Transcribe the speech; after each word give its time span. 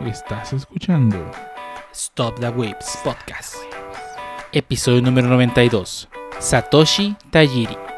Estás 0.00 0.52
escuchando 0.52 1.30
Stop 1.92 2.38
the 2.40 2.48
Waves 2.48 2.98
Podcast. 3.02 3.56
Episodio 4.52 5.00
número 5.00 5.28
92. 5.28 6.08
Satoshi 6.38 7.16
Tajiri. 7.30 7.93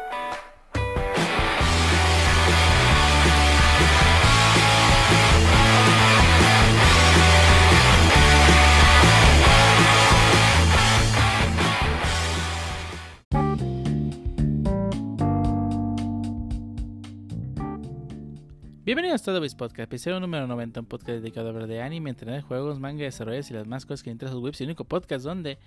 Waves 19.35 19.55
Podcast, 19.55 19.79
episodio 19.91 20.19
número 20.19 20.47
90, 20.47 20.79
un 20.79 20.85
podcast 20.85 21.19
dedicado 21.19 21.47
a 21.47 21.49
hablar 21.51 21.67
de 21.67 21.81
anime, 21.81 22.09
entrenar 22.09 22.41
juegos, 22.41 22.79
manga, 22.79 23.03
desarrollos 23.03 23.49
y 23.51 23.53
las 23.53 23.67
más 23.67 23.85
cosas 23.85 24.03
que 24.03 24.09
interesan 24.09 24.33
a 24.33 24.35
los 24.35 24.43
webs. 24.43 24.61
Y 24.61 24.63
el 24.63 24.69
único 24.69 24.85
podcast 24.85 25.25
donde 25.25 25.57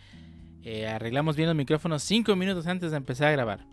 eh, 0.63 0.87
arreglamos 0.87 1.37
bien 1.37 1.49
los 1.49 1.57
micrófonos 1.57 2.03
5 2.03 2.35
minutos 2.37 2.67
antes 2.67 2.91
de 2.91 2.97
empezar 2.97 3.29
a 3.29 3.33
grabar. 3.33 3.67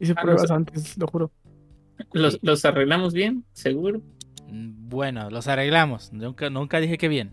Hice 0.00 0.14
Ah, 0.16 0.22
pruebas 0.22 0.48
no 0.48 0.56
antes, 0.56 0.96
lo 0.96 1.06
juro. 1.08 1.32
¿Los, 2.12 2.38
los 2.42 2.64
arreglamos 2.64 3.12
bien? 3.12 3.44
¿Seguro? 3.52 4.00
Mm, 4.48 4.88
Bueno, 4.88 5.30
los 5.30 5.46
arreglamos. 5.48 6.12
Nunca, 6.12 6.48
nunca 6.50 6.78
dije 6.80 6.96
que 6.96 7.08
bien. 7.08 7.32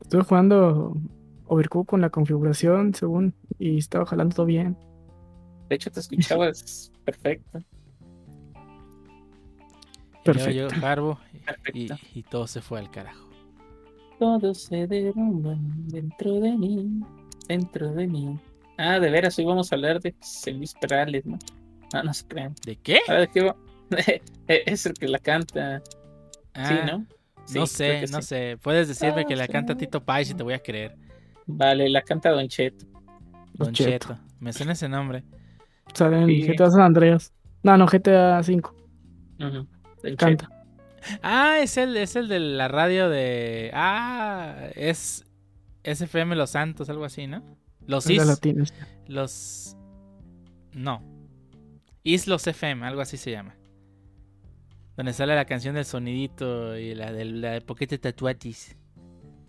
Estuve 0.00 0.24
jugando 0.24 0.96
Overcooked 1.46 1.88
con 1.88 2.00
la 2.00 2.10
configuración 2.10 2.94
según 2.94 3.34
y 3.58 3.78
estaba 3.78 4.04
jalando 4.06 4.34
todo 4.36 4.46
bien. 4.46 4.76
De 5.68 5.76
hecho, 5.76 5.90
te 5.90 6.00
escuchabas 6.00 6.90
perfecto. 7.04 7.60
Perfecto. 10.24 10.50
llegó 10.68 10.86
Harbo 10.86 11.18
y, 11.32 11.38
Perfecto. 11.38 11.96
y 12.14 12.22
todo 12.22 12.46
se 12.46 12.60
fue 12.60 12.78
al 12.78 12.90
carajo. 12.90 13.28
Todo 14.18 14.54
se 14.54 14.86
derrumba 14.86 15.54
dentro 15.58 16.34
de 16.40 16.56
mí, 16.56 17.00
dentro 17.48 17.92
de 17.92 18.06
mí. 18.06 18.38
Ah, 18.76 18.98
de 19.00 19.10
veras, 19.10 19.38
hoy 19.38 19.44
vamos 19.46 19.72
a 19.72 19.74
hablar 19.76 20.00
de 20.00 20.14
Luis 20.54 20.74
Perales, 20.74 21.24
¿no? 21.26 21.38
No, 21.92 22.02
no 22.02 22.14
se 22.14 22.26
crean. 22.26 22.54
¿De 22.64 22.76
qué? 22.76 23.00
Ahora 23.08 23.20
de 23.22 23.28
qué 23.28 23.42
va- 23.42 23.56
es 24.46 24.86
el 24.86 24.94
que 24.94 25.08
la 25.08 25.18
canta. 25.18 25.80
sí, 25.80 25.90
Ah, 26.54 26.86
¿no? 26.86 27.06
Sí, 27.46 27.58
no 27.58 27.64
creo 27.64 27.66
sé, 27.66 28.00
no 28.12 28.20
sí. 28.22 28.28
sé. 28.28 28.58
Puedes 28.62 28.88
decirme 28.88 29.22
Ah, 29.22 29.24
que 29.24 29.36
la 29.36 29.46
sí. 29.46 29.52
canta 29.52 29.74
Tito 29.76 30.04
Pais 30.04 30.30
y 30.30 30.34
te 30.34 30.42
voy 30.42 30.52
a 30.54 30.58
creer. 30.62 30.96
Vale, 31.46 31.88
la 31.88 32.02
canta 32.02 32.30
Don 32.30 32.46
Cheto. 32.46 32.86
Don 33.54 33.72
Cheto. 33.72 34.08
Cheto. 34.08 34.20
Me 34.38 34.52
suena 34.52 34.72
ese 34.72 34.88
nombre. 34.88 35.24
Sale 35.94 36.18
en 36.22 36.26
Sí. 36.26 36.42
GTA 36.46 36.70
San 36.70 36.82
Andreas. 36.82 37.32
No, 37.62 37.76
no, 37.76 37.86
GTA 37.86 38.42
5. 38.42 38.74
Ujú, 39.40 39.66
Canta. 40.16 40.48
Ah, 41.22 41.58
es 41.60 41.76
el, 41.76 41.96
es 41.96 42.16
el 42.16 42.28
de 42.28 42.40
la 42.40 42.68
radio 42.68 43.08
de. 43.08 43.70
Ah, 43.72 44.68
es 44.74 45.24
SFM 45.82 46.36
Los 46.36 46.50
Santos, 46.50 46.90
algo 46.90 47.04
así, 47.04 47.26
¿no? 47.26 47.42
Los 47.86 48.08
Is. 48.08 48.24
latinos. 48.24 48.72
Los. 49.06 49.76
No. 50.72 51.02
Islos 52.02 52.46
FM, 52.46 52.86
algo 52.86 53.00
así 53.00 53.16
se 53.16 53.30
llama. 53.30 53.56
Donde 54.96 55.12
sale 55.12 55.34
la 55.34 55.44
canción 55.44 55.74
del 55.74 55.84
sonidito 55.84 56.76
y 56.76 56.94
la 56.94 57.12
de 57.12 57.24
la 57.24 57.50
de 57.52 57.60
Poquete 57.60 57.98
Tatuatis. 57.98 58.76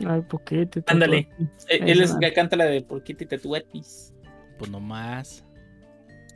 Ay, 0.05 0.21
poquete. 0.21 0.83
Ándale. 0.87 1.29
Eh, 1.69 1.79
Él 1.81 2.01
es 2.01 2.11
el 2.11 2.19
que 2.19 2.33
canta 2.33 2.55
la 2.55 2.65
de 2.65 2.81
Porquito 2.81 3.23
y 3.23 3.27
Tatuatis. 3.27 4.13
Pues 4.57 4.71
nomás. 4.71 5.45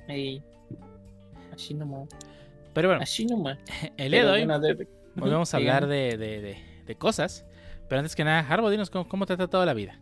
Ey. 0.08 0.44
Así 1.54 1.74
nomás. 1.74 2.10
Pero 2.76 2.90
bueno, 2.90 3.02
Así 3.02 3.26
nomás. 3.26 3.58
el 3.98 4.12
día 4.12 4.26
de 4.26 4.32
hoy 4.32 4.46
vamos 5.16 5.54
a 5.54 5.58
hablar 5.58 5.88
de, 5.88 6.18
de, 6.18 6.42
de, 6.42 6.58
de 6.86 6.96
cosas. 6.96 7.46
Pero 7.88 8.00
antes 8.00 8.16
que 8.16 8.24
nada, 8.24 8.42
Harbo, 8.48 8.70
dinos 8.70 8.90
cómo, 8.90 9.08
cómo 9.08 9.26
te 9.26 9.34
ha 9.34 9.38
tratado 9.38 9.66
la 9.66 9.74
vida. 9.74 9.98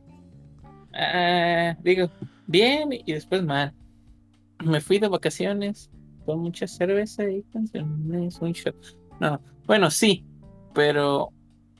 Ah, 0.94 1.77
digo, 1.83 2.09
bien 2.47 2.89
y 2.91 3.13
después 3.13 3.44
mal. 3.44 3.73
Me 4.63 4.81
fui 4.81 4.97
de 4.97 5.07
vacaciones 5.07 5.91
con 6.25 6.39
mucha 6.39 6.67
cerveza 6.67 7.29
y 7.29 7.44
canciones, 7.44 8.39
un 8.41 8.53
shot. 8.53 8.75
No, 9.19 9.40
bueno, 9.67 9.91
sí, 9.91 10.25
pero 10.73 11.29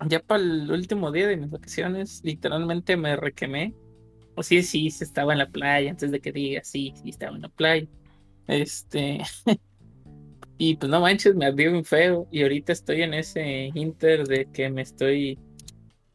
ya 0.08 0.20
para 0.20 0.44
el 0.44 0.70
último 0.72 1.12
día 1.12 1.28
de 1.28 1.38
mis 1.38 1.50
vacaciones, 1.50 2.22
literalmente 2.24 2.98
me 2.98 3.16
requemé. 3.16 3.74
O 4.36 4.44
sí, 4.44 4.62
sí, 4.62 4.92
sí 4.92 5.04
estaba 5.04 5.34
en 5.34 5.40
la 5.40 5.50
playa, 5.50 5.90
antes 5.90 6.12
de 6.12 6.20
que 6.20 6.32
diga, 6.32 6.64
sí, 6.64 6.94
sí 7.02 7.10
estaba 7.10 7.36
en 7.36 7.44
la 7.44 7.50
playa. 7.50 7.88
Este, 8.48 9.22
y 10.58 10.76
pues 10.76 10.90
no 10.90 11.02
manches, 11.02 11.36
me 11.36 11.46
ardió 11.46 11.72
bien 11.72 11.86
feo. 11.86 12.28
Y 12.32 12.44
ahorita 12.44 12.72
estoy 12.74 13.02
en 13.02 13.14
ese 13.14 13.72
inter 13.74 14.26
de 14.28 14.46
que 14.46 14.70
me 14.70 14.82
estoy, 14.82 15.40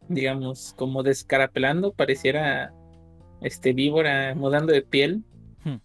digamos, 0.09 0.75
como 0.77 1.03
descarapelando, 1.03 1.93
pareciera 1.93 2.73
este 3.41 3.73
víbora 3.73 4.35
mudando 4.35 4.73
de 4.73 4.83
piel. 4.83 5.23
Hmm. 5.65 5.77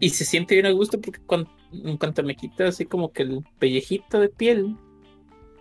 Y 0.00 0.10
se 0.10 0.24
siente 0.24 0.54
bien 0.54 0.66
a 0.66 0.70
gusto 0.70 1.00
porque 1.00 1.20
cuan- 1.26 1.48
en 1.72 1.96
cuanto 1.98 2.22
me 2.22 2.34
quita 2.36 2.68
así 2.68 2.86
como 2.86 3.12
que 3.12 3.22
el 3.24 3.44
pellejito 3.58 4.20
de 4.20 4.28
piel, 4.28 4.76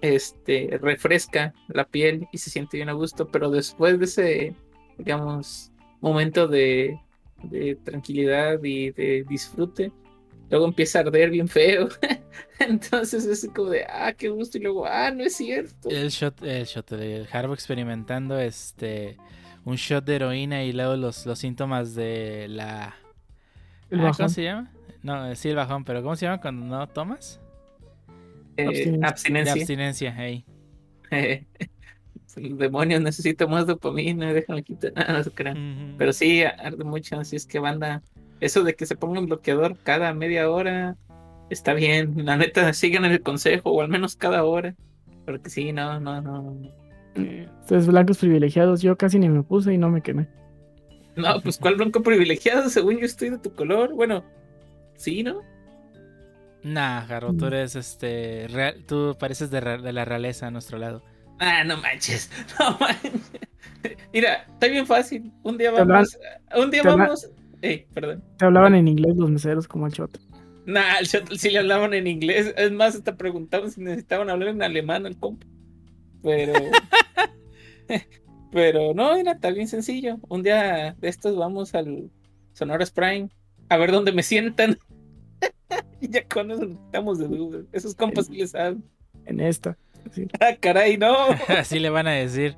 este 0.01 0.77
refresca 0.81 1.53
la 1.67 1.85
piel 1.85 2.27
y 2.31 2.37
se 2.37 2.49
siente 2.49 2.77
bien 2.77 2.89
a 2.89 2.93
gusto. 2.93 3.27
Pero 3.27 3.49
después 3.49 3.99
de 3.99 4.05
ese, 4.05 4.55
digamos, 4.97 5.71
momento 6.01 6.47
de, 6.47 6.99
de 7.43 7.75
tranquilidad 7.83 8.63
y 8.63 8.91
de 8.91 9.25
disfrute, 9.27 9.91
luego 10.49 10.65
empieza 10.65 10.99
a 10.99 11.01
arder 11.01 11.29
bien 11.31 11.47
feo. 11.47 11.89
Entonces 12.59 13.25
es 13.25 13.49
como 13.53 13.69
de, 13.69 13.85
ah, 13.89 14.13
qué 14.13 14.29
gusto. 14.29 14.57
Y 14.57 14.61
luego, 14.61 14.85
ah, 14.85 15.11
no 15.11 15.23
es 15.23 15.35
cierto. 15.35 15.89
El 15.89 16.09
shot, 16.09 16.41
el 16.43 16.65
shot 16.65 16.89
de 16.91 17.27
Harbo 17.31 17.53
experimentando 17.53 18.39
este 18.39 19.17
un 19.65 19.75
shot 19.75 20.05
de 20.05 20.15
heroína 20.15 20.63
y 20.63 20.71
luego 20.71 20.95
los, 20.95 21.25
los 21.25 21.39
síntomas 21.39 21.93
de 21.93 22.47
la. 22.49 22.95
El 23.89 23.99
Ah, 23.99 24.03
bajón. 24.03 24.17
¿Cómo 24.17 24.29
se 24.29 24.43
llama? 24.43 24.71
No, 25.03 25.29
eh, 25.29 25.35
sí, 25.35 25.49
el 25.49 25.55
bajón, 25.55 25.83
pero 25.83 26.01
¿cómo 26.01 26.15
se 26.15 26.25
llama 26.25 26.41
cuando 26.41 26.65
no 26.65 26.87
tomas? 26.87 27.39
Eh, 28.57 28.99
abstinencia. 29.03 29.53
De 29.53 29.59
abstinencia. 29.59 30.15
hey. 30.17 30.45
el 32.37 32.57
demonio 32.57 32.99
necesita 32.99 33.47
más 33.47 33.67
dopamina, 33.67 34.33
déjame 34.33 34.63
quitar. 34.63 34.93
No 34.95 35.23
se 35.23 35.31
crean. 35.31 35.95
Pero 35.97 36.13
sí, 36.13 36.43
arde 36.43 36.83
mucho, 36.83 37.19
así 37.19 37.35
es 37.35 37.45
que 37.45 37.59
banda. 37.59 38.03
Eso 38.39 38.63
de 38.63 38.75
que 38.75 38.85
se 38.85 38.95
ponga 38.95 39.19
un 39.19 39.25
bloqueador 39.25 39.77
cada 39.83 40.13
media 40.13 40.49
hora 40.49 40.95
está 41.49 41.73
bien. 41.73 42.25
La 42.25 42.37
neta, 42.37 42.71
sigan 42.73 43.05
el 43.05 43.21
consejo, 43.21 43.71
o 43.71 43.81
al 43.81 43.89
menos 43.89 44.15
cada 44.15 44.43
hora. 44.43 44.75
Porque 45.25 45.49
sí, 45.49 45.73
no, 45.73 45.99
no, 45.99 46.21
no. 46.21 46.57
Ustedes 47.61 47.87
blancos 47.87 48.19
privilegiados, 48.19 48.81
yo 48.81 48.95
casi 48.95 49.19
ni 49.19 49.27
me 49.27 49.43
puse 49.43 49.73
y 49.73 49.77
no 49.77 49.89
me 49.89 50.01
quemé. 50.01 50.27
No, 51.15 51.41
pues 51.41 51.57
cuál 51.57 51.75
blanco 51.75 52.03
privilegiado, 52.03 52.69
según 52.69 52.99
yo 52.99 53.05
estoy 53.05 53.31
de 53.31 53.39
tu 53.39 53.53
color. 53.53 53.93
Bueno, 53.93 54.23
sí, 54.95 55.23
¿no? 55.23 55.41
Nah, 56.63 56.99
Harbo, 57.07 57.33
tú 57.33 57.47
eres 57.47 57.75
este. 57.75 58.47
real- 58.49 58.83
tú 58.85 59.15
pareces 59.19 59.49
de, 59.49 59.61
la 59.61 60.05
realeza 60.05 60.47
a 60.47 60.51
nuestro 60.51 60.77
lado. 60.77 61.03
Ah, 61.39 61.63
no 61.63 61.77
manches, 61.77 62.29
no 62.59 62.77
manches. 62.79 63.31
Mira, 64.13 64.45
está 64.47 64.67
bien 64.67 64.85
fácil. 64.85 65.31
Un 65.43 65.57
día 65.57 65.71
vamos. 65.71 66.17
Un 66.55 66.71
día 66.71 66.83
vamos. 66.83 67.29
Eh, 67.61 67.87
perdón. 67.93 68.23
Te 68.37 68.45
hablaban 68.45 68.75
en 68.75 68.87
inglés 68.87 69.15
los 69.17 69.29
meseros 69.29 69.67
como 69.67 69.87
el 69.87 69.93
shot. 69.93 70.19
Nah, 70.67 70.97
el 70.99 71.05
shuttle 71.05 71.39
sí 71.39 71.49
le 71.49 71.59
hablaban 71.59 71.93
en 71.93 72.07
inglés. 72.07 72.53
Es 72.57 72.71
más, 72.73 72.93
hasta 72.93 73.15
preguntaban 73.15 73.71
si 73.71 73.79
necesitaban 73.79 74.29
hablar 74.29 74.49
en 74.49 74.61
alemán 74.61 75.05
al 75.05 75.17
compa. 75.17 75.47
Pero. 76.21 76.53
pero 78.51 78.93
no, 78.93 79.15
era 79.15 79.31
está 79.31 79.49
bien 79.51 79.69
sencillo. 79.69 80.17
Un 80.27 80.43
día 80.43 80.93
de 80.99 81.07
estos 81.07 81.37
vamos 81.37 81.73
al 81.73 82.11
Sonora 82.51 82.85
Prime 82.93 83.29
a 83.69 83.77
ver 83.77 83.93
dónde 83.93 84.11
me 84.11 84.23
sientan. 84.23 84.77
y 86.01 86.09
ya 86.09 86.27
con 86.27 86.51
eso 86.51 86.65
nos 86.65 86.77
quitamos 86.79 87.17
de 87.17 87.27
dudas. 87.29 87.65
Esos 87.71 87.95
compas 87.95 88.25
sí 88.25 88.35
les 88.35 88.51
saben. 88.51 88.83
En 89.25 89.39
esta. 89.39 89.77
Ah, 90.39 90.55
caray, 90.57 90.97
no. 90.97 91.15
Así 91.49 91.79
le 91.79 91.89
van 91.89 92.07
a 92.07 92.11
decir. 92.11 92.55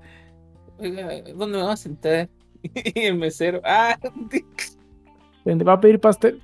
Oiga, 0.78 1.22
¿Dónde 1.34 1.58
me 1.58 1.64
vamos 1.64 1.74
a 1.74 1.78
sentar? 1.78 2.30
y 2.64 3.02
el 3.02 3.18
mesero. 3.18 3.60
Ah, 3.64 3.98
¿Dónde 5.46 5.64
va 5.64 5.74
a 5.74 5.80
pedir 5.80 6.00
pastel? 6.00 6.42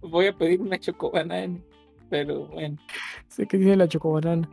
Voy 0.00 0.26
a 0.26 0.36
pedir 0.36 0.60
una 0.60 0.78
chocobanana. 0.78 1.60
Pero 2.08 2.46
bueno. 2.46 2.78
Sé 3.28 3.46
que 3.46 3.58
tiene 3.58 3.76
la 3.76 3.88
chocobanana. 3.88 4.48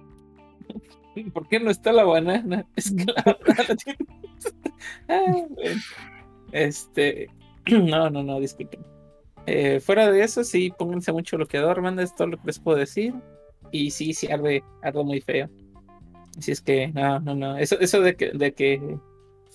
¿Por 1.34 1.48
qué 1.48 1.60
no 1.60 1.70
está 1.70 1.92
la 1.92 2.04
banana? 2.04 2.66
Es 2.76 2.94
que 2.94 3.06
la 3.06 3.24
banana 3.24 3.76
tiene. 3.84 4.00
Ah, 5.08 5.46
bueno. 5.50 5.82
Este. 6.52 7.30
No, 7.66 8.10
no, 8.10 8.24
no, 8.24 8.42
disculpen. 8.42 8.86
Eh, 9.46 9.80
fuera 9.80 10.12
de 10.12 10.22
eso, 10.22 10.44
sí, 10.44 10.74
pónganse 10.78 11.14
mucho 11.14 11.38
bloqueador, 11.38 11.82
manda, 11.82 12.04
es 12.04 12.14
todo 12.14 12.28
lo 12.28 12.38
que 12.38 12.48
les 12.48 12.60
puedo 12.60 12.78
decir. 12.78 13.14
Y 13.72 13.92
sí, 13.92 14.14
sí, 14.14 14.28
arde, 14.30 14.64
arde 14.82 15.04
muy 15.04 15.22
feo. 15.22 15.50
Así 16.38 16.52
es 16.52 16.60
que, 16.60 16.90
no, 16.90 17.22
no, 17.22 17.36
no. 17.36 17.58
Eso, 17.58 17.80
eso 17.80 18.02
de 18.02 18.18
que, 18.18 18.32
de 18.32 18.54
que 18.54 18.98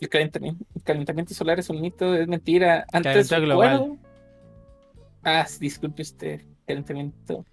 el 0.00 0.08
calentamiento, 0.08 0.64
el 0.75 0.82
calentamiento 0.82 1.35
solar 1.35 1.58
es 1.58 1.69
un 1.70 1.81
mito, 1.81 2.14
es 2.14 2.29
mentira. 2.29 2.87
Antes, 2.93 3.31
bueno, 3.55 3.99
ah, 5.29 5.47
disculpe 5.61 6.03
usted, 6.03 6.43
calentamiento 6.67 7.45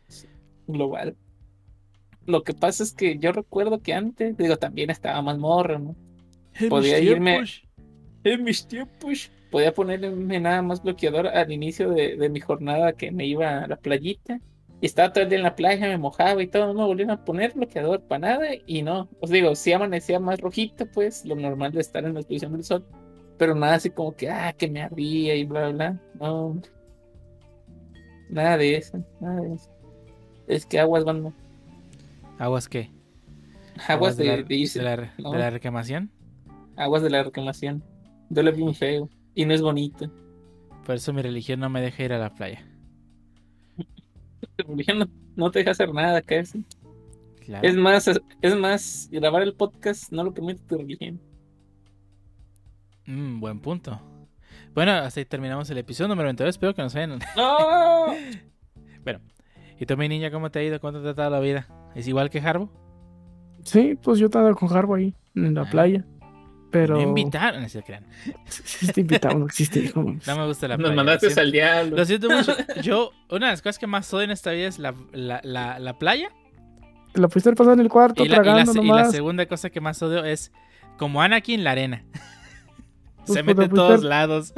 global. 0.68 1.16
lo 2.26 2.44
que 2.44 2.54
pasa 2.54 2.84
es 2.84 2.94
que 2.94 3.18
yo 3.20 3.32
recuerdo 3.32 3.82
que 3.82 3.94
antes, 3.94 4.36
digo, 4.38 4.58
también 4.58 4.90
estaba 4.90 5.22
más 5.22 5.38
morro, 5.38 5.80
¿no? 5.80 5.96
Podía 6.70 7.00
irme. 7.00 7.44
En 8.24 8.44
mis 8.44 8.68
tiempos. 8.68 9.32
Podía 9.52 9.74
ponerme 9.74 10.40
nada 10.40 10.62
más 10.62 10.82
bloqueador 10.82 11.28
al 11.28 11.52
inicio 11.52 11.92
de, 11.92 12.18
de 12.18 12.30
mi 12.30 12.40
jornada 12.40 12.94
que 12.94 13.12
me 13.12 13.26
iba 13.26 13.64
a 13.64 13.68
la 13.68 13.78
playita. 13.78 14.42
Y 14.82 14.88
estaba 14.88 15.14
todo 15.14 15.24
el 15.24 15.30
día 15.30 15.38
en 15.38 15.44
la 15.44 15.56
playa, 15.56 15.88
me 15.88 15.98
mojaba 15.98 16.44
y 16.44 16.48
todo, 16.48 16.68
no 16.68 16.74
me 16.74 16.86
volvieron 16.86 17.12
a 17.12 17.24
poner 17.24 17.54
bloqueador 17.54 18.02
para 18.02 18.20
nada 18.20 18.48
y 18.66 18.82
no. 18.82 19.08
Os 19.22 19.30
digo, 19.30 19.56
sí 19.56 19.72
amanecía 19.72 20.20
más 20.20 20.42
rojito, 20.42 20.86
pues, 20.88 21.24
lo 21.26 21.36
normal 21.36 21.72
de 21.72 21.82
estar 21.82 22.04
en 22.04 22.16
la 22.16 22.20
exposición 22.20 22.52
del 22.54 22.64
sol. 22.64 22.86
Pero 23.38 23.56
nada 23.56 23.76
así 23.76 23.90
como 23.90 24.16
que, 24.16 24.30
ah, 24.30 24.54
que 24.58 24.68
me 24.68 24.82
ardía 24.82 25.36
y 25.36 25.46
bla, 25.46 25.70
bla. 25.70 26.02
No. 26.20 26.62
Nada 28.30 28.58
de 28.58 28.76
eso, 28.78 29.04
nada 29.22 29.42
de 29.42 29.54
eso. 29.56 29.70
Es 30.48 30.66
que 30.66 30.80
aguas 30.80 31.04
van. 31.04 31.34
¿Aguas 32.40 32.68
qué? 32.68 32.92
Aguas, 33.88 34.18
de, 34.18 34.26
la, 34.26 34.38
de 34.44 34.56
irse. 34.56 34.80
de 34.80 34.86
la- 34.86 35.14
¿no? 35.18 35.32
de 35.32 35.40
la 35.40 35.50
reclamación. 35.50 36.12
Aguas 36.76 37.04
de 37.04 37.10
la 37.10 37.24
reclamación. 37.24 37.84
Duele 38.30 38.52
bien 38.52 38.74
feo. 38.74 39.10
Y 39.34 39.46
no 39.46 39.54
es 39.54 39.62
bonito. 39.62 40.10
Por 40.86 40.96
eso 40.96 41.14
mi 41.14 41.22
religión 41.22 41.60
no 41.60 41.70
me 41.70 41.82
deja 41.82 42.04
ir 42.04 42.14
a 42.14 42.18
la 42.20 42.34
playa. 42.34 42.66
Tu 44.56 44.64
religión 44.68 45.00
no, 45.00 45.08
no 45.36 45.52
te 45.52 45.60
deja 45.60 45.72
hacer 45.72 45.94
nada, 45.94 46.22
casi. 46.22 46.64
Claro. 47.42 47.68
Es 47.68 47.76
más, 47.76 48.08
es, 48.08 48.22
es 48.42 48.56
más, 48.58 49.10
grabar 49.12 49.42
el 49.44 49.54
podcast 49.54 50.12
no 50.12 50.24
lo 50.24 50.34
permite 50.34 50.62
tu 50.68 50.78
religión. 50.78 51.20
Mm, 53.06 53.40
buen 53.40 53.60
punto. 53.60 54.00
Bueno, 54.76 54.92
hasta 54.92 55.20
ahí 55.22 55.26
terminamos 55.26 55.70
el 55.70 55.78
episodio 55.78 56.10
número 56.10 56.28
22. 56.28 56.50
Espero 56.50 56.74
que 56.76 56.82
nos 56.82 56.96
hayan. 56.96 57.20
¡No! 57.36 58.14
¿Y 59.78 59.86
tú, 59.86 59.98
mi 59.98 60.08
niña, 60.08 60.32
cómo 60.32 60.50
te 60.52 60.60
ha 60.60 60.64
ido? 60.64 60.80
¿Cómo 60.80 60.94
te 60.94 61.00
ha 61.00 61.02
tratado 61.02 61.32
la 61.32 61.40
vida? 61.42 61.68
¿Es 61.96 62.08
igual 62.08 62.30
que 62.30 62.40
Harbo? 62.40 62.72
Sí, 63.66 63.98
pues 64.02 64.20
yo 64.20 64.28
estaba 64.28 64.54
con 64.54 64.72
Harbo 64.72 64.96
ahí, 64.96 65.14
en 65.36 65.54
la 65.54 65.62
Ah. 65.64 65.70
playa. 65.70 66.06
Pero. 66.72 66.96
Me 66.96 67.04
invitaron. 67.04 67.62
No 67.62 67.68
se 67.70 67.84
crean. 67.84 68.06
Sí, 68.46 68.88
te 68.94 69.02
invitamos, 69.02 69.38
no 69.40 69.46
existe, 69.48 69.80
hijo. 69.80 70.02
No 70.02 70.38
me 70.38 70.48
gusta 70.48 70.68
la 70.70 70.78
Nos 70.78 70.84
playa. 70.86 70.96
mandaste 70.96 71.26
lo, 71.26 71.30
siento, 71.32 71.42
al 71.42 71.52
diablo. 71.52 71.98
lo 71.98 72.06
siento 72.06 72.30
mucho. 72.30 72.54
Yo, 72.82 73.12
una 73.30 73.48
de 73.48 73.52
las 73.54 73.62
cosas 73.62 73.80
que 73.80 73.88
más 73.88 74.14
odio 74.14 74.24
en 74.24 74.32
esta 74.32 74.52
vida 74.52 74.68
es 74.68 74.80
la, 74.80 74.94
la, 75.12 75.42
la, 75.44 75.78
la 75.80 76.00
playa. 76.00 76.30
Te 77.14 77.20
la 77.22 77.28
pudiste 77.28 77.52
pasado 77.52 77.74
en 77.74 77.80
el 77.82 77.90
cuarto 77.90 78.24
Y 78.24 78.28
la, 78.30 78.36
y, 78.36 78.38
la, 78.38 78.44
tragando 78.44 78.72
y 78.72 78.76
la 78.76 78.82
nomás. 78.82 79.12
segunda 79.12 79.46
cosa 79.46 79.70
que 79.70 79.82
más 79.82 80.02
odio 80.04 80.24
es 80.24 80.52
como 80.98 81.22
Anakin 81.22 81.64
la 81.66 81.72
arena. 81.72 82.06
Pues, 83.26 83.34
Se 83.38 83.44
mete 83.44 83.52
en 83.64 83.70
pudiste 83.70 83.76
todos 83.76 83.92
haber- 83.92 84.04
lados. 84.04 84.54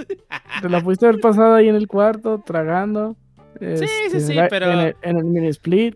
Te 0.62 0.70
la 0.70 0.82
pudiste 0.82 1.06
haber 1.08 1.20
pasado 1.22 1.56
ahí 1.56 1.70
en 1.70 1.76
el 1.76 1.88
cuarto 1.88 2.42
tragando. 2.46 3.16
este, 3.60 3.88
sí, 3.88 4.20
sí, 4.22 4.32
en 4.34 4.40
el- 4.40 4.48
pero- 4.50 4.72
En 4.72 4.80
el, 4.80 4.96
en 5.02 5.18
el 5.18 5.24
mini 5.24 5.48
split. 5.48 5.96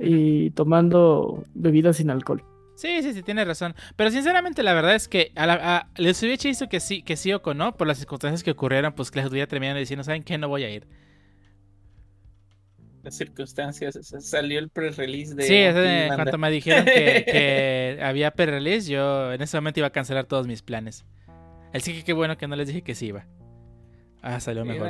Y 0.00 0.50
tomando 0.50 1.42
bebidas 1.54 1.96
sin 1.96 2.10
alcohol. 2.10 2.44
Sí, 2.76 3.02
sí, 3.02 3.12
sí, 3.12 3.24
tienes 3.24 3.48
razón. 3.48 3.74
Pero 3.96 4.10
sinceramente, 4.12 4.62
la 4.62 4.72
verdad 4.72 4.94
es 4.94 5.08
que 5.08 5.32
a 5.34 5.46
la- 5.46 5.54
a- 5.76 5.88
les 5.96 6.22
hubiera 6.22 6.40
dicho 6.40 6.68
que 6.68 6.78
sí, 6.78 7.02
que 7.02 7.16
sí 7.16 7.32
o 7.32 7.42
que 7.42 7.52
no, 7.54 7.76
por 7.76 7.88
las 7.88 7.98
circunstancias 7.98 8.44
que 8.44 8.52
ocurrieron, 8.52 8.92
pues 8.92 9.10
que 9.10 9.20
les 9.20 9.28
hubiera 9.28 9.48
terminado 9.48 9.76
diciendo, 9.80 10.04
¿saben 10.04 10.22
qué? 10.22 10.38
No 10.38 10.48
voy 10.48 10.62
a 10.62 10.70
ir. 10.70 10.86
Las 13.02 13.16
circunstancias. 13.16 13.96
o 13.96 14.02
sea, 14.02 14.20
Salió 14.20 14.58
el 14.58 14.68
pre-release 14.70 15.34
de. 15.34 15.42
sí, 15.44 16.06
cuando 16.06 16.24
Manda. 16.24 16.38
me 16.38 16.50
dijeron 16.50 16.84
que, 16.84 17.24
que 17.26 18.00
había 18.02 18.30
pre-release, 18.32 18.90
yo 18.90 19.32
en 19.32 19.40
ese 19.42 19.56
momento 19.56 19.80
iba 19.80 19.86
a 19.88 19.90
cancelar 19.92 20.26
todos 20.26 20.46
mis 20.46 20.62
planes. 20.62 21.04
Así 21.72 21.94
que 21.94 22.04
qué 22.04 22.12
bueno 22.12 22.36
que 22.36 22.48
no 22.48 22.56
les 22.56 22.68
dije 22.68 22.82
que 22.82 22.94
sí 22.94 23.06
iba. 23.06 23.26
Ah, 24.22 24.40
salió 24.40 24.64
mejor. 24.64 24.88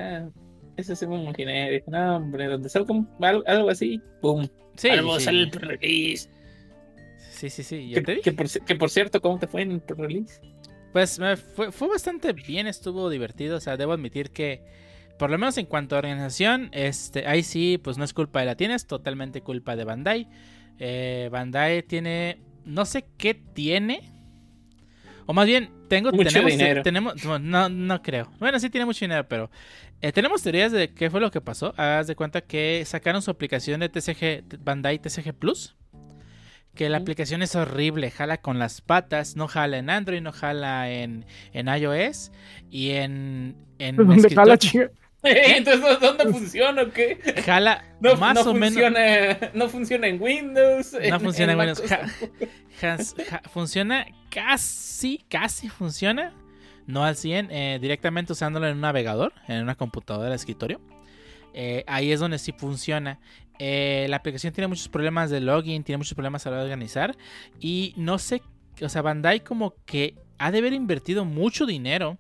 Eso 0.76 0.94
sí 0.94 1.06
me 1.06 1.20
imaginé. 1.22 1.70
Dije, 1.70 1.84
no, 1.88 2.16
hombre, 2.16 2.46
donde 2.46 2.68
salga 2.68 2.94
algo, 3.20 3.42
algo 3.46 3.70
así, 3.70 4.00
¡pum! 4.20 4.46
Sí, 4.76 4.90
algo 4.90 5.18
sí. 5.18 5.24
sale 5.24 5.40
el 5.42 5.50
pre-release. 5.50 6.30
sí, 7.30 7.50
sí, 7.50 7.62
sí, 7.64 7.88
yo 7.88 7.96
Que, 7.96 8.02
te 8.02 8.12
dije. 8.12 8.22
que 8.22 8.32
por, 8.32 8.48
que 8.48 8.74
por 8.76 8.90
cierto, 8.90 9.20
¿cómo 9.20 9.38
te 9.38 9.48
fue 9.48 9.62
en 9.62 9.72
el 9.72 9.80
pre-release? 9.80 10.40
Pues 10.92 11.18
me 11.18 11.36
fue, 11.36 11.72
fue 11.72 11.88
bastante 11.88 12.32
bien, 12.32 12.66
estuvo 12.66 13.10
divertido. 13.10 13.56
O 13.56 13.60
sea, 13.60 13.76
debo 13.76 13.92
admitir 13.92 14.30
que, 14.30 14.62
por 15.18 15.30
lo 15.30 15.38
menos 15.38 15.58
en 15.58 15.66
cuanto 15.66 15.96
a 15.96 15.98
organización, 15.98 16.70
este, 16.72 17.26
ahí 17.26 17.42
sí, 17.42 17.78
pues 17.82 17.98
no 17.98 18.04
es 18.04 18.14
culpa 18.14 18.40
de 18.40 18.46
la 18.46 18.56
tienda, 18.56 18.76
es 18.76 18.86
totalmente 18.86 19.42
culpa 19.42 19.74
de 19.74 19.84
Bandai. 19.84 20.28
Eh, 20.78 21.28
Bandai 21.32 21.82
tiene, 21.82 22.40
no 22.64 22.84
sé 22.86 23.04
qué 23.18 23.34
tiene. 23.34 24.12
O 25.26 25.32
más 25.34 25.46
bien, 25.46 25.70
tengo, 25.88 26.12
Mucho 26.12 26.28
tenemos, 26.28 26.50
dinero. 26.52 26.82
tenemos, 26.82 27.24
no, 27.40 27.68
no, 27.68 28.02
creo. 28.02 28.30
Bueno, 28.38 28.58
sí 28.60 28.70
tiene 28.70 28.84
mucho 28.84 29.04
dinero, 29.04 29.26
pero 29.28 29.50
eh, 30.00 30.12
tenemos 30.12 30.42
teorías 30.42 30.72
de 30.72 30.90
qué 30.90 31.10
fue 31.10 31.20
lo 31.20 31.30
que 31.30 31.40
pasó. 31.40 31.74
Haz 31.76 32.06
de 32.06 32.14
cuenta 32.14 32.40
que 32.40 32.84
sacaron 32.86 33.22
su 33.22 33.30
aplicación 33.30 33.80
de 33.80 33.88
TCG, 33.88 34.58
Bandai 34.62 34.98
TCG 34.98 35.34
Plus. 35.34 35.74
Que 36.74 36.88
la 36.88 36.98
aplicación 36.98 37.42
es 37.42 37.56
horrible, 37.56 38.12
jala 38.12 38.36
con 38.36 38.60
las 38.60 38.80
patas, 38.80 39.34
no 39.34 39.48
jala 39.48 39.78
en 39.78 39.90
Android, 39.90 40.20
no 40.20 40.30
jala 40.30 40.88
en, 40.92 41.26
en 41.52 41.66
iOS 41.66 42.30
y 42.70 42.90
en, 42.90 43.56
en 43.80 43.96
¿Dónde 43.96 44.32
jala, 44.32 44.56
chinga? 45.22 45.56
Entonces, 45.56 46.00
¿dónde 46.00 46.24
funciona 46.26 46.82
o 46.82 46.90
qué? 46.90 47.18
jala 47.44 47.84
No, 48.00 48.16
más 48.16 48.34
no 48.34 48.50
o 48.50 48.54
menos. 48.54 48.68
funciona, 48.74 49.50
no 49.54 49.68
funciona 49.68 50.06
en 50.06 50.22
Windows. 50.22 50.96
No 51.10 51.20
funciona 51.20 51.52
en 51.52 51.58
Windows. 51.58 51.80
OS. 51.80 51.88
Ja- 52.80 52.92
has- 52.94 53.14
ja- 53.28 53.42
funciona 53.52 54.06
casi, 54.30 55.24
casi 55.28 55.68
funciona. 55.68 56.32
No 56.86 57.04
al 57.04 57.16
100, 57.16 57.50
eh, 57.50 57.78
directamente 57.82 58.32
usándolo 58.32 58.66
en 58.66 58.76
un 58.76 58.80
navegador, 58.80 59.32
en 59.46 59.62
una 59.62 59.74
computadora 59.74 60.30
de 60.30 60.36
escritorio. 60.36 60.80
Eh, 61.52 61.84
ahí 61.86 62.12
es 62.12 62.20
donde 62.20 62.38
sí 62.38 62.52
funciona. 62.56 63.18
Eh, 63.58 64.06
la 64.08 64.16
aplicación 64.16 64.52
tiene 64.54 64.68
muchos 64.68 64.88
problemas 64.88 65.28
de 65.30 65.40
login, 65.40 65.82
tiene 65.84 65.98
muchos 65.98 66.14
problemas 66.14 66.46
a 66.46 66.50
la 66.50 66.56
hora 66.56 66.64
de 66.64 66.70
organizar. 66.70 67.16
Y 67.60 67.92
no 67.96 68.18
sé, 68.18 68.40
o 68.80 68.88
sea, 68.88 69.02
Bandai 69.02 69.40
como 69.40 69.74
que 69.84 70.14
ha 70.38 70.50
de 70.50 70.58
haber 70.58 70.72
invertido 70.72 71.24
mucho 71.26 71.66
dinero 71.66 72.16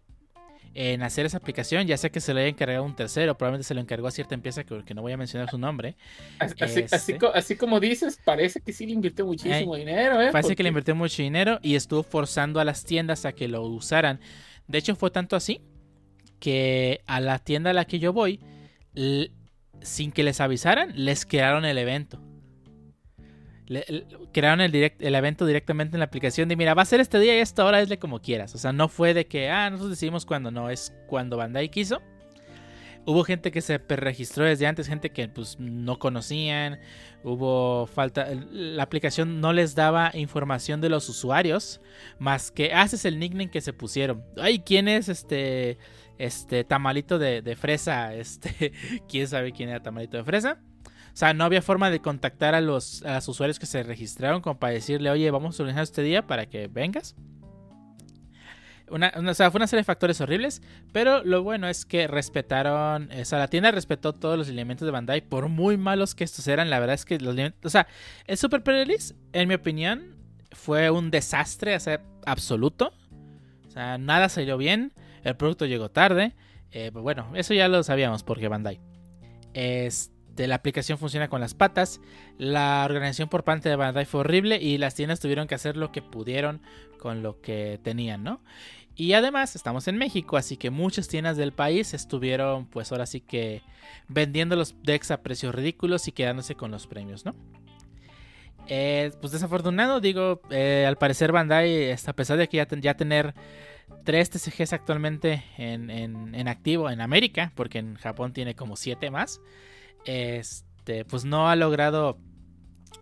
en 0.74 1.02
hacer 1.02 1.26
esa 1.26 1.36
aplicación. 1.38 1.86
Ya 1.86 1.96
sea 1.96 2.10
que 2.10 2.20
se 2.20 2.32
lo 2.34 2.40
haya 2.40 2.48
encargado 2.48 2.84
un 2.84 2.94
tercero, 2.94 3.36
probablemente 3.36 3.66
se 3.66 3.74
lo 3.74 3.80
encargó 3.80 4.06
a 4.06 4.10
cierta 4.10 4.34
empresa 4.34 4.64
que, 4.64 4.84
que 4.84 4.94
no 4.94 5.02
voy 5.02 5.12
a 5.12 5.16
mencionar 5.16 5.50
su 5.50 5.58
nombre. 5.58 5.96
Así, 6.38 6.54
Este. 6.80 6.94
así 6.96 7.14
co- 7.14 7.32
así 7.34 7.56
como 7.56 7.80
dices, 7.80 8.18
parece 8.24 8.60
que 8.60 8.72
sí 8.72 8.86
le 8.86 8.92
invirtió 8.92 9.26
muchísimo 9.26 9.74
dinero, 9.76 10.20
¿eh? 10.22 10.30
Parece 10.32 10.54
que 10.56 10.62
le 10.62 10.68
invirtió 10.70 10.94
mucho 10.94 11.22
dinero 11.22 11.58
y 11.62 11.74
estuvo 11.74 12.02
forzando 12.02 12.60
a 12.60 12.64
las 12.64 12.84
tiendas 12.84 13.24
a 13.24 13.32
que 13.32 13.48
lo 13.48 13.62
usaran. 13.62 14.20
De 14.66 14.78
hecho, 14.78 14.94
fue 14.96 15.10
tanto 15.10 15.34
así 15.36 15.60
que 16.40 17.00
a 17.06 17.20
la 17.20 17.38
tienda 17.38 17.70
a 17.70 17.72
la 17.72 17.84
que 17.84 17.98
yo 17.98 18.12
voy, 18.12 18.40
sin 19.82 20.12
que 20.12 20.22
les 20.22 20.40
avisaran, 20.40 20.92
les 20.94 21.24
crearon 21.26 21.64
el 21.64 21.78
evento. 21.78 22.20
Crearon 24.32 24.60
el, 24.60 24.72
direct- 24.72 24.96
el 25.00 25.14
evento 25.14 25.44
directamente 25.46 25.96
en 25.96 26.00
la 26.00 26.06
aplicación 26.06 26.48
de 26.48 26.56
mira, 26.56 26.74
va 26.74 26.82
a 26.82 26.86
ser 26.86 27.00
este 27.00 27.18
día 27.18 27.36
y 27.36 27.40
esta 27.40 27.64
hora, 27.64 27.78
hazle 27.78 27.98
como 27.98 28.20
quieras. 28.20 28.54
O 28.54 28.58
sea, 28.58 28.72
no 28.72 28.88
fue 28.88 29.14
de 29.14 29.26
que, 29.26 29.50
ah, 29.50 29.68
nosotros 29.70 29.90
decidimos 29.90 30.24
cuando 30.26 30.50
no, 30.50 30.70
es 30.70 30.94
cuando 31.06 31.36
Bandai 31.36 31.68
quiso. 31.70 32.00
Hubo 33.06 33.24
gente 33.24 33.50
que 33.50 33.62
se 33.62 33.78
registró 33.78 34.44
desde 34.44 34.66
antes, 34.66 34.86
gente 34.86 35.10
que 35.10 35.28
pues 35.28 35.58
no 35.58 35.98
conocían. 35.98 36.78
Hubo 37.24 37.86
falta. 37.86 38.28
La 38.50 38.82
aplicación 38.82 39.40
no 39.40 39.54
les 39.54 39.74
daba 39.74 40.10
información 40.12 40.82
de 40.82 40.90
los 40.90 41.08
usuarios. 41.08 41.80
Más 42.18 42.50
que 42.50 42.74
haces 42.74 43.06
el 43.06 43.18
nickname 43.18 43.50
que 43.50 43.62
se 43.62 43.72
pusieron. 43.72 44.24
Ay, 44.36 44.58
¿quién 44.58 44.88
es 44.88 45.08
este. 45.08 45.78
Este 46.18 46.64
tamalito 46.64 47.18
de, 47.18 47.40
de 47.40 47.56
fresa? 47.56 48.14
Este. 48.18 48.72
¿Quién 49.08 49.26
sabe 49.26 49.52
quién 49.52 49.70
era 49.70 49.80
tamalito 49.82 50.18
de 50.18 50.24
fresa? 50.24 50.58
O 51.12 51.16
sea, 51.18 51.34
no 51.34 51.44
había 51.44 51.62
forma 51.62 51.90
de 51.90 52.00
contactar 52.00 52.54
a 52.54 52.60
los, 52.60 53.02
usuarios 53.26 53.58
que 53.58 53.66
se 53.66 53.82
registraron 53.82 54.40
como 54.40 54.58
para 54.58 54.72
decirle, 54.72 55.10
oye, 55.10 55.30
vamos 55.30 55.58
a 55.58 55.62
organizar 55.62 55.82
este 55.82 56.02
día 56.02 56.26
para 56.26 56.46
que 56.46 56.68
vengas. 56.68 57.16
Una, 58.90 59.12
o 59.14 59.34
sea, 59.34 59.50
fue 59.50 59.58
una 59.58 59.66
serie 59.66 59.80
de 59.80 59.84
factores 59.84 60.20
horribles, 60.20 60.62
pero 60.92 61.22
lo 61.22 61.42
bueno 61.42 61.68
es 61.68 61.84
que 61.84 62.06
respetaron, 62.06 63.10
o 63.12 63.24
sea, 63.26 63.38
la 63.38 63.48
tienda 63.48 63.70
respetó 63.70 64.14
todos 64.14 64.38
los 64.38 64.48
lineamientos 64.48 64.86
de 64.86 64.92
Bandai, 64.92 65.20
por 65.20 65.48
muy 65.48 65.76
malos 65.76 66.14
que 66.14 66.24
estos 66.24 66.48
eran, 66.48 66.70
la 66.70 66.80
verdad 66.80 66.94
es 66.94 67.04
que 67.04 67.18
los 67.18 67.36
o 67.64 67.68
sea, 67.68 67.86
el 68.26 68.38
Super 68.38 68.62
Pre-Release, 68.62 69.14
en 69.34 69.48
mi 69.48 69.54
opinión, 69.54 70.16
fue 70.52 70.88
un 70.88 71.10
desastre, 71.10 71.76
o 71.76 71.80
sea, 71.80 72.00
absoluto, 72.24 72.94
o 73.66 73.70
sea, 73.70 73.98
nada 73.98 74.30
salió 74.30 74.56
bien, 74.56 74.94
el 75.22 75.36
producto 75.36 75.66
llegó 75.66 75.90
tarde, 75.90 76.34
eh, 76.70 76.90
pues 76.92 77.02
bueno, 77.02 77.30
eso 77.34 77.54
ya 77.54 77.68
lo 77.68 77.82
sabíamos 77.82 78.22
porque 78.22 78.48
Bandai. 78.48 78.80
Este, 79.54 80.17
la 80.46 80.54
aplicación 80.56 80.98
funciona 80.98 81.28
con 81.28 81.40
las 81.40 81.54
patas, 81.54 82.00
la 82.38 82.82
organización 82.84 83.28
por 83.28 83.42
parte 83.44 83.68
de 83.68 83.76
Bandai 83.76 84.04
fue 84.04 84.20
horrible 84.20 84.56
y 84.62 84.78
las 84.78 84.94
tiendas 84.94 85.18
tuvieron 85.20 85.48
que 85.48 85.54
hacer 85.54 85.76
lo 85.76 85.90
que 85.90 86.02
pudieron 86.02 86.60
con 86.98 87.22
lo 87.22 87.40
que 87.40 87.80
tenían, 87.82 88.22
¿no? 88.22 88.40
Y 88.94 89.12
además 89.12 89.54
estamos 89.56 89.86
en 89.88 89.96
México, 89.96 90.36
así 90.36 90.56
que 90.56 90.70
muchas 90.70 91.06
tiendas 91.08 91.36
del 91.36 91.52
país 91.52 91.94
estuvieron, 91.94 92.66
pues 92.66 92.90
ahora 92.92 93.06
sí 93.06 93.20
que 93.20 93.62
vendiendo 94.08 94.56
los 94.56 94.74
decks 94.82 95.10
a 95.12 95.22
precios 95.22 95.54
ridículos 95.54 96.08
y 96.08 96.12
quedándose 96.12 96.56
con 96.56 96.70
los 96.72 96.86
premios, 96.88 97.24
¿no? 97.24 97.34
Eh, 98.66 99.12
pues 99.20 99.32
desafortunado, 99.32 100.00
digo, 100.00 100.42
eh, 100.50 100.84
al 100.86 100.96
parecer 100.98 101.32
Bandai, 101.32 101.72
este, 101.90 102.10
a 102.10 102.14
pesar 102.14 102.36
de 102.36 102.48
que 102.48 102.58
ya, 102.58 102.66
ten- 102.66 102.82
ya 102.82 102.94
tener 102.94 103.34
tres 104.04 104.28
TCGs 104.30 104.74
actualmente 104.74 105.42
en, 105.56 105.90
en- 105.90 106.34
en 106.34 106.48
activo 106.48 106.90
en 106.90 107.00
América, 107.00 107.52
porque 107.54 107.78
en 107.78 107.94
Japón 107.94 108.32
tiene 108.34 108.54
como 108.54 108.76
siete 108.76 109.10
más, 109.10 109.40
este, 110.08 111.04
pues 111.04 111.24
no 111.24 111.50
ha 111.50 111.56
logrado 111.56 112.18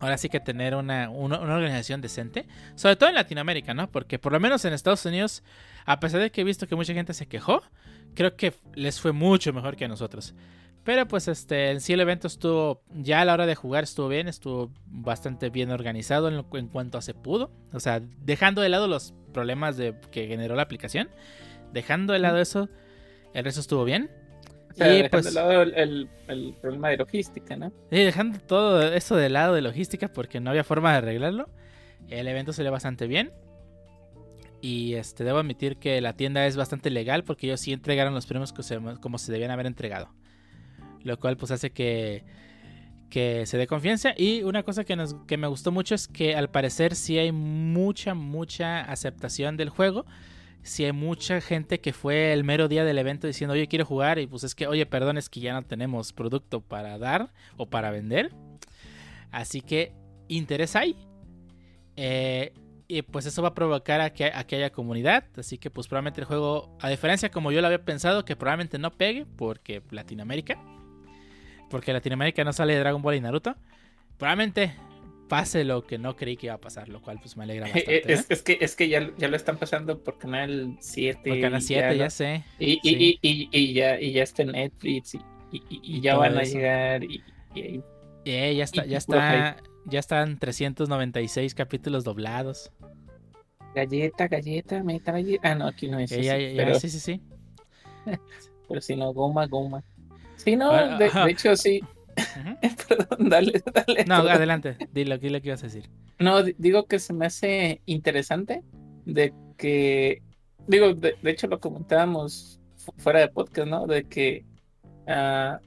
ahora 0.01 0.19
sí 0.19 0.29
que 0.29 0.41
tener 0.41 0.75
una, 0.75 1.09
una, 1.09 1.41
una, 1.41 1.55
organización 1.55 2.01
decente, 2.01 2.47
sobre 2.75 2.97
todo 2.97 3.09
en 3.09 3.15
Latinoamérica, 3.15 3.75
¿no? 3.75 3.91
Porque 3.91 4.19
por 4.19 4.33
lo 4.33 4.41
menos 4.41 4.65
en 4.65 4.73
Estados 4.73 5.07
Unidos, 5.07 5.43
a 5.85 6.01
pesar 6.01 6.21
de 6.21 6.31
que 6.31 6.41
he 6.41 6.45
visto 6.45 6.67
que 6.67 6.77
mucha 6.77 6.93
gente 6.93 7.15
se 7.15 7.27
quejó, 7.27 7.63
creo 8.15 8.37
que 8.37 8.55
les 8.75 9.01
fue 9.01 9.13
mucho 9.13 9.53
mejor 9.53 9.77
que 9.77 9.85
a 9.85 9.89
nosotros. 9.89 10.35
Pero 10.85 11.09
pues 11.09 11.29
este, 11.29 11.71
en 11.71 11.81
sí 11.81 11.93
el 11.93 12.01
evento 12.01 12.27
estuvo, 12.27 12.83
ya 12.93 13.21
a 13.21 13.25
la 13.25 13.35
hora 13.35 13.47
de 13.47 13.55
jugar 13.55 13.85
estuvo 13.85 14.09
bien, 14.09 14.29
estuvo 14.29 14.73
bastante 14.87 15.51
bien 15.51 15.71
organizado 15.71 16.29
en, 16.29 16.45
en 16.53 16.69
cuanto 16.69 16.99
a 16.99 17.03
se 17.03 17.15
pudo. 17.15 17.51
O 17.73 17.81
sea, 17.81 18.01
dejando 18.21 18.63
de 18.63 18.69
lado 18.69 18.87
los 18.87 19.15
problemas 19.33 19.77
de, 19.77 19.95
que 20.11 20.29
generó 20.29 20.55
la 20.55 20.63
aplicación, 20.63 21.09
dejando 21.73 22.13
de 22.13 22.21
lado 22.21 22.39
eso, 22.39 22.69
el 23.35 23.45
resto 23.45 23.61
estuvo 23.61 23.85
bien. 23.85 24.11
O 24.76 24.78
sea, 24.78 24.92
y 24.92 25.02
dejando 25.02 25.11
pues, 25.11 25.25
de 25.25 25.33
lado 25.33 25.62
el, 25.62 25.75
el, 25.75 26.09
el 26.28 26.54
problema 26.61 26.90
de 26.90 26.99
logística, 26.99 27.56
¿no? 27.56 27.73
Sí, 27.90 27.97
dejando 27.97 28.38
todo 28.40 28.83
eso 28.92 29.16
de 29.16 29.30
lado 29.30 29.54
de 29.54 29.62
logística 29.62 30.09
porque 30.09 30.38
no 30.38 30.50
había 30.50 30.64
forma 30.64 30.92
de 30.92 30.99
arreglarlo. 30.99 31.49
El 32.09 32.28
evento 32.28 32.52
salió 32.52 32.71
bastante 32.71 33.06
bien. 33.06 33.33
Y 34.61 34.95
este 34.95 35.25
debo 35.25 35.38
admitir 35.38 35.78
que 35.78 36.00
la 36.02 36.12
tienda 36.12 36.47
es 36.47 36.56
bastante 36.56 36.90
legal 36.90 37.25
porque 37.25 37.47
ellos 37.47 37.61
sí 37.61 37.73
entregaron 37.73 38.12
los 38.12 38.26
premios 38.26 38.52
que 38.52 38.62
se, 38.62 38.78
como 39.00 39.16
se 39.16 39.33
debían 39.33 39.50
haber 39.50 39.64
entregado. 39.66 40.11
Lo 41.02 41.18
cual 41.18 41.38
pues 41.38 41.52
hace 41.52 41.71
que, 41.71 42.25
que 43.09 43.47
se 43.47 43.56
dé 43.56 43.66
confianza. 43.66 44.12
Y 44.14 44.42
una 44.42 44.62
cosa 44.62 44.85
que, 44.85 44.95
nos, 44.95 45.14
que 45.26 45.38
me 45.38 45.47
gustó 45.47 45.73
mucho 45.73 45.95
es 45.95 46.06
que 46.06 46.37
al 46.37 46.50
parecer 46.50 46.95
sí 46.95 47.16
hay 47.16 47.33
mucha, 47.33 48.12
mucha 48.12 48.80
aceptación 48.83 49.56
del 49.56 49.71
juego. 49.71 50.04
Sí 50.67 50.85
hay 50.85 50.93
mucha 50.93 51.41
gente 51.41 51.81
que 51.81 51.93
fue 51.93 52.33
el 52.33 52.43
mero 52.43 52.67
día 52.67 52.85
del 52.85 52.99
evento 52.99 53.29
diciendo, 53.29 53.55
oye, 53.55 53.69
quiero 53.69 53.85
jugar. 53.85 54.19
Y 54.19 54.27
pues 54.27 54.43
es 54.43 54.55
que, 54.55 54.67
oye, 54.67 54.85
perdón, 54.85 55.17
es 55.17 55.29
que 55.29 55.39
ya 55.39 55.53
no 55.53 55.63
tenemos 55.63 56.13
producto 56.13 56.61
para 56.61 56.99
dar 56.99 57.33
o 57.57 57.67
para 57.67 57.93
vender. 57.93 58.33
Así 59.31 59.61
que 59.61 59.93
interés 60.27 60.75
hay. 60.75 60.97
Eh, 61.95 62.53
y 62.89 63.03
pues 63.03 63.27
eso 63.27 63.43
va 63.43 63.49
a 63.49 63.55
provocar 63.55 64.01
a 64.01 64.13
que, 64.13 64.27
a 64.27 64.45
que, 64.45 64.57
haya 64.57 64.71
comunidad. 64.71 65.25
Así 65.37 65.57
que 65.57 65.71
pues 65.71 65.87
probablemente 65.87 66.21
el 66.21 66.27
juego, 66.27 66.77
a 66.81 66.89
diferencia 66.89 67.31
como 67.31 67.53
yo 67.53 67.61
lo 67.61 67.69
había 67.69 67.85
pensado, 67.85 68.25
que 68.25 68.35
probablemente 68.35 68.79
no 68.79 68.91
pegue 68.91 69.25
porque 69.37 69.83
Latinoamérica. 69.91 70.61
Porque 71.71 71.93
Latinoamérica 71.93 72.43
no 72.43 72.53
sale 72.53 72.75
de 72.75 72.81
Dragon 72.81 73.03
Ball 73.03 73.15
y 73.15 73.21
Naruto. 73.21 73.55
Probablemente 74.19 74.75
pase 75.28 75.64
lo 75.64 75.87
que 75.87 75.99
no 75.99 76.16
creí 76.16 76.37
que 76.37 76.47
iba 76.47 76.54
a 76.54 76.61
pasar, 76.61 76.88
lo 76.88 77.00
cual 77.02 77.18
pues 77.21 77.37
me 77.37 77.45
alegra 77.45 77.64
bastante. 77.73 78.12
Es, 78.12 78.21
¿eh? 78.21 78.26
es 78.28 78.42
que, 78.42 78.59
es 78.61 78.76
que 78.76 78.88
ya, 78.88 79.11
ya, 79.18 79.28
lo 79.28 79.37
están 79.37 79.56
pasando 79.56 80.02
por 80.02 80.18
Canal 80.18 80.76
7. 80.80 81.21
Por 81.28 81.40
Canal 81.40 81.62
7, 81.62 81.83
ya, 81.83 81.92
ya 81.95 82.11
sé. 82.11 82.45
Y, 82.59 82.75
sí. 82.75 82.80
y, 82.83 83.18
y, 83.23 83.49
y, 83.50 83.73
ya, 83.75 84.00
y 84.00 84.12
ya 84.12 84.23
está 84.23 84.42
en 84.42 84.52
Netflix 84.52 85.16
y, 85.52 86.00
ya 86.00 86.16
van 86.16 86.37
a 86.37 86.42
eso. 86.42 86.56
llegar. 86.56 87.04
Y, 87.04 87.23
eh, 88.25 88.54
ya 88.56 88.64
está, 88.64 88.85
ya 88.85 88.99
está, 88.99 89.56
ya 89.87 89.99
están 89.99 90.38
396 90.38 91.54
capítulos 91.54 92.04
doblados. 92.04 92.73
Galleta, 93.75 94.26
galleta, 94.26 94.83
meta 94.83 95.12
galleta. 95.12 95.50
Ah, 95.50 95.54
no, 95.54 95.66
aquí 95.68 95.88
no 95.88 95.99
es. 95.99 96.11
Eh, 96.12 96.23
ya, 96.23 96.38
ya, 96.38 96.56
pero... 96.56 96.80
Sí, 96.80 96.88
sí, 96.88 96.99
sí. 96.99 97.21
pero 98.68 98.80
si 98.80 98.97
no, 98.97 99.12
goma, 99.12 99.47
goma. 99.47 99.85
Sí, 100.37 100.56
no, 100.56 100.71
ah, 100.71 100.99
de, 100.99 101.11
de, 101.11 101.30
hecho 101.30 101.56
sí. 101.56 101.80
Uh 101.83 102.21
-huh. 102.21 102.59
Perdón, 102.88 103.28
dale, 103.28 103.62
dale. 103.73 104.05
No, 104.05 104.16
adelante, 104.16 104.76
dilo, 104.93 105.19
dilo 105.19 105.40
que 105.40 105.49
ibas 105.49 105.62
a 105.62 105.66
decir. 105.66 105.90
No, 106.19 106.43
digo 106.43 106.87
que 106.87 106.99
se 106.99 107.12
me 107.12 107.26
hace 107.26 107.83
interesante 107.87 108.62
de 109.05 109.33
que, 109.57 110.23
digo, 110.66 110.95
de, 110.95 111.16
de 111.21 111.31
hecho 111.31 111.47
lo 111.47 111.61
comentábamos 111.61 112.61
fuera 112.99 113.21
de 113.21 113.28
podcast, 113.28 113.69
¿no? 113.69 113.87
De 113.87 114.05
que 114.05 114.45
uh, 115.07 115.59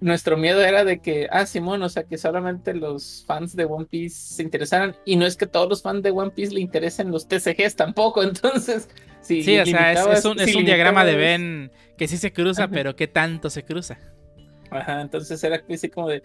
nuestro 0.00 0.36
miedo 0.36 0.62
era 0.62 0.84
de 0.84 1.00
que, 1.00 1.28
ah, 1.30 1.46
Simón, 1.46 1.82
o 1.82 1.88
sea, 1.88 2.04
que 2.04 2.16
solamente 2.16 2.74
los 2.74 3.24
fans 3.26 3.54
de 3.54 3.64
One 3.64 3.86
Piece 3.86 4.34
se 4.34 4.42
interesaran, 4.42 4.96
y 5.04 5.16
no 5.16 5.26
es 5.26 5.36
que 5.36 5.46
todos 5.46 5.68
los 5.68 5.82
fans 5.82 6.02
de 6.02 6.10
One 6.10 6.30
Piece 6.30 6.54
le 6.54 6.60
interesen 6.60 7.10
los 7.10 7.28
TCGs 7.28 7.76
tampoco, 7.76 8.22
entonces... 8.22 8.88
Si 9.20 9.44
sí, 9.44 9.56
o 9.56 9.64
sea, 9.64 9.92
es, 9.92 10.18
es 10.18 10.24
un, 10.24 10.36
si 10.36 10.50
es 10.50 10.56
un 10.56 10.64
diagrama 10.64 11.04
de 11.04 11.14
Ben 11.14 11.70
que 11.96 12.08
sí 12.08 12.16
se 12.16 12.32
cruza, 12.32 12.64
Ajá. 12.64 12.72
pero 12.72 12.96
¿qué 12.96 13.06
tanto 13.06 13.50
se 13.50 13.64
cruza? 13.64 13.96
Ajá, 14.72 15.00
entonces 15.00 15.42
era 15.44 15.62
así 15.68 15.88
como 15.88 16.08
de, 16.08 16.22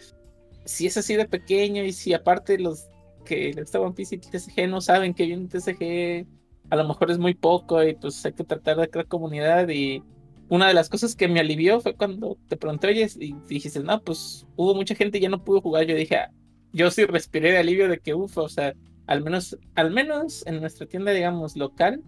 si 0.66 0.88
es 0.88 0.98
así 0.98 1.16
de 1.16 1.26
pequeño 1.26 1.84
y 1.84 1.92
si 1.92 2.14
aparte 2.14 2.58
los 2.58 2.88
que 3.26 3.54
les 3.54 3.72
gusta 3.72 4.02
y 4.16 4.18
TCG 4.18 4.70
no 4.70 4.82
saben 4.82 5.14
que 5.14 5.26
viene 5.26 5.48
TCG, 5.48 6.26
a 6.70 6.76
lo 6.76 6.88
mejor 6.88 7.12
es 7.12 7.18
muy 7.18 7.34
poco 7.34 7.84
y 7.84 7.94
pues 7.96 8.26
hay 8.26 8.34
que 8.34 8.44
tratar 8.44 8.78
de 8.78 8.90
crear 8.90 9.08
comunidad 9.08 9.68
y 9.70 10.02
una 10.50 10.68
de 10.68 10.74
las 10.74 10.90
cosas 10.90 11.16
que 11.16 11.28
me 11.28 11.40
alivió 11.40 11.82
fue 11.82 11.96
cuando 11.96 12.38
te 12.48 12.58
pregunté, 12.58 12.88
oye, 12.88 13.08
y 13.20 13.36
dijiste, 13.48 13.82
no, 13.82 14.02
pues 14.02 14.46
hubo 14.56 14.74
mucha 14.76 14.96
gente 14.96 15.18
y 15.18 15.22
ya 15.22 15.30
no 15.30 15.44
pudo 15.44 15.62
jugar. 15.62 15.86
Yo 15.86 15.96
dije, 15.96 16.16
ah, 16.16 16.32
yo 16.72 16.90
sí 16.90 17.06
respiré 17.06 17.52
de 17.52 17.58
alivio 17.58 17.90
de 17.90 18.00
que, 18.00 18.14
uff, 18.14 18.38
o 18.38 18.48
sea, 18.48 18.74
al 19.08 19.24
menos, 19.24 19.58
al 19.76 19.92
menos 19.92 20.46
en 20.48 20.62
nuestra 20.62 20.88
tienda, 20.88 21.12
digamos, 21.12 21.58
local, 21.58 22.02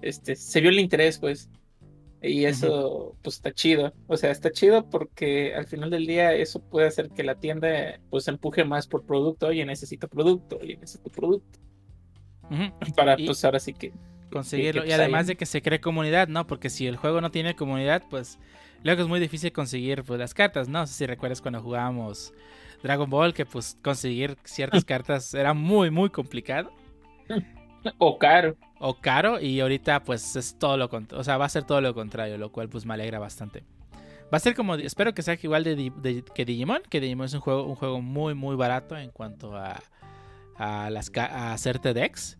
este, 0.00 0.36
se 0.36 0.60
vio 0.60 0.70
el 0.70 0.78
interés, 0.78 1.18
pues. 1.18 1.50
Y 2.26 2.46
eso, 2.46 2.90
uh 2.90 3.12
-huh. 3.12 3.16
pues, 3.22 3.36
está 3.36 3.52
chido. 3.52 3.92
O 4.06 4.16
sea, 4.16 4.30
está 4.30 4.50
chido 4.50 4.88
porque 4.88 5.54
al 5.54 5.66
final 5.66 5.90
del 5.90 6.06
día 6.06 6.32
eso 6.32 6.60
puede 6.60 6.86
hacer 6.86 7.10
que 7.10 7.22
la 7.22 7.34
tienda, 7.34 8.00
pues, 8.10 8.28
empuje 8.28 8.64
más 8.64 8.86
por 8.86 9.04
producto. 9.04 9.48
Oye, 9.48 9.64
necesito 9.66 10.08
producto, 10.08 10.58
oye, 10.60 10.76
necesito 10.76 11.10
producto. 11.10 11.58
Uh 12.50 12.54
-huh. 12.54 12.94
Para, 12.94 13.20
y... 13.20 13.26
pues, 13.26 13.44
ahora 13.44 13.60
sí 13.60 13.74
que 13.74 13.92
conseguirlo. 14.30 14.82
Que, 14.82 14.88
que, 14.88 14.90
y 14.90 14.94
además 14.94 15.22
ahí... 15.22 15.28
de 15.28 15.36
que 15.36 15.46
se 15.46 15.60
cree 15.60 15.80
comunidad, 15.80 16.28
¿no? 16.28 16.46
Porque 16.46 16.70
si 16.70 16.86
el 16.86 16.96
juego 16.96 17.20
no 17.20 17.30
tiene 17.30 17.54
comunidad, 17.54 18.02
pues 18.08 18.38
luego 18.82 19.02
es 19.02 19.08
muy 19.08 19.20
difícil 19.20 19.52
conseguir 19.52 20.02
pues, 20.02 20.18
las 20.18 20.34
cartas, 20.34 20.68
¿no? 20.68 20.80
No 20.80 20.86
sé 20.86 20.94
si 20.94 21.06
recuerdas 21.06 21.42
cuando 21.42 21.60
jugábamos 21.60 22.32
Dragon 22.82 23.08
Ball, 23.08 23.34
que 23.34 23.44
pues 23.44 23.78
conseguir 23.82 24.36
ciertas 24.44 24.84
cartas 24.84 25.34
era 25.34 25.54
muy, 25.54 25.90
muy 25.90 26.10
complicado. 26.10 26.72
O 27.98 28.18
caro. 28.18 28.56
O 28.86 29.00
caro, 29.00 29.40
y 29.40 29.60
ahorita 29.60 30.04
pues 30.04 30.36
es 30.36 30.58
todo 30.58 30.76
lo. 30.76 30.90
O 31.12 31.24
sea, 31.24 31.38
va 31.38 31.46
a 31.46 31.48
ser 31.48 31.64
todo 31.64 31.80
lo 31.80 31.94
contrario, 31.94 32.36
lo 32.36 32.52
cual 32.52 32.68
pues 32.68 32.84
me 32.84 32.92
alegra 32.92 33.18
bastante. 33.18 33.64
Va 34.30 34.36
a 34.36 34.40
ser 34.40 34.54
como, 34.54 34.74
espero 34.74 35.14
que 35.14 35.22
sea 35.22 35.38
igual 35.42 35.64
de, 35.64 36.22
que 36.34 36.44
Digimon, 36.44 36.82
que 36.90 37.00
Digimon 37.00 37.24
es 37.24 37.32
un 37.32 37.40
juego, 37.40 37.64
un 37.64 37.76
juego 37.76 38.02
muy, 38.02 38.34
muy 38.34 38.56
barato 38.56 38.94
en 38.94 39.10
cuanto 39.10 39.56
a, 39.56 39.82
a, 40.56 40.90
las, 40.90 41.10
a 41.16 41.54
hacerte 41.54 41.94
decks. 41.94 42.36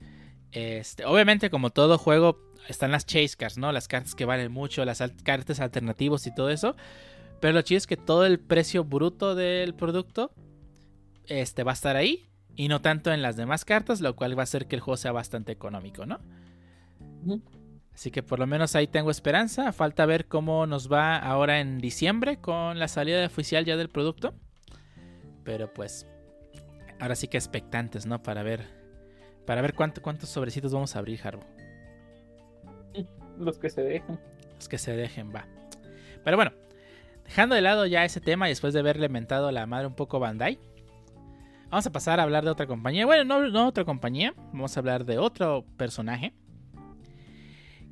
Este, 0.52 1.06
obviamente, 1.06 1.48
como 1.48 1.70
todo 1.70 1.96
juego, 1.96 2.38
están 2.68 2.90
las 2.90 3.06
chase 3.06 3.36
cards, 3.38 3.56
¿no? 3.56 3.72
Las 3.72 3.88
cartas 3.88 4.14
que 4.14 4.26
valen 4.26 4.52
mucho, 4.52 4.84
las 4.84 5.02
cartas 5.22 5.60
alternativos 5.60 6.26
y 6.26 6.34
todo 6.34 6.50
eso. 6.50 6.76
Pero 7.40 7.54
lo 7.54 7.62
chido 7.62 7.78
es 7.78 7.86
que 7.86 7.96
todo 7.96 8.26
el 8.26 8.38
precio 8.38 8.84
bruto 8.84 9.34
del 9.34 9.74
producto 9.74 10.30
este, 11.24 11.64
va 11.64 11.70
a 11.70 11.74
estar 11.74 11.96
ahí. 11.96 12.28
Y 12.56 12.68
no 12.68 12.80
tanto 12.80 13.12
en 13.12 13.22
las 13.22 13.36
demás 13.36 13.64
cartas, 13.64 14.00
lo 14.00 14.14
cual 14.14 14.36
va 14.36 14.42
a 14.42 14.44
hacer 14.44 14.66
que 14.66 14.76
el 14.76 14.80
juego 14.80 14.96
sea 14.96 15.12
bastante 15.12 15.52
económico, 15.52 16.06
¿no? 16.06 16.20
Uh 17.24 17.36
-huh. 17.36 17.42
Así 17.92 18.10
que 18.10 18.22
por 18.22 18.38
lo 18.38 18.46
menos 18.46 18.74
ahí 18.74 18.86
tengo 18.86 19.10
esperanza. 19.10 19.72
Falta 19.72 20.06
ver 20.06 20.26
cómo 20.26 20.66
nos 20.66 20.92
va 20.92 21.16
ahora 21.16 21.60
en 21.60 21.78
diciembre 21.78 22.38
con 22.38 22.78
la 22.78 22.88
salida 22.88 23.24
oficial 23.24 23.64
ya 23.64 23.76
del 23.76 23.88
producto. 23.88 24.34
Pero 25.44 25.72
pues, 25.72 26.06
ahora 27.00 27.14
sí 27.14 27.28
que 27.28 27.36
expectantes, 27.36 28.06
¿no? 28.06 28.22
Para 28.22 28.42
ver 28.42 28.84
para 29.46 29.60
ver 29.60 29.74
cuánto, 29.74 30.00
cuántos 30.00 30.30
sobrecitos 30.30 30.72
vamos 30.72 30.96
a 30.96 30.98
abrir, 30.98 31.20
Harbo. 31.22 31.44
Los 33.38 33.58
que 33.58 33.68
se 33.68 33.82
dejen. 33.82 34.18
Los 34.56 34.68
que 34.68 34.78
se 34.78 34.96
dejen, 34.96 35.34
va. 35.34 35.46
Pero 36.24 36.36
bueno, 36.36 36.52
dejando 37.24 37.54
de 37.54 37.60
lado 37.60 37.84
ya 37.86 38.04
ese 38.04 38.20
tema 38.20 38.48
y 38.48 38.52
después 38.52 38.72
de 38.72 38.80
haberle 38.80 39.08
mentado 39.08 39.50
la 39.50 39.66
madre 39.66 39.86
un 39.86 39.94
poco 39.94 40.18
Bandai, 40.18 40.58
vamos 41.74 41.88
a 41.88 41.90
pasar 41.90 42.20
a 42.20 42.22
hablar 42.22 42.44
de 42.44 42.52
otra 42.52 42.68
compañía. 42.68 43.04
Bueno, 43.04 43.24
no, 43.24 43.48
no 43.50 43.66
otra 43.66 43.84
compañía, 43.84 44.32
vamos 44.52 44.76
a 44.76 44.80
hablar 44.80 45.04
de 45.04 45.18
otro 45.18 45.64
personaje. 45.76 46.32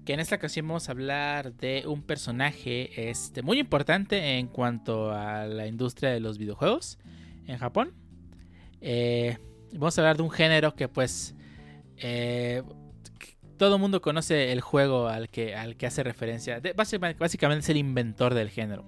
Que 0.05 0.13
en 0.13 0.21
esta 0.21 0.37
ocasión 0.37 0.69
vamos 0.69 0.89
a 0.89 0.93
hablar 0.93 1.53
de 1.55 1.83
un 1.89 2.05
personaje 2.05 3.11
este, 3.11 3.43
muy 3.43 3.59
importante 3.59 4.39
en 4.39 4.47
cuanto 4.47 5.11
a 5.11 5.47
la 5.47 5.67
industria 5.67 6.11
de 6.11 6.21
los 6.21 6.39
videojuegos 6.39 7.01
en 7.49 7.59
Japón. 7.59 7.93
Eh, 8.81 9.39
vamos 9.73 9.99
a 9.99 10.03
hablar 10.03 10.17
de 10.17 10.23
un 10.23 10.31
género 10.31 10.77
que 10.77 10.87
pues 10.87 11.35
eh, 11.97 12.63
todo 13.57 13.75
el 13.75 13.81
mundo 13.81 14.01
conoce 14.01 14.53
el 14.53 14.61
juego 14.61 15.09
al 15.09 15.29
que, 15.29 15.57
al 15.57 15.77
que 15.77 15.87
hace 15.87 16.05
referencia. 16.05 16.63
Básicamente 16.77 17.65
es 17.65 17.69
el 17.69 17.79
inventor 17.79 18.33
del 18.33 18.49
género. 18.49 18.85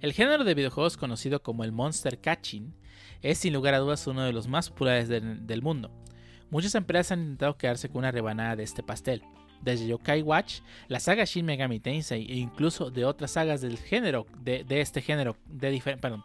El 0.00 0.12
género 0.12 0.44
de 0.44 0.54
videojuegos 0.54 0.96
conocido 0.96 1.42
como 1.42 1.64
el 1.64 1.72
Monster 1.72 2.20
Catching 2.20 2.80
es 3.22 3.38
sin 3.38 3.52
lugar 3.52 3.74
a 3.74 3.78
dudas 3.78 4.06
uno 4.06 4.22
de 4.22 4.32
los 4.32 4.48
más 4.48 4.70
populares 4.70 5.08
de, 5.08 5.20
del 5.20 5.62
mundo. 5.62 5.90
Muchas 6.50 6.74
empresas 6.74 7.12
han 7.12 7.20
intentado 7.20 7.56
quedarse 7.56 7.88
con 7.88 7.98
una 8.00 8.10
rebanada 8.10 8.56
de 8.56 8.62
este 8.62 8.82
pastel. 8.82 9.22
Desde 9.62 9.86
Yokai 9.86 10.22
Watch, 10.22 10.60
la 10.88 11.00
saga 11.00 11.24
Shin 11.24 11.46
Megami 11.46 11.80
Tensei 11.80 12.26
e 12.28 12.34
incluso 12.34 12.90
de 12.90 13.04
otras 13.04 13.30
sagas 13.30 13.60
del 13.60 13.78
género, 13.78 14.26
de, 14.42 14.64
este 14.68 15.00
género, 15.00 15.36
de 15.46 15.80
perdón, 16.00 16.24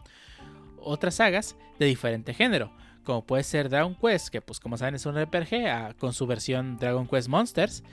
otras 0.82 1.16
sagas 1.16 1.56
de 1.80 1.86
diferente 1.86 2.34
género, 2.34 2.72
como 3.04 3.26
puede 3.26 3.44
ser 3.44 3.70
Dragon 3.70 3.96
Quest, 3.96 4.30
que 4.30 4.42
pues 4.42 4.60
como 4.60 4.76
saben 4.76 4.96
es 4.96 5.06
un 5.06 5.18
RPG 5.18 5.68
a, 5.68 5.94
con 5.94 6.14
su 6.14 6.26
versión 6.28 6.78
Dragon 6.78 7.08
Quest 7.08 7.30
Monsters, 7.30 7.84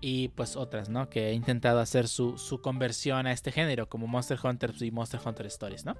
y 0.00 0.28
pues 0.28 0.56
otras, 0.56 0.88
¿no? 0.88 1.08
Que 1.08 1.30
he 1.30 1.32
intentado 1.32 1.80
hacer 1.80 2.08
su, 2.08 2.38
su, 2.38 2.60
conversión 2.60 3.26
a 3.26 3.32
este 3.32 3.52
género, 3.52 3.88
como 3.88 4.06
Monster 4.06 4.38
Hunter 4.42 4.72
y 4.80 4.90
Monster 4.90 5.20
Hunter 5.24 5.46
Stories, 5.46 5.84
¿no? 5.84 5.96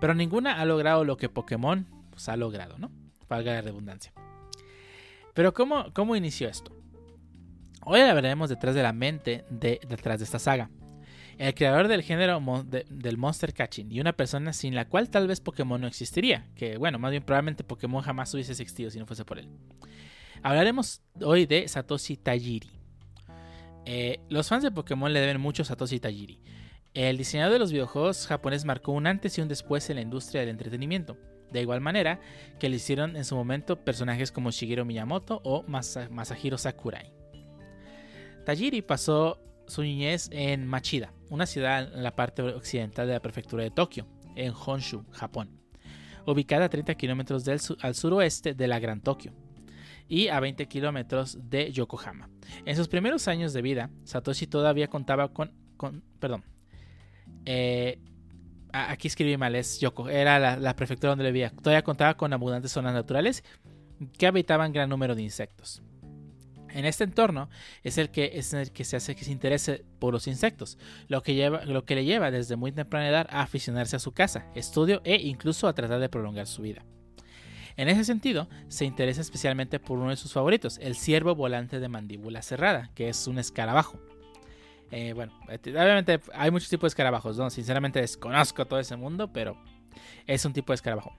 Pero 0.00 0.14
ninguna 0.14 0.60
ha 0.60 0.64
logrado 0.64 1.04
lo 1.04 1.16
que 1.16 1.28
Pokémon 1.28 1.86
pues, 2.10 2.28
ha 2.28 2.36
logrado, 2.36 2.78
¿no? 2.78 2.90
Valga 3.28 3.52
la 3.52 3.60
redundancia. 3.60 4.12
Pero 5.34 5.54
¿cómo, 5.54 5.92
cómo 5.94 6.16
inició 6.16 6.48
esto? 6.48 6.76
Hoy 7.82 8.00
hablaremos 8.00 8.50
detrás 8.50 8.74
de 8.74 8.82
la 8.82 8.92
mente 8.92 9.44
de, 9.48 9.80
detrás 9.88 10.18
de 10.18 10.24
esta 10.24 10.38
saga. 10.38 10.70
El 11.38 11.54
creador 11.54 11.88
del 11.88 12.02
género 12.02 12.42
del 12.90 13.16
monster 13.16 13.54
catching 13.54 13.90
y 13.90 14.00
una 14.00 14.12
persona 14.12 14.52
sin 14.52 14.74
la 14.74 14.86
cual 14.86 15.08
tal 15.08 15.26
vez 15.26 15.40
Pokémon 15.40 15.80
no 15.80 15.86
existiría. 15.86 16.46
Que 16.54 16.76
bueno, 16.76 16.98
más 16.98 17.10
bien 17.10 17.22
probablemente 17.22 17.64
Pokémon 17.64 18.02
jamás 18.02 18.34
hubiese 18.34 18.52
existido 18.52 18.90
si 18.90 18.98
no 18.98 19.06
fuese 19.06 19.24
por 19.24 19.38
él. 19.38 19.48
Hablaremos 20.42 21.00
hoy 21.22 21.46
de 21.46 21.66
Satoshi 21.66 22.18
Tajiri. 22.18 22.79
Eh, 23.86 24.20
los 24.28 24.48
fans 24.48 24.62
de 24.62 24.70
Pokémon 24.70 25.12
le 25.12 25.20
deben 25.20 25.40
mucho 25.40 25.62
a 25.62 25.66
Satoshi 25.66 26.00
Tajiri. 26.00 26.40
El 26.94 27.16
diseñador 27.16 27.52
de 27.52 27.58
los 27.60 27.72
videojuegos 27.72 28.26
japonés 28.26 28.64
marcó 28.64 28.92
un 28.92 29.06
antes 29.06 29.38
y 29.38 29.40
un 29.40 29.48
después 29.48 29.88
en 29.90 29.96
la 29.96 30.02
industria 30.02 30.40
del 30.40 30.50
entretenimiento. 30.50 31.16
De 31.52 31.60
igual 31.60 31.80
manera 31.80 32.20
que 32.58 32.68
le 32.68 32.76
hicieron 32.76 33.16
en 33.16 33.24
su 33.24 33.34
momento 33.36 33.84
personajes 33.84 34.32
como 34.32 34.50
Shigeru 34.50 34.84
Miyamoto 34.84 35.40
o 35.44 35.64
Masahiro 35.66 36.58
Sakurai. 36.58 37.12
Tajiri 38.44 38.82
pasó 38.82 39.40
su 39.66 39.82
niñez 39.82 40.28
en 40.32 40.66
Machida, 40.66 41.12
una 41.28 41.46
ciudad 41.46 41.92
en 41.94 42.02
la 42.02 42.16
parte 42.16 42.42
occidental 42.42 43.06
de 43.06 43.14
la 43.14 43.22
prefectura 43.22 43.62
de 43.62 43.70
Tokio, 43.70 44.06
en 44.34 44.52
Honshu, 44.52 45.04
Japón, 45.10 45.60
ubicada 46.26 46.66
a 46.66 46.70
30 46.70 46.94
kilómetros 46.94 47.44
al 47.80 47.94
suroeste 47.94 48.54
de 48.54 48.66
la 48.66 48.78
Gran 48.78 49.00
Tokio 49.00 49.32
y 50.10 50.28
a 50.28 50.40
20 50.40 50.66
kilómetros 50.66 51.38
de 51.48 51.72
Yokohama. 51.72 52.28
En 52.66 52.76
sus 52.76 52.88
primeros 52.88 53.28
años 53.28 53.52
de 53.52 53.62
vida, 53.62 53.90
Satoshi 54.04 54.48
todavía 54.48 54.88
contaba 54.88 55.32
con, 55.32 55.54
perdón, 56.18 56.44
eh, 57.46 58.00
aquí 58.72 59.06
escribí 59.06 59.36
mal, 59.36 59.54
es 59.54 59.78
Yoko, 59.78 60.08
era 60.08 60.58
la, 60.58 60.76
prefectura 60.76 61.10
donde 61.10 61.24
vivía. 61.26 61.50
Todavía 61.50 61.82
contaba 61.82 62.16
con 62.16 62.32
abundantes 62.32 62.72
zonas 62.72 62.92
naturales 62.92 63.44
que 64.18 64.26
habitaban 64.26 64.72
gran 64.72 64.90
número 64.90 65.14
de 65.14 65.22
insectos. 65.22 65.80
En 66.70 66.84
este 66.84 67.04
entorno 67.04 67.48
es 67.84 67.96
el 67.96 68.10
que, 68.10 68.32
es 68.34 68.52
el 68.52 68.72
que 68.72 68.84
se 68.84 68.96
hace 68.96 69.14
que 69.14 69.24
se 69.24 69.32
interese 69.32 69.84
por 70.00 70.12
los 70.12 70.26
insectos, 70.26 70.76
lo 71.06 71.22
que, 71.22 71.34
lleva, 71.34 71.64
lo 71.64 71.84
que 71.84 71.94
le 71.94 72.04
lleva 72.04 72.32
desde 72.32 72.56
muy 72.56 72.72
temprana 72.72 73.08
edad 73.08 73.26
a 73.30 73.42
aficionarse 73.42 73.96
a 73.96 74.00
su 74.00 74.12
casa, 74.12 74.46
estudio 74.56 75.02
e 75.04 75.16
incluso 75.16 75.68
a 75.68 75.72
tratar 75.72 76.00
de 76.00 76.08
prolongar 76.08 76.46
su 76.48 76.62
vida. 76.62 76.84
En 77.80 77.88
ese 77.88 78.04
sentido, 78.04 78.46
se 78.68 78.84
interesa 78.84 79.22
especialmente 79.22 79.80
por 79.80 79.96
uno 79.96 80.10
de 80.10 80.16
sus 80.16 80.34
favoritos, 80.34 80.76
el 80.82 80.96
ciervo 80.96 81.34
volante 81.34 81.80
de 81.80 81.88
mandíbula 81.88 82.42
cerrada, 82.42 82.90
que 82.94 83.08
es 83.08 83.26
un 83.26 83.38
escarabajo. 83.38 83.98
Eh, 84.90 85.14
bueno, 85.14 85.32
este, 85.48 85.70
obviamente 85.70 86.20
hay 86.34 86.50
muchos 86.50 86.68
tipos 86.68 86.82
de 86.82 86.88
escarabajos, 86.88 87.38
¿no? 87.38 87.48
Sinceramente 87.48 87.98
desconozco 87.98 88.66
todo 88.66 88.80
ese 88.80 88.96
mundo, 88.96 89.32
pero 89.32 89.56
es 90.26 90.44
un 90.44 90.52
tipo 90.52 90.72
de 90.72 90.74
escarabajo. 90.74 91.16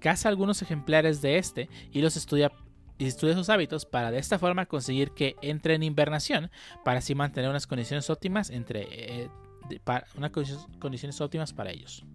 caza 0.00 0.30
algunos 0.30 0.62
ejemplares 0.62 1.20
de 1.20 1.36
este 1.36 1.68
y 1.92 2.00
los 2.00 2.16
estudia 2.16 2.50
y 2.96 3.04
estudia 3.04 3.34
sus 3.34 3.50
hábitos 3.50 3.84
para 3.84 4.10
de 4.10 4.16
esta 4.16 4.38
forma 4.38 4.64
conseguir 4.64 5.10
que 5.10 5.36
entre 5.42 5.74
en 5.74 5.82
invernación 5.82 6.50
para 6.82 7.00
así 7.00 7.14
mantener 7.14 7.50
unas 7.50 7.66
condiciones 7.66 8.08
óptimas 8.08 8.48
entre 8.48 8.86
eh, 8.90 9.28
para, 9.84 10.06
unas 10.16 10.30
condiciones 10.78 11.20
óptimas 11.20 11.52
para 11.52 11.72
ellos. 11.72 12.06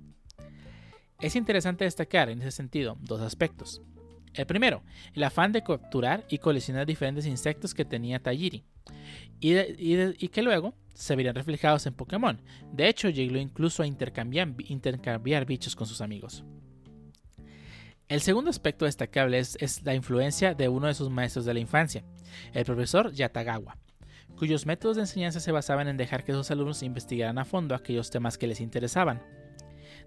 Es 1.21 1.35
interesante 1.35 1.83
destacar 1.83 2.29
en 2.29 2.41
ese 2.41 2.51
sentido 2.51 2.97
dos 3.01 3.21
aspectos. 3.21 3.81
El 4.33 4.45
primero, 4.45 4.83
el 5.13 5.23
afán 5.23 5.51
de 5.51 5.63
capturar 5.63 6.25
y 6.29 6.37
coleccionar 6.37 6.85
diferentes 6.85 7.25
insectos 7.25 7.73
que 7.73 7.83
tenía 7.83 8.19
Tajiri 8.19 8.63
y, 9.39 10.27
que 10.29 10.41
luego 10.41 10.75
se 10.93 11.15
verían 11.15 11.35
reflejados 11.35 11.85
en 11.87 11.93
Pokémon. 11.93 12.41
De 12.71 12.87
hecho, 12.87 13.09
llegó 13.09 13.37
incluso 13.37 13.83
a 13.83 13.87
intercambiar, 13.87 15.45
bichos 15.45 15.75
con 15.75 15.87
sus 15.87 16.01
amigos. 16.01 16.43
El 18.07 18.21
segundo 18.21 18.49
aspecto 18.49 18.85
destacable 18.85 19.39
es, 19.39 19.57
es, 19.59 19.83
la 19.83 19.95
influencia 19.95 20.53
de 20.53 20.67
uno 20.69 20.87
de 20.87 20.93
sus 20.93 21.09
maestros 21.09 21.45
de 21.45 21.53
la 21.53 21.59
infancia, 21.59 22.03
el 22.53 22.65
profesor 22.65 23.11
Yatagawa, 23.11 23.77
cuyos 24.35 24.65
métodos 24.65 24.95
de 24.95 25.03
enseñanza 25.03 25.39
se 25.39 25.51
basaban 25.51 25.87
en 25.87 25.97
dejar 25.97 26.23
que 26.23 26.33
sus 26.33 26.49
alumnos 26.49 26.81
investigaran 26.81 27.37
a 27.37 27.45
fondo 27.45 27.75
aquellos 27.75 28.09
temas 28.09 28.37
que 28.37 28.47
les 28.47 28.61
interesaban, 28.61 29.21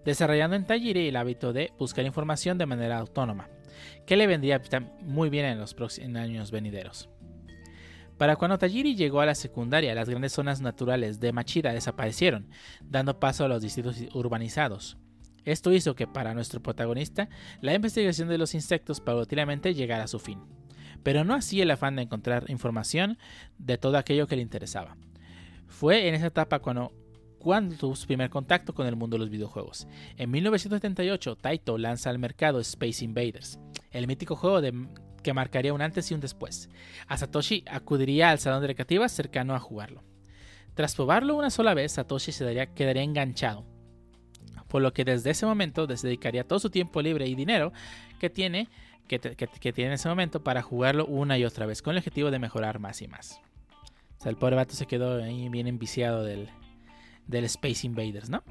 desarrollando 0.05 0.57
en 0.57 0.67
Tajiri 0.67 1.09
el 1.09 1.17
hábito 1.17 1.53
de 1.53 1.73
buscar 1.79 2.05
información 2.05 2.59
de 2.59 2.67
manera 2.67 2.99
autónoma, 2.99 3.49
que 4.07 4.17
le 4.17 4.27
vendría 4.27 4.61
muy 5.01 5.31
bien 5.31 5.47
en 5.47 5.59
los 5.59 5.75
años 6.17 6.51
venideros. 6.51 7.09
Para 8.19 8.37
cuando 8.37 8.59
Tajiri 8.59 8.95
llegó 8.95 9.21
a 9.21 9.27
la 9.27 9.35
secundaria, 9.35 9.95
las 9.95 10.09
grandes 10.09 10.33
zonas 10.33 10.61
naturales 10.61 11.19
de 11.19 11.33
Machida 11.33 11.73
desaparecieron, 11.73 12.49
dando 12.81 13.19
paso 13.19 13.45
a 13.45 13.49
los 13.49 13.63
distritos 13.63 13.97
urbanizados. 14.15 14.97
Esto 15.45 15.73
hizo 15.73 15.97
que 15.97 16.07
para 16.07 16.35
nuestro 16.35 16.63
protagonista 16.63 17.29
la 17.61 17.75
investigación 17.75 18.29
de 18.29 18.39
los 18.39 18.55
insectos 18.55 19.01
paulatinamente 19.01 19.75
llegara 19.75 20.05
a 20.05 20.09
su 20.09 20.21
fin, 20.21 20.41
pero 21.03 21.25
no 21.25 21.35
así 21.35 21.61
el 21.61 21.71
afán 21.71 21.97
de 21.97 22.03
encontrar 22.03 22.49
información 22.49 23.19
de 23.59 23.77
todo 23.77 23.99
aquello 23.99 24.29
que 24.29 24.37
le 24.37 24.43
interesaba. 24.43 24.97
Fue 25.67 26.07
en 26.07 26.15
esa 26.15 26.27
etapa 26.27 26.61
cuando, 26.61 26.93
cuando 27.43 27.75
tuvo 27.75 27.97
su 27.97 28.07
primer 28.07 28.31
contacto 28.31 28.73
con 28.73 28.87
el 28.87 28.95
mundo 28.95 29.17
de 29.17 29.19
los 29.19 29.31
videojuegos. 29.31 29.89
En 30.17 30.31
1978, 30.31 31.35
Taito 31.35 31.77
lanza 31.77 32.09
al 32.09 32.21
mercado 32.21 32.61
Space 32.61 33.05
Invaders, 33.05 33.59
el 33.91 34.07
mítico 34.07 34.37
juego 34.37 34.61
que 35.25 35.33
marcaría 35.33 35.75
un 35.75 35.83
antes 35.83 36.09
y 36.11 36.15
un 36.15 36.21
después. 36.21 36.71
A 37.09 37.17
Satoshi 37.17 37.65
acudiría 37.69 38.31
al 38.31 38.39
salón 38.39 38.61
de 38.61 38.69
recreativas 38.69 39.11
cercano 39.11 39.57
a 39.57 39.59
jugarlo. 39.59 40.05
Tras 40.75 40.95
probarlo 40.95 41.35
una 41.35 41.51
sola 41.51 41.75
vez, 41.75 41.93
Satoshi 41.93 42.31
se 42.31 42.45
daría, 42.45 42.73
quedaría 42.75 43.03
enganchado, 43.03 43.67
por 44.69 44.81
lo 44.81 44.93
que 44.93 45.05
desde 45.05 45.31
ese 45.31 45.45
momento 45.45 45.89
dedicaría 45.89 46.47
todo 46.47 46.61
su 46.61 46.71
tiempo 46.71 47.03
libre 47.03 47.27
y 47.27 47.35
dinero 47.35 47.73
que 48.21 48.31
tiene, 48.31 48.69
que, 49.09 49.19
tiene 49.19 49.89
en 49.89 49.93
ese 49.95 50.09
momento 50.09 50.45
para 50.45 50.63
jugarlo 50.63 51.07
una 51.07 51.39
y 51.39 51.45
otra 51.45 51.67
vez, 51.67 51.83
con 51.83 51.93
el 51.93 51.99
objetivo 51.99 52.31
de 52.31 52.39
mejorar 52.39 52.79
más 52.79 53.03
y 53.03 53.09
más. 53.09 53.41
O 54.19 54.23
sea, 54.23 54.31
el 54.31 54.37
pobre 54.37 54.55
vato 54.55 54.75
se 54.75 54.87
quedó 54.87 55.21
ahí 55.21 55.49
bien 55.49 55.67
enviciado 55.67 56.23
del, 56.23 56.49
del 57.27 57.45
Space 57.45 57.87
Invaders, 57.87 58.31
¿no? 58.31 58.43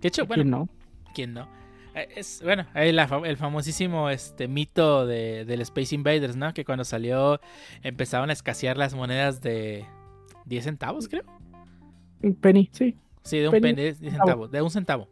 Que 0.00 0.08
hecho, 0.08 0.26
bueno, 0.26 0.42
¿quién 0.42 0.50
no? 0.50 0.68
¿Quién 1.14 1.34
no? 1.34 1.48
Eh, 1.94 2.08
es, 2.16 2.40
bueno, 2.42 2.66
el, 2.74 3.36
famosísimo 3.36 4.08
este, 4.10 4.48
mito 4.48 5.06
de, 5.06 5.44
del 5.44 5.60
Space 5.62 5.94
Invaders, 5.94 6.36
¿no? 6.36 6.54
Que 6.54 6.64
cuando 6.64 6.84
salió 6.84 7.40
empezaron 7.82 8.30
a 8.30 8.32
escasear 8.32 8.76
las 8.76 8.94
monedas 8.94 9.40
de 9.42 9.84
10 10.46 10.64
centavos, 10.64 11.08
creo. 11.08 11.24
Un 12.22 12.34
penny, 12.34 12.68
sí. 12.72 12.96
Sí, 13.22 13.38
de 13.38 13.48
un 13.48 13.60
penny, 13.60 13.74
de, 13.74 13.94
centavos, 13.94 14.50
de 14.50 14.62
un 14.62 14.70
centavo. 14.70 15.08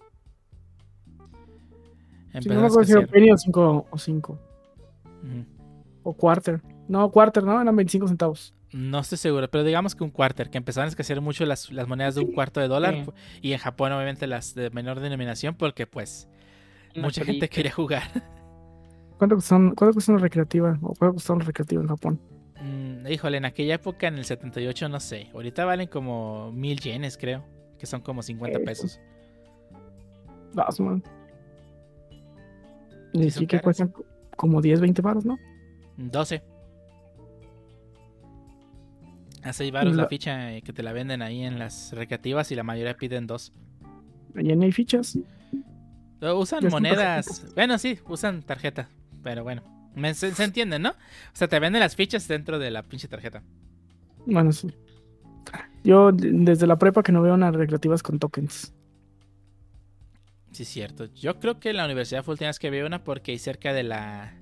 no 2.33 2.61
me 2.61 2.67
acuerdo 2.67 2.85
si 2.85 2.93
era 2.93 3.07
penny 3.07 3.31
o 3.31 3.37
5 3.37 3.87
o 3.91 3.99
5. 3.99 4.39
O 6.03 6.15
quarter. 6.15 6.63
No, 6.89 7.11
quarter, 7.11 7.45
¿no? 7.45 7.61
Eran 7.61 7.77
25 7.77 8.09
centavos. 8.09 8.55
No 8.73 9.01
estoy 9.01 9.19
seguro, 9.19 9.51
pero 9.51 9.65
digamos 9.65 9.95
que 9.95 10.05
un 10.05 10.11
quarter, 10.11 10.49
que 10.49 10.59
empezaron 10.59 10.87
a 10.87 10.91
escasear 10.91 11.21
mucho 11.21 11.45
las, 11.45 11.73
las 11.73 11.89
monedas 11.89 12.15
de 12.15 12.21
un 12.21 12.33
cuarto 12.33 12.61
de 12.61 12.69
dólar. 12.69 13.05
Y 13.43 13.53
en 13.53 13.59
Japón, 13.59 13.93
obviamente, 13.93 14.27
las 14.27 14.55
de 14.55 14.71
menor 14.71 15.01
denominación, 15.01 15.57
porque 15.57 15.87
pues 15.87 16.29
Mucha 16.97 17.25
gente 17.25 17.49
quería 17.49 17.73
jugar. 17.73 18.03
¿Cuánto 19.19 19.37
cuestan, 19.37 19.75
cuánto 19.75 20.13
una 20.13 20.19
recreativa? 20.19 20.79
¿O 20.83 20.95
cuánto 20.95 21.15
costó 21.15 21.35
una 21.35 21.45
recreativa 21.45 21.83
en 21.83 21.89
Japón? 21.89 22.21
Mm, 22.61 23.07
híjole, 23.09 23.37
en 23.37 23.45
aquella 23.45 23.75
época, 23.75 24.09
en 24.09 24.17
el 24.17 24.25
78, 24.25 24.89
no 24.89 24.99
sé. 24.99 25.29
Ahorita 25.35 25.65
valen 25.65 25.89
como 25.89 26.53
mil 26.53 26.81
yenes, 26.81 27.17
creo. 27.17 27.45
Que 27.79 27.87
son 27.87 28.01
como 28.01 28.23
50 28.23 28.61
pesos. 28.61 29.01
Vas, 30.55 30.81
man. 30.81 31.03
Y 33.13 33.31
sí, 33.31 33.47
que 33.47 33.61
cuestan 33.61 33.93
como 34.37 34.61
10, 34.61 34.81
20 34.81 35.03
baros, 35.03 35.25
¿no? 35.25 35.39
12. 35.97 36.43
A 39.43 39.53
6 39.53 39.73
baros 39.73 39.97
la... 39.97 40.07
ficha 40.07 40.61
que 40.61 40.73
te 40.73 40.83
la 40.83 40.93
venden 40.93 41.23
ahí 41.23 41.43
en 41.43 41.59
las 41.59 41.93
recreativas 41.93 42.51
y 42.53 42.55
la 42.55 42.63
mayoría 42.63 42.97
piden 42.97 43.27
2. 43.27 43.53
Allá 44.37 44.57
no 44.57 44.65
hay 44.65 44.73
fichas. 44.73 45.19
Usan 46.21 46.69
monedas. 46.69 47.47
Bueno, 47.55 47.79
sí, 47.79 47.99
usan 48.07 48.43
tarjeta. 48.43 48.89
Pero 49.23 49.43
bueno, 49.43 49.63
se, 50.15 50.35
se, 50.35 50.45
entiende, 50.45 50.79
¿no? 50.79 50.91
O 50.91 50.95
sea, 51.33 51.49
te 51.49 51.59
venden 51.59 51.81
las 51.81 51.97
fichas 51.97 52.29
dentro 52.29 52.59
de 52.59 52.71
la 52.71 52.83
pinche 52.83 53.09
tarjeta. 53.09 53.43
Bueno, 54.27 54.53
sí. 54.53 54.71
Yo 55.83 56.13
desde 56.13 56.67
la 56.67 56.79
prepa 56.79 57.03
que 57.03 57.13
no 57.13 57.23
veo 57.23 57.35
unas 57.35 57.55
recreativas 57.55 58.03
con 58.03 58.19
tokens. 58.19 58.75
Sí, 60.53 60.65
cierto. 60.65 61.07
Yo 61.15 61.39
creo 61.39 61.61
que 61.61 61.73
la 61.73 61.85
universidad 61.85 62.29
última 62.29 62.49
vez 62.49 62.59
que 62.59 62.71
vi 62.71 62.81
una 62.81 63.05
porque 63.05 63.33
hay 63.33 63.39
cerca 63.39 63.73
de 63.73 63.83
la. 63.85 64.35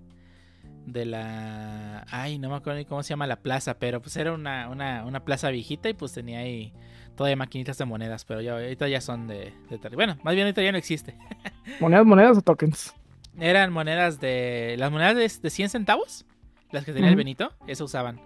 De 0.93 1.05
la. 1.05 2.07
Ay, 2.11 2.39
no 2.39 2.49
me 2.49 2.57
acuerdo 2.57 2.79
ni 2.79 2.85
cómo 2.87 3.03
se 3.03 3.11
llama 3.11 3.27
la 3.27 3.41
plaza, 3.41 3.79
pero 3.79 4.01
pues 4.01 4.17
era 4.17 4.33
una, 4.33 4.69
una, 4.71 5.05
una 5.05 5.25
plaza 5.25 5.51
viejita 5.51 5.89
y 5.91 5.95
pues 5.95 6.13
tenía 6.13 6.39
ahí 6.39 6.73
todavía 7.15 7.37
maquinitas 7.37 7.77
de 7.77 7.85
monedas, 7.85 8.25
pero 8.25 8.41
ya 8.41 8.53
ahorita 8.53 8.89
ya 8.89 9.01
son 9.01 9.27
de, 9.27 9.53
Bueno, 9.95 10.17
más 10.23 10.35
bien 10.35 10.47
ahorita 10.47 10.63
ya 10.63 10.73
no 10.73 10.79
existe. 10.79 11.17
¿Monedas, 11.81 12.07
monedas 12.07 12.39
o 12.39 12.43
tokens? 12.43 12.95
Eran 13.39 13.73
monedas 13.73 14.19
de. 14.21 14.77
Las 14.79 14.91
monedas 14.91 15.43
de, 15.43 15.51
100 15.51 15.69
centavos, 15.69 16.25
las 16.71 16.85
que 16.85 16.93
tenía 16.93 17.11
el 17.11 17.17
Benito, 17.17 17.53
eso 17.67 17.85
usaban. 17.85 18.21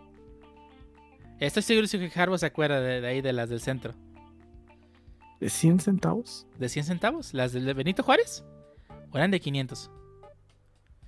Estoy 1.40 1.62
seguro 1.62 1.88
que 1.90 2.20
Harbo 2.20 2.38
se 2.38 2.46
acuerda 2.46 2.80
de, 2.80 3.04
ahí, 3.04 3.20
de 3.20 3.32
las 3.32 3.48
del 3.48 3.60
centro. 3.60 3.94
¿De 5.40 5.50
100 5.50 5.80
centavos? 5.80 6.46
¿De 6.58 6.68
100 6.68 6.84
centavos? 6.84 7.34
¿Las 7.34 7.52
del 7.52 7.74
Benito 7.74 8.04
Juárez? 8.04 8.44
¿O 9.10 9.16
eran 9.16 9.32
de 9.32 9.40
500? 9.40 9.90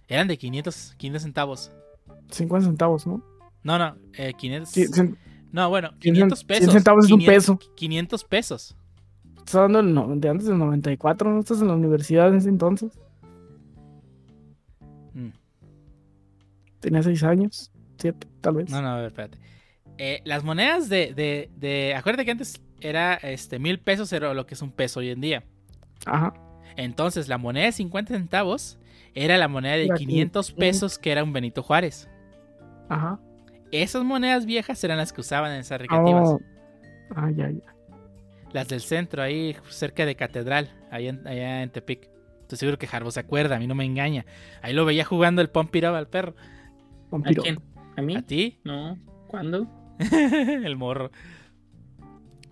Eran 0.08 0.28
de 0.28 0.36
500, 0.38 0.94
500 0.96 1.22
centavos. 1.22 1.72
50 2.30 2.66
centavos, 2.68 3.06
¿no? 3.06 3.22
No, 3.62 3.78
no, 3.78 3.96
eh, 4.18 4.34
500. 4.36 4.68
Sí, 4.70 4.84
cen- 4.88 5.16
No, 5.52 5.68
bueno, 5.70 5.90
100 6.00 6.14
500 6.14 6.44
pesos. 6.44 6.72
centavos 6.72 7.04
es 7.06 7.10
un 7.12 7.18
500 7.20 7.58
peso. 7.58 7.72
500 7.74 8.24
pesos. 8.24 8.76
Estás 9.38 9.54
hablando 9.56 9.82
del 9.82 9.94
no- 9.94 10.16
de 10.16 10.28
antes 10.28 10.46
del 10.46 10.58
94, 10.58 11.30
¿no? 11.32 11.40
Estás 11.40 11.60
en 11.60 11.68
la 11.68 11.74
universidad 11.74 12.28
en 12.28 12.36
ese 12.36 12.48
entonces. 12.48 12.98
Mm. 15.14 15.28
Tenía 16.80 17.02
6 17.02 17.22
años, 17.22 17.70
7, 17.98 18.26
tal 18.40 18.54
vez. 18.56 18.70
No, 18.70 18.82
no, 18.82 18.88
a 18.88 18.96
ver, 18.96 19.06
espérate. 19.06 19.38
Eh, 19.96 20.20
las 20.24 20.42
monedas 20.44 20.88
de, 20.88 21.14
de, 21.14 21.50
de- 21.56 21.94
Acuérdate 21.94 22.24
que 22.24 22.32
antes 22.32 22.60
era 22.80 23.14
este 23.14 23.58
mil 23.58 23.78
pesos, 23.78 24.12
era 24.12 24.34
lo 24.34 24.44
que 24.46 24.54
es 24.54 24.62
un 24.62 24.72
peso 24.72 25.00
hoy 25.00 25.10
en 25.10 25.20
día. 25.20 25.44
Ajá. 26.06 26.34
Entonces, 26.76 27.28
la 27.28 27.38
moneda 27.38 27.66
de 27.66 27.72
50 27.72 28.12
centavos 28.14 28.78
era 29.14 29.36
la 29.38 29.48
moneda 29.48 29.74
de 29.76 29.84
Era 29.86 29.94
500 29.94 30.52
pesos 30.52 30.98
que 30.98 31.12
era 31.12 31.22
un 31.24 31.32
Benito 31.32 31.62
Juárez. 31.62 32.08
Ajá. 32.88 33.18
Esas 33.70 34.04
monedas 34.04 34.46
viejas 34.46 34.82
eran 34.84 34.98
las 34.98 35.12
que 35.12 35.20
usaban 35.20 35.52
en 35.52 35.60
esas 35.60 35.80
recreativas. 35.80 36.28
Oh. 36.28 36.40
Ah, 37.16 37.30
ya, 37.30 37.50
ya. 37.50 37.74
Las 38.52 38.68
del 38.68 38.80
centro, 38.80 39.22
ahí 39.22 39.56
cerca 39.68 40.06
de 40.06 40.14
Catedral, 40.14 40.70
allá 40.90 41.10
en, 41.10 41.26
allá 41.26 41.62
en 41.62 41.70
Tepic. 41.70 42.08
Estoy 42.42 42.58
seguro 42.58 42.78
que 42.78 42.86
Jarbo 42.86 43.10
se 43.10 43.20
acuerda, 43.20 43.56
a 43.56 43.58
mí 43.58 43.66
no 43.66 43.74
me 43.74 43.84
engaña. 43.84 44.26
Ahí 44.62 44.72
lo 44.74 44.84
veía 44.84 45.04
jugando 45.04 45.42
el 45.42 45.48
Pump 45.50 45.74
It 45.74 45.84
Up 45.84 45.94
al 45.94 46.08
perro. 46.08 46.34
¿A 47.10 47.30
quién? 47.30 47.58
¿A 47.96 48.02
mí? 48.02 48.14
¿A 48.16 48.22
ti? 48.22 48.58
No. 48.64 48.96
¿Cuándo? 49.28 49.66
el 50.12 50.76
morro. 50.76 51.10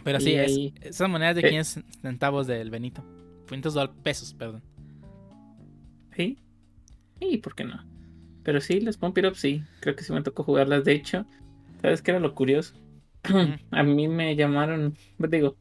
Pero 0.03 0.19
sí, 0.19 0.35
es- 0.35 0.59
esas 0.81 1.09
monedas 1.09 1.37
de 1.37 1.43
Eh. 1.43 1.49
500 1.51 1.85
centavos 2.01 2.47
del 2.49 2.71
Benito. 2.71 3.05
500 3.47 3.77
dol- 3.77 3.93
pesos, 4.03 4.35
perdón. 4.35 4.63
Sí. 6.17 6.39
Sí, 7.23 7.39
¿por 7.39 7.55
qué 7.55 7.65
no? 7.65 7.81
Pero 8.43 8.61
sí, 8.61 8.81
las 8.81 8.97
Pump 8.97 9.17
It 9.19 9.27
Up 9.27 9.37
sí. 9.37 9.63
Creo 9.81 9.95
que 9.95 10.03
sí 10.03 10.13
me 10.13 10.23
tocó 10.23 10.43
jugarlas. 10.43 10.85
De 10.85 10.93
hecho, 10.93 11.25
¿sabes 11.81 12.03
qué 12.03 12.11
era 12.11 12.21
lo 12.21 12.35
curioso? 12.35 12.75
A 13.71 13.83
mí 13.85 14.09
me 14.09 14.35
llamaron, 14.35 14.97
pues 15.19 15.31
digo, 15.31 15.57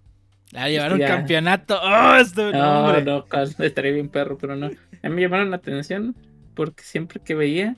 Ah, 0.53 0.67
llevar 0.67 0.93
un 0.93 0.99
Ya. 0.99 1.07
campeonato. 1.07 1.79
¡Oh, 1.81 2.15
esto, 2.15 2.51
no, 2.51 2.79
hombre! 2.87 3.03
no, 3.03 3.25
estaría 3.59 3.91
bien 3.91 4.09
perro, 4.09 4.37
pero 4.37 4.55
no. 4.55 4.67
A 4.67 5.09
mí 5.09 5.15
me 5.15 5.21
llamaron 5.21 5.51
la 5.51 5.57
atención 5.57 6.15
porque 6.55 6.83
siempre 6.83 7.21
que 7.23 7.35
veía, 7.35 7.77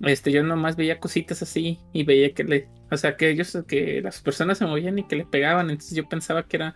este, 0.00 0.32
yo 0.32 0.42
nomás 0.42 0.76
veía 0.76 0.98
cositas 1.00 1.40
así 1.40 1.78
y 1.92 2.02
veía 2.02 2.34
que 2.34 2.44
le, 2.44 2.68
o 2.90 2.96
sea, 2.96 3.16
que 3.16 3.30
ellos, 3.30 3.56
que 3.66 4.02
las 4.02 4.20
personas 4.20 4.58
se 4.58 4.66
movían 4.66 4.98
y 4.98 5.04
que 5.06 5.16
le 5.16 5.24
pegaban, 5.24 5.70
entonces 5.70 5.96
yo 5.96 6.08
pensaba 6.08 6.42
que 6.42 6.56
era 6.56 6.74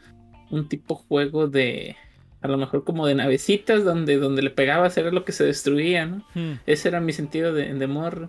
un 0.50 0.68
tipo 0.68 0.94
juego 0.94 1.48
de, 1.48 1.96
a 2.42 2.48
lo 2.48 2.58
mejor 2.58 2.84
como 2.84 3.06
de 3.06 3.14
navecitas 3.14 3.84
donde, 3.84 4.18
donde 4.18 4.42
le 4.42 4.50
pegabas 4.50 4.96
era 4.98 5.10
lo 5.10 5.24
que 5.24 5.32
se 5.32 5.44
destruía, 5.44 6.06
¿no? 6.06 6.26
Hmm. 6.34 6.54
Ese 6.66 6.88
era 6.88 7.00
mi 7.00 7.12
sentido 7.12 7.54
de, 7.54 7.72
de 7.72 7.86
morro. 7.86 8.28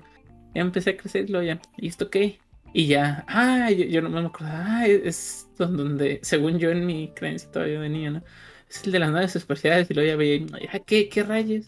Ya 0.55 0.61
empecé 0.61 0.91
a 0.91 0.97
crecerlo 0.97 1.41
ya. 1.41 1.59
¿Y 1.77 1.87
esto 1.87 2.09
qué? 2.09 2.39
Y 2.73 2.87
ya, 2.87 3.23
ah, 3.27 3.69
yo, 3.71 3.85
yo 3.85 4.01
no 4.01 4.09
me 4.09 4.19
acordaba, 4.19 4.63
ah, 4.65 4.87
es 4.87 5.47
don- 5.57 5.77
donde, 5.77 6.19
según 6.23 6.57
yo 6.57 6.71
en 6.71 6.85
mi 6.85 7.11
creencia 7.15 7.51
todavía 7.51 7.79
de 7.79 7.89
niño, 7.89 8.11
¿no? 8.11 8.23
Es 8.69 8.83
el 8.85 8.91
de 8.91 8.99
las 8.99 9.11
naves 9.11 9.35
espaciales 9.35 9.89
y 9.91 9.93
luego 9.93 10.09
ya 10.09 10.15
veía, 10.15 10.35
y, 10.37 10.47
ah, 10.71 10.79
¿qué, 10.79 11.07
qué 11.07 11.21
rayos? 11.23 11.67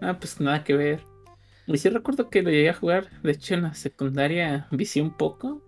Ah, 0.00 0.18
pues 0.20 0.40
nada 0.40 0.62
que 0.62 0.74
ver. 0.76 1.00
Y 1.66 1.78
sí 1.78 1.88
recuerdo 1.88 2.30
que 2.30 2.42
lo 2.42 2.50
llegué 2.50 2.68
a 2.68 2.74
jugar, 2.74 3.10
de 3.22 3.32
hecho 3.32 3.54
en 3.54 3.62
la 3.62 3.74
secundaria 3.74 4.68
vicié 4.70 5.02
un 5.02 5.16
poco, 5.16 5.62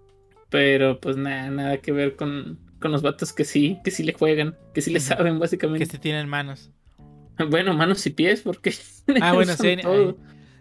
pero 0.48 1.00
pues 1.00 1.16
nada, 1.16 1.50
nada 1.50 1.78
que 1.78 1.90
ver 1.90 2.14
con, 2.14 2.58
con 2.80 2.92
los 2.92 3.02
vatos 3.02 3.32
que 3.32 3.44
sí, 3.44 3.78
que 3.84 3.90
sí 3.90 4.02
le 4.02 4.12
juegan, 4.12 4.56
que 4.74 4.80
sí 4.82 4.92
le 4.92 5.00
saben 5.00 5.34
Que 5.34 5.38
básicamente. 5.40 5.86
se 5.86 5.98
tienen 5.98 6.28
manos. 6.28 6.70
Bueno, 7.50 7.72
manos 7.72 8.04
y 8.04 8.10
pies, 8.10 8.40
porque 8.42 8.72
Ah, 9.20 9.32
bueno, 9.32 9.54
son 9.54 9.66
sí. 9.66 9.76
todo. 9.80 10.18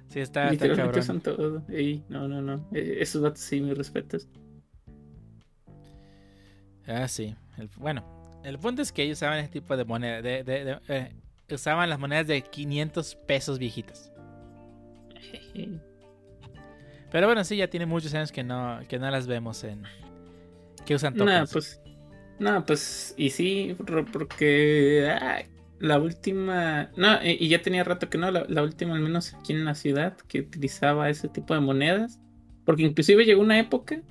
Sí, 0.10 0.20
está, 0.20 0.56
cabrón. 0.56 1.04
son 1.04 1.22
todo. 1.22 1.64
Ey, 1.70 2.04
no, 2.08 2.28
no, 2.28 2.42
no. 2.42 2.68
Eh, 2.72 2.98
esos 3.02 3.22
datos 3.24 3.40
sí, 3.42 3.60
mis 3.60 3.76
respetos. 3.78 4.28
Ah, 6.88 7.08
sí. 7.08 7.36
El- 7.58 7.70
bueno, 7.78 8.42
el 8.46 8.58
punto 8.60 8.82
es 8.84 8.92
que 8.92 9.04
ellos 9.04 9.18
usaban 9.18 9.40
ese 9.40 9.50
tipo 9.50 9.76
de 9.76 9.86
moneda. 9.86 10.22
De, 10.22 10.44
de- 10.44 10.64
de- 10.66 10.80
eh, 10.88 11.12
usaban 11.52 11.90
las 11.90 12.00
monedas 12.00 12.28
de 12.28 12.42
500 12.44 13.16
pesos 13.28 13.58
viejitas. 13.60 14.12
Pero 17.12 17.26
bueno, 17.28 17.44
sí, 17.44 17.58
ya 17.58 17.70
tiene 17.70 17.86
muchos 17.86 18.14
años 18.14 18.32
que 18.32 18.44
no, 18.44 18.80
que 18.88 19.00
no 19.00 19.10
las 19.10 19.28
vemos 19.28 19.64
en. 19.64 19.84
Que 20.86 20.96
usan 20.96 21.16
tokens. 21.16 21.52
pues. 21.52 21.82
No, 22.40 22.66
pues. 22.66 23.14
Y 23.18 23.32
sí, 23.32 23.76
porque. 24.14 25.08
ah, 25.10 25.42
la 25.80 26.00
última. 26.00 26.92
No, 26.96 27.24
y 27.24 27.38
y 27.44 27.50
ya 27.50 27.62
tenía 27.62 27.84
rato 27.84 28.10
que 28.10 28.18
no. 28.18 28.30
La, 28.32 28.46
la 28.48 28.64
última, 28.64 28.96
al 28.96 29.02
menos 29.02 29.34
aquí 29.34 29.54
en 29.54 29.66
la 29.66 29.76
ciudad, 29.76 30.18
que 30.28 30.42
utilizaba 30.42 31.10
ese 31.10 31.30
tipo 31.30 31.54
de 31.54 31.62
monedas. 31.62 32.20
Porque 32.66 32.84
inclusive 32.84 33.26
llegó 33.26 33.42
una 33.42 33.60
época 33.60 34.02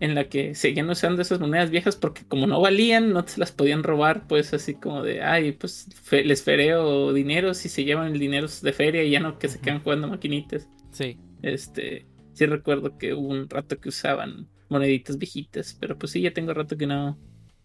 en 0.00 0.14
la 0.16 0.28
que 0.28 0.54
seguían 0.56 0.90
usando 0.90 1.22
esas 1.22 1.40
monedas 1.40 1.70
viejas 1.70 1.96
porque 1.96 2.24
como 2.26 2.46
no 2.48 2.60
valían, 2.60 3.12
no 3.12 3.26
se 3.26 3.38
las 3.40 3.52
podían 3.52 3.84
robar, 3.84 4.26
pues 4.26 4.52
así 4.54 4.74
como 4.74 5.02
de, 5.02 5.22
ay, 5.22 5.52
pues 5.52 5.86
fe- 6.02 6.24
les 6.24 6.42
fereo 6.42 7.12
dinero 7.12 7.54
si 7.54 7.68
se 7.68 7.84
llevan 7.84 8.12
el 8.12 8.18
dinero 8.18 8.48
de 8.62 8.72
feria 8.72 9.04
y 9.04 9.10
ya 9.12 9.20
no 9.20 9.38
que 9.38 9.48
se 9.48 9.60
quedan 9.60 9.82
jugando 9.82 10.08
maquinitas. 10.08 10.68
Sí. 10.90 11.18
Este, 11.42 12.08
sí 12.32 12.46
recuerdo 12.46 12.98
que 12.98 13.14
hubo 13.14 13.28
un 13.28 13.48
rato 13.48 13.78
que 13.80 13.90
usaban 13.90 14.48
moneditas 14.68 15.18
viejitas, 15.18 15.76
pero 15.80 15.98
pues 15.98 16.12
sí, 16.12 16.20
ya 16.22 16.32
tengo 16.32 16.52
rato 16.54 16.76
que 16.76 16.86
no. 16.86 17.18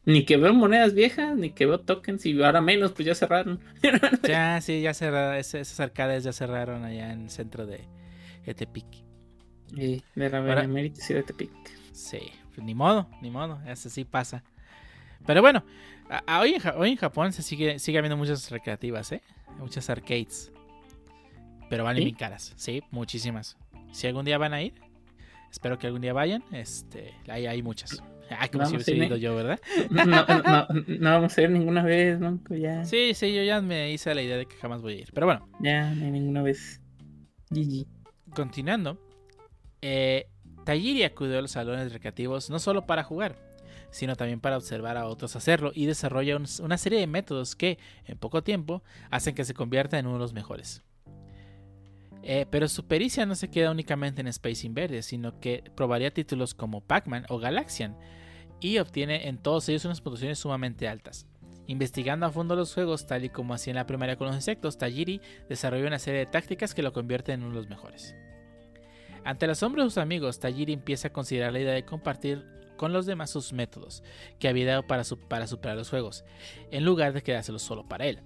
Ni 0.07 0.23
que 0.23 0.37
veo 0.37 0.53
monedas 0.53 0.93
viejas, 0.93 1.35
ni 1.35 1.49
que 1.51 1.65
veo 1.65 1.81
tokens, 1.81 2.25
y 2.25 2.41
ahora 2.41 2.61
menos, 2.61 2.93
pues 2.93 3.05
ya 3.05 3.13
cerraron. 3.13 3.59
Ya, 4.27 4.59
sí, 4.61 4.81
ya 4.81 4.93
cerraron. 4.93 5.35
Esas 5.35 5.79
arcades 5.81 6.23
ya 6.23 6.31
cerraron 6.31 6.83
allá 6.85 7.11
en 7.11 7.23
el 7.23 7.29
centro 7.29 7.65
de 7.65 7.81
Etepic. 8.45 8.85
Y 9.75 10.01
de 10.15 10.29
la 10.29 10.39
Benemérita 10.39 11.01
Ciudad 11.01 11.21
de 11.21 11.27
Tepic. 11.27 11.51
Sí, 11.91 12.19
pues 12.55 12.65
ni 12.65 12.73
modo, 12.73 13.09
ni 13.21 13.29
modo, 13.29 13.59
eso 13.67 13.89
sí 13.89 14.05
pasa. 14.05 14.45
Pero 15.25 15.41
bueno, 15.41 15.65
a- 16.09 16.23
a- 16.25 16.39
hoy, 16.39 16.53
en, 16.53 16.61
hoy 16.77 16.91
en 16.91 16.95
Japón 16.95 17.33
se 17.33 17.43
sigue, 17.43 17.77
sigue 17.77 17.97
habiendo 17.97 18.15
muchas 18.15 18.49
recreativas, 18.49 19.11
¿eh? 19.11 19.21
Muchas 19.59 19.89
arcades. 19.89 20.53
Pero 21.69 21.83
valen 21.83 21.99
¿Sí? 22.01 22.05
bien 22.05 22.15
caras, 22.15 22.53
sí, 22.55 22.81
muchísimas. 22.91 23.57
Si 23.91 24.07
algún 24.07 24.23
día 24.23 24.37
van 24.37 24.53
a 24.53 24.61
ir, 24.61 24.73
espero 25.51 25.77
que 25.77 25.87
algún 25.87 26.01
día 26.01 26.13
vayan, 26.13 26.45
este, 26.53 27.13
hay, 27.27 27.45
hay 27.45 27.61
muchas. 27.61 28.01
Ah, 28.29 28.47
como 28.51 28.65
si 28.65 28.71
Vamos, 28.71 28.73
hubiese 28.73 28.91
sí, 28.91 28.97
ido 28.97 29.15
ne- 29.15 29.19
yo, 29.21 29.35
¿verdad? 29.35 29.59
No, 29.91 30.05
no, 30.05 30.43
no, 30.43 30.67
no 30.99 31.09
vamos 31.11 31.37
a 31.37 31.41
ir 31.41 31.49
ninguna 31.49 31.83
vez, 31.83 32.19
¿no? 32.19 32.39
Pues 32.45 32.61
ya, 32.61 32.83
Sí, 32.85 33.13
sí, 33.13 33.33
yo 33.33 33.43
ya 33.43 33.61
me 33.61 33.91
hice 33.91 34.13
la 34.13 34.21
idea 34.21 34.37
de 34.37 34.45
que 34.45 34.55
jamás 34.57 34.81
voy 34.81 34.93
a 34.93 34.97
ir. 35.01 35.09
Pero 35.13 35.25
bueno, 35.27 35.47
ya, 35.59 35.93
no 35.93 36.05
hay 36.05 36.11
ninguna 36.11 36.41
vez. 36.41 36.81
GG. 37.49 37.85
continuando, 38.33 38.99
eh, 39.81 40.27
Tajiri 40.65 41.03
acudió 41.03 41.37
a 41.39 41.41
los 41.41 41.51
salones 41.51 41.93
recreativos 41.93 42.49
no 42.49 42.59
solo 42.59 42.85
para 42.85 43.03
jugar, 43.03 43.37
sino 43.89 44.15
también 44.17 44.41
para 44.41 44.57
observar 44.57 44.97
a 44.97 45.05
otros 45.07 45.35
hacerlo 45.37 45.71
y 45.73 45.85
desarrolla 45.85 46.35
un- 46.35 46.45
una 46.61 46.77
serie 46.77 46.99
de 46.99 47.07
métodos 47.07 47.55
que, 47.55 47.77
en 48.05 48.17
poco 48.17 48.43
tiempo, 48.43 48.83
hacen 49.09 49.33
que 49.33 49.45
se 49.45 49.53
convierta 49.53 49.97
en 49.97 50.07
uno 50.07 50.15
de 50.15 50.19
los 50.21 50.33
mejores. 50.33 50.83
Eh, 52.23 52.45
pero 52.49 52.67
su 52.67 52.85
pericia 52.87 53.25
no 53.25 53.35
se 53.35 53.49
queda 53.49 53.71
únicamente 53.71 54.21
en 54.21 54.27
Space 54.27 54.65
Invaders, 54.65 55.05
sino 55.05 55.39
que 55.39 55.63
probaría 55.75 56.13
títulos 56.13 56.53
como 56.53 56.81
Pac-Man 56.81 57.25
o 57.29 57.39
Galaxian 57.39 57.95
y 58.59 58.79
obtiene 58.79 59.27
en 59.27 59.37
todos 59.37 59.69
ellos 59.69 59.85
unas 59.85 60.01
puntuaciones 60.01 60.39
sumamente 60.39 60.87
altas. 60.87 61.27
Investigando 61.67 62.25
a 62.25 62.31
fondo 62.31 62.55
los 62.55 62.73
juegos, 62.73 63.07
tal 63.07 63.25
y 63.25 63.29
como 63.29 63.53
hacía 63.53 63.71
en 63.71 63.75
la 63.75 63.85
primaria 63.85 64.15
con 64.15 64.27
los 64.27 64.35
insectos, 64.35 64.77
Tajiri 64.77 65.21
desarrolla 65.49 65.87
una 65.87 65.99
serie 65.99 66.21
de 66.21 66.25
tácticas 66.25 66.73
que 66.73 66.81
lo 66.81 66.93
convierten 66.93 67.35
en 67.35 67.43
uno 67.45 67.55
de 67.55 67.61
los 67.61 67.69
mejores. 67.69 68.15
Ante 69.23 69.45
el 69.45 69.51
asombro 69.51 69.83
de 69.83 69.89
sus 69.89 69.97
amigos, 69.97 70.39
Tajiri 70.39 70.73
empieza 70.73 71.09
a 71.09 71.13
considerar 71.13 71.51
la 71.51 71.59
idea 71.59 71.73
de 71.73 71.85
compartir 71.85 72.45
con 72.77 72.93
los 72.93 73.05
demás 73.05 73.31
sus 73.31 73.51
métodos 73.53 74.01
que 74.39 74.47
había 74.47 74.65
dado 74.67 74.87
para, 74.87 75.03
su- 75.03 75.19
para 75.19 75.47
superar 75.47 75.75
los 75.75 75.89
juegos, 75.89 76.23
en 76.71 76.85
lugar 76.85 77.11
de 77.11 77.23
quedárselos 77.23 77.63
solo 77.63 77.87
para 77.87 78.05
él. 78.05 78.21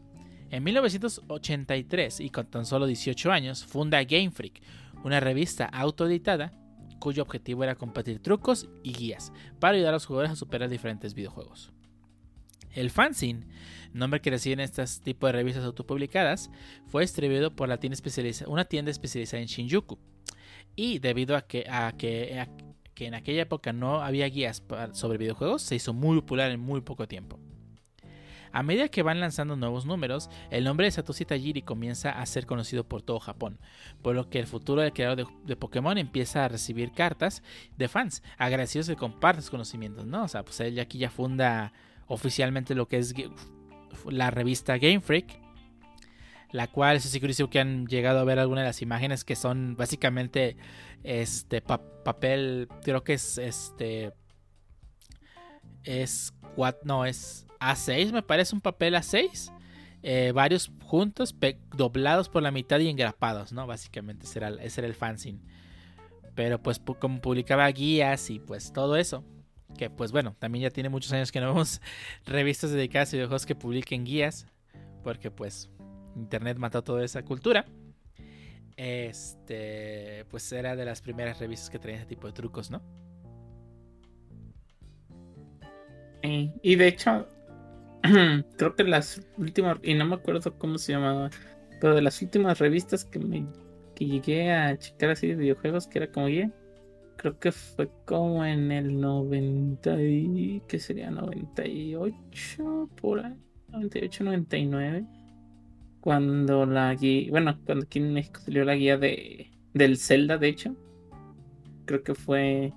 En 0.52 0.66
1983, 0.66 2.20
y 2.20 2.30
con 2.30 2.46
tan 2.46 2.66
solo 2.66 2.86
18 2.86 3.32
años, 3.32 3.66
funda 3.66 4.04
Game 4.04 4.32
Freak, 4.32 4.62
una 5.06 5.22
revista 5.22 5.66
autoeditada 5.66 6.52
cuyo 7.00 7.24
objetivo 7.24 7.64
era 7.64 7.76
compartir 7.76 8.20
trucos 8.20 8.68
y 8.84 8.92
guías 8.92 9.32
para 9.62 9.76
ayudar 9.76 9.92
a 9.92 9.94
los 9.94 10.06
jugadores 10.06 10.34
a 10.34 10.36
superar 10.36 10.70
diferentes 10.70 11.14
videojuegos. 11.14 11.72
El 12.74 12.90
fanzine, 12.90 13.48
nombre 13.94 14.20
que 14.20 14.30
reciben 14.30 14.60
estas 14.60 15.00
tipos 15.00 15.30
de 15.30 15.32
revistas 15.32 15.64
autopublicadas, 15.64 16.52
fue 16.86 17.04
distribuido 17.04 17.56
por 17.56 17.70
una 17.70 17.78
tienda 18.66 18.92
especializada 18.92 19.42
en 19.42 19.48
Shinjuku. 19.48 19.98
Y 20.76 21.00
debido 21.00 21.38
a 21.38 21.44
que, 21.44 21.66
en 22.98 23.14
aquella 23.14 23.42
época 23.42 23.72
no 23.72 24.02
había 24.02 24.28
guías 24.28 24.64
sobre 24.92 25.18
videojuegos, 25.18 25.62
se 25.62 25.76
hizo 25.76 25.94
muy 25.94 26.20
popular 26.20 26.52
en 26.52 26.60
muy 26.60 26.82
poco 26.82 27.08
tiempo. 27.08 27.40
A 28.54 28.64
medida 28.64 28.90
que 28.90 29.04
van 29.04 29.20
lanzando 29.20 29.56
nuevos 29.56 29.86
números, 29.86 30.30
el 30.50 30.64
nombre 30.64 30.86
de 30.86 30.92
Satoshi 30.92 31.26
Tajiri 31.26 31.62
comienza 31.62 32.12
a 32.12 32.26
ser 32.26 32.46
conocido 32.46 32.84
por 32.84 33.02
todo 33.02 33.20
Japón, 33.20 33.60
por 34.02 34.16
lo 34.16 34.30
que 34.30 34.40
el 34.40 34.48
futuro 34.48 34.82
del 34.82 34.94
creador 34.94 35.28
de, 35.46 35.56
Pokémon 35.56 35.98
empieza 35.98 36.46
a 36.46 36.48
recibir 36.48 36.92
cartas 36.92 37.44
de 37.78 37.88
fans 37.88 38.24
agradecidos 38.38 38.88
que 38.88 38.96
comparten 38.96 39.42
sus 39.42 39.52
conocimientos, 39.52 40.06
¿no? 40.06 40.24
O 40.24 40.28
sea, 40.28 40.44
pues 40.44 40.60
él 40.60 40.80
aquí 40.80 40.98
ya 40.98 41.10
funda 41.10 41.72
oficialmente 42.08 42.76
lo 42.76 42.88
que 42.88 42.98
es 42.98 43.14
la 44.10 44.32
revista 44.32 44.78
Game 44.78 45.02
Freak. 45.02 45.40
la 46.52 46.68
cual 46.68 46.98
estoy 46.98 47.12
segurísimo 47.12 47.50
que 47.50 47.60
han 47.62 47.88
llegado 47.88 48.20
a 48.20 48.26
ver 48.26 48.38
algunas 48.38 48.64
de 48.64 48.68
las 48.68 48.82
imágenes 48.82 49.24
que 49.24 49.38
son 49.38 49.78
básicamente 49.78 50.58
este 51.04 51.62
papel, 51.62 52.68
creo 52.84 53.06
que 53.06 53.14
es 53.14 53.38
este 53.38 54.12
es 55.84 56.34
no 56.84 57.06
es 57.06 57.48
A6, 57.62 58.12
me 58.12 58.24
parece 58.24 58.56
un 58.56 58.62
papel 58.62 58.96
A6. 58.96 59.54
Eh, 60.04 60.32
varios 60.34 60.72
juntos, 60.84 61.36
doblados 61.76 62.28
por 62.28 62.42
la 62.42 62.50
mitad 62.50 62.80
y 62.80 62.90
engrapados, 62.90 63.54
¿no? 63.54 63.68
Básicamente 63.68 64.26
ese 64.26 64.40
era, 64.40 64.50
el 64.50 64.96
fanzine. 64.96 65.40
Pero 66.34 66.62
pues 66.62 66.82
como 67.00 67.22
publicaba 67.22 67.68
guías 67.70 68.30
y 68.32 68.40
pues 68.40 68.74
todo 68.74 68.96
eso, 68.96 69.24
que 69.78 69.90
pues 69.90 70.12
bueno, 70.12 70.36
también 70.40 70.64
ya 70.64 70.70
tiene 70.72 70.90
muchos 70.90 71.12
años 71.14 71.32
que 71.32 71.40
no 71.40 71.48
vemos 71.48 71.82
revistas 72.26 72.72
dedicadas 72.72 73.10
a 73.10 73.18
videojuegos 73.18 73.46
que 73.46 73.56
publiquen 73.56 74.04
guías, 74.04 74.48
porque 75.04 75.30
pues 75.30 75.70
internet 76.16 76.58
mató 76.58 76.84
toda 76.84 77.06
esa 77.06 77.24
cultura. 77.24 77.66
Este, 78.78 80.26
pues 80.32 80.52
era 80.52 80.76
de 80.76 80.86
las 80.86 81.02
primeras 81.02 81.38
revistas 81.40 81.70
que 81.70 81.78
traían 81.78 82.00
ese 82.00 82.10
tipo 82.10 82.26
de 82.26 82.34
trucos, 82.34 82.72
¿no? 82.72 82.82
y 86.24 86.76
de 86.76 86.88
hecho, 86.88 87.28
creo 88.58 88.76
que 88.76 88.84
las 88.84 89.22
últimas, 89.38 89.78
y 89.84 89.94
no 89.94 90.06
me 90.06 90.16
acuerdo 90.16 90.58
cómo 90.58 90.78
se 90.78 90.94
llamaba, 90.94 91.30
pero 91.80 91.96
de 91.96 92.02
las 92.02 92.22
últimas 92.22 92.60
revistas 92.60 93.06
que 93.06 93.20
me 93.20 93.48
que 93.96 94.06
llegué 94.06 94.52
a 94.52 94.78
checar 94.78 95.12
así 95.12 95.28
de 95.28 95.36
videojuegos, 95.36 95.88
que 95.88 96.00
era 96.00 96.12
como 96.12 96.28
guía, 96.28 96.52
creo 97.18 97.38
que 97.40 97.52
fue 97.52 97.90
como 98.06 98.44
en 98.46 98.72
el 98.72 99.00
90 99.00 100.02
y, 100.02 100.62
¿qué 100.68 100.80
sería? 100.80 101.12
98, 101.12 102.90
por 103.00 103.20
ahí, 103.26 103.36
98, 103.70 104.24
99, 104.24 105.06
cuando 106.00 106.66
la 106.66 106.94
guía, 106.96 107.30
bueno, 107.30 107.60
cuando 107.66 107.86
aquí 107.86 108.00
en 108.00 108.14
México 108.14 108.40
salió 108.40 108.66
la 108.66 108.76
guía 108.76 108.98
de, 108.98 109.52
del 109.74 109.98
Zelda, 109.98 110.38
de 110.38 110.48
hecho, 110.48 110.76
creo 111.86 112.04
que 112.04 112.16
fue 112.16 112.74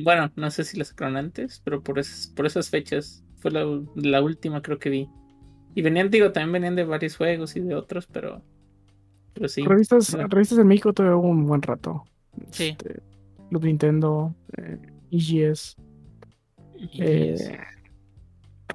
bueno, 0.00 0.32
no 0.36 0.50
sé 0.50 0.64
si 0.64 0.78
la 0.78 0.84
sacaron 0.84 1.16
antes, 1.16 1.60
pero 1.64 1.82
por 1.82 1.98
esas, 1.98 2.26
por 2.28 2.46
esas 2.46 2.70
fechas 2.70 3.24
fue 3.42 3.50
la, 3.50 4.22
última 4.22 4.62
creo 4.62 4.78
que 4.78 4.88
vi. 4.88 5.08
Y 5.74 5.82
venían, 5.82 6.10
digo, 6.10 6.30
también 6.32 6.52
venían 6.52 6.76
de 6.76 6.84
varios 6.84 7.16
juegos 7.16 7.56
y 7.56 7.60
de 7.60 7.74
otros, 7.74 8.06
pero, 8.06 8.42
pero 9.34 9.48
sí. 9.48 9.64
Revistas, 9.64 10.12
revistas 10.12 10.58
en 10.58 10.68
México 10.68 10.92
tuve 10.92 11.14
un 11.14 11.46
buen 11.46 11.60
rato. 11.60 12.04
Sí. 12.50 12.76
Este, 12.78 13.00
Club 13.48 13.64
Nintendo, 13.64 14.34
eh, 14.56 14.78
EGS, 15.10 15.76
eh, 16.98 17.58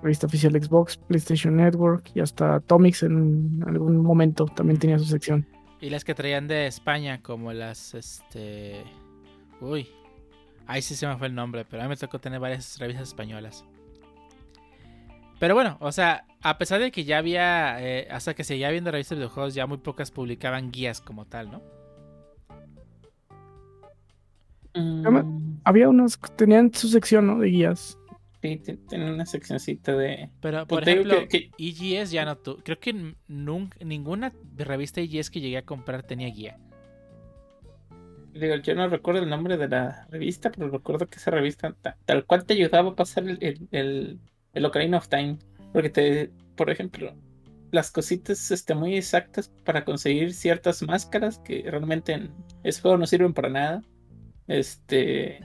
revista 0.02 0.28
oficial 0.28 0.62
Xbox, 0.62 0.98
PlayStation 0.98 1.56
Network 1.56 2.12
y 2.14 2.20
hasta 2.20 2.56
Atomics 2.56 3.04
en 3.04 3.64
algún 3.66 3.98
momento 3.98 4.46
también 4.46 4.80
tenía 4.80 5.00
su 5.00 5.06
sección. 5.06 5.48
Y 5.80 5.90
las 5.90 6.04
que 6.04 6.14
traían 6.14 6.48
de 6.48 6.68
España, 6.68 7.22
como 7.22 7.54
las, 7.54 7.94
este... 7.94 8.84
Uy, 9.62 9.88
Ahí 10.68 10.82
sí 10.82 10.96
se 10.96 11.08
me 11.08 11.18
fue 11.18 11.28
el 11.28 11.36
nombre, 11.36 11.64
pero 11.64 11.82
a 11.82 11.86
mí 11.86 11.90
me 11.90 11.96
tocó 11.96 12.20
tener 12.20 12.42
varias 12.42 12.78
revistas 12.78 13.08
españolas. 13.08 13.66
Pero 15.40 15.54
bueno, 15.54 15.78
o 15.80 15.92
sea, 15.92 16.26
a 16.42 16.58
pesar 16.58 16.80
de 16.80 16.92
que 16.92 17.04
ya 17.04 17.20
había, 17.20 17.78
eh, 17.80 18.08
hasta 18.10 18.34
que 18.34 18.44
seguía 18.44 18.72
viendo 18.72 18.92
revistas 18.92 19.18
de 19.18 19.24
videojuegos, 19.24 19.54
ya 19.54 19.68
muy 19.68 19.78
pocas 19.78 20.12
publicaban 20.12 20.72
guías 20.72 21.02
como 21.02 21.26
tal, 21.26 21.52
¿no? 21.52 21.62
Mm. 24.74 25.60
Había 25.64 25.90
unos 25.90 26.18
que 26.18 26.30
tenían 26.36 26.74
su 26.74 26.88
sección, 26.88 27.28
¿no? 27.28 27.40
De 27.40 27.50
guías. 27.50 27.98
Sí, 28.42 28.62
tenían 28.90 29.14
una 29.14 29.26
seccioncita 29.26 29.96
de. 29.96 30.30
Pero, 30.42 30.68
por 30.68 30.88
ejemplo, 30.88 31.18
EGS 31.58 32.12
ya 32.12 32.26
no 32.26 32.38
tuvo. 32.38 32.58
Creo 32.64 32.80
que 32.80 33.16
nunca, 33.28 33.78
ninguna 33.84 34.34
revista 34.56 35.02
EGS 35.02 35.30
que 35.30 35.42
llegué 35.42 35.58
a 35.58 35.66
comprar 35.66 36.04
tenía 36.04 36.30
guía 36.30 36.58
yo 38.62 38.76
no 38.76 38.88
recuerdo 38.88 39.22
el 39.22 39.30
nombre 39.30 39.58
de 39.58 39.68
la 39.68 40.08
revista, 40.10 40.52
pero 40.52 40.70
recuerdo 40.70 41.08
que 41.08 41.16
esa 41.16 41.32
revista 41.32 41.76
tal 42.06 42.26
cual 42.26 42.46
te 42.46 42.54
ayudaba 42.54 42.92
a 42.92 42.96
pasar 42.96 43.28
el, 43.28 43.68
el, 43.72 44.20
Ocarina 44.66 44.98
of 44.98 45.08
Time. 45.08 45.38
Porque 45.74 45.90
te, 45.90 46.32
por 46.56 46.70
ejemplo, 46.70 47.14
las 47.72 47.92
cositas 47.92 48.52
este, 48.52 48.76
muy 48.76 48.96
exactas 48.96 49.52
para 49.66 49.86
conseguir 49.86 50.34
ciertas 50.34 50.82
máscaras 50.82 51.40
que 51.40 51.64
realmente 51.70 52.14
en 52.14 52.32
ese 52.64 52.82
juego 52.82 52.98
no 52.98 53.08
sirven 53.08 53.34
para 53.34 53.50
nada. 53.50 53.82
Este. 54.48 55.40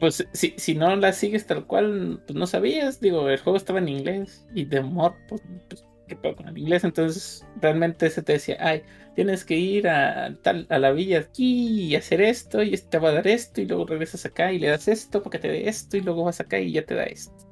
Pues 0.00 0.26
si, 0.32 0.54
si 0.56 0.74
no 0.76 0.94
las 0.94 1.16
sigues 1.16 1.46
tal 1.46 1.66
cual, 1.66 2.22
pues 2.26 2.38
no 2.38 2.46
sabías. 2.46 3.00
Digo, 3.00 3.28
el 3.28 3.40
juego 3.40 3.56
estaba 3.56 3.80
en 3.80 3.88
inglés 3.88 4.46
y 4.54 4.64
de 4.64 4.80
humor, 4.80 5.14
pues, 5.28 5.42
pues 5.68 5.84
¿qué 6.08 6.16
puedo 6.16 6.36
con 6.36 6.48
el 6.48 6.58
inglés? 6.58 6.84
Entonces 6.84 7.46
realmente 7.60 8.08
se 8.10 8.22
te 8.22 8.34
decía, 8.34 8.56
ay, 8.60 8.82
tienes 9.14 9.44
que 9.44 9.56
ir 9.56 9.88
a, 9.88 10.36
tal, 10.42 10.66
a 10.70 10.78
la 10.78 10.92
villa 10.92 11.20
aquí 11.20 11.82
y 11.86 11.96
hacer 11.96 12.20
esto 12.20 12.62
y 12.62 12.74
este 12.74 12.90
te 12.90 12.98
va 12.98 13.10
a 13.10 13.12
dar 13.14 13.26
esto 13.28 13.60
y 13.60 13.66
luego 13.66 13.86
regresas 13.86 14.24
acá 14.24 14.52
y 14.52 14.58
le 14.58 14.68
das 14.68 14.88
esto 14.88 15.22
para 15.22 15.32
que 15.32 15.38
te 15.40 15.48
dé 15.48 15.68
esto 15.68 15.96
y 15.96 16.00
luego 16.00 16.24
vas 16.24 16.40
acá 16.40 16.58
y 16.58 16.72
ya 16.72 16.84
te 16.84 16.94
da 16.94 17.04
esto. 17.04 17.47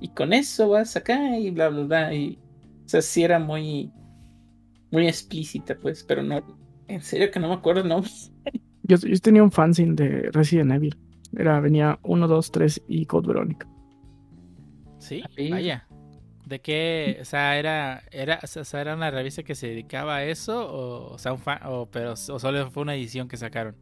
Y 0.00 0.08
con 0.08 0.32
eso 0.32 0.70
vas 0.70 0.96
acá 0.96 1.36
y 1.38 1.50
bla, 1.50 1.68
bla, 1.68 1.84
bla. 1.84 2.14
Y, 2.14 2.38
o 2.84 2.88
sea, 2.88 3.02
sí 3.02 3.22
era 3.22 3.38
muy, 3.38 3.92
muy 4.90 5.06
explícita, 5.06 5.76
pues, 5.76 6.02
pero 6.02 6.22
no, 6.22 6.42
en 6.88 7.02
serio 7.02 7.30
que 7.30 7.38
no 7.38 7.48
me 7.48 7.54
acuerdo 7.54 7.84
no 7.84 8.02
Yo, 8.82 8.96
yo 8.96 9.18
tenía 9.20 9.42
un 9.44 9.52
fanzine 9.52 9.94
de 9.94 10.30
Resident 10.32 10.72
Evil. 10.72 10.98
Era, 11.36 11.60
venía 11.60 12.00
1, 12.02 12.26
2, 12.26 12.50
3 12.50 12.82
y 12.88 13.06
Code 13.06 13.28
Verónica. 13.28 13.68
Sí, 14.98 15.22
vaya. 15.48 15.86
¿De 16.44 16.60
qué? 16.60 17.18
O 17.20 17.24
sea, 17.24 17.56
era, 17.56 18.02
era, 18.10 18.40
era 18.72 18.94
una 18.96 19.12
revista 19.12 19.44
que 19.44 19.54
se 19.54 19.68
dedicaba 19.68 20.16
a 20.16 20.24
eso, 20.24 21.12
o, 21.12 21.18
sea, 21.18 21.32
un 21.32 21.38
fan, 21.38 21.60
o, 21.66 21.86
pero 21.86 22.16
solo 22.16 22.68
fue 22.72 22.82
una 22.82 22.96
edición 22.96 23.28
que 23.28 23.36
sacaron. 23.36 23.76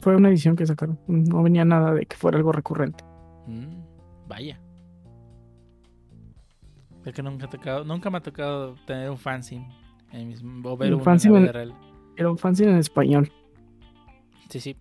Fue 0.00 0.16
una 0.16 0.28
edición 0.28 0.56
que 0.56 0.66
sacaron. 0.66 0.98
No 1.06 1.44
venía 1.44 1.64
nada 1.64 1.94
de 1.94 2.06
que 2.06 2.16
fuera 2.16 2.36
algo 2.36 2.50
recurrente. 2.50 3.04
Mm, 3.46 4.26
vaya. 4.26 4.60
Es 7.04 7.14
que 7.14 7.22
nunca, 7.22 7.48
tocado, 7.48 7.84
nunca 7.84 8.10
me 8.10 8.18
ha 8.18 8.22
tocado 8.22 8.74
tener 8.86 9.10
un 9.10 9.18
fanzine. 9.18 9.68
En 10.12 10.34
o 10.64 10.76
ver 10.76 10.94
un 10.94 11.02
fanzine 11.02 11.50
Era 12.16 12.30
un 12.30 12.38
fanzine 12.38 12.72
en 12.72 12.78
español. 12.78 13.30
Sí, 14.48 14.60
sí. 14.60 14.76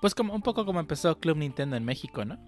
Pues 0.00 0.14
como 0.14 0.34
un 0.34 0.42
poco 0.42 0.64
como 0.64 0.80
empezó 0.80 1.18
Club 1.18 1.38
Nintendo 1.38 1.76
en 1.76 1.84
México, 1.84 2.24
¿no? 2.24 2.38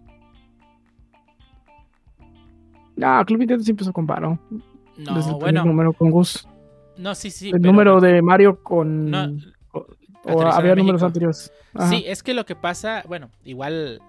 No, 2.97 3.25
Club 3.25 3.41
Nintendo 3.41 3.65
siempre 3.65 3.85
se 3.85 3.93
comparó. 3.93 4.39
No, 4.97 5.15
Desde 5.15 5.31
el 5.31 5.37
bueno. 5.37 5.65
número 5.65 5.93
con 5.93 6.11
Gus. 6.11 6.47
No, 6.97 7.15
sí, 7.15 7.31
sí. 7.31 7.51
El 7.51 7.63
número 7.63 8.01
de 8.01 8.21
Mario 8.23 8.63
con. 8.63 9.13
o, 9.73 10.43
había 10.43 10.75
números 10.75 11.03
anteriores. 11.03 11.53
Sí, 11.89 12.05
es 12.07 12.23
que 12.23 12.35
lo 12.35 12.45
que 12.45 12.55
pasa, 12.55 13.03
bueno, 13.09 13.31
igual 13.45 14.01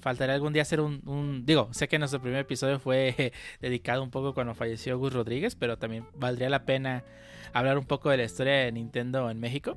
faltaría 0.00 0.34
algún 0.34 0.52
día 0.52 0.62
hacer 0.62 0.80
un, 0.80 1.44
Digo, 1.44 1.68
sé 1.72 1.88
que 1.88 1.98
nuestro 1.98 2.20
primer 2.20 2.40
episodio 2.40 2.78
fue 2.78 3.32
dedicado 3.60 4.02
un 4.02 4.10
poco 4.10 4.34
cuando 4.34 4.54
falleció 4.54 4.98
Gus 4.98 5.12
Rodríguez, 5.12 5.54
pero 5.54 5.78
también 5.78 6.06
valdría 6.14 6.50
la 6.50 6.64
pena 6.64 7.04
hablar 7.52 7.78
un 7.78 7.84
poco 7.84 8.10
de 8.10 8.18
la 8.18 8.24
historia 8.24 8.54
de 8.54 8.72
Nintendo 8.72 9.30
en 9.30 9.40
México. 9.40 9.76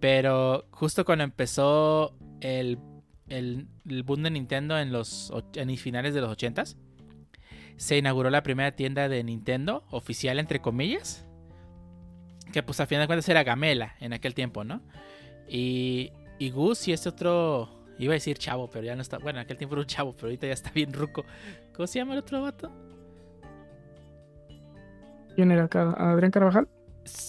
Pero 0.00 0.66
justo 0.70 1.04
cuando 1.04 1.24
empezó 1.24 2.16
el, 2.40 2.78
el, 3.28 3.66
boom 4.04 4.22
de 4.22 4.30
Nintendo 4.30 4.78
en 4.78 4.92
los 4.92 5.32
finales 5.78 6.14
de 6.14 6.20
los 6.20 6.30
ochentas 6.30 6.76
se 7.76 7.98
inauguró 7.98 8.30
la 8.30 8.42
primera 8.42 8.72
tienda 8.72 9.08
de 9.08 9.22
Nintendo, 9.22 9.84
oficial 9.90 10.38
entre 10.38 10.60
comillas. 10.60 11.26
Que 12.52 12.62
pues 12.62 12.80
a 12.80 12.86
fin 12.86 12.98
de 12.98 13.06
cuentas 13.06 13.28
era 13.28 13.44
Gamela 13.44 13.96
en 14.00 14.12
aquel 14.12 14.34
tiempo, 14.34 14.64
¿no? 14.64 14.80
Y, 15.48 16.12
y 16.38 16.50
Gus 16.50 16.88
y 16.88 16.92
este 16.92 17.08
otro, 17.08 17.75
iba 17.98 18.12
a 18.12 18.14
decir 18.14 18.38
chavo, 18.38 18.68
pero 18.68 18.84
ya 18.84 18.94
no 18.94 19.02
está, 19.02 19.18
bueno, 19.18 19.38
en 19.38 19.44
aquel 19.44 19.56
tiempo 19.56 19.74
era 19.74 19.82
un 19.82 19.86
chavo, 19.86 20.12
pero 20.12 20.26
ahorita 20.26 20.46
ya 20.46 20.52
está 20.52 20.70
bien 20.70 20.92
ruco. 20.92 21.24
¿Cómo 21.74 21.86
se 21.86 21.98
llama 21.98 22.12
el 22.14 22.20
otro 22.20 22.42
vato? 22.42 22.70
¿Quién 25.34 25.50
era? 25.50 25.68
¿Adrián 25.72 26.30
Carvajal? 26.30 26.68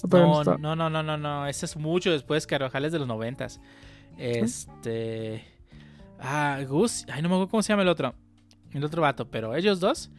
No, 0.10 0.44
no, 0.44 0.76
no, 0.76 0.90
no, 0.90 1.04
no, 1.04 1.18
no, 1.18 1.48
ese 1.48 1.66
es 1.66 1.78
mucho 1.78 2.12
después, 2.12 2.48
Carvajal 2.48 2.86
es 2.86 2.92
de 2.92 3.00
los 3.00 3.08
noventas. 3.08 3.62
Este... 4.18 5.44
Ah, 6.20 6.60
Gus, 6.68 7.06
ay, 7.10 7.22
no 7.22 7.30
me 7.30 7.36
acuerdo 7.36 7.50
cómo 7.50 7.64
se 7.64 7.74
llama 7.74 7.84
el 7.84 7.90
otro. 7.90 8.16
El 8.74 8.84
otro 8.84 9.02
vato, 9.02 9.30
pero 9.30 9.56
ellos 9.56 9.80
dos 9.80 10.10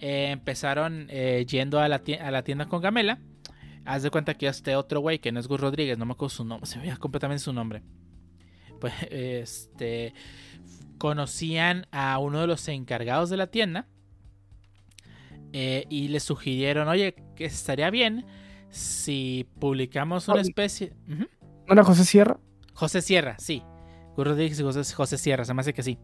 eh, 0.00 0.30
empezaron 0.30 1.06
eh, 1.10 1.44
yendo 1.48 1.80
a 1.80 1.88
la, 1.88 1.98
tienda, 1.98 2.66
con 2.66 2.80
Gamela. 2.80 3.18
Haz 3.84 4.02
de 4.02 4.10
cuenta 4.10 4.34
que 4.34 4.46
este 4.46 4.76
otro 4.76 5.00
güey, 5.00 5.18
que 5.18 5.32
no 5.32 5.40
es 5.40 5.48
Gus 5.48 5.60
Rodríguez, 5.60 5.98
no 5.98 6.06
me 6.06 6.12
acuerdo 6.12 6.30
su 6.30 6.44
nombre, 6.44 6.66
se 6.66 6.78
veía 6.78 6.96
completamente 6.96 7.42
su 7.42 7.52
nombre. 7.52 7.82
Pues 8.80 8.94
este 9.10 10.14
conocían 10.98 11.86
a 11.92 12.18
uno 12.18 12.40
de 12.40 12.46
los 12.48 12.66
encargados 12.68 13.30
de 13.30 13.36
la 13.36 13.46
tienda 13.46 13.86
eh, 15.52 15.86
y 15.88 16.08
le 16.08 16.20
sugirieron, 16.20 16.88
oye, 16.88 17.14
que 17.36 17.44
estaría 17.44 17.88
bien 17.90 18.26
si 18.70 19.46
publicamos 19.58 20.28
una 20.28 20.40
especie... 20.40 20.92
¿No 21.06 21.26
era 21.68 21.84
José 21.84 22.04
Sierra? 22.04 22.38
José 22.74 23.00
Sierra, 23.00 23.36
sí. 23.38 23.62
Rodríguez 24.16 24.58
y 24.58 24.62
José, 24.62 24.94
José 24.94 25.16
Sierra, 25.16 25.44
se 25.44 25.54
me 25.54 25.60
hace 25.60 25.72
que 25.72 25.82
sí. 25.82 25.98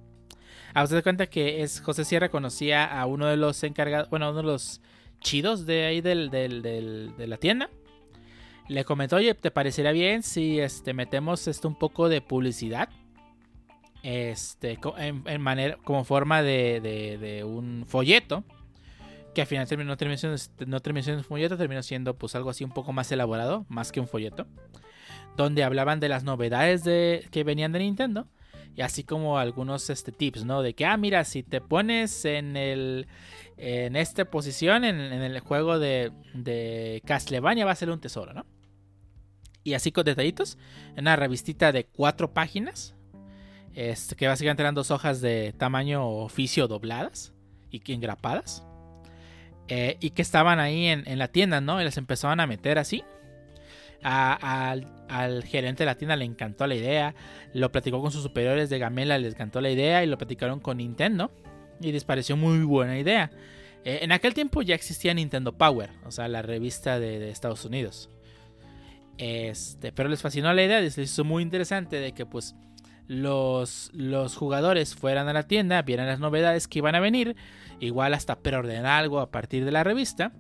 A 0.72 0.84
usted 0.84 1.02
cuenta 1.02 1.26
que 1.26 1.62
es 1.62 1.80
José 1.80 2.04
Sierra 2.04 2.28
conocía 2.28 2.84
a 2.84 3.06
uno 3.06 3.26
de 3.26 3.36
los 3.36 3.62
encargados, 3.64 4.08
bueno, 4.08 4.30
uno 4.30 4.38
de 4.38 4.44
los 4.44 4.80
chidos 5.20 5.66
de 5.66 5.84
ahí 5.86 6.00
del, 6.00 6.30
de 6.30 7.26
la 7.26 7.36
tienda. 7.38 7.70
Le 8.68 8.84
comentó, 8.84 9.16
oye, 9.16 9.34
¿te 9.34 9.50
parecería 9.50 9.92
bien 9.92 10.22
si 10.22 10.60
este, 10.60 10.94
metemos 10.94 11.46
este, 11.48 11.66
un 11.66 11.74
poco 11.74 12.08
de 12.08 12.20
publicidad? 12.20 12.88
Este, 14.02 14.78
en, 14.98 15.40
manera, 15.40 15.78
como 15.84 16.04
forma 16.04 16.42
de, 16.42 17.42
un 17.46 17.84
folleto. 17.86 18.44
Que 19.34 19.40
al 19.40 19.46
final 19.48 19.66
terminó, 19.66 19.88
no 19.88 19.96
terminó, 19.96 20.16
siendo, 20.16 20.38
no 20.66 20.80
terminó 20.80 21.02
siendo 21.02 21.20
un 21.20 21.24
folleto, 21.24 21.56
terminó 21.56 21.82
siendo 21.82 22.14
pues 22.16 22.36
algo 22.36 22.50
así 22.50 22.62
un 22.62 22.70
poco 22.70 22.92
más 22.92 23.10
elaborado, 23.10 23.66
más 23.68 23.90
que 23.90 23.98
un 23.98 24.06
folleto. 24.06 24.46
Donde 25.36 25.64
hablaban 25.64 25.98
de 25.98 26.08
las 26.08 26.22
novedades 26.22 26.84
de, 26.84 27.26
que 27.32 27.42
venían 27.42 27.72
de 27.72 27.80
Nintendo. 27.80 28.28
Y 28.76 28.82
así 28.82 29.04
como 29.04 29.38
algunos 29.38 29.90
este, 29.90 30.12
tips, 30.12 30.44
¿no? 30.44 30.62
De 30.62 30.74
que, 30.74 30.84
ah, 30.84 30.96
mira, 30.96 31.24
si 31.24 31.42
te 31.42 31.60
pones 31.60 32.24
en 32.24 32.56
el 32.56 33.06
en 33.56 33.96
esta 33.96 34.24
posición, 34.24 34.84
en, 34.84 34.98
el 34.98 35.40
juego 35.40 35.78
de, 35.78 36.12
de 36.34 37.00
Castlevania, 37.04 37.64
va 37.64 37.70
a 37.70 37.76
ser 37.76 37.90
un 37.90 38.00
tesoro, 38.00 38.32
¿no? 38.32 38.44
Y 39.64 39.74
así 39.74 39.92
con 39.92 40.04
detallitos. 40.04 40.58
En 40.94 41.04
una 41.04 41.16
revistita 41.16 41.72
de 41.72 41.84
cuatro 41.84 42.32
páginas. 42.32 42.94
Este, 43.74 44.14
que 44.14 44.28
básicamente 44.28 44.62
eran 44.62 44.74
dos 44.74 44.92
hojas 44.92 45.20
de 45.20 45.52
tamaño 45.58 46.08
oficio 46.08 46.68
dobladas 46.68 47.32
y 47.70 47.92
engrapadas. 47.92 48.64
Eh, 49.66 49.96
y 50.00 50.10
que 50.10 50.22
estaban 50.22 50.60
ahí 50.60 50.86
en, 50.86 51.18
la 51.18 51.28
tienda, 51.28 51.60
¿no? 51.60 51.80
Y 51.80 51.84
las 51.84 51.96
empezaban 51.96 52.38
a 52.38 52.46
meter 52.46 52.78
así. 52.78 53.02
al, 54.02 55.44
gerente 55.44 55.82
de 55.82 55.86
la 55.86 55.96
tienda 55.96 56.14
le 56.16 56.26
encantó 56.26 56.66
la 56.66 56.74
idea. 56.74 57.14
Lo 57.52 57.72
platicó 57.72 58.00
con 58.00 58.12
sus 58.12 58.22
superiores 58.22 58.70
de 58.70 58.78
Gamela, 58.78 59.18
les 59.18 59.34
encantó 59.34 59.60
la 59.60 59.70
idea. 59.70 60.04
Y 60.04 60.06
lo 60.06 60.18
platicaron 60.18 60.60
con 60.60 60.76
Nintendo. 60.76 61.32
Y 61.80 61.90
les 61.90 62.04
pareció 62.04 62.36
muy 62.36 62.62
buena 62.62 62.98
idea. 62.98 63.30
Eh, 63.84 63.98
en 64.02 64.12
aquel 64.12 64.32
tiempo 64.34 64.62
ya 64.62 64.74
existía 64.74 65.12
Nintendo 65.12 65.56
Power, 65.56 65.90
o 66.06 66.10
sea, 66.10 66.26
la 66.28 66.42
revista 66.42 66.98
de, 66.98 67.30
Estados 67.30 67.64
Unidos. 67.64 68.08
Este, 69.18 69.92
pero 69.92 70.08
les 70.08 70.22
fascinó 70.22 70.52
la 70.52 70.64
idea, 70.64 70.80
les 70.80 70.98
hizo 70.98 71.24
muy 71.24 71.42
interesante 71.42 71.96
de 72.00 72.12
que 72.12 72.26
pues 72.26 72.56
los, 73.06 73.90
los 73.92 74.36
jugadores 74.36 74.94
fueran 74.94 75.28
a 75.28 75.32
la 75.32 75.44
tienda, 75.44 75.82
vieran 75.82 76.06
las 76.06 76.20
novedades 76.20 76.66
que 76.68 76.78
iban 76.80 76.94
a 76.94 77.00
venir, 77.00 77.36
igual 77.80 78.14
hasta 78.14 78.40
preordenar 78.40 78.86
algo 78.86 79.20
a 79.20 79.30
partir 79.30 79.64
de 79.64 79.72
la 79.72 79.84
revista. 79.84 80.32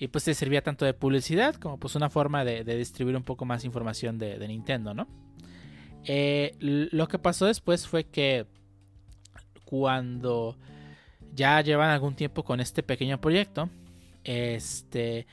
Y 0.00 0.08
pues 0.08 0.24
se 0.24 0.34
servía 0.34 0.62
tanto 0.62 0.84
de 0.84 0.94
publicidad 0.94 1.56
como 1.56 1.78
pues 1.78 1.96
una 1.96 2.08
forma 2.08 2.44
de, 2.44 2.62
distribuir 2.62 3.16
un 3.16 3.24
poco 3.24 3.44
más 3.44 3.64
información 3.64 4.16
de, 4.16 4.46
Nintendo, 4.46 4.94
¿no? 4.94 5.08
Eh, 6.04 6.54
lo 6.60 7.08
que 7.08 7.18
pasó 7.18 7.46
después 7.46 7.88
fue 7.88 8.04
que 8.04 8.46
cuando 9.64 10.56
ya 11.34 11.60
llevan 11.60 11.90
algún 11.90 12.14
tiempo 12.14 12.44
con 12.44 12.60
este 12.60 12.84
pequeño 12.84 13.20
proyecto, 13.20 13.68
este, 14.22 15.26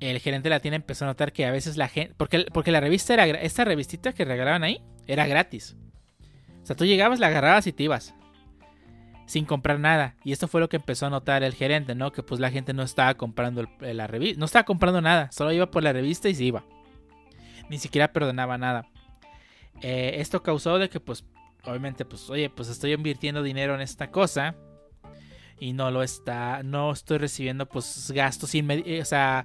el 0.00 0.18
gerente 0.18 0.48
de 0.48 0.54
la 0.54 0.60
tienda 0.60 0.76
empezó 0.76 1.04
a 1.04 1.08
notar 1.08 1.32
que 1.32 1.46
a 1.46 1.50
veces 1.50 1.76
la 1.76 1.88
gente, 1.88 2.14
porque, 2.16 2.46
porque 2.52 2.72
la 2.72 2.80
revista 2.80 3.14
era, 3.14 3.26
esta 3.26 3.64
revistita 3.64 4.12
que 4.12 4.24
regalaban 4.24 4.64
ahí, 4.64 4.82
era 5.06 5.26
gratis. 5.26 5.76
O 6.62 6.66
sea, 6.66 6.76
tú 6.76 6.84
llegabas, 6.84 7.20
la 7.20 7.28
agarrabas 7.28 7.66
y 7.66 7.72
te 7.72 7.84
ibas. 7.84 8.14
Sin 9.26 9.44
comprar 9.44 9.78
nada. 9.78 10.16
Y 10.24 10.32
esto 10.32 10.48
fue 10.48 10.60
lo 10.60 10.68
que 10.68 10.76
empezó 10.76 11.06
a 11.06 11.10
notar 11.10 11.44
el 11.44 11.54
gerente, 11.54 11.94
¿no? 11.94 12.10
Que 12.10 12.22
pues 12.22 12.40
la 12.40 12.50
gente 12.50 12.72
no 12.72 12.82
estaba 12.82 13.14
comprando 13.14 13.68
la 13.80 14.06
revista. 14.08 14.40
No 14.40 14.46
estaba 14.46 14.64
comprando 14.64 15.00
nada. 15.00 15.30
Solo 15.30 15.52
iba 15.52 15.70
por 15.70 15.84
la 15.84 15.92
revista 15.92 16.28
y 16.28 16.34
se 16.34 16.44
iba. 16.44 16.64
Ni 17.68 17.78
siquiera 17.78 18.12
perdonaba 18.12 18.58
nada. 18.58 18.88
Eh, 19.82 20.16
esto 20.16 20.42
causó 20.42 20.78
de 20.78 20.88
que 20.88 20.98
pues 20.98 21.24
obviamente, 21.64 22.04
pues, 22.04 22.28
oye, 22.30 22.50
pues 22.50 22.68
estoy 22.68 22.92
invirtiendo 22.92 23.42
dinero 23.42 23.74
en 23.74 23.80
esta 23.80 24.10
cosa 24.10 24.54
y 25.58 25.72
no 25.72 25.90
lo 25.90 26.02
está, 26.02 26.62
no 26.62 26.92
estoy 26.92 27.18
recibiendo, 27.18 27.66
pues, 27.66 28.10
gastos 28.12 28.54
inmediatos, 28.54 28.92
eh, 28.92 29.02
o 29.02 29.04
sea, 29.04 29.44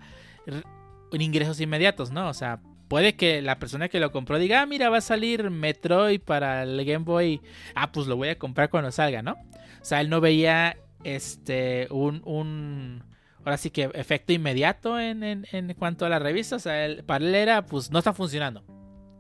ingresos 1.12 1.60
inmediatos, 1.62 2.12
¿no? 2.12 2.30
O 2.30 2.34
sea, 2.34 2.62
puede 2.88 3.16
que 3.16 3.42
la 3.42 3.60
persona 3.60 3.90
que 3.90 4.00
lo 4.00 4.12
compró 4.12 4.38
diga, 4.38 4.62
ah, 4.62 4.66
mira, 4.66 4.90
va 4.90 4.98
a 4.98 5.02
salir 5.02 5.50
Metroid 5.50 6.22
para 6.22 6.64
el 6.64 6.84
Game 6.86 7.06
Boy, 7.06 7.42
ah, 7.76 7.92
pues 7.92 8.08
lo 8.08 8.18
voy 8.18 8.30
a 8.30 8.40
comprar 8.40 8.70
cuando 8.70 8.92
salga, 8.92 9.22
¿no? 9.22 9.34
O 9.34 9.86
sea, 9.86 10.02
él 10.02 10.10
no 10.10 10.22
veía, 10.22 10.78
este, 11.04 11.88
un, 11.92 12.22
un 12.26 13.04
ahora 13.40 13.58
sí 13.58 13.70
que 13.70 13.92
efecto 13.94 14.34
inmediato 14.34 15.00
en, 15.00 15.24
en, 15.24 15.46
en 15.52 15.74
cuanto 15.76 16.06
a 16.06 16.10
la 16.10 16.20
revista, 16.20 16.56
o 16.56 16.60
sea, 16.60 16.88
para 17.06 17.24
él 17.26 17.36
era, 17.36 17.66
pues, 17.66 17.92
no 17.92 18.00
está 18.00 18.14
funcionando 18.14 18.64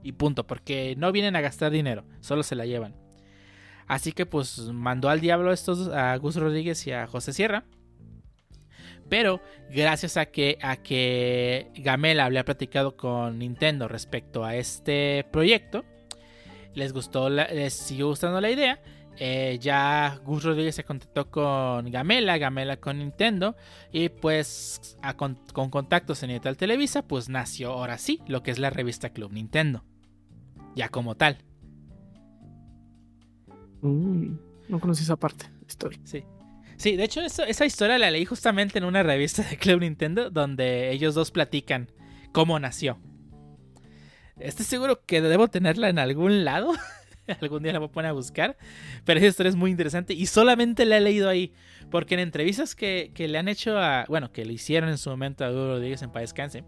y 0.03 0.11
punto, 0.11 0.45
porque 0.45 0.95
no 0.97 1.11
vienen 1.11 1.35
a 1.35 1.41
gastar 1.41 1.71
dinero, 1.71 2.05
solo 2.19 2.43
se 2.43 2.55
la 2.55 2.65
llevan. 2.65 2.95
Así 3.87 4.11
que 4.11 4.25
pues 4.25 4.59
mandó 4.71 5.09
al 5.09 5.19
diablo 5.19 5.51
estos 5.51 5.87
a 5.89 6.15
Gus 6.17 6.35
Rodríguez 6.35 6.85
y 6.87 6.91
a 6.91 7.07
José 7.07 7.33
Sierra. 7.33 7.65
Pero 9.09 9.41
gracias 9.69 10.17
a 10.17 10.25
que, 10.25 10.57
a 10.61 10.77
que 10.77 11.71
Gamela 11.75 12.25
había 12.25 12.43
platicado 12.43 12.97
con 12.97 13.39
Nintendo 13.39 13.87
respecto 13.87 14.43
a 14.43 14.55
este 14.55 15.25
proyecto, 15.31 15.85
les 16.73 16.91
gustó, 16.91 17.29
les 17.29 17.73
siguió 17.73 18.07
gustando 18.07 18.41
la 18.41 18.49
idea. 18.49 18.81
Eh, 19.17 19.59
ya 19.61 20.19
Gus 20.25 20.43
Rodríguez 20.43 20.75
se 20.75 20.83
contactó 20.83 21.31
con 21.31 21.89
Gamela, 21.89 22.37
Gamela 22.37 22.77
con 22.77 22.99
Nintendo 22.99 23.55
y 23.93 24.09
pues 24.09 24.97
con, 25.15 25.35
contactos 25.69 26.21
en 26.23 26.31
Nital 26.31 26.57
Televisa 26.57 27.01
pues 27.07 27.29
nació 27.29 27.71
ahora 27.71 27.97
sí 27.97 28.21
lo 28.27 28.43
que 28.43 28.51
es 28.51 28.59
la 28.59 28.71
revista 28.71 29.11
Club 29.11 29.31
Nintendo 29.31 29.85
ya 30.75 30.89
como 30.89 31.15
tal. 31.15 31.37
Mm, 33.81 34.35
no 34.67 34.79
conocí 34.79 35.03
esa 35.03 35.15
parte 35.15 35.45
historia. 35.67 35.99
Sí. 36.03 36.23
Sí, 36.77 36.95
de 36.95 37.03
hecho 37.05 37.21
esa 37.21 37.65
historia 37.65 37.97
la 37.97 38.11
leí 38.11 38.25
justamente 38.25 38.77
en 38.77 38.83
una 38.83 39.01
revista 39.01 39.43
de 39.43 39.57
Club 39.57 39.81
Nintendo 39.81 40.29
donde 40.29 40.91
ellos 40.91 41.15
dos 41.15 41.31
platican 41.31 41.89
cómo 42.31 42.59
nació. 42.59 42.99
Estoy 44.37 44.65
seguro 44.65 45.05
que 45.05 45.21
debo 45.21 45.47
tenerla 45.47 45.89
en 45.89 45.99
algún 45.99 46.43
lado. 46.43 46.73
algún 47.41 47.63
día 47.63 47.73
la 47.73 47.79
voy 47.79 47.87
a 47.87 47.91
poner 47.91 48.09
a 48.09 48.13
buscar. 48.13 48.57
Pero 49.05 49.19
esa 49.19 49.27
historia 49.27 49.49
es 49.49 49.55
muy 49.55 49.71
interesante 49.71 50.13
y 50.13 50.25
solamente 50.25 50.85
la 50.85 50.97
he 50.97 51.01
leído 51.01 51.29
ahí. 51.29 51.53
Porque 51.89 52.15
en 52.15 52.19
entrevistas 52.19 52.75
que, 52.75 53.11
le 53.15 53.37
han 53.37 53.47
hecho 53.47 53.77
a... 53.79 54.05
Bueno, 54.09 54.31
que 54.31 54.43
le 54.43 54.53
hicieron 54.53 54.89
en 54.89 54.97
su 54.97 55.09
momento 55.09 55.45
a 55.45 55.49
Duro 55.49 55.75
Rodríguez 55.75 56.01
en 56.01 56.11
País 56.11 56.31
Descanse. 56.31 56.65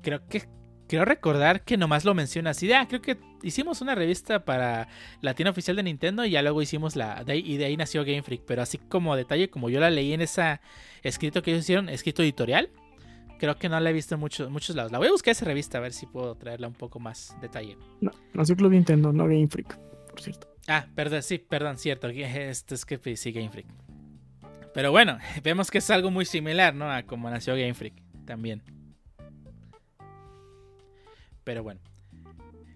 Creo 0.00 0.26
que 0.26 0.48
Quiero 0.92 1.06
recordar 1.06 1.62
que 1.62 1.78
nomás 1.78 2.04
lo 2.04 2.12
menciona 2.12 2.50
así. 2.50 2.70
Ah, 2.70 2.86
creo 2.86 3.00
que 3.00 3.16
hicimos 3.42 3.80
una 3.80 3.94
revista 3.94 4.44
para 4.44 4.88
la 5.22 5.32
tienda 5.32 5.50
oficial 5.50 5.74
de 5.74 5.82
Nintendo 5.82 6.22
y 6.26 6.32
ya 6.32 6.42
luego 6.42 6.60
hicimos 6.60 6.96
la. 6.96 7.24
y 7.28 7.56
de 7.56 7.64
ahí 7.64 7.78
nació 7.78 8.04
Game 8.04 8.22
Freak. 8.22 8.42
Pero 8.46 8.60
así 8.60 8.76
como 8.76 9.16
detalle, 9.16 9.48
como 9.48 9.70
yo 9.70 9.80
la 9.80 9.88
leí 9.88 10.12
en 10.12 10.20
ese 10.20 10.60
escrito 11.02 11.42
que 11.42 11.52
ellos 11.52 11.62
hicieron, 11.62 11.88
escrito 11.88 12.22
editorial, 12.22 12.68
creo 13.38 13.56
que 13.56 13.70
no 13.70 13.80
la 13.80 13.88
he 13.88 13.92
visto 13.94 14.16
en 14.16 14.20
muchos, 14.20 14.50
muchos 14.50 14.76
lados. 14.76 14.92
La 14.92 14.98
voy 14.98 15.08
a 15.08 15.12
buscar 15.12 15.32
esa 15.32 15.46
revista 15.46 15.78
a 15.78 15.80
ver 15.80 15.94
si 15.94 16.04
puedo 16.04 16.34
traerla 16.34 16.68
un 16.68 16.74
poco 16.74 17.00
más 17.00 17.34
detalle. 17.40 17.78
No, 18.02 18.10
nació 18.34 18.54
Club 18.54 18.72
Nintendo, 18.72 19.14
no 19.14 19.24
Game 19.24 19.48
Freak, 19.48 19.74
por 20.10 20.20
cierto. 20.20 20.54
Ah, 20.68 20.88
perdón, 20.94 21.22
sí, 21.22 21.38
perdón, 21.38 21.78
cierto. 21.78 22.08
Este 22.10 22.74
es 22.74 22.84
que 22.84 23.16
sí, 23.16 23.32
Game 23.32 23.48
Freak. 23.48 23.66
Pero 24.74 24.90
bueno, 24.90 25.16
vemos 25.42 25.70
que 25.70 25.78
es 25.78 25.88
algo 25.88 26.10
muy 26.10 26.26
similar, 26.26 26.74
¿no? 26.74 26.92
A 26.92 27.04
como 27.04 27.30
nació 27.30 27.54
Game 27.54 27.72
Freak 27.72 27.94
también. 28.26 28.81
Pero 31.44 31.62
bueno, 31.62 31.80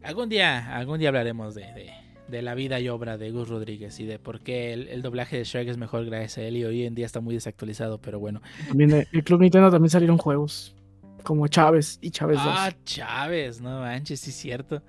algún 0.02 0.28
día, 0.28 0.76
algún 0.76 0.98
día 0.98 1.08
hablaremos 1.08 1.54
de, 1.54 2.42
la 2.42 2.54
vida 2.54 2.80
y 2.80 2.88
obra 2.88 3.16
de 3.16 3.30
Gus 3.30 3.48
Rodríguez 3.48 3.98
y 4.00 4.06
de 4.06 4.18
por 4.18 4.40
qué 4.40 4.72
el, 4.72 5.02
doblaje 5.02 5.38
de 5.38 5.44
Shrek 5.44 5.68
es 5.68 5.76
mejor 5.76 6.04
gracias 6.04 6.38
a 6.38 6.42
él 6.42 6.56
y 6.56 6.64
hoy 6.64 6.84
en 6.84 6.94
día 6.94 7.06
está 7.06 7.20
muy 7.20 7.34
desactualizado, 7.34 8.00
pero 8.00 8.18
bueno. 8.18 8.42
También 8.68 9.06
el 9.12 9.24
Club 9.24 9.40
Nintendo 9.40 9.70
también 9.70 9.90
salieron 9.90 10.18
juegos 10.18 10.74
como 11.22 11.46
Chávez 11.48 11.98
y 12.00 12.10
Chávez 12.10 12.38
2. 12.38 12.46
Ah, 12.46 12.72
Chávez, 12.84 13.60
no 13.60 13.80
manches, 13.80 14.20
sí 14.20 14.30
es 14.30 14.36
cierto. 14.36 14.82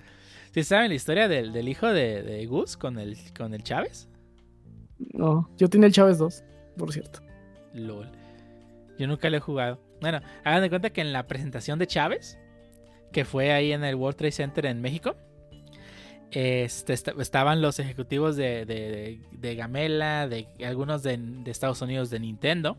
¿Sí 0.52 0.63
saben 0.63 0.90
la 0.90 0.96
historia 0.96 1.28
del, 1.28 1.68
hijo 1.68 1.88
de, 1.88 2.46
Gus 2.48 2.78
con 2.78 2.98
el, 2.98 3.18
con 3.38 3.54
el 3.54 3.63
Chávez? 3.63 4.10
No, 5.13 5.50
yo 5.58 5.70
tenía 5.70 5.88
el 5.88 5.94
Chávez 5.94 6.18
2, 6.18 6.44
por 6.78 6.92
cierto. 6.92 7.20
LOL. 7.74 8.10
Yo 8.98 9.08
nunca 9.08 9.30
lo 9.30 9.38
he 9.38 9.40
jugado. 9.40 9.80
Bueno, 10.02 10.21
hagan 10.44 10.62
de 10.62 10.69
cuenta 10.69 10.90
que 10.90 11.02
en 11.02 11.13
la 11.13 11.28
presentación 11.28 11.78
de 11.78 11.86
Chávez 11.86 12.40
que 13.12 13.26
fue 13.26 13.52
ahí 13.52 13.72
en 13.72 13.84
el 13.84 13.96
World 13.96 14.18
Trade 14.18 14.32
Center 14.32 14.66
en 14.66 14.82
México. 14.82 15.16
Este, 16.32 16.94
estaban 16.94 17.62
los 17.62 17.80
ejecutivos 17.80 18.36
de, 18.36 18.66
de, 19.32 19.56
Gamela, 19.56 20.28
de 20.28 20.48
algunos 20.66 21.02
de, 21.04 21.20
Estados 21.46 21.82
Unidos 21.82 22.10
de 22.10 22.20
Nintendo, 22.20 22.78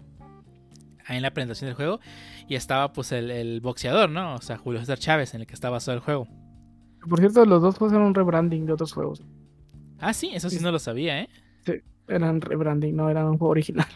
ahí 1.06 1.16
en 1.16 1.22
la 1.22 1.32
presentación 1.32 1.68
del 1.68 1.76
juego, 1.76 2.00
y 2.46 2.56
estaba 2.56 2.92
pues 2.92 3.10
el, 3.12 3.60
boxeador, 3.60 4.10
¿no? 4.10 4.34
O 4.34 4.42
sea, 4.42 4.58
Julio 4.58 4.80
César 4.80 4.98
Chávez, 4.98 5.34
en 5.34 5.40
el 5.40 5.46
que 5.46 5.54
estaba 5.54 5.76
basado 5.76 5.96
el 5.96 6.02
juego. 6.02 6.28
Por 7.08 7.20
cierto, 7.20 7.44
los 7.46 7.62
dos 7.62 7.76
fueron 7.76 8.02
un 8.02 8.14
rebranding 8.14 8.66
de 8.66 8.72
otros 8.74 8.92
juegos. 8.92 9.24
Ah, 9.98 10.12
sí, 10.12 10.30
eso 10.34 10.50
sí, 10.50 10.58
no 10.60 10.70
lo 10.70 10.78
sabía, 10.78 11.22
¿eh? 11.22 11.28
Sí, 11.64 11.72
eran 12.06 12.40
rebranding, 12.40 12.94
no 12.94 13.08
eran 13.08 13.26
un 13.26 13.38
juego 13.38 13.52
original. 13.52 13.86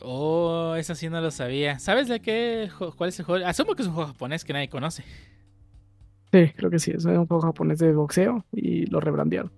Oh, 0.00 0.74
eso 0.76 0.94
sí 0.94 1.08
no 1.08 1.20
lo 1.20 1.30
sabía. 1.30 1.78
¿Sabes 1.80 2.06
de 2.06 2.20
qué? 2.20 2.70
¿Cuál 2.96 3.08
es 3.08 3.18
el 3.18 3.24
juego? 3.24 3.44
Asumo 3.44 3.74
que 3.74 3.82
es 3.82 3.88
un 3.88 3.94
juego 3.94 4.08
japonés 4.08 4.44
que 4.44 4.52
nadie 4.52 4.68
conoce. 4.68 5.02
Sí, 6.36 6.52
creo 6.54 6.70
que 6.70 6.78
sí. 6.78 6.90
Es 6.90 7.04
un 7.06 7.26
juego 7.26 7.40
japonés 7.40 7.78
de 7.78 7.92
boxeo 7.92 8.44
y 8.52 8.84
lo 8.86 9.00
rebrandearon. 9.00 9.50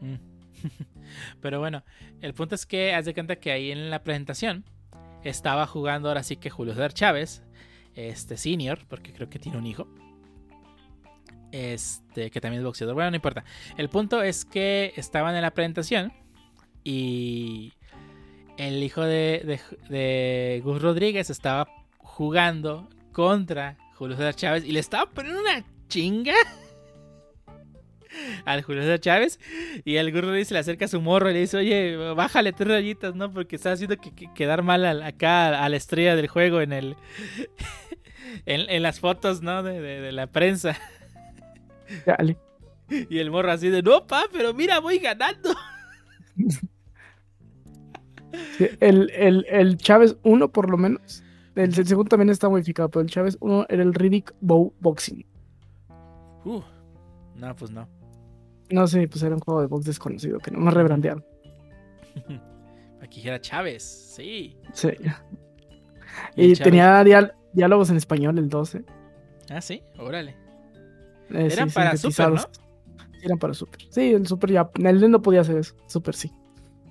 Mm. 0.00 0.16
Pero 1.40 1.60
bueno, 1.60 1.84
el 2.20 2.34
punto 2.34 2.56
es 2.56 2.66
que 2.66 2.94
haz 2.94 3.04
de 3.04 3.14
cuenta 3.14 3.36
que 3.36 3.52
ahí 3.52 3.70
en 3.70 3.90
la 3.90 4.02
presentación 4.02 4.64
estaba 5.22 5.68
jugando 5.68 6.08
ahora 6.08 6.24
sí 6.24 6.36
que 6.36 6.50
Julio 6.50 6.74
César 6.74 6.92
Chávez, 6.92 7.44
este 7.94 8.36
senior, 8.36 8.80
porque 8.88 9.12
creo 9.12 9.30
que 9.30 9.38
tiene 9.38 9.56
un 9.56 9.66
hijo. 9.66 9.86
Este, 11.52 12.32
que 12.32 12.40
también 12.40 12.60
es 12.60 12.64
boxeador. 12.66 12.94
Bueno, 12.94 13.10
no 13.10 13.16
importa. 13.16 13.44
El 13.76 13.88
punto 13.88 14.20
es 14.22 14.44
que 14.44 14.92
estaban 14.96 15.36
en 15.36 15.42
la 15.42 15.52
presentación 15.52 16.12
y 16.82 17.72
el 18.56 18.82
hijo 18.82 19.02
de, 19.02 19.60
de 19.88 20.60
Gus 20.64 20.82
Rodríguez 20.82 21.30
estaba 21.30 21.68
jugando 21.98 22.88
contra 23.12 23.76
Julio 23.94 24.16
César 24.16 24.34
Chávez 24.34 24.64
y 24.64 24.72
le 24.72 24.80
estaba 24.80 25.08
poniendo 25.08 25.40
una 25.40 25.64
chinga 25.88 26.34
al 28.44 28.62
Julio 28.62 28.82
César 28.82 29.00
Chávez. 29.00 29.38
Y 29.84 29.96
el 29.96 30.12
Rodríguez 30.12 30.48
se 30.48 30.54
le 30.54 30.60
acerca 30.60 30.86
a 30.86 30.88
su 30.88 31.00
morro 31.00 31.30
y 31.30 31.34
le 31.34 31.40
dice, 31.40 31.56
oye, 31.58 31.96
bájale 32.14 32.52
tres 32.52 32.68
rayitas, 32.68 33.14
¿no? 33.14 33.32
Porque 33.32 33.56
está 33.56 33.72
haciendo 33.72 33.96
que, 33.98 34.14
que- 34.14 34.32
quedar 34.34 34.62
mal 34.62 34.84
al- 34.84 35.02
acá 35.02 35.62
a 35.64 35.68
la 35.68 35.76
estrella 35.76 36.16
del 36.16 36.28
juego 36.28 36.60
en 36.60 36.72
el... 36.72 36.96
en, 38.46 38.68
en 38.68 38.82
las 38.82 39.00
fotos, 39.00 39.42
¿no? 39.42 39.62
De, 39.62 39.80
de- 39.80 40.00
de 40.00 40.12
la 40.12 40.26
prensa. 40.26 40.76
Dale. 42.04 42.38
Y 42.88 43.18
el 43.18 43.32
morro 43.32 43.50
así 43.50 43.68
de, 43.68 43.82
no, 43.82 44.06
pa, 44.06 44.26
pero 44.32 44.54
mira, 44.54 44.78
voy 44.78 44.98
ganando. 45.00 45.52
Sí, 48.58 48.68
El, 48.80 49.10
el, 49.10 49.44
el 49.48 49.76
Chávez 49.76 50.16
1, 50.22 50.52
por 50.52 50.70
lo 50.70 50.76
menos. 50.76 51.22
El, 51.54 51.76
el 51.76 51.86
segundo 51.86 52.08
también 52.10 52.30
está 52.30 52.48
modificado, 52.48 52.88
pero 52.88 53.02
el 53.02 53.10
Chávez 53.10 53.36
1 53.40 53.66
era 53.68 53.82
el 53.82 53.92
Riddick 53.92 54.32
Bow 54.40 54.72
Boxing. 54.80 55.24
Uh, 56.46 56.62
no, 57.34 57.56
pues 57.56 57.72
no. 57.72 57.88
No 58.70 58.86
sé, 58.86 59.08
pues 59.08 59.22
era 59.22 59.34
un 59.34 59.40
juego 59.40 59.60
de 59.60 59.66
box 59.66 59.84
desconocido 59.84 60.38
que 60.38 60.52
no 60.52 60.60
me 60.60 60.70
rebrandearon. 60.70 61.24
Aquí 63.02 63.26
era 63.26 63.40
Chávez, 63.40 63.82
sí. 63.82 64.56
Sí. 64.72 64.90
Y 66.36 66.52
Y 66.52 66.54
tenía 66.54 67.04
diálogos 67.52 67.90
en 67.90 67.96
español 67.96 68.38
el 68.38 68.48
12. 68.48 68.84
Ah, 69.50 69.60
sí, 69.60 69.82
órale. 69.98 70.36
Eh, 71.30 71.48
Eran 71.52 71.68
sí, 71.68 71.74
para 71.74 71.96
Super. 71.96 72.38
Sí, 72.38 72.46
eran 73.22 73.38
para 73.38 73.54
Super. 73.54 73.80
Sí, 73.90 74.12
el 74.12 74.26
Super 74.26 74.52
ya. 74.52 74.70
El 74.76 75.10
no 75.10 75.22
podía 75.22 75.40
hacer 75.40 75.58
eso. 75.58 75.74
Super 75.88 76.14
sí. 76.14 76.32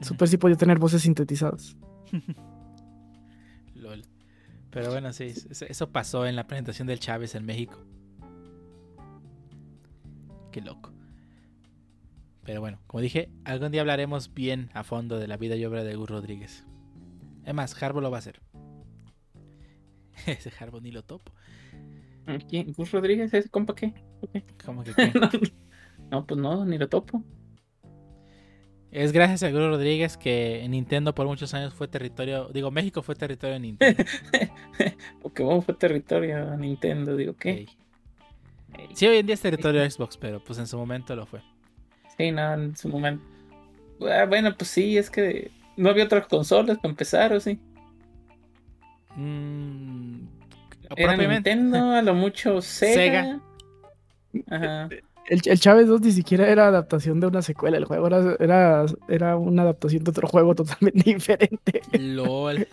Super 0.01 0.27
sí 0.27 0.37
podía 0.37 0.57
tener 0.57 0.79
voces 0.79 1.01
sintetizadas. 1.01 1.77
Lol. 3.73 4.03
Pero 4.69 4.91
bueno, 4.91 5.13
sí, 5.13 5.33
eso 5.49 5.89
pasó 5.91 6.25
en 6.25 6.35
la 6.35 6.47
presentación 6.47 6.87
del 6.87 6.99
Chávez 6.99 7.35
en 7.35 7.45
México. 7.45 7.79
Qué 10.55 10.61
loco. 10.61 10.93
Pero 12.45 12.61
bueno, 12.61 12.79
como 12.87 13.01
dije, 13.01 13.29
algún 13.43 13.73
día 13.73 13.81
hablaremos 13.81 14.33
bien 14.33 14.69
a 14.73 14.85
fondo 14.85 15.19
de 15.19 15.27
la 15.27 15.35
vida 15.35 15.57
y 15.57 15.65
obra 15.65 15.83
de 15.83 15.95
Gus 15.97 16.09
Rodríguez. 16.09 16.65
Es 17.43 17.53
más, 17.53 17.83
Harbo 17.83 17.99
lo 17.99 18.09
va 18.09 18.15
a 18.15 18.19
hacer. 18.19 18.39
Ese 20.25 20.53
Harbo 20.57 20.79
ni 20.79 20.91
lo 20.91 21.03
topo. 21.03 21.33
¿Quién? 22.47 22.71
¿Gus 22.71 22.93
Rodríguez? 22.93 23.33
¿Ese 23.33 23.49
compa 23.49 23.75
qué? 23.75 23.93
¿Cómo 24.65 24.85
que 24.85 24.93
qué? 24.95 25.11
no, 25.19 25.29
no, 26.09 26.25
pues 26.25 26.39
no, 26.39 26.65
ni 26.65 26.77
lo 26.77 26.87
topo. 26.87 27.21
Es 28.91 29.11
gracias 29.11 29.43
a 29.43 29.51
Gus 29.51 29.59
Rodríguez 29.59 30.15
que 30.15 30.65
Nintendo 30.69 31.13
por 31.13 31.27
muchos 31.27 31.53
años 31.53 31.73
fue 31.73 31.89
territorio. 31.89 32.47
Digo, 32.53 32.71
México 32.71 33.01
fue 33.01 33.15
territorio 33.15 33.55
de 33.55 33.59
Nintendo. 33.59 34.05
Pokémon 35.21 35.61
fue 35.61 35.73
territorio 35.73 36.51
de 36.51 36.57
Nintendo, 36.59 37.17
digo, 37.17 37.35
¿qué? 37.35 37.67
Sí, 38.93 39.07
hoy 39.07 39.17
en 39.17 39.25
día 39.25 39.35
es 39.35 39.41
territorio 39.41 39.81
de 39.81 39.89
Xbox, 39.89 40.17
pero 40.17 40.43
pues 40.43 40.59
en 40.59 40.67
su 40.67 40.77
momento 40.77 41.15
lo 41.15 41.25
fue. 41.25 41.41
Sí, 42.17 42.31
no, 42.31 42.53
en 42.53 42.75
su 42.75 42.89
momento. 42.89 43.23
Ah, 44.01 44.25
bueno, 44.25 44.55
pues 44.57 44.69
sí, 44.69 44.97
es 44.97 45.09
que 45.09 45.51
no 45.77 45.89
había 45.89 46.05
otras 46.05 46.27
consolas 46.27 46.77
para 46.77 46.89
empezar, 46.89 47.33
¿o 47.33 47.39
sí? 47.39 47.59
Mm, 49.15 50.27
Era. 50.95 51.15
Nintendo, 51.17 51.91
a 51.91 52.01
lo 52.01 52.13
mucho 52.13 52.61
Sega. 52.61 53.39
Sega. 54.33 54.49
Ajá. 54.49 54.89
El, 55.27 55.41
el 55.43 55.59
Chávez 55.59 55.87
2 55.87 56.01
ni 56.01 56.11
siquiera 56.11 56.47
era 56.47 56.67
adaptación 56.67 57.19
de 57.19 57.27
una 57.27 57.41
secuela. 57.41 57.77
El 57.77 57.85
juego 57.85 58.07
era, 58.07 58.35
era, 58.39 58.85
era 59.07 59.37
una 59.37 59.63
adaptación 59.63 60.03
de 60.03 60.11
otro 60.11 60.27
juego 60.27 60.53
totalmente 60.53 61.01
diferente. 61.13 61.81
LOL. 61.93 62.67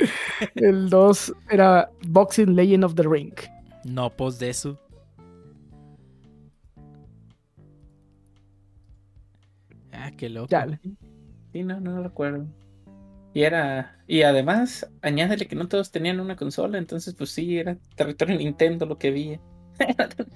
El 0.56 0.90
2 0.90 1.32
era 1.50 1.88
Boxing 2.08 2.54
Legend 2.54 2.84
of 2.84 2.94
the 2.94 3.04
Ring. 3.04 3.32
No, 3.84 4.10
pos 4.10 4.38
de 4.38 4.50
eso. 4.50 4.78
Qué 10.16 10.28
loco. 10.28 10.48
Dale. 10.50 10.80
Sí, 11.52 11.62
no, 11.62 11.80
no 11.80 11.96
lo 11.96 12.02
recuerdo. 12.04 12.46
Y 13.34 13.42
era. 13.42 13.98
Y 14.06 14.22
además, 14.22 14.90
añádele 15.00 15.46
que 15.46 15.56
no 15.56 15.68
todos 15.68 15.90
tenían 15.90 16.20
una 16.20 16.36
consola, 16.36 16.78
entonces, 16.78 17.14
pues 17.14 17.30
sí, 17.30 17.58
era 17.58 17.76
territorio 17.96 18.36
Nintendo 18.36 18.86
lo 18.86 18.98
que 18.98 19.08
había. 19.08 19.40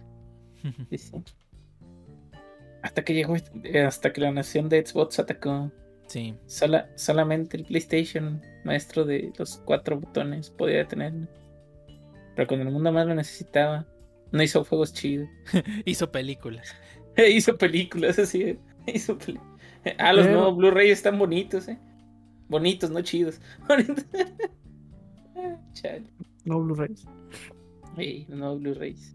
Sí, 0.90 0.98
sí. 0.98 1.12
Hasta 2.82 3.04
que 3.04 3.14
llegó, 3.14 3.36
eh, 3.64 3.82
hasta 3.82 4.12
que 4.12 4.20
la 4.20 4.32
nación 4.32 4.68
de 4.68 4.84
Xbox 4.84 5.18
atacó. 5.18 5.70
sí. 6.06 6.34
Sola, 6.46 6.88
solamente 6.96 7.56
el 7.56 7.64
PlayStation, 7.64 8.40
maestro 8.64 9.04
de 9.04 9.32
los 9.38 9.58
cuatro 9.64 10.00
botones, 10.00 10.50
podía 10.50 10.78
detenerlo. 10.78 11.28
Pero 12.34 12.48
cuando 12.48 12.66
el 12.66 12.72
mundo 12.72 12.92
más 12.92 13.06
lo 13.06 13.14
necesitaba, 13.14 13.86
no 14.32 14.42
hizo 14.42 14.64
juegos 14.64 14.92
chidos. 14.92 15.28
Hizo 15.84 16.10
películas. 16.10 16.74
hizo 17.28 17.56
películas 17.56 18.18
así. 18.18 18.58
Hizo 18.86 19.16
peli- 19.18 19.40
Ah, 19.98 20.12
los 20.12 20.26
Pero- 20.26 20.38
nuevos 20.38 20.56
Blu-ray 20.56 20.90
están 20.90 21.18
bonitos, 21.18 21.68
eh. 21.68 21.78
Bonitos, 22.48 22.90
no 22.90 23.00
chidos. 23.02 23.40
Chale. 25.72 26.04
No 26.44 26.60
Blu-rays. 26.60 27.04
Los 28.28 28.38
nuevos 28.38 28.60
Blu-rays. 28.60 29.14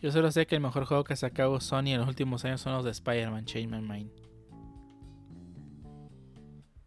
Yo 0.00 0.12
solo 0.12 0.30
sé 0.30 0.46
que 0.46 0.56
el 0.56 0.60
mejor 0.60 0.84
juego 0.84 1.04
que 1.04 1.14
ha 1.14 1.16
sacado 1.16 1.58
Sony 1.60 1.88
en 1.88 1.98
los 1.98 2.08
últimos 2.08 2.44
años 2.44 2.60
son 2.60 2.74
los 2.74 2.84
de 2.84 2.90
Spider-Man, 2.90 3.44
Change 3.46 3.68
My 3.68 3.80
Mind. 3.80 4.10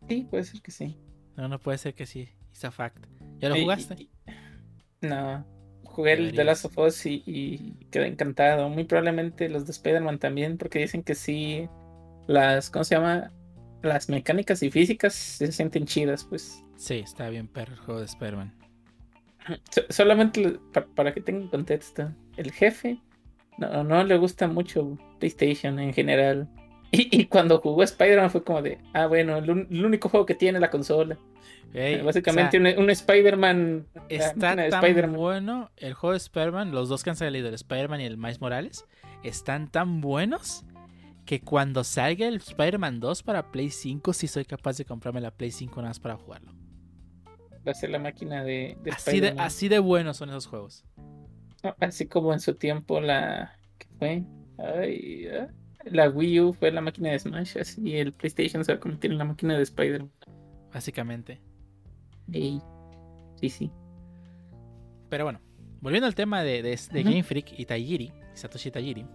Sí, 0.07 0.27
puede 0.29 0.43
ser 0.43 0.61
que 0.61 0.71
sí. 0.71 0.97
No, 1.35 1.47
no 1.47 1.59
puede 1.59 1.77
ser 1.77 1.93
que 1.93 2.05
sí. 2.05 2.29
It's 2.51 2.63
a 2.65 2.71
fact. 2.71 3.05
¿Ya 3.39 3.49
lo 3.49 3.55
jugaste? 3.55 3.95
y- 3.95 4.09
No. 5.01 5.45
Jugué 5.83 6.13
el 6.13 6.35
The. 6.35 6.43
Last 6.43 6.65
of 6.65 6.77
Us 6.77 7.05
y, 7.05 7.23
y 7.25 7.73
quedé 7.91 8.07
encantado. 8.07 8.69
Muy 8.69 8.83
probablemente 8.85 9.49
los 9.49 9.65
de 9.65 9.71
Spider-Man 9.71 10.19
también, 10.19 10.57
porque 10.57 10.79
dicen 10.79 11.03
que 11.03 11.15
sí. 11.15 11.67
Las, 12.29 12.69
¿cómo 12.69 12.83
se 12.83 12.93
llama? 12.93 13.31
Las 13.81 14.07
mecánicas 14.07 14.61
y 14.61 14.69
físicas 14.69 15.15
se 15.15 15.51
sienten 15.51 15.85
chidas, 15.85 16.23
pues. 16.25 16.63
Sí, 16.75 16.99
está 16.99 17.27
bien 17.29 17.47
perro 17.47 17.73
el 17.73 17.79
juego 17.79 17.99
de 18.01 18.05
Spider-Man. 18.05 18.53
So- 19.71 19.81
solamente 19.89 20.59
para 20.93 21.11
que 21.11 21.21
tengan 21.21 21.47
contexto, 21.47 22.13
el 22.37 22.51
jefe 22.51 22.99
no, 23.57 23.83
no 23.83 24.03
le 24.03 24.15
gusta 24.17 24.47
mucho 24.47 24.95
PlayStation 25.19 25.79
en 25.79 25.91
general. 25.91 26.47
Y, 26.91 27.21
y 27.21 27.25
cuando 27.25 27.59
jugó 27.59 27.83
Spider-Man 27.83 28.31
fue 28.31 28.43
como 28.43 28.63
de, 28.63 28.79
ah, 28.93 29.05
bueno, 29.05 29.37
el, 29.37 29.51
único 29.51 30.09
juego 30.09 30.25
que 30.25 30.33
tiene 30.33 30.59
la 30.59 30.71
consola. 30.71 31.19
Ey, 31.71 32.01
Básicamente 32.01 32.57
o 32.57 32.63
sea, 32.63 32.77
un, 32.77 32.83
un 32.83 32.89
Spider-Man. 32.89 33.85
la 33.93 34.01
está 34.09 34.55
tan 34.55 34.59
Spider-Man. 34.59 35.15
bueno 35.15 35.71
el 35.77 35.93
juego 35.93 36.13
de 36.13 36.17
Spider-Man, 36.17 36.71
los 36.71 36.89
dos 36.89 37.03
que 37.03 37.11
han 37.11 37.15
salido, 37.15 37.47
el 37.47 37.53
Spider-Man 37.53 38.01
y 38.01 38.05
el 38.05 38.17
Miles 38.17 38.41
Morales, 38.41 38.85
están 39.23 39.69
tan 39.69 40.01
buenos 40.01 40.65
que 41.29 41.41
cuando 41.41 41.83
salga 41.83 42.27
el 42.27 42.37
Spider-Man 42.37 42.99
2 42.99 43.21
para 43.21 43.51
Play 43.51 43.69
5, 43.69 44.13
sí 44.13 44.27
soy 44.27 44.45
capaz 44.45 44.77
de 44.77 44.85
comprarme 44.85 45.21
la 45.21 45.29
Play 45.29 45.51
5 45.51 45.75
nada 45.75 45.89
más 45.91 45.99
para 45.99 46.17
jugarlo. 46.17 46.55
Va 47.67 47.71
a 47.71 47.75
ser 47.75 47.91
la 47.91 47.99
máquina 47.99 48.43
de, 48.43 48.79
de 48.81 48.89
Así 48.89 49.19
de, 49.19 49.35
así 49.37 49.67
de 49.67 49.77
buenos 49.77 50.17
son 50.17 50.29
esos 50.29 50.47
juegos. 50.47 50.83
No, 51.63 51.75
Así 51.81 52.07
como 52.07 52.33
en 52.33 52.39
su 52.39 52.55
tiempo 52.55 52.99
la. 52.99 53.55
¿Qué 53.77 53.85
fue? 53.99 54.23
Ay, 54.57 55.27
ah, 55.27 55.49
la 55.85 56.09
Wii 56.09 56.39
U 56.41 56.53
fue 56.53 56.71
la 56.71 56.81
máquina 56.81 57.11
de 57.11 57.19
Smash, 57.19 57.59
así 57.59 57.95
el 57.95 58.11
PlayStation 58.11 58.65
se 58.65 58.71
va 58.73 58.77
a 58.77 58.79
convertir 58.79 59.11
en 59.11 59.19
la 59.19 59.25
máquina 59.25 59.55
de 59.55 59.61
Spider-Man. 59.61 60.11
Básicamente. 60.73 61.39
Sí, 62.31 62.59
sí. 63.49 63.71
Pero 65.09 65.25
bueno, 65.25 65.41
volviendo 65.79 66.07
al 66.07 66.15
tema 66.15 66.41
de, 66.41 66.63
de- 66.63 66.69
de 66.91 67.01
Ujú. 67.01 67.09
Game 67.11 67.21
Freak 67.23 67.53
y 67.59 67.65
Tajiri, 67.65 68.11
Satoshi 68.33 68.71
Tajiri, 68.71 69.05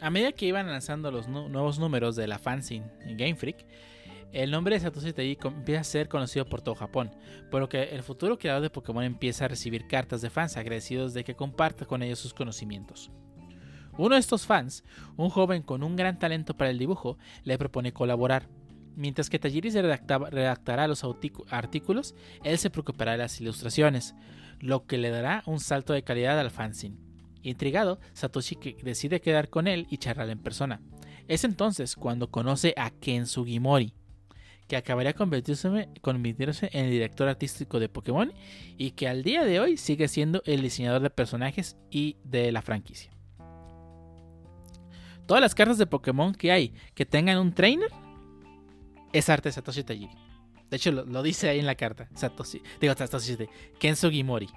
a 0.00 0.10
medida 0.10 0.32
que 0.32 0.46
iban 0.46 0.66
lanzando 0.66 1.10
los 1.10 1.28
nu- 1.28 1.48
nuevos 1.48 1.78
números 1.78 2.16
de 2.16 2.26
la 2.26 2.38
fanzine 2.38 2.86
Game 3.16 3.34
Freak, 3.36 3.66
el 4.32 4.50
nombre 4.50 4.74
de 4.76 4.80
Satoshi 4.80 5.36
com- 5.36 5.54
empieza 5.56 5.80
a 5.80 5.84
ser 5.84 6.08
conocido 6.08 6.44
por 6.46 6.62
todo 6.62 6.74
Japón, 6.76 7.10
por 7.50 7.60
lo 7.60 7.68
que 7.68 7.82
el 7.82 8.02
futuro 8.02 8.38
creador 8.38 8.62
de 8.62 8.70
Pokémon 8.70 9.02
empieza 9.04 9.44
a 9.44 9.48
recibir 9.48 9.86
cartas 9.88 10.22
de 10.22 10.30
fans 10.30 10.56
agradecidos 10.56 11.14
de 11.14 11.24
que 11.24 11.34
comparta 11.34 11.84
con 11.84 12.02
ellos 12.02 12.18
sus 12.20 12.32
conocimientos. 12.34 13.10
Uno 13.98 14.14
de 14.14 14.20
estos 14.20 14.46
fans, 14.46 14.84
un 15.16 15.30
joven 15.30 15.62
con 15.62 15.82
un 15.82 15.96
gran 15.96 16.18
talento 16.18 16.56
para 16.56 16.70
el 16.70 16.78
dibujo, 16.78 17.18
le 17.42 17.58
propone 17.58 17.92
colaborar. 17.92 18.48
Mientras 18.96 19.28
que 19.28 19.38
Tajiri 19.38 19.70
se 19.70 19.82
redactará 19.82 20.86
los 20.86 21.04
artículos, 21.50 22.14
él 22.44 22.56
se 22.58 22.70
preocupará 22.70 23.12
de 23.12 23.18
las 23.18 23.40
ilustraciones, 23.40 24.14
lo 24.60 24.86
que 24.86 24.96
le 24.98 25.10
dará 25.10 25.42
un 25.46 25.58
salto 25.60 25.92
de 25.92 26.02
calidad 26.04 26.38
al 26.38 26.50
fanzine. 26.50 26.96
Intrigado, 27.42 28.00
Satoshi 28.12 28.56
decide 28.82 29.20
quedar 29.20 29.48
con 29.48 29.66
él 29.66 29.86
y 29.90 29.98
charlar 29.98 30.28
en 30.30 30.38
persona. 30.38 30.80
Es 31.28 31.44
entonces 31.44 31.96
cuando 31.96 32.30
conoce 32.30 32.74
a 32.76 32.90
Ken 32.90 33.26
Sugimori, 33.26 33.94
que 34.68 34.76
acabaría 34.76 35.14
convirtiéndose, 35.14 35.88
convirtiéndose 36.00 36.70
en 36.72 36.86
el 36.86 36.90
director 36.90 37.28
artístico 37.28 37.80
de 37.80 37.88
Pokémon 37.88 38.32
y 38.78 38.92
que 38.92 39.08
al 39.08 39.22
día 39.22 39.44
de 39.44 39.60
hoy 39.60 39.76
sigue 39.76 40.08
siendo 40.08 40.42
el 40.46 40.62
diseñador 40.62 41.02
de 41.02 41.10
personajes 41.10 41.76
y 41.90 42.16
de 42.24 42.52
la 42.52 42.62
franquicia. 42.62 43.10
todas 45.26 45.40
las 45.40 45.54
cartas 45.54 45.78
de 45.78 45.86
Pokémon 45.86 46.34
que 46.34 46.50
hay 46.50 46.74
que 46.94 47.06
tengan 47.06 47.38
un 47.38 47.52
trainer, 47.52 47.90
es 49.12 49.28
arte 49.28 49.48
de 49.48 49.52
Satoshi 49.52 49.84
Tajiri. 49.84 50.10
De 50.70 50.76
hecho, 50.76 50.92
lo, 50.92 51.22
dice 51.22 51.48
ahí 51.48 51.58
en 51.58 51.66
la 51.66 51.74
carta. 51.74 52.08
Satoshi. 52.14 52.62
Digo, 52.80 52.94
Satoshi 52.94 53.34
de 53.34 53.48
Kenzo 53.78 54.08
Gimori. 54.08 54.48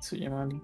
Suyamori. 0.00 0.60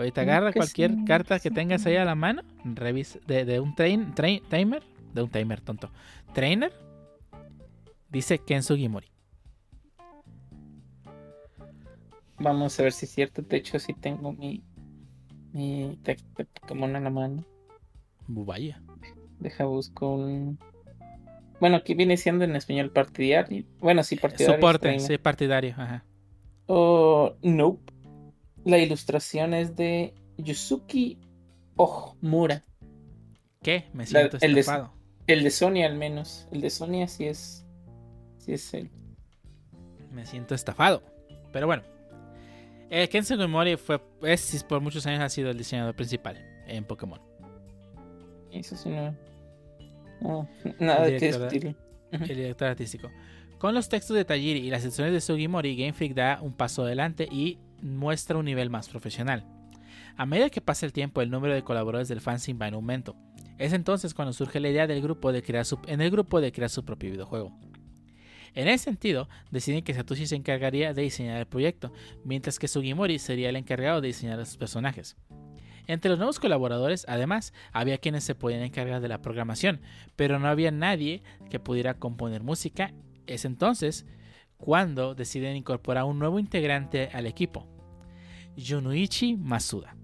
Ahorita 0.00 0.22
agarra 0.22 0.50
que 0.52 0.58
cualquier 0.58 0.92
sí, 0.92 1.04
carta 1.04 1.38
que 1.38 1.50
sí. 1.50 1.54
tengas 1.54 1.84
ahí 1.86 1.96
a 1.96 2.04
la 2.04 2.14
mano, 2.14 2.42
revisa 2.64 3.18
de, 3.26 3.44
de 3.44 3.60
un 3.60 3.74
train, 3.74 4.14
train- 4.14 4.42
timer, 4.48 4.82
de 5.14 5.22
un 5.22 5.28
timer 5.30 5.60
tonto, 5.60 5.90
trainer, 6.32 6.72
dice 8.08 8.38
Kenzo 8.38 8.76
Gimori. 8.76 9.08
Vamos 12.38 12.80
a 12.80 12.82
ver 12.84 12.92
si 12.92 13.04
es 13.04 13.12
cierto. 13.12 13.42
De 13.42 13.58
hecho, 13.58 13.78
sí 13.78 13.92
tengo 13.92 14.32
mi, 14.32 14.62
mi 15.52 15.98
texto 16.02 16.28
de 16.38 16.46
Pokémon 16.46 16.96
en 16.96 17.04
la 17.04 17.10
mano. 17.10 17.44
Vaya. 18.26 18.80
Deja 19.38 19.64
busco 19.66 20.14
un. 20.14 20.58
Bueno, 21.60 21.76
aquí 21.76 21.92
viene 21.94 22.16
siendo 22.16 22.44
en 22.44 22.56
español 22.56 22.90
partidario. 22.90 23.64
Bueno, 23.80 24.02
sí, 24.02 24.16
partidario. 24.16 24.56
Soporte, 24.56 24.98
sí, 25.00 25.18
partidario. 25.18 25.74
Ajá. 25.76 26.04
Oh, 26.66 27.34
nope. 27.42 27.89
La 28.70 28.78
ilustración 28.78 29.52
es 29.52 29.74
de 29.74 30.14
Yusuki 30.38 31.18
Ohmura. 31.76 32.62
¿Qué? 33.62 33.86
Me 33.92 34.04
La- 34.04 34.06
siento 34.30 34.38
de- 34.38 34.46
estafado. 34.60 34.92
El 35.26 35.42
de 35.42 35.50
Sony 35.50 35.82
al 35.84 35.96
menos. 35.96 36.46
El 36.52 36.60
de 36.60 36.70
Sony 36.70 37.06
sí 37.08 37.24
es. 37.24 37.66
Sí 38.38 38.52
es 38.52 38.72
él. 38.74 38.88
Me 40.12 40.24
siento 40.24 40.54
estafado. 40.54 41.02
Pero 41.52 41.66
bueno. 41.66 41.82
Eh, 42.90 43.08
Kenzo 43.08 43.36
Gimori 43.36 43.76
fue, 43.76 44.00
es, 44.22 44.62
por 44.64 44.80
muchos 44.80 45.04
años 45.06 45.20
ha 45.20 45.28
sido 45.28 45.50
el 45.50 45.58
diseñador 45.58 45.94
principal 45.96 46.36
en 46.68 46.84
Pokémon. 46.84 47.20
Eso 48.52 48.76
sí 48.76 48.88
no. 48.88 49.16
no, 50.20 50.48
nada 50.80 51.06
de 51.06 51.16
que 51.16 51.26
discutir. 51.26 51.76
Ujú. 52.12 52.22
el 52.24 52.28
director 52.36 52.68
artístico. 52.68 53.10
Con 53.58 53.74
los 53.74 53.88
textos 53.88 54.16
de 54.16 54.24
Tajiri 54.24 54.60
y 54.60 54.70
las 54.70 54.82
secciones 54.82 55.12
de 55.12 55.20
Sugimori, 55.20 55.76
Game 55.76 55.92
Freak 55.92 56.14
da 56.14 56.38
un 56.40 56.52
paso 56.52 56.82
adelante 56.82 57.28
y 57.30 57.58
muestra 57.82 58.38
un 58.38 58.44
nivel 58.44 58.70
más 58.70 58.88
profesional. 58.88 59.44
A 60.16 60.26
medida 60.26 60.50
que 60.50 60.60
pasa 60.60 60.86
el 60.86 60.92
tiempo, 60.92 61.22
el 61.22 61.30
número 61.30 61.54
de 61.54 61.62
colaboradores 61.62 62.08
del 62.08 62.20
fanzine 62.20 62.58
va 62.58 62.68
en 62.68 62.74
aumento. 62.74 63.16
Es 63.58 63.72
entonces 63.72 64.14
cuando 64.14 64.32
surge 64.32 64.60
la 64.60 64.68
idea 64.68 64.86
del 64.86 65.02
grupo 65.02 65.32
de 65.32 65.42
crear 65.42 65.64
su, 65.64 65.78
en 65.86 66.00
el 66.00 66.10
grupo 66.10 66.40
de 66.40 66.52
crear 66.52 66.70
su 66.70 66.84
propio 66.84 67.10
videojuego. 67.10 67.52
En 68.54 68.68
ese 68.68 68.84
sentido, 68.84 69.28
deciden 69.50 69.82
que 69.82 69.94
Satoshi 69.94 70.26
se 70.26 70.34
encargaría 70.36 70.92
de 70.92 71.02
diseñar 71.02 71.38
el 71.38 71.46
proyecto, 71.46 71.92
mientras 72.24 72.58
que 72.58 72.68
Sugimori 72.68 73.18
sería 73.18 73.48
el 73.48 73.56
encargado 73.56 74.00
de 74.00 74.08
diseñar 74.08 74.40
a 74.40 74.44
sus 74.44 74.56
personajes. 74.56 75.16
Entre 75.86 76.08
los 76.08 76.18
nuevos 76.18 76.40
colaboradores, 76.40 77.04
además, 77.08 77.52
había 77.72 77.98
quienes 77.98 78.24
se 78.24 78.34
podían 78.34 78.62
encargar 78.62 79.00
de 79.00 79.08
la 79.08 79.22
programación, 79.22 79.80
pero 80.16 80.38
no 80.38 80.48
había 80.48 80.70
nadie 80.70 81.22
que 81.48 81.60
pudiera 81.60 81.94
componer 81.94 82.42
música. 82.42 82.92
Es 83.26 83.44
entonces 83.44 84.06
cuando 84.60 85.14
deciden 85.14 85.56
incorporar 85.56 86.04
un 86.04 86.18
nuevo 86.18 86.38
integrante 86.38 87.10
al 87.12 87.26
equipo, 87.26 87.66
Junuichi 88.56 89.36
Masuda, 89.36 89.96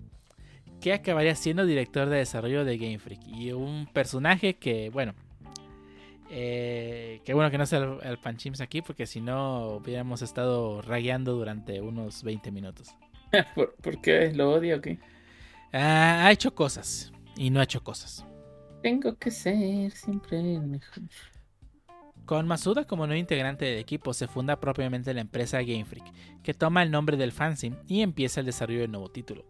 que 0.80 0.92
acabaría 0.92 1.34
siendo 1.34 1.66
director 1.66 2.08
de 2.08 2.18
desarrollo 2.18 2.64
de 2.64 2.78
Game 2.78 2.98
Freak 2.98 3.20
y 3.26 3.52
un 3.52 3.86
personaje 3.92 4.56
que, 4.56 4.90
bueno, 4.90 5.14
eh, 6.30 7.20
que 7.24 7.34
bueno 7.34 7.50
que 7.50 7.58
no 7.58 7.66
sea 7.66 7.78
el, 7.78 7.98
el 8.02 8.18
Panchims 8.18 8.60
aquí 8.60 8.82
porque 8.82 9.06
si 9.06 9.20
no 9.20 9.76
hubiéramos 9.76 10.22
estado 10.22 10.82
ragueando 10.82 11.34
durante 11.34 11.80
unos 11.80 12.22
20 12.22 12.50
minutos. 12.50 12.94
¿Por, 13.54 13.74
por 13.76 14.00
qué? 14.00 14.32
¿Lo 14.34 14.52
odio 14.52 14.78
o 14.78 14.80
qué? 14.80 14.98
Ah, 15.72 16.26
ha 16.26 16.32
hecho 16.32 16.54
cosas 16.54 17.12
y 17.36 17.50
no 17.50 17.60
ha 17.60 17.64
hecho 17.64 17.82
cosas. 17.82 18.24
Tengo 18.82 19.16
que 19.16 19.30
ser 19.30 19.90
siempre 19.92 20.38
el 20.38 20.66
mejor. 20.66 21.02
Con 22.26 22.48
Masuda 22.48 22.88
como 22.88 23.06
nuevo 23.06 23.20
integrante 23.20 23.66
del 23.66 23.78
equipo 23.78 24.12
se 24.12 24.26
funda 24.26 24.58
propiamente 24.58 25.14
la 25.14 25.20
empresa 25.20 25.60
Game 25.60 25.84
Freak, 25.84 26.04
que 26.42 26.54
toma 26.54 26.82
el 26.82 26.90
nombre 26.90 27.16
del 27.16 27.30
fanzine 27.30 27.78
y 27.86 28.00
empieza 28.00 28.40
el 28.40 28.46
desarrollo 28.46 28.80
del 28.80 28.90
nuevo 28.90 29.08
título. 29.08 29.44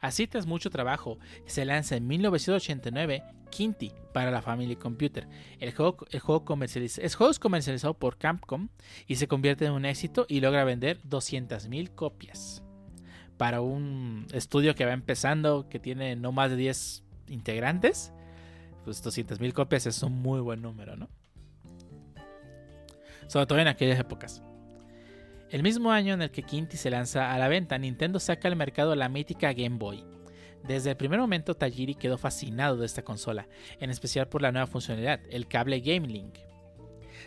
Así 0.00 0.26
tras 0.26 0.44
mucho 0.44 0.68
trabajo, 0.68 1.18
se 1.46 1.64
lanza 1.64 1.96
en 1.96 2.06
1989 2.06 3.22
Quinty 3.50 3.92
para 4.12 4.30
la 4.30 4.42
Family 4.42 4.76
Computer. 4.76 5.26
El 5.58 5.72
juego 5.72 6.06
es 6.10 7.38
comercializado 7.38 7.94
por 7.94 8.18
Capcom 8.18 8.68
y 9.06 9.14
se 9.14 9.26
convierte 9.26 9.64
en 9.64 9.72
un 9.72 9.86
éxito 9.86 10.26
y 10.28 10.40
logra 10.40 10.64
vender 10.64 11.00
200.000 11.04 11.94
copias. 11.94 12.62
Para 13.38 13.62
un 13.62 14.26
estudio 14.34 14.74
que 14.74 14.84
va 14.84 14.92
empezando, 14.92 15.66
que 15.70 15.78
tiene 15.78 16.14
no 16.14 16.32
más 16.32 16.50
de 16.50 16.56
10 16.56 17.04
integrantes, 17.28 18.12
pues 18.84 19.02
200.000 19.02 19.54
copias 19.54 19.86
es 19.86 20.02
un 20.02 20.20
muy 20.20 20.40
buen 20.40 20.60
número, 20.60 20.94
¿no? 20.94 21.08
Sobre 23.28 23.46
todo 23.46 23.58
en 23.60 23.68
aquellas 23.68 24.00
épocas. 24.00 24.42
El 25.50 25.62
mismo 25.62 25.92
año 25.92 26.12
en 26.12 26.22
el 26.22 26.30
que 26.30 26.42
Quinty 26.42 26.76
se 26.76 26.90
lanza 26.90 27.32
a 27.32 27.38
la 27.38 27.48
venta, 27.48 27.78
Nintendo 27.78 28.18
saca 28.18 28.48
al 28.48 28.56
mercado 28.56 28.94
la 28.94 29.08
mítica 29.08 29.52
Game 29.52 29.78
Boy. 29.78 30.04
Desde 30.66 30.90
el 30.90 30.96
primer 30.96 31.20
momento 31.20 31.54
Tajiri 31.54 31.94
quedó 31.94 32.18
fascinado 32.18 32.76
de 32.76 32.86
esta 32.86 33.02
consola, 33.02 33.48
en 33.80 33.90
especial 33.90 34.28
por 34.28 34.42
la 34.42 34.52
nueva 34.52 34.66
funcionalidad, 34.66 35.20
el 35.30 35.46
cable 35.46 35.80
Game 35.80 36.06
Link. 36.06 36.34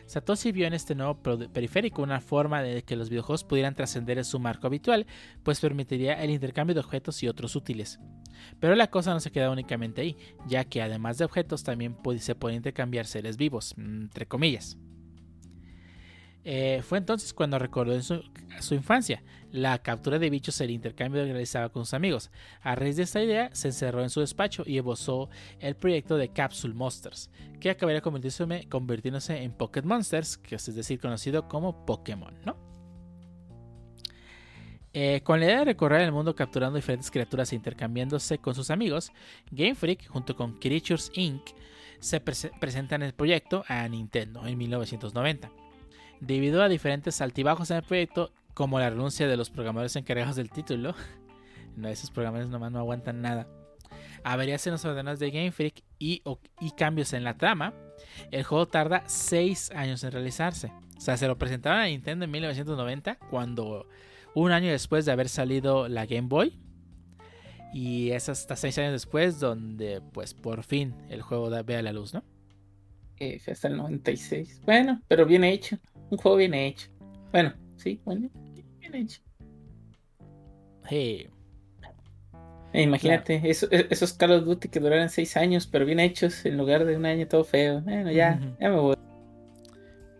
Satoshi 0.05 0.51
vio 0.51 0.67
en 0.67 0.73
este 0.73 0.93
nuevo 0.93 1.21
periférico 1.21 2.01
una 2.01 2.21
forma 2.21 2.61
de 2.61 2.83
que 2.83 2.95
los 2.95 3.09
videojuegos 3.09 3.43
pudieran 3.43 3.75
trascender 3.75 4.17
en 4.17 4.25
su 4.25 4.39
marco 4.39 4.67
habitual, 4.67 5.07
pues 5.43 5.59
permitiría 5.59 6.21
el 6.21 6.29
intercambio 6.29 6.73
de 6.73 6.81
objetos 6.81 7.23
y 7.23 7.27
otros 7.27 7.55
útiles. 7.55 7.99
Pero 8.59 8.75
la 8.75 8.89
cosa 8.89 9.13
no 9.13 9.19
se 9.19 9.31
queda 9.31 9.49
únicamente 9.49 10.01
ahí, 10.01 10.17
ya 10.47 10.63
que 10.65 10.81
además 10.81 11.17
de 11.17 11.25
objetos 11.25 11.63
también 11.63 11.97
se 12.19 12.35
pueden 12.35 12.57
intercambiar 12.57 13.05
seres 13.05 13.37
vivos, 13.37 13.73
entre 13.77 14.27
comillas. 14.27 14.77
Eh, 16.43 16.81
fue 16.83 16.97
entonces 16.97 17.33
cuando 17.33 17.59
recordó 17.59 17.93
en 17.93 18.01
su, 18.01 18.23
infancia 18.73 19.21
la 19.51 19.77
captura 19.79 20.17
de 20.17 20.29
bichos 20.31 20.59
el 20.61 20.71
intercambio 20.71 21.23
que 21.23 21.31
realizaba 21.31 21.69
con 21.69 21.85
sus 21.85 21.93
amigos. 21.93 22.31
A 22.61 22.73
raíz 22.75 22.95
de 22.95 23.03
esta 23.03 23.21
idea, 23.21 23.49
se 23.53 23.67
encerró 23.67 24.01
en 24.01 24.09
su 24.09 24.21
despacho 24.21 24.63
y 24.65 24.77
esbozó 24.77 25.29
el 25.59 25.75
proyecto 25.75 26.17
de 26.17 26.29
Capsule 26.29 26.73
Monsters, 26.73 27.29
que 27.59 27.69
acabaría 27.69 28.01
convirtiéndose, 28.01 29.43
en 29.43 29.51
Pocket 29.51 29.83
Monsters, 29.83 30.37
que 30.37 30.55
es 30.55 30.75
decir, 30.75 30.99
conocido 30.99 31.47
como 31.47 31.85
Pokémon. 31.85 32.33
Eh, 34.93 35.21
con 35.23 35.39
la 35.39 35.45
idea 35.45 35.59
de 35.59 35.65
recorrer 35.65 36.01
el 36.01 36.11
mundo 36.11 36.35
capturando 36.35 36.75
diferentes 36.75 37.11
criaturas 37.11 37.51
e 37.51 37.55
intercambiándose 37.55 38.39
con 38.39 38.55
sus 38.55 38.71
amigos, 38.71 39.11
Game 39.49 39.75
Freak, 39.75 40.07
junto 40.07 40.35
con 40.35 40.57
Creatures 40.59 41.11
Inc., 41.15 41.41
se 41.99 42.23
prese- 42.23 42.51
presentan 42.59 43.03
el 43.03 43.13
proyecto 43.13 43.63
a 43.67 43.87
Nintendo 43.87 44.45
en 44.47 44.57
1990. 44.57 45.51
Debido 46.21 46.61
a 46.63 46.69
diferentes 46.69 47.19
altibajos 47.19 47.71
en 47.71 47.77
el 47.77 47.83
proyecto, 47.83 48.31
como 48.53 48.79
la 48.79 48.89
renuncia 48.89 49.27
de 49.27 49.35
los 49.37 49.49
programadores 49.49 49.95
encargados 49.95 50.35
del 50.35 50.49
título, 50.49 50.95
esos 51.83 52.11
programadores 52.11 52.49
nomás 52.49 52.71
no 52.71 52.79
aguantan 52.79 53.21
nada, 53.21 53.47
averías 54.23 54.65
en 54.67 54.73
los 54.73 54.85
ordenadores 54.85 55.19
de 55.19 55.31
Game 55.31 55.51
Freak 55.51 55.83
y, 55.99 56.21
cambios 56.77 57.13
en 57.13 57.23
la 57.23 57.37
trama, 57.37 57.73
el 58.31 58.43
juego 58.43 58.67
tarda 58.67 59.03
6 59.07 59.71
años 59.71 60.03
en 60.03 60.11
realizarse. 60.11 60.71
O 60.97 61.01
sea, 61.01 61.17
se 61.17 61.27
lo 61.27 61.37
presentaron 61.37 61.79
a 61.79 61.85
Nintendo 61.85 62.25
en 62.25 62.31
1990, 62.31 63.15
cuando 63.29 63.87
un 64.35 64.51
año 64.51 64.71
después 64.71 65.05
de 65.05 65.11
haber 65.11 65.29
salido 65.29 65.87
la 65.87 66.05
Game 66.05 66.27
Boy. 66.27 66.59
Y 67.73 68.11
es 68.11 68.29
hasta 68.29 68.55
6 68.55 68.77
años 68.79 68.91
después 68.91 69.39
donde, 69.39 70.01
pues, 70.13 70.33
por 70.33 70.63
fin 70.63 70.93
el 71.09 71.21
juego 71.21 71.49
da, 71.49 71.63
ve 71.63 71.77
a 71.77 71.81
la 71.81 71.93
luz, 71.93 72.13
¿no? 72.13 72.23
Eh, 73.17 73.39
hasta 73.49 73.67
el 73.67 73.77
96. 73.77 74.61
Bueno, 74.65 75.01
pero 75.07 75.25
bien 75.25 75.43
hecho. 75.43 75.77
Un 76.11 76.17
juego 76.17 76.37
bien 76.37 76.53
hecho. 76.53 76.89
Bueno, 77.31 77.53
sí, 77.77 77.99
bueno, 78.05 78.29
bien 78.79 78.95
hecho. 78.95 79.21
Hey, 80.87 81.29
E 82.73 82.83
imagínate, 82.83 83.41
eso- 83.49 83.67
e- 83.71 83.87
esos 83.89 84.13
Call 84.13 84.31
of 84.31 84.45
Duty 84.45 84.69
que 84.69 84.79
duraron 84.79 85.09
6 85.09 85.35
años, 85.35 85.67
pero 85.67 85.85
bien 85.85 85.99
hechos, 85.99 86.45
en 86.45 86.57
lugar 86.57 86.85
de 86.85 86.95
un 86.95 87.05
año 87.05 87.27
todo 87.27 87.43
feo. 87.43 87.81
Bueno, 87.81 88.11
ya, 88.11 88.39
ya 88.59 88.69
me 88.69 88.75
voy. 88.79 88.95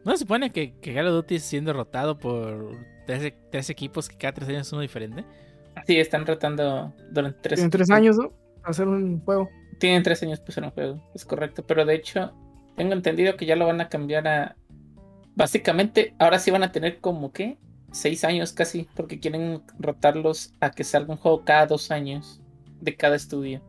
¿No 0.04 0.12
se 0.14 0.18
supone 0.20 0.52
que, 0.52 0.74
que 0.80 0.94
Call 0.94 1.08
of 1.08 1.14
Duty 1.14 1.36
es 1.36 1.44
siendo 1.44 1.72
rotado 1.74 2.18
por 2.18 2.76
tres, 3.06 3.34
tres 3.52 3.70
equipos 3.70 4.10
que 4.10 4.18
cada 4.18 4.34
tres 4.34 4.50
años 4.50 4.68
es 4.68 4.74
uno 4.74 4.82
diferente? 4.82 5.24
Sí, 5.88 5.98
están 6.00 6.26
rotando 6.26 6.94
durante 7.12 7.40
tres, 7.42 7.58
Tienen 7.60 7.72
tres 7.72 7.90
años, 7.90 8.18
¿no? 8.18 8.32
Para 8.62 8.72
hacer 8.72 8.88
un 8.88 9.22
juego. 9.22 9.50
Tienen 9.80 10.04
tres 10.04 10.22
años 10.24 10.40
pues 10.42 10.58
en 10.58 10.66
un 10.66 10.72
juego, 10.72 11.12
es 11.16 11.24
correcto. 11.26 11.64
Pero 11.66 11.86
de 11.86 11.96
hecho, 11.96 12.34
tengo 12.76 12.94
entendido 12.94 13.36
que 13.38 13.46
ya 13.46 13.56
lo 13.56 13.66
van 13.66 13.80
a 13.82 13.90
cambiar 13.90 14.28
a. 14.28 14.56
Básicamente, 15.36 16.14
ahora 16.20 16.40
sí 16.40 16.52
van 16.52 16.64
a 16.64 16.72
tener 16.72 17.00
como 17.00 17.32
que 17.32 17.58
seis 17.92 18.24
años 18.24 18.54
casi, 18.54 18.88
porque 18.96 19.20
quieren 19.20 19.64
rotarlos 19.80 20.54
a 20.60 20.72
que 20.72 20.84
salga 20.84 21.12
un 21.14 21.18
juego 21.18 21.44
cada 21.46 21.66
dos 21.68 21.92
años 21.92 22.42
de 22.80 22.96
cada 22.96 23.16
estudio. 23.16 23.62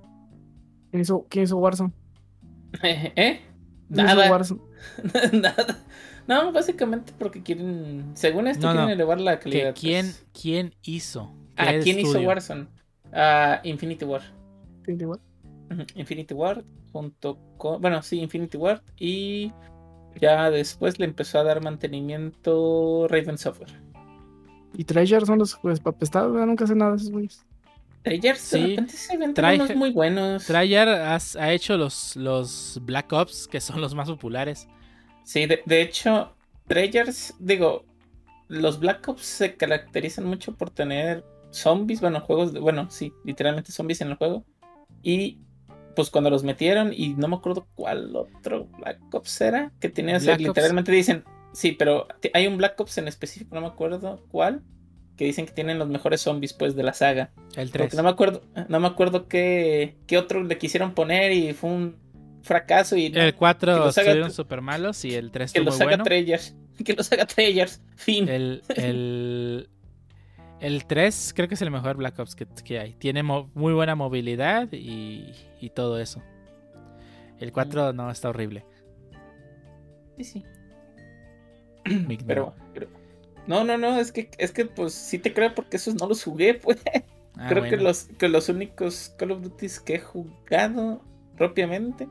¿Quién 0.90 1.02
hizo, 1.02 1.26
quién 1.28 1.44
hizo 1.44 1.56
Warzone? 1.58 1.92
¿Eh? 2.82 3.40
¿Quién 3.94 4.06
hizo 4.06 4.16
Nada. 4.16 4.30
Warzone? 4.30 4.60
Nada. 5.32 5.78
No, 6.26 6.52
básicamente 6.52 7.12
porque 7.18 7.42
quieren, 7.42 8.12
según 8.14 8.46
esto, 8.46 8.66
No, 8.68 8.74
no. 8.74 8.80
quieren 8.80 8.94
elevar 8.94 9.20
la 9.20 9.38
¿Que 9.38 9.44
calidad. 9.50 9.74
¿quién, 9.78 10.06
pues. 10.06 10.26
¿Quién 10.40 10.74
hizo? 10.82 11.34
Ah, 11.56 11.72
¿Qué 11.72 11.80
¿quién 11.80 11.98
hizo? 12.00 12.20
Warzone? 12.20 12.66
Ah, 13.12 13.60
Infinity 13.64 14.04
War. 14.04 14.22
Sí, 14.86 14.92
igual. 14.92 15.20
Infinity 15.94 16.34
Ward 16.34 16.64
junto 16.92 17.38
con, 17.56 17.80
bueno, 17.80 18.02
sí, 18.02 18.20
Infinity 18.20 18.56
Ward 18.58 18.82
y 18.98 19.52
ya 20.20 20.50
después 20.50 20.98
le 20.98 21.04
empezó 21.04 21.38
a 21.38 21.44
dar 21.44 21.62
mantenimiento 21.62 23.06
Raven 23.08 23.38
Software. 23.38 23.72
Y 24.74 24.84
Treasure 24.84 25.26
son 25.26 25.38
los 25.38 25.56
pues 25.56 25.80
papestados, 25.80 26.34
nunca 26.46 26.66
sé 26.66 26.74
nada 26.74 26.92
de 26.92 26.96
esos 26.96 27.10
güeyes. 27.10 27.44
Treyarch 28.02 28.38
Sí. 28.38 28.60
de 28.60 28.66
repente 28.68 28.96
se 28.96 29.16
ven 29.16 29.34
unos 29.36 29.76
muy 29.76 29.90
buenos. 29.92 30.46
Treyarch 30.46 31.36
ha 31.36 31.52
hecho 31.52 31.76
los, 31.76 32.16
los 32.16 32.80
Black 32.82 33.12
Ops, 33.12 33.46
que 33.46 33.60
son 33.60 33.80
los 33.80 33.94
más 33.94 34.08
populares. 34.08 34.66
Sí, 35.24 35.46
de, 35.46 35.62
de 35.66 35.82
hecho, 35.82 36.34
Treyarch, 36.66 37.34
digo, 37.38 37.84
los 38.48 38.80
Black 38.80 39.06
Ops 39.08 39.22
se 39.22 39.56
caracterizan 39.56 40.24
mucho 40.24 40.54
por 40.54 40.70
tener 40.70 41.24
zombies, 41.50 42.00
bueno, 42.00 42.20
juegos 42.20 42.52
de, 42.52 42.60
bueno, 42.60 42.90
sí, 42.90 43.12
literalmente 43.24 43.70
zombies 43.70 44.00
en 44.00 44.08
el 44.08 44.16
juego. 44.16 44.44
Y 45.02 45.38
pues 45.94 46.10
cuando 46.10 46.30
los 46.30 46.44
metieron, 46.44 46.92
y 46.94 47.10
no 47.10 47.28
me 47.28 47.36
acuerdo 47.36 47.66
cuál 47.74 48.14
otro 48.14 48.66
Black 48.78 48.98
Ops 49.12 49.40
era, 49.40 49.72
que 49.80 49.88
tenía, 49.88 50.16
o 50.16 50.20
sea, 50.20 50.36
Black 50.36 50.48
Ops. 50.50 50.56
literalmente 50.56 50.92
dicen, 50.92 51.24
sí, 51.52 51.72
pero 51.72 52.06
hay 52.34 52.46
un 52.46 52.56
Black 52.56 52.78
Ops 52.80 52.98
en 52.98 53.08
específico, 53.08 53.54
no 53.54 53.60
me 53.60 53.66
acuerdo 53.66 54.24
cuál, 54.30 54.62
que 55.16 55.24
dicen 55.24 55.46
que 55.46 55.52
tienen 55.52 55.78
los 55.78 55.88
mejores 55.88 56.20
zombies, 56.20 56.52
pues, 56.52 56.74
de 56.74 56.82
la 56.82 56.94
saga. 56.94 57.30
El 57.56 57.68
Porque 57.68 57.88
3. 57.88 57.94
no 57.94 58.02
me 58.02 58.08
acuerdo, 58.08 58.42
no 58.68 58.80
me 58.80 58.86
acuerdo 58.86 59.28
qué, 59.28 59.96
qué 60.06 60.18
otro 60.18 60.42
le 60.42 60.58
quisieron 60.58 60.94
poner 60.94 61.32
y 61.32 61.52
fue 61.52 61.70
un 61.70 61.96
fracaso 62.42 62.96
y 62.96 63.06
El 63.06 63.12
que 63.12 63.34
4 63.34 63.76
los 63.76 63.98
haga 63.98 64.08
estuvieron 64.08 64.32
super 64.32 64.60
malos 64.60 65.04
y 65.04 65.14
el 65.14 65.30
3 65.30 65.52
que 65.52 65.60
los 65.60 65.80
haga 65.80 65.90
bueno. 65.90 66.04
Treyarch. 66.04 66.54
Que 66.84 66.94
los 66.94 67.12
haga 67.12 67.26
Treyarch. 67.26 67.78
Fin. 67.94 68.28
El, 68.28 68.62
el, 68.76 69.68
el 70.62 70.86
3 70.86 71.32
creo 71.36 71.48
que 71.48 71.54
es 71.54 71.62
el 71.62 71.70
mejor 71.70 71.96
Black 71.96 72.18
Ops 72.18 72.34
que, 72.34 72.46
que 72.64 72.78
hay. 72.78 72.94
Tiene 72.94 73.22
mo- 73.22 73.50
muy 73.54 73.72
buena 73.74 73.94
movilidad 73.94 74.68
y, 74.72 75.32
y 75.60 75.70
todo 75.70 75.98
eso. 76.00 76.22
El 77.38 77.52
4 77.52 77.92
no 77.92 78.10
está 78.10 78.28
horrible. 78.30 78.64
Sí, 80.16 80.24
sí. 80.24 80.44
Pero, 82.26 82.54
pero- 82.72 82.86
No, 83.46 83.64
no, 83.64 83.76
no, 83.76 83.98
es 83.98 84.12
que, 84.12 84.30
es 84.38 84.52
que 84.52 84.66
pues 84.66 84.92
sí 84.94 85.18
te 85.18 85.32
creo 85.34 85.54
porque 85.54 85.76
esos 85.78 85.94
no 85.96 86.06
los 86.06 86.22
jugué, 86.22 86.54
pues. 86.62 86.80
Ah, 87.36 87.46
creo 87.48 87.64
que 87.64 87.76
los, 87.76 88.04
que 88.18 88.28
los 88.28 88.48
únicos 88.48 89.14
Call 89.18 89.32
of 89.32 89.42
Duty 89.42 89.66
que 89.84 89.94
he 89.96 89.98
jugado 90.00 91.02
propiamente 91.36 92.08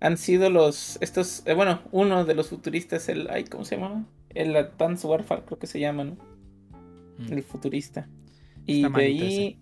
han 0.00 0.18
sido 0.18 0.50
los, 0.50 0.98
estos, 1.00 1.42
eh, 1.46 1.54
bueno, 1.54 1.80
uno 1.90 2.24
de 2.26 2.34
los 2.34 2.50
futuristas, 2.50 3.08
el, 3.08 3.28
ay, 3.30 3.44
¿cómo 3.44 3.64
se 3.64 3.76
llama? 3.78 4.04
El 4.28 4.54
Advanced 4.54 5.08
Warfare, 5.08 5.42
creo 5.46 5.58
que 5.58 5.66
se 5.66 5.80
llama, 5.80 6.04
¿no? 6.04 6.16
Mm. 7.18 7.32
El 7.32 7.42
futurista. 7.42 8.08
Y 8.66 8.84
Está 8.84 8.98
de 8.98 9.04
ahí, 9.04 9.58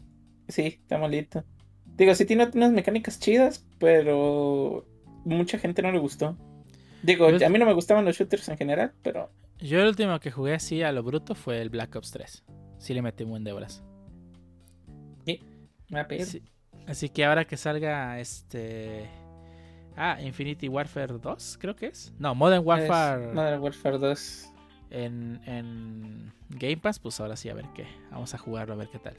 sí, 0.48 0.62
está 0.62 0.98
malito. 0.98 1.44
Digo, 1.96 2.14
sí 2.14 2.24
tiene 2.24 2.48
unas 2.54 2.72
mecánicas 2.72 3.18
chidas, 3.20 3.64
pero 3.78 4.86
mucha 5.24 5.58
gente 5.58 5.82
no 5.82 5.92
le 5.92 5.98
gustó. 5.98 6.36
Digo, 7.02 7.30
Yo- 7.30 7.46
a 7.46 7.50
mí 7.50 7.58
no 7.58 7.66
me 7.66 7.72
gustaban 7.74 8.04
los 8.04 8.16
shooters 8.16 8.48
en 8.48 8.56
general, 8.56 8.92
pero 9.02 9.30
Yo 9.58 9.80
el 9.80 9.88
último 9.88 10.18
que 10.20 10.30
jugué 10.30 10.54
así 10.54 10.82
a 10.82 10.92
lo 10.92 11.02
bruto 11.02 11.34
fue 11.34 11.60
el 11.60 11.68
Black 11.70 11.94
Ops 11.96 12.10
3. 12.12 12.44
Sí 12.78 12.94
le 12.94 13.02
metí 13.02 13.24
un 13.24 13.30
buen 13.30 13.44
de 13.44 13.52
horas. 13.52 13.82
me 15.26 15.98
va 15.98 16.00
a 16.00 16.08
pedir. 16.08 16.24
Sí. 16.26 16.42
Así 16.86 17.08
que 17.10 17.24
ahora 17.24 17.44
que 17.44 17.56
salga 17.56 18.18
este... 18.18 19.08
Ah, 19.94 20.18
Infinity 20.22 20.68
Warfare 20.68 21.18
2, 21.18 21.58
creo 21.60 21.76
que 21.76 21.86
es. 21.86 22.14
No, 22.18 22.34
Modern 22.34 22.66
Warfare 22.66 23.28
Es 23.28 23.34
Modern 23.34 23.60
Warfare 23.62 23.98
2. 23.98 24.51
En, 24.92 25.40
en 25.46 26.32
Game 26.50 26.76
Pass, 26.76 26.98
pues 26.98 27.18
ahora 27.20 27.36
sí 27.36 27.48
a 27.48 27.54
ver 27.54 27.66
qué. 27.74 27.86
Vamos 28.10 28.32
a 28.34 28.38
jugarlo 28.38 28.74
a 28.74 28.76
ver 28.76 28.88
qué 28.88 28.98
tal. 28.98 29.16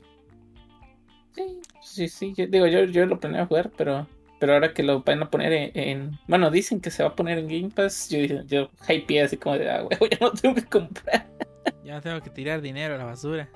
Sí, 1.36 1.62
sí, 1.82 2.08
sí. 2.10 2.34
Yo, 2.38 2.48
digo, 2.48 2.68
yo, 2.68 2.84
yo 2.86 3.06
lo 3.06 3.20
planeé 3.20 3.46
jugar, 3.46 3.72
pero, 3.76 4.08
pero 4.40 4.54
ahora 4.54 4.74
que 4.74 4.84
lo 4.84 5.02
van 5.02 5.24
a 5.24 5.30
poner 5.32 5.52
en, 5.52 5.72
en- 5.74 6.20
Bueno, 6.28 6.52
dicen 6.52 6.80
que 6.80 6.92
se 6.92 7.02
va 7.04 7.10
a 7.10 7.16
poner 7.16 7.40
en 7.40 7.48
Game 7.48 7.70
Pass. 7.72 8.10
Yo, 8.10 8.20
yo 8.46 8.70
hypeé 8.88 9.24
así 9.24 9.38
como 9.38 9.58
de, 9.58 9.70
ah, 9.70 9.84
huevo, 9.84 10.06
ya 10.12 10.18
no 10.22 10.32
tengo 10.32 10.56
que 10.56 10.66
comprar. 10.66 11.28
Ya 11.84 11.96
no 11.96 12.02
tengo 12.02 12.22
que 12.22 12.30
tirar 12.30 12.62
dinero 12.62 12.96
a 12.96 12.98
la 12.98 13.06
basura. 13.06 13.50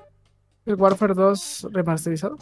El 0.66 0.74
Warfare 0.74 1.14
2 1.14 1.68
remasterizado. 1.72 2.36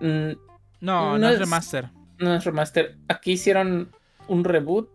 Mm, 0.00 0.32
No, 0.80 1.12
no, 1.12 1.18
No 1.18 1.28
es- 1.28 1.38
remaster. 1.38 1.90
no 2.18 2.34
es 2.34 2.44
remaster. 2.44 2.96
Aquí 3.08 3.32
hicieron 3.32 3.92
un 4.28 4.44
reboot. 4.44 4.88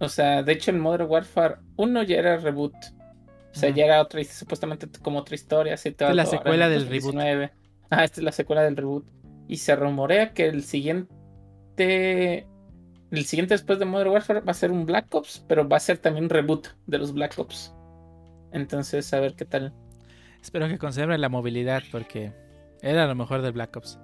O 0.00 0.08
sea, 0.08 0.42
de 0.42 0.52
hecho, 0.52 0.70
el 0.70 0.78
Modern 0.78 1.10
Warfare 1.10 1.56
1 1.76 2.02
ya 2.04 2.16
era 2.16 2.36
reboot. 2.36 2.74
O 2.74 3.54
sea, 3.58 3.70
ya 3.70 3.86
era 3.86 4.00
otra, 4.00 4.22
supuestamente 4.24 4.86
como 5.02 5.18
otra 5.18 5.34
historia. 5.34 5.74
Así, 5.74 5.90
todo, 5.90 6.10
es 6.10 6.16
la 6.16 6.22
ahora 6.22 6.38
secuela 6.38 6.68
del 6.68 6.86
reboot. 6.86 7.14
2019. 7.14 7.52
Ah, 7.90 8.04
esta 8.04 8.20
es 8.20 8.24
la 8.24 8.32
secuela 8.32 8.62
del 8.62 8.76
reboot. 8.76 9.06
Y 9.48 9.56
se 9.56 9.74
rumorea 9.74 10.32
que 10.34 10.46
el 10.46 10.62
siguiente. 10.62 12.46
El 13.10 13.24
siguiente 13.24 13.54
después 13.54 13.78
de 13.78 13.86
Modern 13.86 14.10
Warfare 14.10 14.40
va 14.40 14.50
a 14.50 14.54
ser 14.54 14.70
un 14.70 14.84
Black 14.84 15.12
Ops, 15.14 15.44
pero 15.48 15.66
va 15.66 15.78
a 15.78 15.80
ser 15.80 15.96
también 15.96 16.24
un 16.24 16.30
reboot 16.30 16.68
de 16.86 16.98
los 16.98 17.14
Black 17.14 17.38
Ops. 17.38 17.72
Entonces, 18.52 19.12
a 19.14 19.20
ver 19.20 19.34
qué 19.34 19.46
tal. 19.46 19.72
Espero 20.42 20.68
que 20.68 20.78
conserven 20.78 21.20
la 21.20 21.30
movilidad 21.30 21.82
porque 21.90 22.32
era 22.82 23.06
lo 23.06 23.14
mejor 23.14 23.40
del 23.42 23.52
Black 23.52 23.74
Ops. 23.76 23.98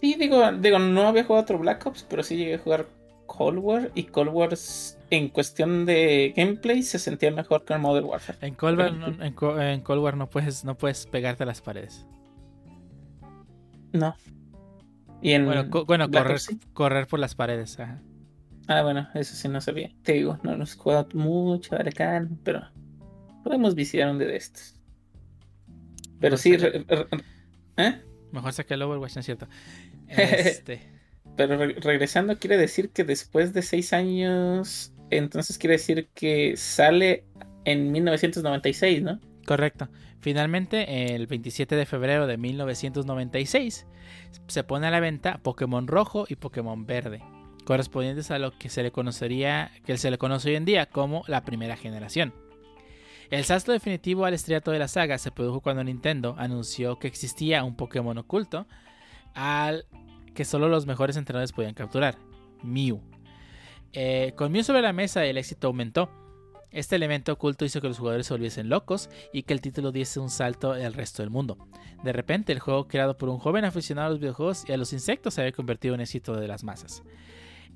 Sí, 0.00 0.16
digo, 0.18 0.50
digo, 0.52 0.78
no 0.78 1.08
había 1.08 1.24
jugado 1.24 1.42
otro 1.42 1.58
Black 1.58 1.86
Ops, 1.86 2.04
pero 2.08 2.22
sí 2.22 2.36
llegué 2.36 2.54
a 2.54 2.58
jugar 2.58 2.86
Cold 3.36 3.58
War. 3.58 3.90
Y 3.94 4.04
Cold 4.04 4.30
War 4.30 4.50
en 5.10 5.28
cuestión 5.28 5.86
de 5.86 6.32
gameplay 6.36 6.82
se 6.82 6.98
sentía 6.98 7.30
mejor 7.30 7.64
que 7.64 7.74
el 7.74 7.78
Modern 7.80 8.06
Warfare. 8.06 8.38
En 8.42 8.54
Cold 8.54 8.78
War, 8.78 8.92
no, 8.92 9.22
en, 9.24 9.32
Co- 9.34 9.60
en 9.60 9.80
Cold 9.82 10.02
War 10.02 10.16
no 10.16 10.28
puedes, 10.28 10.64
no 10.64 10.76
puedes 10.76 11.06
pegarte 11.06 11.44
a 11.44 11.46
las 11.46 11.60
paredes. 11.60 12.06
No. 13.92 14.14
Y 15.22 15.32
en 15.32 15.44
Bueno, 15.46 15.70
co- 15.70 15.84
bueno 15.84 16.08
Black 16.08 16.22
correr, 16.24 16.36
Ops 16.36 16.44
sí. 16.44 16.60
correr 16.72 17.06
por 17.06 17.18
las 17.20 17.34
paredes. 17.34 17.78
ajá. 17.78 18.02
Ah, 18.68 18.82
bueno, 18.82 19.08
eso 19.14 19.34
sí 19.34 19.48
no 19.48 19.60
sabía. 19.60 19.90
Te 20.02 20.12
digo, 20.14 20.38
no 20.42 20.56
nos 20.56 20.74
jugado 20.76 21.08
mucho 21.14 21.74
Arcane, 21.76 22.28
pero 22.44 22.62
podemos 23.42 23.74
visitar 23.74 24.10
un 24.10 24.18
de 24.18 24.36
estos. 24.36 24.74
Pero 26.20 26.36
sí, 26.36 26.56
re- 26.56 26.70
re- 26.70 26.84
re- 26.88 27.06
¿eh? 27.78 28.02
Mejor 28.32 28.52
saqué 28.52 28.74
el 28.74 28.82
Overwatch, 28.82 29.14
¿no 29.16 29.20
es 29.20 29.26
cierto? 29.26 29.46
Este, 30.08 30.80
Pero 31.36 31.56
re- 31.56 31.74
regresando 31.80 32.38
quiere 32.38 32.56
decir 32.56 32.90
que 32.90 33.04
después 33.04 33.52
de 33.52 33.62
seis 33.62 33.92
años, 33.92 34.92
entonces 35.10 35.58
quiere 35.58 35.74
decir 35.76 36.08
que 36.14 36.56
sale 36.56 37.24
en 37.64 37.92
1996, 37.92 39.02
¿no? 39.02 39.20
correcto. 39.46 39.88
Finalmente, 40.20 41.14
el 41.14 41.26
27 41.26 41.74
de 41.76 41.86
febrero 41.86 42.26
de 42.26 42.36
1996, 42.36 43.86
se 44.48 44.64
pone 44.64 44.86
a 44.86 44.90
la 44.90 45.00
venta 45.00 45.38
Pokémon 45.42 45.86
Rojo 45.86 46.26
y 46.28 46.36
Pokémon 46.36 46.84
Verde, 46.84 47.22
correspondientes 47.64 48.30
a 48.30 48.38
lo 48.38 48.56
que 48.58 48.68
se 48.68 48.82
le 48.82 48.92
conocería, 48.92 49.70
que 49.86 49.96
se 49.96 50.10
le 50.10 50.18
conoce 50.18 50.50
hoy 50.50 50.56
en 50.56 50.66
día 50.66 50.86
como 50.86 51.24
la 51.26 51.44
primera 51.44 51.76
generación. 51.76 52.34
El 53.30 53.44
salto 53.44 53.72
definitivo 53.72 54.24
al 54.26 54.34
estrellato 54.34 54.72
de 54.72 54.78
la 54.78 54.88
saga 54.88 55.16
se 55.16 55.30
produjo 55.30 55.60
cuando 55.60 55.84
Nintendo 55.84 56.34
anunció 56.36 56.98
que 56.98 57.06
existía 57.08 57.64
un 57.64 57.76
Pokémon 57.76 58.18
oculto 58.18 58.66
al 59.34 59.86
que 60.34 60.44
solo 60.44 60.68
los 60.68 60.86
mejores 60.86 61.16
entrenadores 61.16 61.52
podían 61.52 61.74
capturar, 61.74 62.18
Mew. 62.62 63.00
Eh, 63.92 64.32
con 64.36 64.52
Mew 64.52 64.62
sobre 64.62 64.82
la 64.82 64.92
mesa 64.92 65.24
el 65.24 65.38
éxito 65.38 65.68
aumentó. 65.68 66.10
Este 66.70 66.94
elemento 66.94 67.32
oculto 67.32 67.64
hizo 67.64 67.80
que 67.80 67.88
los 67.88 67.98
jugadores 67.98 68.26
se 68.26 68.34
volviesen 68.34 68.68
locos 68.68 69.10
y 69.32 69.42
que 69.42 69.52
el 69.52 69.60
título 69.60 69.90
diese 69.90 70.20
un 70.20 70.30
salto 70.30 70.72
al 70.72 70.94
resto 70.94 71.22
del 71.22 71.30
mundo. 71.30 71.58
De 72.04 72.12
repente, 72.12 72.52
el 72.52 72.60
juego 72.60 72.86
creado 72.86 73.18
por 73.18 73.28
un 73.28 73.38
joven 73.38 73.64
aficionado 73.64 74.06
a 74.06 74.10
los 74.10 74.20
videojuegos 74.20 74.64
y 74.68 74.72
a 74.72 74.76
los 74.76 74.92
insectos 74.92 75.34
se 75.34 75.40
había 75.40 75.52
convertido 75.52 75.94
en 75.94 76.00
éxito 76.00 76.34
de 76.36 76.46
las 76.46 76.62
masas. 76.62 77.02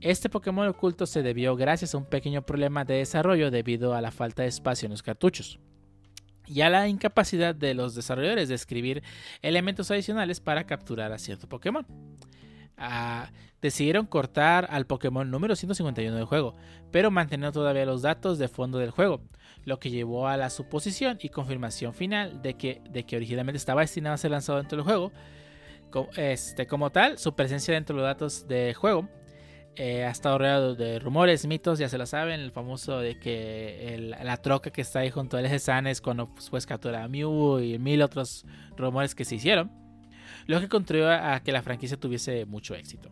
Este 0.01 0.29
Pokémon 0.29 0.69
oculto 0.69 1.07
se 1.07 1.23
debió 1.23 1.57
gracias 1.57 1.95
a 1.95 1.99
un 1.99 2.05
pequeño 2.05 2.43
problema 2.43 2.85
de 2.85 2.95
desarrollo 2.95 3.51
debido 3.51 3.95
a 3.95 4.01
la 4.01 4.11
falta 4.13 4.43
de 4.43 4.49
espacio 4.49 4.87
en 4.87 4.93
los 4.93 5.03
cartuchos 5.03 5.59
y 6.47 6.61
a 6.61 6.71
la 6.71 6.89
incapacidad 6.89 7.55
de 7.55 7.75
los 7.75 7.95
desarrolladores 7.95 8.49
de 8.49 8.55
escribir 8.55 9.03
elementos 9.43 9.91
adicionales 9.91 10.41
para 10.41 10.67
capturar 10.67 11.13
a 11.13 11.19
cierto 11.19 11.49
Pokémon. 11.49 11.87
Decidieron 13.65 14.05
cortar 14.05 14.67
al 14.71 14.87
Pokémon 14.87 15.31
número 15.31 15.57
151 15.57 16.15
del 16.15 16.27
juego, 16.27 16.55
pero 16.91 17.11
manteniendo 17.11 17.53
todavía 17.53 17.87
los 17.87 18.03
datos 18.03 18.39
de 18.39 18.49
fondo 18.49 18.79
del 18.79 18.91
juego, 18.91 19.23
lo 19.65 19.79
que 19.79 19.91
llevó 19.91 20.29
a 20.29 20.37
la 20.37 20.51
suposición 20.51 21.19
y 21.23 21.31
confirmación 21.31 21.95
final 21.95 22.43
de 22.43 22.55
que, 22.55 22.83
de 22.91 23.05
que 23.05 23.17
originalmente 23.17 23.57
estaba 23.57 23.81
destinado 23.81 24.15
a 24.15 24.19
ser 24.19 24.33
lanzado 24.33 24.59
dentro 24.59 24.77
del 24.77 24.85
juego. 24.85 25.13
Este, 26.17 26.67
como 26.67 26.91
tal, 26.91 27.19
su 27.19 27.35
presencia 27.35 27.73
dentro 27.73 27.97
de 27.97 28.03
los 28.03 28.09
datos 28.11 28.49
del 28.49 28.75
juego 28.75 29.09
eh, 29.77 30.05
ha 30.05 30.11
estado 30.11 30.39
rodeado 30.39 30.75
de 30.75 30.99
rumores, 30.99 31.47
mitos, 31.47 31.79
ya 31.79 31.89
se 31.89 31.99
lo 31.99 32.07
saben, 32.07 32.41
el 32.41 32.53
famoso 32.53 33.01
de 33.01 33.19
que 33.19 34.15
la 34.23 34.37
troca 34.37 34.71
que 34.71 34.83
está 34.83 35.01
ahí 35.01 35.11
junto 35.11 35.37
al 35.37 35.47
eje 35.47 35.59
San 35.59 35.87
es 35.87 36.01
cuando 36.01 36.33
pues, 36.51 36.67
captura 36.67 37.03
a 37.03 37.09
Mew 37.09 37.61
y 37.61 37.79
mil 37.79 38.03
otros 38.03 38.45
rumores 38.77 39.15
que 39.15 39.25
se 39.25 39.37
hicieron, 39.37 39.73
lo 40.47 40.61
que 40.61 40.69
contribuyó 40.69 41.11
a 41.11 41.41
que 41.41 41.53
la 41.53 41.63
franquicia 41.63 41.99
tuviese 41.99 42.47
mucho 42.47 42.75
éxito. 42.75 43.11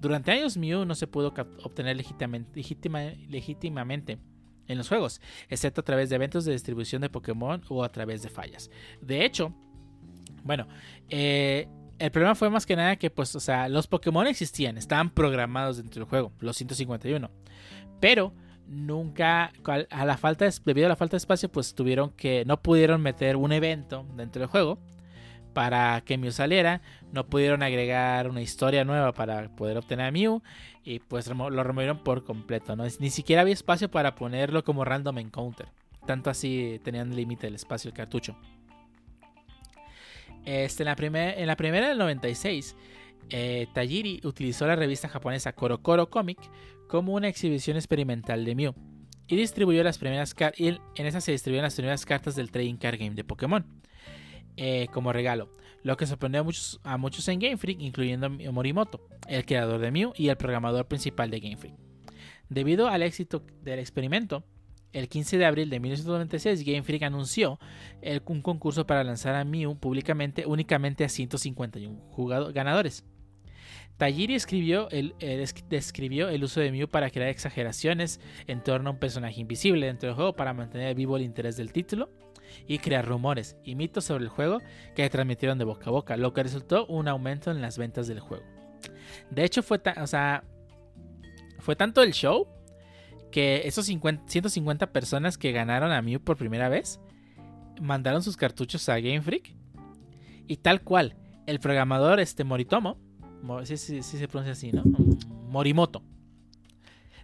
Durante 0.00 0.32
años 0.32 0.56
Mew 0.56 0.84
no 0.84 0.94
se 0.94 1.06
pudo 1.06 1.32
obtener 1.62 1.96
legítimamente, 1.96 2.60
legítima- 2.60 3.14
legítimamente 3.28 4.18
en 4.66 4.78
los 4.78 4.88
juegos, 4.88 5.20
excepto 5.48 5.80
a 5.80 5.84
través 5.84 6.08
de 6.10 6.16
eventos 6.16 6.44
de 6.44 6.52
distribución 6.52 7.02
de 7.02 7.08
Pokémon 7.08 7.62
o 7.68 7.84
a 7.84 7.88
través 7.88 8.22
de 8.22 8.28
fallas. 8.28 8.70
De 9.00 9.24
hecho, 9.24 9.54
bueno, 10.42 10.66
eh, 11.08 11.68
el 11.98 12.10
problema 12.10 12.34
fue 12.34 12.50
más 12.50 12.66
que 12.66 12.74
nada 12.74 12.96
que, 12.96 13.10
pues, 13.10 13.36
o 13.36 13.40
sea, 13.40 13.68
los 13.68 13.86
Pokémon 13.86 14.26
existían, 14.26 14.76
estaban 14.76 15.10
programados 15.10 15.76
dentro 15.76 16.00
del 16.00 16.08
juego, 16.08 16.32
los 16.40 16.56
151. 16.56 17.30
Pero 18.00 18.34
nunca, 18.66 19.52
a 19.90 20.04
la 20.04 20.16
falta 20.16 20.44
de, 20.44 20.52
debido 20.64 20.86
a 20.86 20.88
la 20.88 20.96
falta 20.96 21.12
de 21.12 21.18
espacio, 21.18 21.48
pues 21.50 21.74
tuvieron 21.74 22.10
que, 22.10 22.44
no 22.44 22.60
pudieron 22.60 23.02
meter 23.02 23.36
un 23.36 23.52
evento 23.52 24.04
dentro 24.16 24.40
del 24.40 24.48
juego 24.48 24.80
para 25.52 26.00
que 26.02 26.18
Mew 26.18 26.32
saliera, 26.32 26.80
no 27.12 27.26
pudieron 27.26 27.62
agregar 27.62 28.28
una 28.28 28.42
historia 28.42 28.84
nueva 28.84 29.12
para 29.12 29.48
poder 29.54 29.76
obtener 29.76 30.06
a 30.06 30.10
Mew 30.10 30.42
y 30.84 30.98
pues 30.98 31.28
lo 31.28 31.64
removieron 31.64 32.02
por 32.02 32.24
completo, 32.24 32.76
¿no? 32.76 32.84
Ni 32.98 33.10
siquiera 33.10 33.42
había 33.42 33.54
espacio 33.54 33.90
para 33.90 34.14
ponerlo 34.14 34.64
como 34.64 34.84
random 34.84 35.18
encounter, 35.18 35.68
tanto 36.06 36.30
así 36.30 36.80
tenían 36.82 37.14
límite 37.14 37.46
el 37.46 37.54
espacio 37.54 37.88
el 37.88 37.94
cartucho. 37.94 38.36
Este, 40.44 40.82
en, 40.82 40.86
la 40.86 41.30
en 41.32 41.46
la 41.46 41.56
primera 41.56 41.88
del 41.88 41.98
96, 41.98 42.74
eh, 43.30 43.68
Tajiri 43.72 44.20
utilizó 44.24 44.66
la 44.66 44.74
revista 44.74 45.08
japonesa 45.08 45.52
Korokoro 45.52 46.10
Comic 46.10 46.38
como 46.88 47.14
una 47.14 47.28
exhibición 47.28 47.76
experimental 47.76 48.44
de 48.44 48.54
Mew 48.54 48.74
y 49.28 49.36
distribuyó 49.36 49.82
las 49.84 49.98
primeras 49.98 50.34
y 50.58 50.68
en 50.68 51.06
esa 51.06 51.20
se 51.20 51.32
distribuyeron 51.32 51.64
las 51.64 51.76
primeras 51.76 52.04
cartas 52.04 52.34
del 52.34 52.50
Trading 52.50 52.76
Card 52.76 52.98
Game 52.98 53.14
de 53.14 53.24
Pokémon 53.24 53.64
eh, 54.56 54.88
como 54.92 55.12
regalo, 55.12 55.50
lo 55.82 55.96
que 55.96 56.06
sorprendió 56.06 56.44
a 56.84 56.96
muchos, 56.98 57.28
en 57.28 57.38
Game 57.38 57.56
Freak, 57.56 57.80
incluyendo 57.80 58.26
a 58.26 58.52
Morimoto, 58.52 59.06
el 59.28 59.44
creador 59.44 59.80
de 59.80 59.90
Mew 59.90 60.12
y 60.16 60.28
el 60.28 60.36
programador 60.36 60.86
principal 60.86 61.30
de 61.30 61.40
Game 61.40 61.56
Freak. 61.56 61.74
Debido 62.48 62.88
al 62.88 63.02
éxito 63.02 63.42
del 63.62 63.78
experimento, 63.78 64.44
el 64.92 65.08
15 65.08 65.38
de 65.38 65.46
abril 65.46 65.70
de 65.70 65.80
1996 65.80 66.64
Game 66.64 66.82
Freak 66.82 67.02
anunció 67.02 67.58
un 68.26 68.42
concurso 68.42 68.86
para 68.86 69.02
lanzar 69.02 69.34
a 69.34 69.44
Mew 69.44 69.74
públicamente 69.78 70.44
únicamente 70.46 71.04
a 71.04 71.08
151 71.08 72.52
ganadores. 72.52 73.04
Tajiri 73.96 74.34
describió 74.34 74.88
el 74.90 76.44
uso 76.44 76.60
de 76.60 76.72
Mew 76.72 76.88
para 76.88 77.10
crear 77.10 77.28
exageraciones 77.28 78.20
en 78.46 78.62
torno 78.62 78.90
a 78.90 78.92
un 78.92 78.98
personaje 78.98 79.40
invisible 79.40 79.86
dentro 79.86 80.08
del 80.08 80.16
juego 80.16 80.34
para 80.34 80.52
mantener 80.52 80.94
vivo 80.94 81.16
el 81.16 81.22
interés 81.22 81.56
del 81.56 81.72
título 81.72 82.10
y 82.66 82.78
crear 82.78 83.06
rumores 83.06 83.56
y 83.64 83.74
mitos 83.74 84.04
sobre 84.04 84.24
el 84.24 84.30
juego 84.30 84.58
que 84.94 85.08
transmitieron 85.10 85.58
de 85.58 85.64
boca 85.64 85.86
a 85.86 85.90
boca, 85.90 86.16
lo 86.16 86.32
que 86.32 86.42
resultó 86.42 86.86
un 86.86 87.08
aumento 87.08 87.50
en 87.50 87.60
las 87.60 87.78
ventas 87.78 88.08
del 88.08 88.20
juego. 88.20 88.44
De 89.30 89.44
hecho, 89.44 89.62
fue, 89.62 89.80
o 90.00 90.06
sea, 90.06 90.44
fue 91.58 91.76
tanto 91.76 92.02
el 92.02 92.12
show 92.12 92.48
que 93.30 93.62
esos 93.64 93.86
150 93.86 94.92
personas 94.92 95.38
que 95.38 95.52
ganaron 95.52 95.92
a 95.92 96.02
Mew 96.02 96.20
por 96.20 96.36
primera 96.36 96.68
vez 96.68 97.00
mandaron 97.80 98.22
sus 98.22 98.36
cartuchos 98.36 98.88
a 98.88 99.00
Game 99.00 99.22
Freak 99.22 99.54
y 100.46 100.58
tal 100.58 100.82
cual, 100.82 101.16
el 101.46 101.60
programador 101.60 102.20
este 102.20 102.44
Moritomo, 102.44 102.98
si 103.64 103.76
se 103.76 104.28
pronuncia 104.28 104.52
así, 104.52 104.72
¿no? 104.72 104.82
Morimoto. 105.48 106.02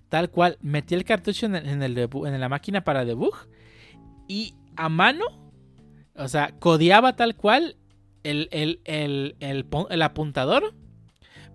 Tal 0.08 0.30
cual, 0.30 0.56
metió 0.62 0.96
el 0.96 1.04
cartucho 1.04 1.46
en, 1.46 1.54
el 1.54 1.98
en 1.98 2.40
la 2.40 2.48
máquina 2.48 2.82
para 2.82 3.04
debug 3.04 3.34
y 4.26 4.54
a 4.78 4.88
mano, 4.88 5.24
o 6.14 6.28
sea, 6.28 6.54
codeaba 6.58 7.16
tal 7.16 7.34
cual 7.34 7.76
el, 8.22 8.48
el, 8.84 10.02
apuntador 10.02 10.74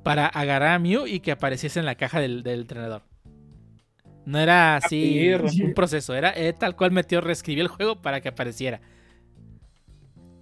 para 0.04 0.28
agarrar 0.28 0.74
a 0.74 0.80
Mew 0.80 1.08
y 1.08 1.22
que 1.22 1.32
apareciese 1.32 1.80
en 1.80 1.86
la 1.86 1.96
caja 1.96 2.20
del, 2.20 2.46
entrenador. 2.46 3.04
No 4.26 4.40
era 4.40 4.76
así 4.78 5.30
un 5.34 5.74
proceso, 5.74 6.14
era 6.14 6.34
tal 6.58 6.76
cual 6.76 6.92
metió, 6.92 7.22
reescribió 7.22 7.64
el 7.64 7.70
juego 7.70 8.02
para 8.02 8.22
que 8.22 8.30
apareciera. 8.30 8.82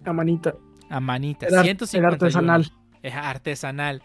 A 0.03 0.11
manita. 0.11 0.55
A 0.89 0.99
manita. 0.99 1.47
Era, 1.47 1.61
artesanal. 2.07 2.71
Es 3.03 3.13
artesanal. 3.13 4.01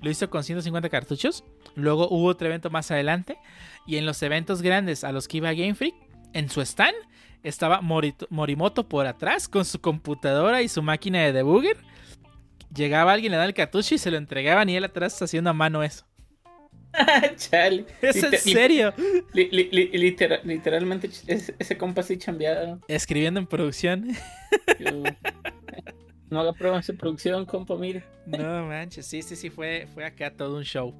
Lo 0.00 0.08
hizo 0.08 0.30
con 0.30 0.44
150 0.44 0.88
cartuchos. 0.88 1.44
Luego 1.74 2.08
hubo 2.08 2.26
otro 2.26 2.46
evento 2.46 2.70
más 2.70 2.90
adelante. 2.90 3.38
Y 3.86 3.96
en 3.96 4.06
los 4.06 4.22
eventos 4.22 4.62
grandes 4.62 5.02
a 5.02 5.12
los 5.12 5.28
que 5.28 5.38
iba 5.38 5.52
Game 5.52 5.74
Freak, 5.74 5.94
en 6.32 6.48
su 6.48 6.60
stand, 6.60 6.94
estaba 7.42 7.80
Morimoto 7.80 8.88
por 8.88 9.06
atrás 9.06 9.48
con 9.48 9.64
su 9.64 9.80
computadora 9.80 10.62
y 10.62 10.68
su 10.68 10.82
máquina 10.82 11.22
de 11.22 11.32
debugger. 11.32 11.76
Llegaba 12.74 13.12
alguien, 13.12 13.32
le 13.32 13.36
daba 13.36 13.48
el 13.48 13.54
cartucho 13.54 13.94
y 13.94 13.98
se 13.98 14.10
lo 14.10 14.16
entregaban 14.16 14.68
y 14.68 14.76
él 14.76 14.84
atrás 14.84 15.20
haciendo 15.20 15.50
a 15.50 15.52
mano 15.52 15.82
eso. 15.82 16.04
Chale. 17.36 17.86
¿Es 18.02 18.22
en 18.22 18.38
serio? 18.38 18.92
literalmente 19.32 21.10
ese 21.26 21.76
compa 21.78 22.00
así 22.00 22.16
chambeado. 22.18 22.80
Escribiendo 22.88 23.40
en 23.40 23.46
producción. 23.46 24.08
no 26.30 26.40
haga 26.40 26.52
pruebas 26.52 26.88
en 26.88 26.96
producción, 26.96 27.46
compa, 27.46 27.76
mire. 27.76 28.04
No 28.26 28.66
manches, 28.66 29.06
sí, 29.06 29.22
sí, 29.22 29.36
sí, 29.36 29.50
fue, 29.50 29.88
fue 29.94 30.04
acá 30.04 30.30
todo 30.30 30.56
un 30.56 30.64
show. 30.64 30.94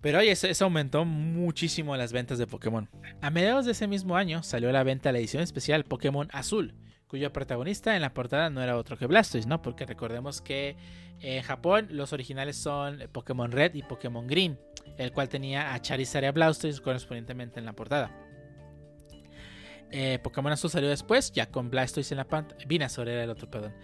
Pero 0.00 0.18
oye, 0.18 0.30
eso, 0.30 0.64
aumentó 0.64 1.04
muchísimo 1.04 1.96
las 1.96 2.12
ventas 2.12 2.38
de 2.38 2.46
Pokémon. 2.46 2.88
A 3.20 3.30
mediados 3.30 3.66
de 3.66 3.72
ese 3.72 3.86
mismo 3.86 4.16
año 4.16 4.42
salió 4.42 4.70
a 4.70 4.72
la 4.72 4.82
venta 4.82 5.12
la 5.12 5.18
edición 5.18 5.42
especial 5.42 5.84
Pokémon 5.84 6.28
Azul, 6.32 6.74
cuyo 7.06 7.32
protagonista 7.32 7.94
en 7.96 8.02
la 8.02 8.14
portada 8.14 8.48
no 8.48 8.62
era 8.62 8.78
otro 8.78 8.96
que 8.96 9.06
Blastoise, 9.06 9.46
¿no? 9.46 9.60
Porque 9.60 9.84
recordemos 9.84 10.40
que 10.40 10.76
en 11.20 11.42
Japón 11.42 11.88
los 11.90 12.14
originales 12.14 12.56
son 12.56 12.98
Pokémon 13.12 13.52
Red 13.52 13.74
y 13.74 13.82
Pokémon 13.82 14.26
Green, 14.26 14.58
el 14.96 15.12
cual 15.12 15.28
tenía 15.28 15.74
a 15.74 15.80
Charizard 15.82 16.24
y 16.24 16.26
a 16.26 16.32
Blastoise 16.32 16.80
correspondientemente 16.80 17.60
en 17.60 17.66
la 17.66 17.74
portada. 17.74 18.10
Eh, 19.90 20.18
Pokémon 20.22 20.52
Azul 20.52 20.70
salió 20.70 20.88
después, 20.88 21.32
ya 21.32 21.46
con 21.50 21.68
Blastoise 21.68 22.12
en 22.12 22.18
la 22.18 22.24
pantalla. 22.24 22.64
Venusaur 22.66 23.08
era 23.08 23.24
el 23.24 23.30
otro, 23.30 23.50
perdón. 23.50 23.74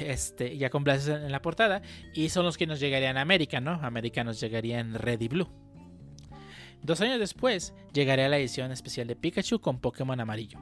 Este, 0.00 0.56
ya 0.56 0.70
con 0.70 0.84
en 0.88 1.32
la 1.32 1.42
portada. 1.42 1.82
Y 2.14 2.28
son 2.28 2.44
los 2.44 2.56
que 2.56 2.66
nos 2.66 2.80
llegarían 2.80 3.16
a 3.16 3.22
América, 3.22 3.60
¿no? 3.60 3.72
América 3.82 4.24
nos 4.24 4.40
llegaría 4.40 4.80
en 4.80 4.94
Red 4.94 5.20
y 5.20 5.28
Blue. 5.28 5.48
Dos 6.82 7.00
años 7.00 7.18
después 7.18 7.74
llegaría 7.92 8.28
la 8.28 8.38
edición 8.38 8.70
especial 8.70 9.06
de 9.06 9.16
Pikachu 9.16 9.60
con 9.60 9.80
Pokémon 9.80 10.18
amarillo. 10.20 10.58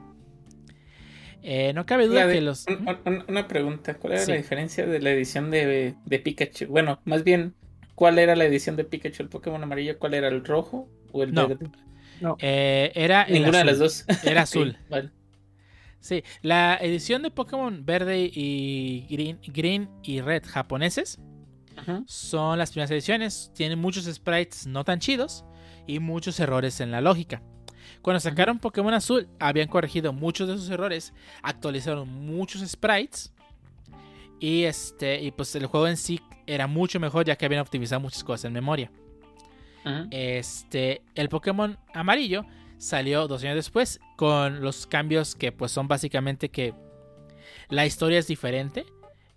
Eh, 1.43 1.71
no 1.73 1.85
cabe 1.85 2.07
duda 2.07 2.27
que 2.31 2.41
los. 2.41 2.65
una 3.27 3.47
pregunta: 3.47 3.93
¿cuál 3.95 4.13
era 4.13 4.25
la 4.25 4.35
diferencia 4.35 4.85
de 4.85 4.99
la 4.99 5.11
edición 5.11 5.51
de, 5.51 5.95
Pikachu? 6.23 6.65
Bueno, 6.67 6.99
más 7.05 7.23
bien, 7.23 7.53
¿cuál 7.95 8.17
era 8.17 8.35
la 8.35 8.45
edición 8.45 8.75
de 8.75 8.83
Pikachu, 8.83 9.23
el 9.23 9.29
Pokémon 9.29 9.61
amarillo? 9.61 9.99
¿Cuál 9.99 10.15
era 10.15 10.27
el 10.27 10.43
rojo 10.43 10.89
o 11.11 11.23
el 11.23 11.31
verde? 11.31 11.69
No. 12.19 12.35
Eh, 12.41 12.91
era 12.95 13.27
Ninguna 13.27 13.59
de 13.59 13.65
las 13.65 13.77
dos. 13.77 14.05
Era 14.23 14.41
azul. 14.43 14.75
Sí, 14.89 15.09
la 16.41 16.77
edición 16.81 17.21
de 17.21 17.31
Pokémon 17.31 17.85
verde 17.85 18.29
y 18.33 19.39
green, 19.47 19.89
y 20.03 20.21
red 20.21 20.43
japoneses 20.45 21.19
son 22.05 22.57
las 22.57 22.71
primeras 22.71 22.91
ediciones. 22.91 23.51
Tienen 23.53 23.79
muchos 23.79 24.05
sprites 24.05 24.67
no 24.67 24.83
tan 24.83 24.99
chidos 24.99 25.45
y 25.85 25.99
muchos 25.99 26.39
errores 26.39 26.79
en 26.81 26.91
la 26.91 27.01
lógica. 27.01 27.41
Cuando 28.01 28.19
sacaron 28.19 28.59
Pokémon 28.59 28.93
azul, 28.93 29.27
habían 29.39 29.67
corregido 29.67 30.13
muchos 30.13 30.47
de 30.47 30.55
esos 30.55 30.69
errores, 30.69 31.13
actualizaron 31.41 32.07
muchos 32.07 32.61
sprites 32.67 33.33
y 34.39 34.63
este 34.63 35.21
y 35.21 35.31
pues 35.31 35.55
el 35.55 35.65
juego 35.65 35.87
en 35.87 35.97
sí 35.97 36.21
era 36.45 36.67
mucho 36.67 36.99
mejor 36.99 37.25
ya 37.25 37.35
que 37.35 37.45
habían 37.45 37.61
optimizado 37.61 38.01
muchas 38.01 38.23
cosas 38.23 38.45
en 38.45 38.53
memoria. 38.53 38.91
Este, 40.11 41.01
el 41.15 41.29
Pokémon 41.29 41.77
amarillo 41.93 42.45
salió 42.77 43.25
dos 43.27 43.41
años 43.43 43.55
después 43.55 44.01
con 44.17 44.61
los 44.61 44.87
cambios 44.87 45.35
que 45.35 45.53
pues 45.53 45.71
son 45.71 45.87
básicamente 45.87 46.49
que 46.49 46.73
la 47.69 47.85
historia 47.85 48.19
es 48.19 48.27
diferente. 48.27 48.85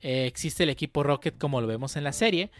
Eh, 0.00 0.26
existe 0.26 0.64
el 0.64 0.70
equipo 0.70 1.02
Rocket 1.02 1.38
como 1.38 1.60
lo 1.60 1.68
vemos 1.68 1.94
en 1.96 2.02
la 2.02 2.12
serie. 2.12 2.50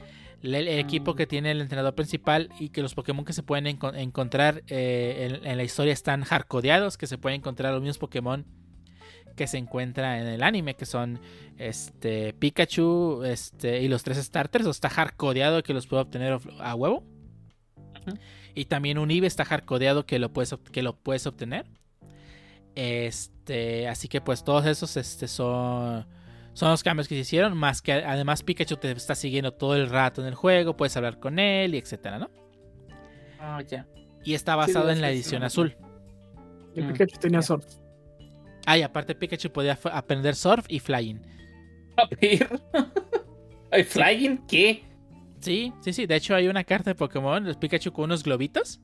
El, 0.43 0.69
equipo 0.69 1.15
que 1.15 1.27
tiene 1.27 1.51
el 1.51 1.61
entrenador 1.61 1.95
principal 1.95 2.51
y 2.59 2.69
que 2.71 2.81
los 2.81 2.95
Pokémon 2.95 3.25
que 3.25 3.33
se 3.33 3.43
pueden 3.43 3.67
encontrar 3.67 4.63
eh, 4.69 5.41
en, 5.43 5.57
la 5.57 5.63
historia 5.63 5.93
están 5.93 6.23
hardcodeados, 6.23 6.97
que 6.97 7.07
se 7.07 7.19
pueden 7.19 7.41
encontrar 7.41 7.73
los 7.73 7.83
mismos 7.83 7.99
Pokémon 7.99 8.47
que 9.37 9.47
se 9.47 9.59
encuentra 9.59 10.21
en 10.21 10.27
el 10.27 10.43
anime, 10.43 10.77
que 10.77 10.87
son 10.87 11.21
este 11.59 12.33
Pikachu 12.35 13.23
este, 13.25 13.83
y 13.83 13.89
los 13.89 14.03
tres 14.03 14.19
starters, 14.19 14.67
o 14.67 14.71
está 14.71 14.89
hardcodeado 14.89 15.63
que 15.63 15.75
los 15.75 15.87
puedo 15.87 16.03
obtener 16.03 16.39
a 16.59 16.75
huevo. 16.75 17.05
Y 18.55 18.65
también 18.65 18.99
un 18.99 19.11
IVE 19.11 19.27
está 19.27 19.45
hardcodeado 19.45 20.07
que 20.07 20.19
lo 20.19 20.33
puedes, 20.33 20.55
que 20.73 20.83
lo 20.83 20.97
puedes 20.97 21.27
obtener. 21.27 21.67
Este, 22.75 23.89
así 23.89 24.09
que 24.09 24.21
pues 24.21 24.45
todos 24.45 24.67
esos 24.67 24.97
este, 24.97 25.29
son, 25.29 26.07
son 26.53 26.71
los 26.71 26.83
cambios 26.83 27.09
que 27.09 27.15
se 27.15 27.23
hicieron. 27.23 27.57
Más 27.57 27.83
que 27.83 27.93
además 27.93 28.43
Pikachu 28.43 28.77
te 28.77 28.91
está 28.93 29.15
siguiendo 29.15 29.53
todo 29.53 29.77
el 29.77 29.89
rato 29.89 30.21
en 30.21 30.29
el 30.29 30.35
juego. 30.35 30.77
Puedes 30.77 30.97
hablar 30.97 31.19
con 31.19 31.39
él 31.39 31.75
y 31.75 31.79
etcétera, 31.79 32.19
¿no? 32.19 32.31
Ah, 33.39 33.63
ya. 33.67 33.87
Y 34.25 34.35
está 34.35 34.57
basado 34.57 34.91
en 34.91 35.01
la 35.01 35.11
edición 35.11 35.43
azul. 35.43 35.77
Y 36.75 36.83
Pikachu 36.83 37.19
tenía 37.19 37.43
surf. 37.43 37.65
Ah, 38.67 38.79
y 38.79 38.83
aparte 38.83 39.15
Pikachu 39.15 39.51
podía 39.51 39.79
aprender 39.93 40.35
surf 40.37 40.67
y 40.69 40.79
flying. 40.79 41.21
¿Flying? 43.87 44.39
¿Qué? 44.47 44.85
Sí, 45.41 45.73
sí, 45.81 45.93
sí. 45.93 46.07
De 46.07 46.17
hecho, 46.17 46.35
hay 46.35 46.49
una 46.49 46.65
carta 46.65 46.91
de 46.91 46.95
Pokémon, 46.95 47.45
los 47.45 47.57
Pikachu 47.57 47.93
con 47.93 48.05
unos 48.05 48.23
globitos, 48.23 48.81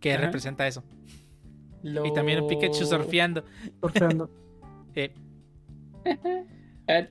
que 0.00 0.16
representa 0.16 0.66
eso. 0.66 0.84
Y 1.82 2.12
también 2.12 2.42
un 2.42 2.48
Pikachu 2.48 2.84
surfeando. 2.84 3.44
Surfeando. 3.80 4.30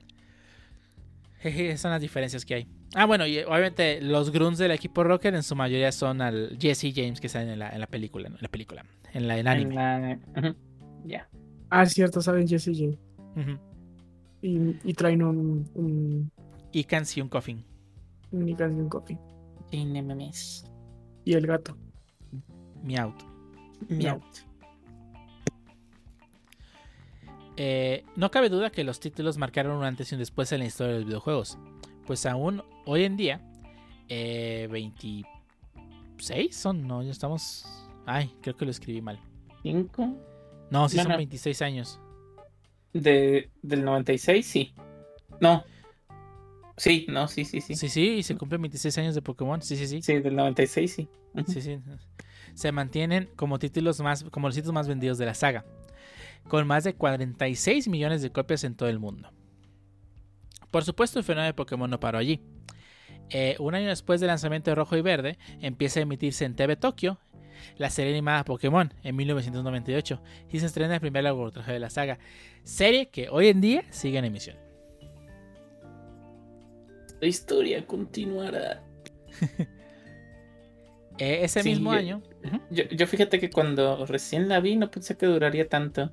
Jeje, 1.40 1.76
Son 1.78 1.90
las 1.90 2.00
diferencias 2.00 2.44
que 2.44 2.54
hay. 2.54 2.66
Ah, 2.94 3.04
bueno, 3.06 3.26
y 3.26 3.38
obviamente 3.40 4.00
los 4.00 4.30
grunts 4.32 4.58
del 4.58 4.70
equipo 4.72 5.04
Rocket 5.04 5.34
en 5.34 5.42
su 5.42 5.54
mayoría 5.54 5.92
son 5.92 6.20
al 6.22 6.56
Jesse 6.58 6.92
James 6.94 7.20
que 7.20 7.28
salen 7.28 7.50
en 7.50 7.58
la, 7.58 7.68
en 7.70 7.80
la 7.80 7.86
película, 7.86 8.28
¿no? 8.28 8.36
en 8.36 8.42
la 8.42 8.48
película, 8.48 8.84
en 9.12 9.28
la 9.28 9.38
en 9.38 9.46
anime. 9.46 9.70
En 9.70 9.74
la- 9.76 10.48
ujú, 10.48 10.56
Ya. 11.04 11.28
Ah, 11.70 11.82
es 11.82 11.92
cierto, 11.92 12.20
saben 12.22 12.48
Jesse 12.48 12.70
J. 12.74 12.98
Ujú. 13.40 13.58
Y, 14.40 14.76
y 14.84 14.94
traen 14.94 15.22
un, 15.22 15.68
un, 15.74 16.30
Y 16.72 16.84
Cans 16.84 17.16
y 17.16 17.20
un 17.20 17.28
coffin. 17.28 17.62
un 18.32 18.54
canción 18.54 18.88
copy. 18.88 19.18
Tiene 19.70 20.02
memes. 20.02 20.64
Y 21.24 21.34
el 21.34 21.46
gato. 21.46 21.76
Meowth. 22.82 23.22
Miau. 23.90 24.20
Eh, 27.60 28.04
no 28.14 28.30
cabe 28.30 28.48
duda 28.50 28.70
que 28.70 28.84
los 28.84 29.00
títulos 29.00 29.36
marcaron 29.36 29.76
un 29.76 29.84
antes 29.84 30.12
y 30.12 30.14
un 30.14 30.20
después 30.20 30.52
en 30.52 30.60
la 30.60 30.66
historia 30.66 30.92
de 30.92 31.00
los 31.00 31.08
videojuegos. 31.08 31.58
Pues 32.06 32.24
aún 32.24 32.62
hoy 32.86 33.02
en 33.02 33.16
día, 33.16 33.40
eh, 34.08 34.68
26 34.70 36.56
son, 36.56 36.86
no, 36.86 37.02
ya 37.02 37.10
estamos. 37.10 37.66
Ay, 38.06 38.32
creo 38.40 38.56
que 38.56 38.64
lo 38.64 38.70
escribí 38.70 39.02
mal. 39.02 39.20
¿Cinco? 39.62 40.06
No, 40.70 40.88
sí 40.88 40.96
No, 40.98 41.02
son 41.02 41.12
no. 41.12 41.18
26 41.18 41.62
años. 41.62 42.00
De, 42.92 43.50
del 43.62 43.84
96, 43.84 44.46
sí. 44.46 44.72
No. 45.40 45.64
Sí, 46.76 47.06
no, 47.08 47.26
sí, 47.26 47.44
sí, 47.44 47.60
sí. 47.60 47.74
Sí, 47.74 47.88
sí, 47.88 48.08
y 48.18 48.22
se 48.22 48.36
cumplen 48.36 48.62
26 48.62 48.96
años 48.98 49.14
de 49.16 49.22
Pokémon. 49.22 49.60
Sí, 49.62 49.76
sí, 49.76 49.88
sí. 49.88 50.00
Sí, 50.00 50.20
del 50.20 50.36
96, 50.36 50.92
sí. 50.92 51.08
Sí, 51.48 51.60
sí. 51.60 51.78
Se 52.54 52.70
mantienen 52.70 53.28
como 53.34 53.58
títulos 53.58 54.00
más, 54.00 54.22
como 54.30 54.46
los 54.46 54.54
títulos 54.54 54.74
más 54.74 54.86
vendidos 54.88 55.18
de 55.18 55.26
la 55.26 55.34
saga, 55.34 55.64
con 56.46 56.66
más 56.66 56.84
de 56.84 56.94
46 56.94 57.88
millones 57.88 58.22
de 58.22 58.30
copias 58.30 58.64
en 58.64 58.74
todo 58.76 58.88
el 58.88 58.98
mundo. 58.98 59.30
Por 60.70 60.84
supuesto, 60.84 61.18
el 61.18 61.24
fenómeno 61.24 61.46
de 61.46 61.54
Pokémon 61.54 61.90
no 61.90 61.98
paró 61.98 62.18
allí. 62.18 62.42
Eh, 63.30 63.56
un 63.58 63.74
año 63.74 63.88
después 63.88 64.20
del 64.20 64.28
lanzamiento 64.28 64.70
de 64.70 64.74
Rojo 64.74 64.96
y 64.96 65.02
Verde, 65.02 65.38
empieza 65.60 66.00
a 66.00 66.02
emitirse 66.02 66.44
en 66.44 66.54
TV 66.56 66.76
Tokio 66.76 67.18
la 67.76 67.90
serie 67.90 68.12
animada 68.12 68.44
Pokémon 68.44 68.92
en 69.02 69.16
1998 69.16 70.22
y 70.50 70.60
se 70.60 70.66
estrena 70.66 70.94
el 70.94 71.00
primer 71.00 71.24
largometraje 71.24 71.72
de 71.72 71.78
la 71.80 71.90
saga, 71.90 72.18
serie 72.64 73.08
que 73.10 73.28
hoy 73.30 73.48
en 73.48 73.60
día 73.60 73.84
sigue 73.90 74.18
en 74.18 74.24
emisión. 74.26 74.56
La 77.20 77.26
historia 77.26 77.86
continuará. 77.86 78.82
Eh, 81.20 81.40
ese 81.42 81.64
Sí, 81.64 81.70
mismo 81.70 81.92
yo- 81.94 81.98
año. 81.98 82.22
Yo, 82.70 82.84
yo 82.84 83.06
fíjate 83.08 83.40
que 83.40 83.50
cuando 83.50 84.06
recién 84.06 84.48
la 84.48 84.60
vi 84.60 84.76
no 84.76 84.88
pensé 84.88 85.16
que 85.16 85.26
duraría 85.26 85.68
tanto. 85.68 86.12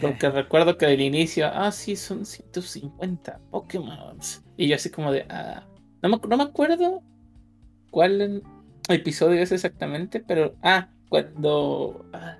Porque 0.00 0.30
recuerdo 0.30 0.76
que 0.76 0.86
al 0.86 1.00
inicio, 1.00 1.50
ah, 1.52 1.72
sí, 1.72 1.96
son 1.96 2.26
150 2.26 3.40
Pokémon. 3.50 4.18
Y 4.56 4.68
yo 4.68 4.76
así 4.76 4.90
como 4.90 5.12
de, 5.12 5.26
ah, 5.28 5.66
no 6.02 6.08
me, 6.08 6.16
no 6.28 6.36
me 6.36 6.42
acuerdo 6.42 7.02
cuál 7.90 8.42
episodio 8.88 9.42
es 9.42 9.52
exactamente, 9.52 10.20
pero, 10.20 10.54
ah, 10.62 10.88
cuando, 11.08 12.04
ah, 12.12 12.38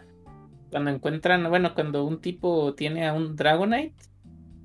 cuando 0.71 0.91
encuentran, 0.91 1.49
bueno, 1.49 1.75
cuando 1.75 2.05
un 2.05 2.21
tipo 2.21 2.75
tiene 2.75 3.07
a 3.07 3.13
un 3.13 3.37
Dragonite. 3.37 3.95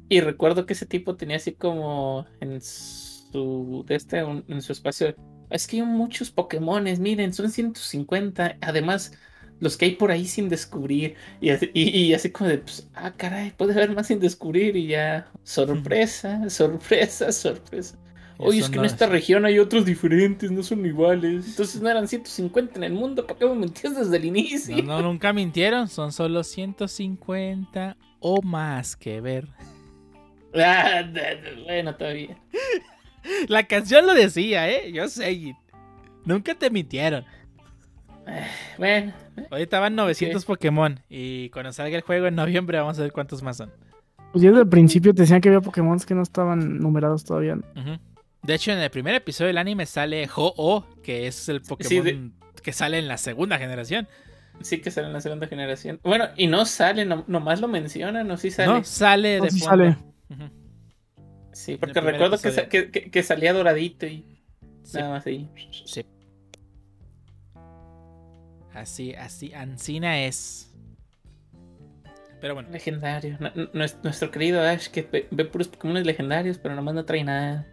Y 0.09 0.19
recuerdo 0.19 0.65
que 0.65 0.73
ese 0.73 0.85
tipo 0.85 1.15
tenía 1.15 1.37
así 1.37 1.53
como 1.53 2.25
en 2.39 2.61
su, 2.61 3.83
de 3.87 3.95
este, 3.95 4.19
en 4.19 4.61
su 4.61 4.73
espacio, 4.73 5.15
es 5.49 5.67
que 5.67 5.77
hay 5.77 5.83
muchos 5.83 6.31
Pokémones, 6.31 6.99
miren, 6.99 7.33
son 7.33 7.49
150. 7.49 8.57
Además, 8.61 9.13
los 9.63 9.77
que 9.77 9.85
hay 9.85 9.91
por 9.95 10.11
ahí 10.11 10.25
sin 10.27 10.49
descubrir. 10.49 11.15
Y 11.41 11.49
así, 11.49 11.71
y, 11.73 11.89
y 11.89 12.13
así 12.13 12.29
como 12.29 12.49
de, 12.49 12.59
pues, 12.59 12.87
ah, 12.93 13.13
caray, 13.17 13.51
puede 13.57 13.73
haber 13.73 13.95
más 13.95 14.07
sin 14.07 14.19
descubrir. 14.19 14.75
Y 14.75 14.87
ya, 14.87 15.27
sorpresa, 15.43 16.49
sorpresa, 16.49 17.31
sorpresa. 17.31 17.97
Oye, 18.39 18.59
es 18.59 18.69
que 18.69 18.75
no 18.77 18.81
en 18.81 18.87
esta 18.87 19.05
es- 19.05 19.11
región 19.11 19.45
hay 19.45 19.59
otros 19.59 19.85
diferentes, 19.85 20.51
no 20.51 20.63
son 20.63 20.85
iguales. 20.85 21.45
Entonces 21.47 21.81
no 21.81 21.89
eran 21.89 22.07
150 22.07 22.75
en 22.77 22.83
el 22.83 22.93
mundo, 22.93 23.25
¿para 23.25 23.39
qué 23.39 23.45
me 23.45 23.55
mentías 23.55 23.95
desde 23.95 24.17
el 24.17 24.25
inicio? 24.25 24.75
No, 24.77 25.01
no, 25.01 25.01
nunca 25.03 25.31
mintieron, 25.33 25.87
son 25.87 26.11
solo 26.11 26.43
150 26.43 27.95
o 28.19 28.41
más 28.41 28.95
que 28.95 29.21
ver. 29.21 29.47
Ah, 30.55 31.03
bueno, 31.65 31.95
todavía. 31.95 32.37
La 33.47 33.63
canción 33.63 34.05
lo 34.05 34.13
decía, 34.13 34.69
¿eh? 34.69 34.91
Yo 34.91 35.07
sé. 35.07 35.55
Nunca 36.25 36.55
te 36.55 36.69
mintieron. 36.69 37.25
Bueno, 38.77 39.13
Ahorita 39.51 39.79
van 39.79 39.95
900 39.95 40.45
Pokémon 40.45 40.99
y 41.09 41.49
cuando 41.49 41.71
salga 41.73 41.95
el 41.95 42.01
juego 42.03 42.27
en 42.27 42.35
noviembre 42.35 42.77
vamos 42.79 42.97
a 42.99 43.01
ver 43.03 43.11
cuántos 43.11 43.41
más 43.43 43.57
son. 43.57 43.71
Pues 44.31 44.41
ya 44.43 44.49
desde 44.49 44.63
el 44.63 44.69
principio 44.69 45.13
te 45.13 45.21
decían 45.23 45.41
que 45.41 45.49
había 45.49 45.61
Pokémon 45.61 45.99
que 45.99 46.15
no 46.15 46.21
estaban 46.23 46.79
numerados 46.79 47.23
todavía. 47.23 47.57
De 48.43 48.53
hecho, 48.55 48.71
en 48.71 48.79
el 48.79 48.89
primer 48.89 49.15
episodio 49.15 49.47
del 49.47 49.57
anime 49.57 49.85
sale 49.85 50.27
Ho-Oh, 50.35 50.85
que 51.03 51.27
es 51.27 51.49
el 51.49 51.61
Pokémon 51.61 52.03
de- 52.03 52.31
que 52.61 52.71
sale 52.73 52.97
en 52.99 53.07
la 53.07 53.17
segunda 53.17 53.57
generación. 53.57 54.07
sí 54.61 54.79
que 54.81 54.91
sale 54.91 55.07
en 55.07 55.13
la 55.13 55.21
segunda 55.21 55.47
generación. 55.47 55.99
Bueno, 56.03 56.25
y 56.37 56.47
no 56.47 56.65
sale, 56.65 57.05
no- 57.05 57.23
nomás 57.27 57.59
lo 57.61 57.67
mencionan, 57.67 58.29
o 58.31 58.37
sí 58.37 58.51
sale. 58.51 58.71
No, 58.73 58.83
sale 58.83 59.37
No, 59.39 59.43
de 59.45 59.51
sí 59.51 59.59
fondo. 59.59 59.83
sale. 59.83 59.97
Sí, 61.51 61.77
porque 61.77 62.01
recuerdo 62.01 62.37
que, 62.37 62.51
sa- 62.51 62.61
episodio. 62.61 62.69
que, 62.91 62.91
que- 63.01 63.11
que 63.11 63.23
salía 63.23 63.53
doradito 63.53 64.05
y 64.07 64.25
Sí, 64.83 64.97
nada 64.97 65.09
más 65.11 65.25
ahí. 65.27 65.49
sí. 65.85 66.03
Así, 68.73 69.13
así, 69.13 69.53
Ancina 69.53 70.23
es. 70.25 70.69
Pero 72.41 72.55
bueno. 72.55 72.69
Legendario. 72.71 73.37
Nu- 73.39 73.51
nu- 73.55 73.69
nues- 73.73 73.97
Nuestro 74.03 74.31
querido 74.31 74.61
Ash 74.61 74.87
que 74.87 75.07
ve, 75.31 75.45
puros 75.45 75.67
Pokémon 75.67 76.03
legendarios, 76.03 76.57
pero 76.57 76.75
nomás 76.75 76.93
no 76.95 77.05
trae 77.05 77.23
nada. 77.23 77.67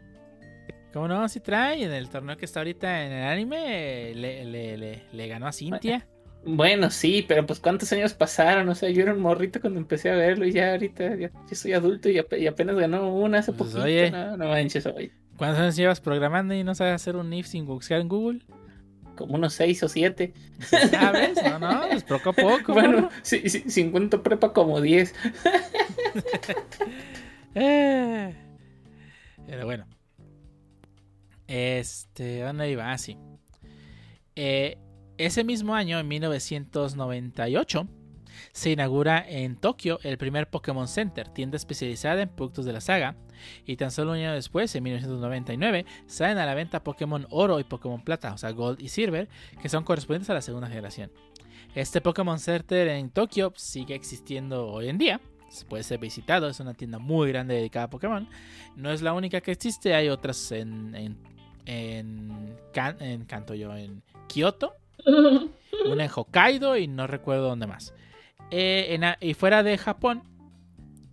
¿Cómo 0.92 1.08
no? 1.08 1.28
Si 1.28 1.40
trae 1.40 1.84
en 1.84 1.92
el 1.92 2.08
torneo 2.08 2.36
que 2.36 2.44
está 2.44 2.60
ahorita 2.60 3.04
en 3.06 3.12
el 3.12 3.24
anime, 3.24 4.12
le, 4.14 4.44
le- 4.44 4.76
le- 4.76 5.02
le 5.12 5.28
ganó 5.28 5.46
a 5.46 5.52
Cintia. 5.52 6.06
Bueno, 6.44 6.90
sí, 6.90 7.24
pero 7.28 7.44
pues 7.46 7.60
cuántos 7.60 7.92
años 7.92 8.14
pasaron, 8.14 8.68
o 8.68 8.74
sea, 8.74 8.88
yo 8.90 9.02
era 9.02 9.12
un 9.12 9.20
morrito 9.20 9.60
cuando 9.60 9.78
empecé 9.78 10.08
a 10.10 10.14
verlo 10.14 10.46
y 10.46 10.52
ya 10.52 10.70
ahorita 10.72 11.16
ya, 11.16 11.30
ya 11.48 11.54
soy 11.54 11.74
adulto 11.74 12.08
y 12.08 12.18
apenas 12.46 12.76
ganó 12.76 13.12
una 13.14 13.38
hace 13.40 13.52
Pues, 13.52 13.70
poquito. 13.70 13.84
oye. 13.84 14.10
No, 14.10 14.36
no 14.38 14.48
manches, 14.48 14.86
oye. 14.86 15.12
¿Cuántos 15.36 15.60
años 15.60 15.76
llevas 15.76 16.00
programando 16.00 16.54
y 16.54 16.64
no 16.64 16.74
sabes 16.74 16.94
hacer 16.94 17.16
un 17.16 17.32
if 17.32 17.46
sin 17.46 17.66
buscar 17.66 18.00
en 18.00 18.08
Google? 18.08 18.40
Como 19.20 19.34
unos 19.34 19.52
seis 19.52 19.82
o 19.82 19.88
siete. 19.88 20.32
¿Sabes? 20.90 21.36
No, 21.44 21.58
no, 21.58 21.88
pues 21.90 22.04
poco 22.04 22.30
a 22.30 22.32
poco. 22.32 22.72
Bueno, 22.72 23.10
sí, 23.20 23.50
sí, 23.50 23.64
50 23.68 24.22
prepa 24.22 24.54
como 24.54 24.80
10. 24.80 25.14
Eh. 27.54 28.34
Pero 29.46 29.66
bueno. 29.66 29.84
Este, 31.48 32.40
¿dónde 32.40 32.70
iba? 32.70 32.92
Ah, 32.92 32.96
sí. 32.96 33.18
Eh, 34.36 34.78
ese 35.18 35.44
mismo 35.44 35.74
año, 35.74 35.98
en 35.98 36.08
1998, 36.08 37.88
se 38.52 38.70
inaugura 38.70 39.22
en 39.28 39.56
Tokio 39.56 39.98
el 40.02 40.16
primer 40.16 40.48
Pokémon 40.48 40.88
Center, 40.88 41.28
tienda 41.28 41.56
especializada 41.56 42.22
en 42.22 42.28
productos 42.30 42.64
de 42.64 42.72
la 42.72 42.80
saga. 42.80 43.16
Y 43.66 43.76
tan 43.76 43.90
solo 43.90 44.12
un 44.12 44.18
año 44.18 44.32
después, 44.32 44.74
en 44.74 44.82
1999, 44.84 45.86
salen 46.06 46.38
a 46.38 46.46
la 46.46 46.54
venta 46.54 46.82
Pokémon 46.84 47.26
Oro 47.30 47.60
y 47.60 47.64
Pokémon 47.64 48.02
Plata, 48.02 48.32
o 48.34 48.38
sea, 48.38 48.50
Gold 48.50 48.80
y 48.80 48.88
Silver, 48.88 49.28
que 49.60 49.68
son 49.68 49.84
correspondientes 49.84 50.30
a 50.30 50.34
la 50.34 50.42
segunda 50.42 50.68
generación. 50.68 51.10
Este 51.74 52.00
Pokémon 52.00 52.38
Center 52.38 52.88
en 52.88 53.10
Tokio 53.10 53.52
sigue 53.56 53.94
existiendo 53.94 54.66
hoy 54.68 54.88
en 54.88 54.98
día. 54.98 55.20
Se 55.50 55.64
puede 55.64 55.82
ser 55.82 55.98
visitado, 55.98 56.48
es 56.48 56.60
una 56.60 56.74
tienda 56.74 56.98
muy 56.98 57.28
grande 57.28 57.54
dedicada 57.54 57.86
a 57.86 57.90
Pokémon. 57.90 58.28
No 58.76 58.90
es 58.92 59.02
la 59.02 59.12
única 59.12 59.40
que 59.40 59.50
existe, 59.52 59.94
hay 59.94 60.08
otras 60.08 60.52
en, 60.52 60.94
en, 60.94 61.16
en, 61.66 62.56
Kan- 62.72 63.00
en 63.00 63.24
Kanto 63.24 63.54
yo, 63.54 63.74
en 63.76 64.02
Kioto, 64.28 64.74
una 65.86 66.04
en 66.04 66.10
Hokkaido 66.14 66.76
y 66.76 66.86
no 66.86 67.06
recuerdo 67.06 67.48
dónde 67.48 67.66
más. 67.66 67.94
Eh, 68.50 68.94
en 68.94 69.04
y 69.20 69.34
fuera 69.34 69.62
de 69.62 69.76
Japón, 69.78 70.22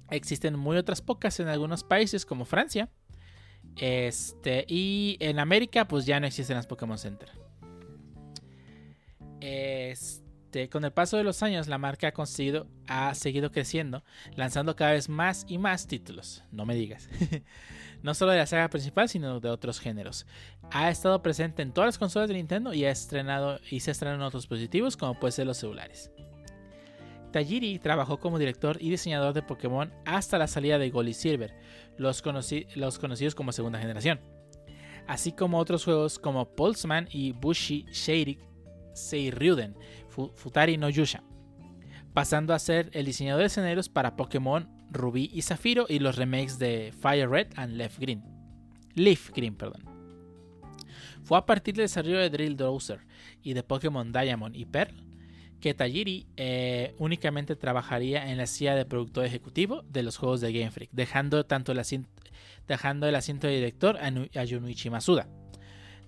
existen 0.10 0.58
muy 0.58 0.78
otras 0.78 1.02
pocas 1.02 1.40
en 1.40 1.48
algunos 1.48 1.84
países 1.84 2.26
como 2.26 2.46
Francia. 2.46 2.90
Este, 3.76 4.66
y 4.68 5.18
en 5.20 5.40
América, 5.40 5.88
pues 5.88 6.06
ya 6.06 6.20
no 6.20 6.28
existen 6.28 6.56
las 6.56 6.68
Pokémon 6.68 6.98
Center. 6.98 7.30
Este, 9.40 10.70
con 10.70 10.84
el 10.84 10.92
paso 10.92 11.18
de 11.18 11.24
los 11.24 11.44
años, 11.44 11.68
la 11.68 11.78
marca 11.78 12.08
ha, 12.08 12.12
conseguido, 12.12 12.68
ha 12.88 13.14
seguido 13.14 13.52
creciendo, 13.52 14.04
lanzando 14.36 14.76
cada 14.76 14.92
vez 14.92 15.10
más 15.10 15.46
y 15.48 15.58
más 15.58 15.88
títulos. 15.88 16.44
No 16.52 16.66
me 16.66 16.76
digas. 16.76 17.10
no 18.02 18.14
solo 18.14 18.32
de 18.32 18.40
la 18.40 18.48
saga 18.48 18.70
principal, 18.70 19.10
sino 19.10 19.40
de 19.40 19.50
otros 19.50 19.80
géneros. 19.80 20.26
Ha 20.72 20.90
estado 20.90 21.22
presente 21.22 21.62
en 21.62 21.72
todas 21.72 21.90
las 21.90 21.98
consolas 21.98 22.28
de 22.28 22.36
Nintendo 22.36 22.74
y, 22.74 22.86
ha 22.86 22.92
estrenado, 22.92 23.60
y 23.70 23.82
se 23.82 23.92
estrenado 23.92 24.18
en 24.18 24.24
otros 24.24 24.44
dispositivos, 24.44 24.98
como 24.98 25.20
puede 25.20 25.34
ser 25.34 25.46
los 25.46 25.58
celulares. 25.58 26.12
Tajiri 27.38 27.78
trabajó 27.78 28.20
como 28.20 28.40
director 28.40 28.78
y 28.82 28.90
diseñador 28.90 29.32
de 29.34 29.44
Pokémon 29.44 29.94
hasta 30.06 30.40
la 30.40 30.48
salida 30.48 30.80
de 30.80 30.90
Gold 30.90 31.10
y 31.10 31.14
Silver, 31.14 31.54
los, 31.96 32.24
conoci- 32.24 32.66
los 32.76 32.98
conocidos 32.98 33.36
como 33.36 33.52
segunda 33.52 33.78
generación, 33.80 34.20
así 35.06 35.34
como 35.34 35.60
otros 35.60 35.86
juegos 35.86 36.18
como 36.18 36.56
Pulseman 36.56 37.08
y 37.12 37.34
Bushi 37.34 37.86
Sheirik 37.92 38.40
Seiryuden, 38.96 39.76
Fu- 40.10 40.32
Futari 40.34 40.78
no 40.78 40.90
Yusha, 40.90 41.22
pasando 42.14 42.56
a 42.56 42.60
ser 42.60 42.90
el 42.94 43.06
diseñador 43.06 43.42
de 43.42 43.48
escenarios 43.48 43.88
para 43.88 44.16
Pokémon 44.16 44.68
Rubí 44.90 45.30
y 45.32 45.44
Zafiro 45.44 45.86
y 45.88 46.00
los 46.00 46.16
remakes 46.16 46.58
de 46.58 46.92
Fire 47.00 47.30
Red 47.30 47.50
and 47.56 47.74
Left 47.76 48.00
Green. 48.00 48.24
Leaf 48.96 49.30
Green, 49.32 49.56
perdón. 49.56 49.84
Fue 51.22 51.38
a 51.38 51.46
partir 51.46 51.76
del 51.76 51.84
desarrollo 51.84 52.18
de 52.18 52.32
Drill 52.32 52.58
Drowser 52.58 53.02
y 53.44 53.54
de 53.54 53.62
Pokémon 53.62 54.12
Diamond 54.12 54.56
y 54.56 54.66
Pearl 54.66 54.97
que 55.60 55.74
Tajiri 55.74 56.28
eh, 56.38 56.94
únicamente 57.00 57.56
trabajaría 57.56 58.32
en 58.32 58.38
la 58.38 58.46
silla 58.46 58.76
de 58.76 58.86
productor 58.86 59.26
ejecutivo 59.26 59.84
de 59.90 60.04
los 60.04 60.18
juegos 60.18 60.42
de 60.42 60.54
Game 60.54 60.72
Freak, 60.72 60.90
dejando, 60.92 61.46
tanto 61.46 61.72
el, 61.72 61.80
asiento, 61.80 62.10
dejando 62.68 63.08
el 63.08 63.16
asiento 63.16 63.48
de 63.48 63.56
director 63.56 63.98
a, 63.98 64.08
a 64.08 64.48
Junichi 64.48 64.90
Masuda, 64.90 65.28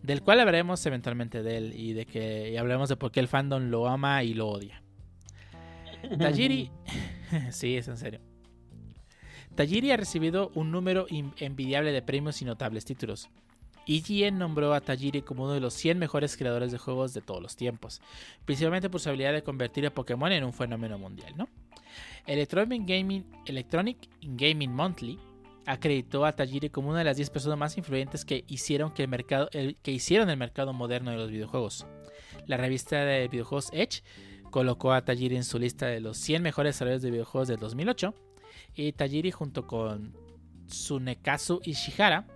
del 0.04 0.22
cual 0.22 0.40
hablaremos 0.40 0.86
eventualmente 0.86 1.44
de 1.44 1.58
él 1.58 1.74
y 1.76 1.94
de 1.94 2.06
que 2.06 2.52
y 2.52 2.58
hablaremos 2.58 2.90
de 2.90 2.96
por 2.96 3.12
qué 3.12 3.20
el 3.20 3.28
fandom 3.28 3.70
lo 3.70 3.88
ama 3.88 4.24
y 4.24 4.34
lo 4.34 4.50
odia. 4.50 4.82
Tajiri, 6.20 6.72
sí, 7.52 7.76
es 7.76 7.88
en 7.88 7.98
serio. 7.98 8.22
Tajiri 9.56 9.92
ha 9.92 9.98
recibido 9.98 10.52
un 10.56 10.72
número 10.72 11.06
envidiable 11.10 11.92
de 11.92 12.02
premios 12.02 12.42
y 12.42 12.46
notables 12.46 12.86
títulos. 12.86 13.30
IGN 13.90 14.38
nombró 14.38 14.76
a 14.76 14.82
Tajiri 14.82 15.24
como 15.24 15.46
uno 15.46 15.54
de 15.54 15.60
los 15.60 15.74
100 15.74 15.98
mejores 15.98 16.38
creadores 16.38 16.72
de 16.72 16.78
juegos 16.78 17.16
de 17.16 17.22
todos 17.22 17.42
los 17.42 17.56
tiempos, 17.56 18.02
principalmente 18.46 18.88
por 18.88 19.02
su 19.02 19.10
habilidad 19.10 19.34
de 19.34 19.42
convertir 19.42 19.88
a 19.88 19.94
Pokémon 19.94 20.32
en 20.32 20.44
un 20.44 20.54
fenómeno 20.54 21.00
mundial, 21.00 21.34
¿no? 21.36 21.50
Electronic 22.28 22.84
Gaming, 22.86 24.72
Monthly 24.72 25.18
acreditó 25.66 26.26
a 26.26 26.36
Tajiri 26.36 26.70
como 26.70 26.90
una 26.90 27.00
de 27.00 27.06
las 27.06 27.18
10 27.18 27.32
personas 27.32 27.58
más 27.58 27.78
influyentes 27.78 28.26
que 28.26 28.46
hicieron, 28.48 28.94
que 28.94 29.02
el 29.02 29.10
mercado 29.10 30.74
moderno 30.74 31.10
de 31.10 31.18
los 31.18 31.32
videojuegos. 31.32 31.88
La 32.46 32.58
revista 32.58 33.04
de 33.04 33.28
videojuegos 33.28 33.70
Edge 33.74 34.04
colocó 34.52 34.94
a 34.94 35.04
Tajiri 35.04 35.36
en 35.36 35.44
su 35.44 35.58
lista 35.58 35.88
de 35.88 36.00
los 36.00 36.18
100 36.18 36.44
mejores 36.44 36.76
desarrolladores 36.76 37.02
de 37.02 37.10
videojuegos 37.12 37.48
del 37.48 37.58
2008 37.58 38.14
y 38.76 38.92
Tajiri 38.92 39.32
junto 39.32 39.66
con 39.66 40.16
Tsunekazu 40.68 41.62
Ishihara 41.64 42.28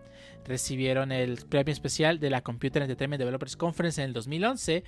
recibieron 0.45 1.11
el 1.11 1.37
premio 1.47 1.71
especial 1.71 2.19
de 2.19 2.29
la 2.29 2.41
Computer 2.41 2.81
Entertainment 2.81 3.19
Developers 3.19 3.55
Conference 3.55 4.01
en 4.01 4.07
el 4.07 4.13
2011 4.13 4.83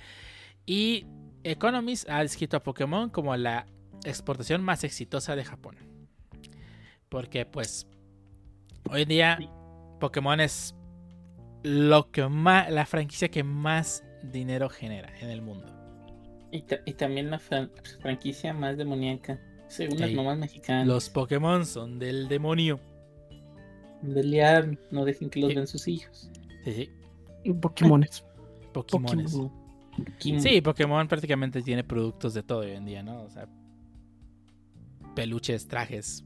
y 0.66 1.06
Economist 1.44 2.08
ha 2.08 2.20
descrito 2.20 2.56
a 2.56 2.62
Pokémon 2.62 3.10
como 3.10 3.36
la 3.36 3.66
exportación 4.04 4.62
más 4.62 4.84
exitosa 4.84 5.36
de 5.36 5.44
Japón. 5.44 5.76
Porque 7.08 7.46
pues 7.46 7.86
hoy 8.90 9.02
en 9.02 9.08
día 9.08 9.38
Pokémon 10.00 10.40
es 10.40 10.74
lo 11.62 12.10
que 12.10 12.26
más 12.28 12.70
la 12.70 12.86
franquicia 12.86 13.28
que 13.28 13.42
más 13.44 14.04
dinero 14.22 14.68
genera 14.68 15.12
en 15.20 15.30
el 15.30 15.42
mundo. 15.42 15.72
Y, 16.52 16.62
también 16.94 17.30
la 17.30 17.38
franquicia 17.38 18.54
más 18.54 18.78
demoníaca, 18.78 19.38
según 19.68 20.00
las 20.00 20.12
mamás 20.12 20.38
mexicanas. 20.38 20.86
Los 20.86 21.10
Pokémon 21.10 21.66
son 21.66 21.98
del 21.98 22.28
demonio. 22.28 22.80
Beliar, 24.02 24.78
no 24.90 25.04
dejen 25.04 25.30
que 25.30 25.40
los 25.40 25.54
vean 25.54 25.66
sus 25.66 25.88
hijos. 25.88 26.30
Sí, 26.64 26.72
sí. 26.72 27.52
Pokémones. 27.54 28.24
Pokémones. 28.72 29.36
Sí, 30.18 30.60
Pokémon 30.60 31.08
prácticamente 31.08 31.62
tiene 31.62 31.82
productos 31.84 32.34
de 32.34 32.42
todo 32.42 32.60
hoy 32.60 32.72
en 32.72 32.84
día, 32.84 33.02
¿no? 33.02 33.22
O 33.22 33.30
sea, 33.30 33.48
peluches, 35.14 35.66
trajes. 35.66 36.24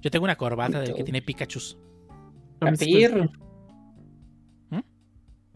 Yo 0.00 0.10
tengo 0.10 0.24
una 0.24 0.36
corbata 0.36 0.80
de 0.80 0.94
que 0.94 1.04
tiene 1.04 1.20
Pikachu. 1.20 1.60
¿Mm? 4.70 4.78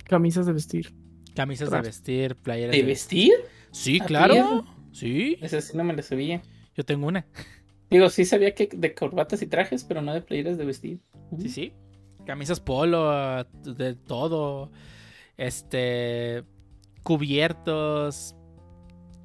Camisas 0.04 0.46
de 0.46 0.52
vestir. 0.52 0.94
Camisas 1.34 1.70
de 1.70 1.80
vestir, 1.80 2.36
playeras. 2.36 2.76
¿De, 2.76 2.82
vestir? 2.82 3.32
Sí, 3.70 4.00
claro. 4.00 4.64
Sí. 4.92 5.38
Esa 5.40 5.60
sí 5.60 5.76
no 5.76 5.82
me 5.84 5.94
la 5.94 6.02
sabía. 6.02 6.42
Yo 6.76 6.84
tengo 6.84 7.06
una. 7.06 7.26
Digo, 7.90 8.08
sí 8.10 8.24
sabía 8.24 8.54
que 8.54 8.68
de 8.72 8.94
corbatas 8.94 9.42
y 9.42 9.46
trajes, 9.46 9.84
pero 9.84 10.02
no 10.02 10.12
de 10.12 10.20
playeras 10.20 10.58
de 10.58 10.64
vestir. 10.64 11.00
Sí, 11.40 11.48
sí. 11.48 11.72
Camisas 12.26 12.60
polo, 12.60 13.44
de 13.62 13.94
todo. 13.94 14.70
Este. 15.36 16.44
Cubiertos. 17.02 18.34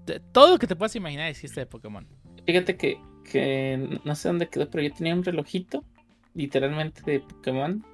De, 0.05 0.19
todo 0.19 0.51
lo 0.53 0.59
que 0.59 0.67
te 0.67 0.75
puedas 0.75 0.95
imaginar 0.95 1.29
existe 1.29 1.61
de 1.61 1.65
Pokémon. 1.65 2.07
Fíjate 2.45 2.77
que, 2.77 2.99
que 3.31 3.99
no 4.03 4.15
sé 4.15 4.27
dónde 4.27 4.49
quedó, 4.49 4.69
pero 4.69 4.83
yo 4.83 4.93
tenía 4.93 5.13
un 5.13 5.23
relojito, 5.23 5.83
literalmente 6.33 7.01
de 7.09 7.19
Pokémon. 7.21 7.85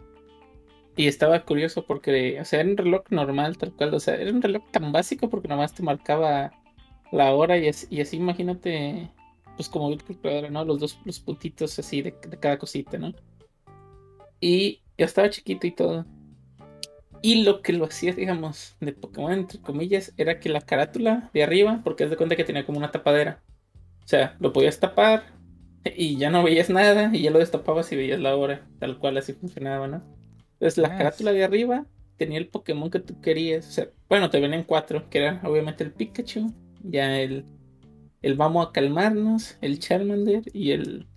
Y 0.97 1.07
estaba 1.07 1.43
curioso 1.43 1.85
porque, 1.85 2.39
o 2.39 2.45
sea, 2.45 2.61
era 2.61 2.69
un 2.69 2.77
reloj 2.77 3.03
normal, 3.09 3.57
tal 3.57 3.73
cual. 3.73 3.93
O 3.93 3.99
sea, 3.99 4.15
era 4.15 4.31
un 4.31 4.41
reloj 4.41 4.63
tan 4.71 4.91
básico 4.91 5.29
porque 5.29 5.49
nomás 5.49 5.73
te 5.73 5.83
marcaba 5.83 6.51
la 7.11 7.33
hora 7.33 7.57
y 7.57 7.67
así, 7.67 7.87
y 7.89 8.01
así 8.01 8.17
imagínate, 8.17 9.09
pues 9.55 9.69
como 9.69 9.89
¿no? 10.51 10.65
Los 10.65 10.79
dos 10.79 10.99
los 11.05 11.19
puntitos 11.19 11.77
así 11.79 12.01
de, 12.01 12.15
de 12.27 12.39
cada 12.39 12.57
cosita, 12.57 12.97
¿no? 12.97 13.13
Y 14.39 14.81
yo 14.97 15.05
estaba 15.05 15.29
chiquito 15.29 15.67
y 15.67 15.71
todo. 15.71 16.05
Y 17.21 17.43
lo 17.43 17.61
que 17.61 17.73
lo 17.73 17.85
hacía, 17.85 18.13
digamos, 18.13 18.75
de 18.79 18.93
Pokémon, 18.93 19.31
entre 19.31 19.59
comillas, 19.59 20.13
era 20.17 20.39
que 20.39 20.49
la 20.49 20.61
carátula 20.61 21.31
de 21.33 21.43
arriba, 21.43 21.81
porque 21.83 22.03
haz 22.03 22.11
de 22.11 22.17
cuenta 22.17 22.35
que 22.35 22.43
tenía 22.43 22.65
como 22.65 22.77
una 22.77 22.91
tapadera. 22.91 23.41
O 24.03 24.07
sea, 24.07 24.35
lo 24.39 24.53
podías 24.53 24.79
tapar 24.79 25.23
y 25.83 26.17
ya 26.17 26.29
no 26.29 26.43
veías 26.43 26.69
nada 26.69 27.09
y 27.13 27.23
ya 27.23 27.31
lo 27.31 27.39
destapabas 27.39 27.91
y 27.91 27.95
veías 27.95 28.19
la 28.19 28.35
hora, 28.35 28.67
tal 28.79 28.99
cual 28.99 29.17
así 29.17 29.33
funcionaba, 29.33 29.87
¿no? 29.87 30.03
Entonces 30.53 30.77
la 30.77 30.95
carátula 30.97 31.31
de 31.31 31.43
arriba 31.43 31.85
tenía 32.17 32.37
el 32.37 32.47
Pokémon 32.47 32.89
que 32.89 32.99
tú 32.99 33.19
querías. 33.21 33.67
O 33.67 33.71
sea, 33.71 33.89
bueno, 34.07 34.29
te 34.29 34.39
venían 34.39 34.63
cuatro, 34.63 35.09
que 35.09 35.19
eran 35.19 35.45
obviamente 35.45 35.83
el 35.83 35.91
Pikachu, 35.91 36.53
ya 36.83 37.19
el, 37.19 37.45
el 38.21 38.35
Vamos 38.35 38.67
a 38.67 38.71
Calmarnos, 38.71 39.57
el 39.61 39.79
Charmander 39.79 40.43
y 40.53 40.71
el 40.71 41.07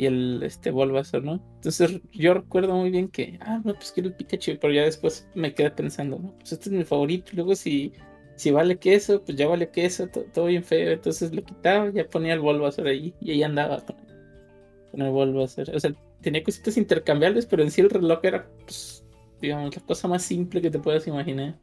y 0.00 0.06
el 0.06 0.42
este 0.42 0.70
Bulbasaur, 0.70 1.22
¿no? 1.22 1.34
Entonces 1.56 2.00
yo 2.10 2.32
recuerdo 2.32 2.74
muy 2.74 2.88
bien 2.88 3.08
que, 3.08 3.38
ah, 3.42 3.60
no, 3.62 3.74
pues 3.74 3.92
quiero 3.92 4.08
el 4.08 4.14
Pikachu, 4.14 4.56
pero 4.58 4.72
ya 4.72 4.84
después 4.84 5.28
me 5.34 5.52
quedé 5.52 5.70
pensando, 5.70 6.18
¿no? 6.18 6.32
Pues 6.38 6.52
este 6.52 6.70
es 6.70 6.74
mi 6.74 6.84
favorito, 6.84 7.32
y 7.34 7.36
luego 7.36 7.54
si, 7.54 7.92
si 8.34 8.50
vale 8.50 8.78
queso, 8.78 9.22
pues 9.22 9.36
ya 9.36 9.46
vale 9.46 9.68
queso, 9.68 10.08
todo 10.08 10.46
bien 10.46 10.64
feo, 10.64 10.92
entonces 10.92 11.34
lo 11.34 11.44
quitaba, 11.44 11.90
ya 11.90 12.08
ponía 12.08 12.32
el 12.32 12.40
Bulbasaur 12.40 12.88
ahí, 12.88 13.12
y 13.20 13.32
ahí 13.32 13.42
andaba 13.42 13.84
con, 13.84 15.02
el 15.02 15.10
Bulbasaur, 15.10 15.68
o 15.68 15.78
sea, 15.78 15.92
tenía 16.22 16.42
cositas 16.42 16.78
intercambiables, 16.78 17.44
pero 17.44 17.62
en 17.62 17.70
sí 17.70 17.82
el 17.82 17.90
reloj 17.90 18.20
era, 18.22 18.48
pues, 18.64 19.04
digamos, 19.42 19.76
la 19.76 19.82
cosa 19.82 20.08
más 20.08 20.22
simple 20.22 20.62
que 20.62 20.70
te 20.70 20.78
puedas 20.78 21.06
imaginar. 21.06 21.58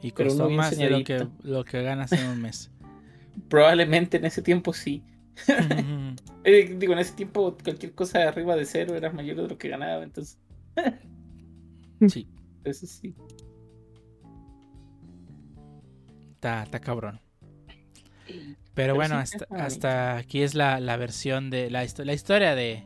Y 0.00 0.12
costó 0.12 0.48
más 0.48 0.78
de 0.78 0.88
lo 0.88 1.02
que, 1.02 1.26
lo 1.42 1.64
que 1.64 1.82
ganas 1.82 2.12
en 2.12 2.28
un 2.28 2.42
mes. 2.42 2.70
Probablemente 3.48 4.18
en 4.18 4.24
ese 4.24 4.40
tiempo 4.40 4.72
sí. 4.72 5.02
Eh, 6.44 6.74
digo, 6.76 6.92
en 6.92 6.98
ese 6.98 7.14
tiempo 7.14 7.56
cualquier 7.62 7.94
cosa 7.94 8.26
arriba 8.26 8.56
de 8.56 8.64
cero 8.64 8.96
era 8.96 9.12
mayor 9.12 9.36
de 9.36 9.48
lo 9.48 9.58
que 9.58 9.68
ganaba, 9.68 10.02
entonces. 10.02 10.40
sí. 12.08 12.28
Eso 12.64 12.86
sí. 12.86 13.14
Está, 16.32 16.64
está 16.64 16.80
cabrón. 16.80 17.20
Pero, 18.74 18.96
bueno, 18.96 19.16
hasta, 19.16 19.46
hasta, 19.50 20.16
aquí 20.16 20.42
es 20.42 20.54
la, 20.54 20.80
la 20.80 20.96
versión 20.96 21.50
de 21.50 21.70
la, 21.70 21.86
la 21.98 22.12
historia 22.12 22.56
de 22.56 22.84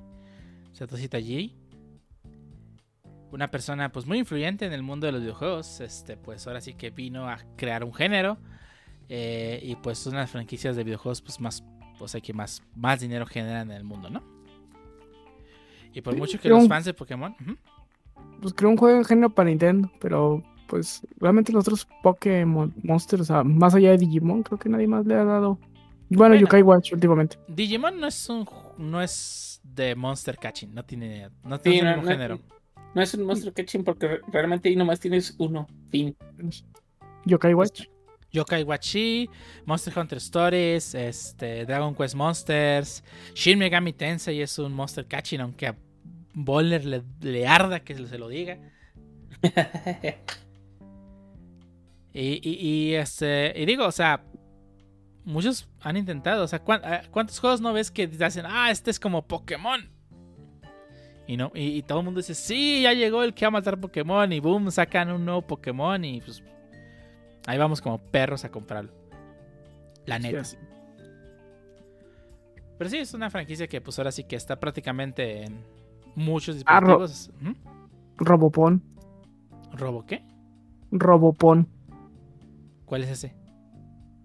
Satoshi 0.73 1.09
Tajiri. 1.09 1.55
Una 3.31 3.51
persona 3.51 3.91
pues 3.93 4.05
muy 4.05 4.19
influyente 4.19 4.67
en 4.67 4.73
el 4.73 4.83
mundo 4.83 5.07
de 5.07 5.13
los 5.13 5.23
videojuegos. 5.23 5.81
Este, 5.81 6.17
pues 6.17 6.47
ahora 6.47 6.61
sí 6.61 6.75
que 6.75 6.91
vino 6.91 7.29
a 7.29 7.39
crear 7.57 7.85
un 7.85 7.95
género. 7.95 8.39
Eh, 9.09 9.61
y 9.63 9.77
pues 9.77 10.05
unas 10.07 10.31
franquicias 10.31 10.75
de 10.75 10.83
videojuegos 10.83 11.23
pues 11.23 11.41
más 11.41 11.65
pues 11.99 12.15
hay 12.15 12.21
que 12.21 12.33
más, 12.33 12.63
más 12.75 13.01
dinero 13.01 13.27
generan 13.27 13.71
en 13.71 13.77
el 13.77 13.85
mundo, 13.85 14.11
¿no? 14.11 14.23
Y 15.93 16.01
por 16.03 16.17
mucho 16.17 16.39
que 16.39 16.49
los 16.49 16.69
fans 16.69 16.85
de 16.85 16.95
Pokémon. 16.95 17.35
Pues 18.41 18.53
creo 18.55 18.71
un 18.71 18.77
juego 18.77 18.99
en 18.99 19.05
género 19.05 19.31
para 19.31 19.49
Nintendo, 19.49 19.91
pero 19.99 20.43
pues 20.67 21.07
realmente 21.19 21.53
los 21.53 21.63
otros 21.63 21.89
Pokémon 22.03 22.75
Monsters, 22.83 23.23
o 23.23 23.25
sea, 23.25 23.45
más 23.45 23.75
allá 23.75 23.93
de 23.93 23.99
Digimon, 23.99 24.43
creo 24.43 24.59
que 24.59 24.69
nadie 24.69 24.87
más 24.87 25.07
le 25.07 25.15
ha 25.15 25.25
dado. 25.25 25.59
Bueno, 26.11 26.35
Yokai 26.35 26.63
Watch 26.63 26.93
últimamente. 26.93 27.39
Digimon 27.49 27.99
no 27.99 28.07
es 28.07 28.29
un 28.29 28.47
no 28.79 29.01
es 29.01 29.61
de 29.65 29.95
Monster 29.95 30.37
Catching, 30.37 30.75
no 30.75 30.85
tiene, 30.85 31.31
no 31.45 31.59
tiene 31.59 31.99
un 31.99 32.07
género. 32.07 32.41
No 32.95 33.03
es 33.03 33.15
un 33.15 33.25
Monster 33.25 33.53
Catching 33.53 33.85
porque 33.85 34.21
realmente 34.29 34.69
ahí 34.69 34.77
nomás 34.77 35.01
tienes 35.01 35.35
uno, 35.39 35.67
fin. 35.91 36.17
Yokai 37.25 37.55
Watch. 37.55 37.85
Yokai 38.37 38.65
Wachi, 38.65 39.31
Monster 39.65 39.99
Hunter 39.99 40.19
Stories, 40.19 40.95
este, 40.95 41.65
Dragon 41.65 41.95
Quest 41.95 42.15
Monsters, 42.15 43.03
Shin 43.35 43.59
Megami 43.59 43.93
Tensei 43.95 44.43
es 44.43 44.59
un 44.59 44.73
Monster 44.73 45.07
Catching, 45.07 45.41
aunque 45.41 45.69
a 45.69 45.77
Boller 46.35 47.03
le, 47.21 47.47
arda 47.47 47.81
que 47.81 47.95
se 47.95 48.19
lo 48.19 48.29
diga. 48.29 48.59
y, 52.13 52.93
este, 52.93 53.55
y 53.57 53.65
digo, 53.65 53.87
o 53.87 53.93
sea, 53.93 54.23
muchos 55.25 55.67
han 55.81 55.97
intentado, 55.97 56.45
o 56.45 56.49
sea, 56.49 56.63
eh, 56.85 57.09
¿cuántos 57.11 57.39
juegos 57.41 57.63
no 57.63 57.73
ves 57.73 57.91
que 57.91 58.07
dicen, 58.07 58.45
ah, 58.47 58.71
este 58.71 58.91
es 58.91 59.01
como 59.01 59.27
Pokémon? 59.27 59.91
Y, 61.27 61.39
no, 61.39 61.51
y, 61.55 61.79
y 61.79 61.83
todo 61.83 62.01
el 62.01 62.05
mundo 62.05 62.21
dice, 62.21 62.35
sí, 62.35 62.83
ya 62.83 62.93
llegó 62.93 63.23
el 63.23 63.33
que 63.33 63.47
va 63.47 63.49
a 63.49 63.53
matar 63.53 63.81
Pokémon, 63.81 64.31
y 64.31 64.41
boom, 64.41 64.71
sacan 64.71 65.11
un 65.11 65.25
nuevo 65.25 65.41
Pokémon, 65.41 66.05
y 66.05 66.21
pues 66.21 66.43
Ahí 67.47 67.59
vamos 67.59 67.81
como 67.81 67.99
perros 67.99 68.45
a 68.45 68.51
comprarlo. 68.51 68.93
La 70.05 70.19
neta. 70.19 70.43
Pero 72.79 72.91
sí, 72.91 72.99
es 72.99 73.15
una 73.15 73.31
franquicia 73.31 73.67
que 73.69 73.81
pues 73.81 73.99
ahora 73.99 74.13
sí 74.13 74.25
que 74.25 74.37
está 74.37 74.61
prácticamente 74.61 75.45
en 75.45 75.61
muchos 76.15 76.63
ah, 76.67 76.81
dispositivos. 76.81 77.31
Robopon. 78.19 78.83
¿Robo 79.73 80.05
qué? 80.07 80.23
Robopon. 80.91 81.69
¿Cuál 82.85 83.05
es 83.05 83.11
ese? 83.11 83.35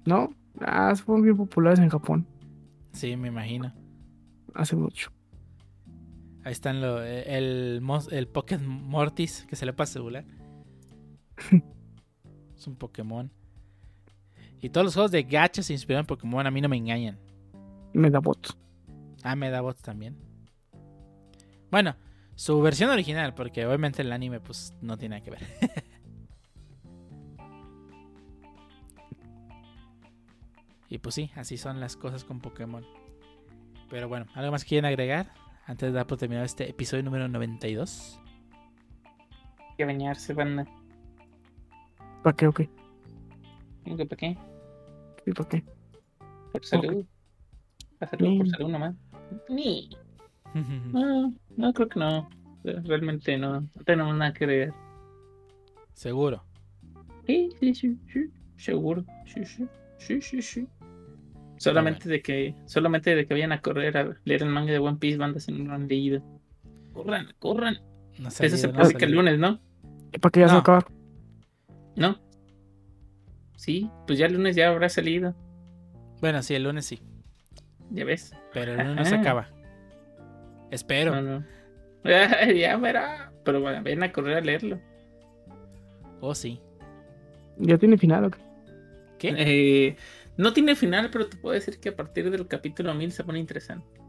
¿No? 0.06 0.30
Ah, 0.60 0.94
fueron 0.96 1.24
bien 1.24 1.38
populares 1.38 1.80
en 1.80 1.90
Japón 1.90 2.28
Sí, 2.92 3.16
me 3.16 3.30
imagino. 3.30 3.74
hace 4.54 4.76
mucho. 4.76 5.12
Ahí 6.44 6.52
están 6.52 6.82
lo, 6.82 7.02
el, 7.04 7.80
mos- 7.82 8.12
el 8.12 8.28
Pokémon 8.28 8.84
Mortis 8.88 9.46
que 9.48 9.56
se 9.56 9.66
le 9.66 9.74
pasa 9.74 9.94
celular. 9.94 10.26
es 12.62 12.68
un 12.68 12.76
Pokémon. 12.76 13.32
Y 14.62 14.70
todos 14.70 14.86
los 14.86 14.94
juegos 14.94 15.12
de 15.12 15.24
gacha 15.24 15.64
se 15.64 15.74
inspiraron 15.74 16.04
en 16.04 16.08
Pokémon, 16.08 16.46
a 16.46 16.52
mí 16.52 16.62
no 16.62 16.70
me 16.70 16.78
engañan. 16.78 17.18
Medabot. 17.94 18.56
Ah, 19.24 19.36
Medabots 19.36 19.82
también. 19.82 20.16
Bueno, 21.72 21.96
su 22.36 22.62
versión 22.62 22.92
original, 22.92 23.34
porque 23.34 23.66
obviamente 23.66 24.04
el 24.04 24.12
anime 24.12 24.40
pues 24.40 24.74
no 24.82 24.98
tiene 24.98 25.16
nada 25.16 25.26
que 25.26 25.32
ver. 25.32 25.42
y 30.90 31.00
pues 31.00 31.16
sí, 31.16 31.32
así 31.36 31.58
son 31.58 31.80
las 31.80 31.98
cosas 31.98 32.24
con 32.24 32.40
Pokémon. 32.42 32.86
Pero 33.90 34.08
bueno, 34.08 34.28
¿algo 34.36 34.52
más 34.52 34.64
que 34.64 34.70
quieren 34.70 34.86
agregar? 34.86 35.34
Antes 35.66 35.90
de 35.90 35.94
dar 35.94 36.06
por 36.06 36.20
terminado 36.20 36.46
este 36.46 36.70
episodio 36.70 37.04
número 37.04 37.28
92. 37.28 38.20
Hay 39.58 39.76
que 39.78 39.86
bañarse, 39.86 40.34
banda. 40.34 40.66
¿Para 42.24 42.36
qué 42.36 42.48
o 42.48 42.52
qué? 42.54 42.70
¿Cómo 43.84 43.98
que 43.98 44.06
¿Para 44.06 44.18
qué? 44.18 44.38
¿Y 45.26 45.32
para 45.32 45.50
qué? 45.50 45.64
Por 46.52 46.66
salud. 46.66 47.06
Para 48.00 48.12
salud, 48.12 48.38
por 48.38 48.50
salud 48.50 48.70
nomás. 48.70 48.96
Ni. 49.50 49.90
No, 50.92 51.34
no 51.56 51.74
creo 51.74 51.88
que 51.88 51.98
no. 52.00 52.28
Realmente 52.64 53.38
no. 53.38 53.62
No 53.62 53.84
tenemos 53.86 54.14
nada 54.18 54.34
que 54.34 54.44
agregar. 54.44 54.74
Seguro. 55.94 56.44
Sí, 57.26 57.50
sí, 57.60 57.74
sí, 57.74 57.98
sí. 58.12 58.30
Seguro. 58.58 59.06
Sí, 59.26 59.46
sí. 59.46 59.66
Sí, 59.98 60.22
sí, 60.22 60.42
sí. 60.42 60.68
Solamente 61.58 62.10
de 62.10 62.22
que, 62.22 62.54
solamente 62.66 63.16
de 63.16 63.26
que 63.26 63.34
vayan 63.34 63.54
a 63.54 63.62
correr 63.62 63.96
a 63.98 64.14
leer 64.26 64.44
el 64.44 64.50
manga 64.50 64.74
de 64.74 64.80
One 64.80 64.98
Piece, 64.98 65.18
bandas 65.18 65.48
en 65.48 65.60
no 65.64 65.70
lo 65.70 65.76
han 65.76 65.88
leído. 65.88 66.22
Corran, 66.92 67.28
corran. 67.40 67.78
No 68.20 68.28
Eso 68.28 68.58
se 68.58 68.68
publica 68.68 69.06
el 69.06 69.14
lunes, 69.14 69.40
¿no? 69.40 69.60
¿Y 70.12 70.18
para 70.20 70.32
qué 70.32 70.42
ya 70.42 70.48
se 70.50 70.56
va 70.56 70.56
No. 70.56 70.58
a 70.58 70.62
acabar? 70.62 70.86
¿No? 71.96 72.20
Sí, 73.56 73.90
pues 74.08 74.18
ya 74.18 74.26
el 74.26 74.34
lunes 74.34 74.56
ya 74.56 74.70
habrá 74.70 74.90
salido. 74.90 75.36
Bueno, 76.20 76.42
sí, 76.42 76.56
el 76.56 76.64
lunes 76.64 76.86
sí. 76.86 77.02
Ya 77.92 78.06
ves. 78.06 78.36
Pero 78.54 78.74
el 78.74 78.80
lunes 78.80 78.96
no 78.96 79.06
se 79.06 79.16
acaba. 79.16 79.50
Espero. 80.72 81.22
No, 81.22 81.22
no. 81.22 81.46
ya 82.56 82.78
verá. 82.78 83.32
Pero 83.44 83.62
bueno, 83.62 83.84
ven 83.84 84.04
a 84.04 84.12
correr 84.12 84.38
a 84.38 84.42
leerlo. 84.42 84.80
Oh, 86.22 86.34
sí. 86.34 86.60
¿Ya 87.58 87.78
tiene 87.78 87.98
final 87.98 88.26
o 88.26 88.32
qué? 88.32 88.40
¿Qué? 89.20 89.36
Eh, 89.38 89.96
no 90.38 90.54
tiene 90.54 90.76
final, 90.76 91.10
pero 91.12 91.28
te 91.28 91.38
puedo 91.38 91.54
decir 91.54 91.80
que 91.80 91.90
a 91.90 91.96
partir 91.96 92.32
del 92.32 92.48
capítulo 92.48 92.94
1000 92.94 93.12
se 93.12 93.24
pone 93.24 93.40
interesante. 93.40 94.01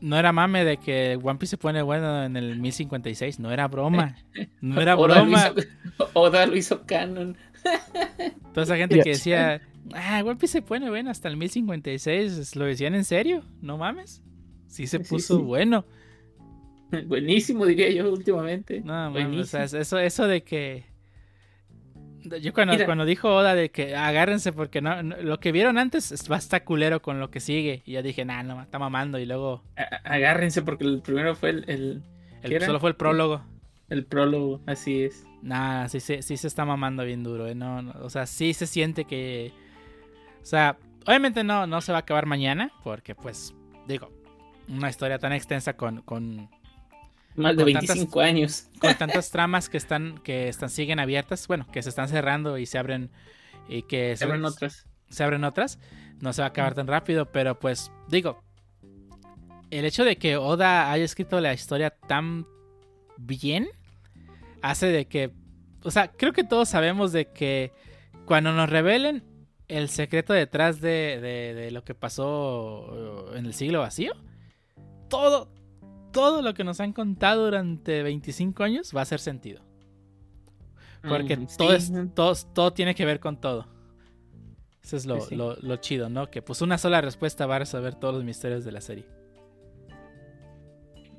No 0.00 0.16
era 0.18 0.32
mame 0.32 0.64
de 0.64 0.76
que 0.78 1.18
One 1.22 1.38
Piece 1.38 1.50
se 1.52 1.56
pone 1.58 1.82
bueno 1.82 2.24
en 2.24 2.36
el 2.36 2.58
1056. 2.58 3.38
No 3.40 3.52
era 3.52 3.68
broma. 3.68 4.16
No 4.60 4.80
era 4.80 4.96
Oda 4.96 5.16
lo 5.20 5.22
broma. 5.26 5.52
hizo- 5.56 6.10
Oda 6.14 6.46
lo 6.46 6.56
hizo 6.56 6.82
canon. 6.86 7.36
Toda 8.54 8.64
esa 8.64 8.76
gente 8.76 9.00
que 9.02 9.10
decía, 9.10 9.60
ah, 9.94 10.22
One 10.24 10.36
Piece 10.36 10.52
se 10.52 10.62
pone 10.62 10.88
bueno 10.88 11.10
hasta 11.10 11.28
el 11.28 11.36
1056. 11.36 12.56
¿Lo 12.56 12.64
decían 12.64 12.94
en 12.94 13.04
serio? 13.04 13.42
No 13.60 13.76
mames. 13.78 14.22
Sí 14.66 14.86
se 14.86 15.00
puso 15.00 15.36
sí. 15.36 15.42
bueno. 15.42 15.84
Buenísimo, 17.06 17.66
diría 17.66 17.90
yo, 17.90 18.10
últimamente. 18.12 18.80
No 18.80 19.10
mames. 19.10 19.40
O 19.40 19.44
sea, 19.44 19.64
eso, 19.64 19.98
eso 19.98 20.26
de 20.26 20.42
que. 20.42 20.84
Yo 22.40 22.52
cuando, 22.52 22.74
Mira. 22.74 22.84
cuando 22.86 23.04
dijo 23.04 23.34
Oda 23.34 23.54
de 23.54 23.70
que 23.70 23.96
agárrense 23.96 24.52
porque 24.52 24.80
no, 24.80 25.02
no- 25.02 25.16
lo 25.16 25.40
que 25.40 25.52
vieron 25.52 25.78
antes 25.78 26.12
es- 26.12 26.30
va 26.30 26.36
a 26.36 26.38
estar 26.38 26.64
culero 26.64 27.00
con 27.02 27.18
lo 27.20 27.30
que 27.30 27.40
sigue. 27.40 27.82
Y 27.86 27.92
ya 27.92 28.02
dije, 28.02 28.24
nah, 28.24 28.42
no, 28.42 28.60
está 28.62 28.78
mamando. 28.78 29.18
Y 29.18 29.26
luego 29.26 29.62
A- 29.76 30.00
Agárrense 30.14 30.62
porque 30.62 30.84
el 30.84 31.00
primero 31.02 31.34
fue 31.34 31.50
el, 31.50 31.64
el, 31.68 32.62
solo 32.62 32.80
fue 32.80 32.90
el 32.90 32.96
prólogo. 32.96 33.42
el 33.88 34.04
prólogo, 34.04 34.60
así 34.66 35.02
es. 35.04 35.24
Nah, 35.42 35.88
sí, 35.88 36.00
se- 36.00 36.22
sí 36.22 36.36
se 36.36 36.46
está 36.46 36.64
mamando 36.64 37.04
bien 37.04 37.22
duro, 37.24 37.46
¿eh? 37.46 37.54
No, 37.54 37.80
no, 37.82 37.92
o 38.02 38.10
sea, 38.10 38.26
sí 38.26 38.52
se 38.54 38.66
siente 38.66 39.04
que... 39.06 39.52
O 40.42 40.44
sea, 40.44 40.76
obviamente 41.06 41.42
no, 41.44 41.66
no 41.66 41.80
se 41.80 41.92
va 41.92 41.98
a 41.98 42.00
acabar 42.02 42.26
mañana, 42.26 42.70
porque 42.84 43.14
pues, 43.14 43.54
digo, 43.88 44.10
una 44.68 44.88
historia 44.90 45.18
tan 45.18 45.32
extensa 45.32 45.74
con, 45.76 46.02
con, 46.02 46.48
Más 47.36 47.56
de 47.56 47.62
Con 47.64 47.72
tantas- 47.72 47.88
25 47.96 48.20
años. 48.20 48.66
con 48.80 48.94
tantas 48.96 49.30
tramas 49.32 49.68
que 49.68 49.76
están, 49.76 50.18
que 50.18 50.48
están, 50.48 50.68
siguen 50.70 50.98
abiertas, 50.98 51.46
bueno, 51.46 51.66
que 51.72 51.82
se 51.82 51.88
están 51.88 52.08
cerrando 52.08 52.58
y 52.58 52.66
se 52.66 52.78
abren, 52.78 53.10
y 53.68 53.82
que 53.82 54.16
Se 54.16 54.24
abren 54.24 54.44
otras. 54.44 54.86
se 55.08 55.22
abren 55.24 55.44
otras, 55.44 55.78
no 56.20 56.32
se 56.32 56.42
va 56.42 56.46
a 56.46 56.50
acabar 56.50 56.74
tan 56.74 56.86
rápido, 56.86 57.26
pero 57.30 57.58
pues, 57.58 57.90
digo, 58.08 58.42
el 59.70 59.84
hecho 59.84 60.04
de 60.04 60.16
que 60.16 60.36
Oda 60.36 60.90
haya 60.90 61.04
escrito 61.04 61.40
la 61.40 61.52
historia 61.54 61.90
tan 61.90 62.46
bien 63.16 63.68
hace 64.62 64.86
de 64.86 65.06
que, 65.06 65.30
o 65.84 65.90
sea, 65.90 66.08
creo 66.08 66.32
que 66.32 66.42
todos 66.44 66.68
sabemos 66.68 67.12
de 67.12 67.26
que 67.26 67.72
cuando 68.26 68.52
nos 68.52 68.68
revelen 68.68 69.22
el 69.68 69.88
secreto 69.88 70.32
detrás 70.32 70.80
de, 70.80 71.20
de- 71.20 71.54
de 71.54 71.70
lo 71.70 71.84
que 71.84 71.94
pasó 71.94 73.32
en 73.36 73.46
el 73.46 73.54
siglo 73.54 73.80
vacío, 73.80 74.12
todo, 75.08 75.52
todo 76.12 76.42
lo 76.42 76.54
que 76.54 76.64
nos 76.64 76.80
han 76.80 76.92
contado 76.92 77.44
durante 77.44 78.02
25 78.02 78.62
años 78.62 78.92
va 78.94 79.00
a 79.00 79.02
hacer 79.02 79.20
sentido. 79.20 79.62
Porque 81.08 81.36
Mm, 81.36 81.46
todo, 81.56 81.72
es- 81.72 81.92
todo, 82.14 82.34
todo 82.54 82.72
tiene 82.72 82.94
que 82.94 83.04
ver 83.06 83.20
con 83.20 83.40
todo. 83.40 83.66
Eso 84.82 84.96
es 84.96 85.06
lo, 85.06 85.20
Sí, 85.20 85.26
sí. 85.30 85.36
lo- 85.36 85.56
lo 85.56 85.76
chido, 85.76 86.08
¿no? 86.08 86.30
Que 86.30 86.42
pues 86.42 86.62
una 86.62 86.76
sola 86.78 87.00
respuesta 87.00 87.46
va 87.46 87.56
a 87.56 87.60
resolver 87.60 87.94
todos 87.94 88.14
los 88.14 88.24
misterios 88.24 88.64
de 88.64 88.72
la 88.72 88.80
serie. 88.80 89.06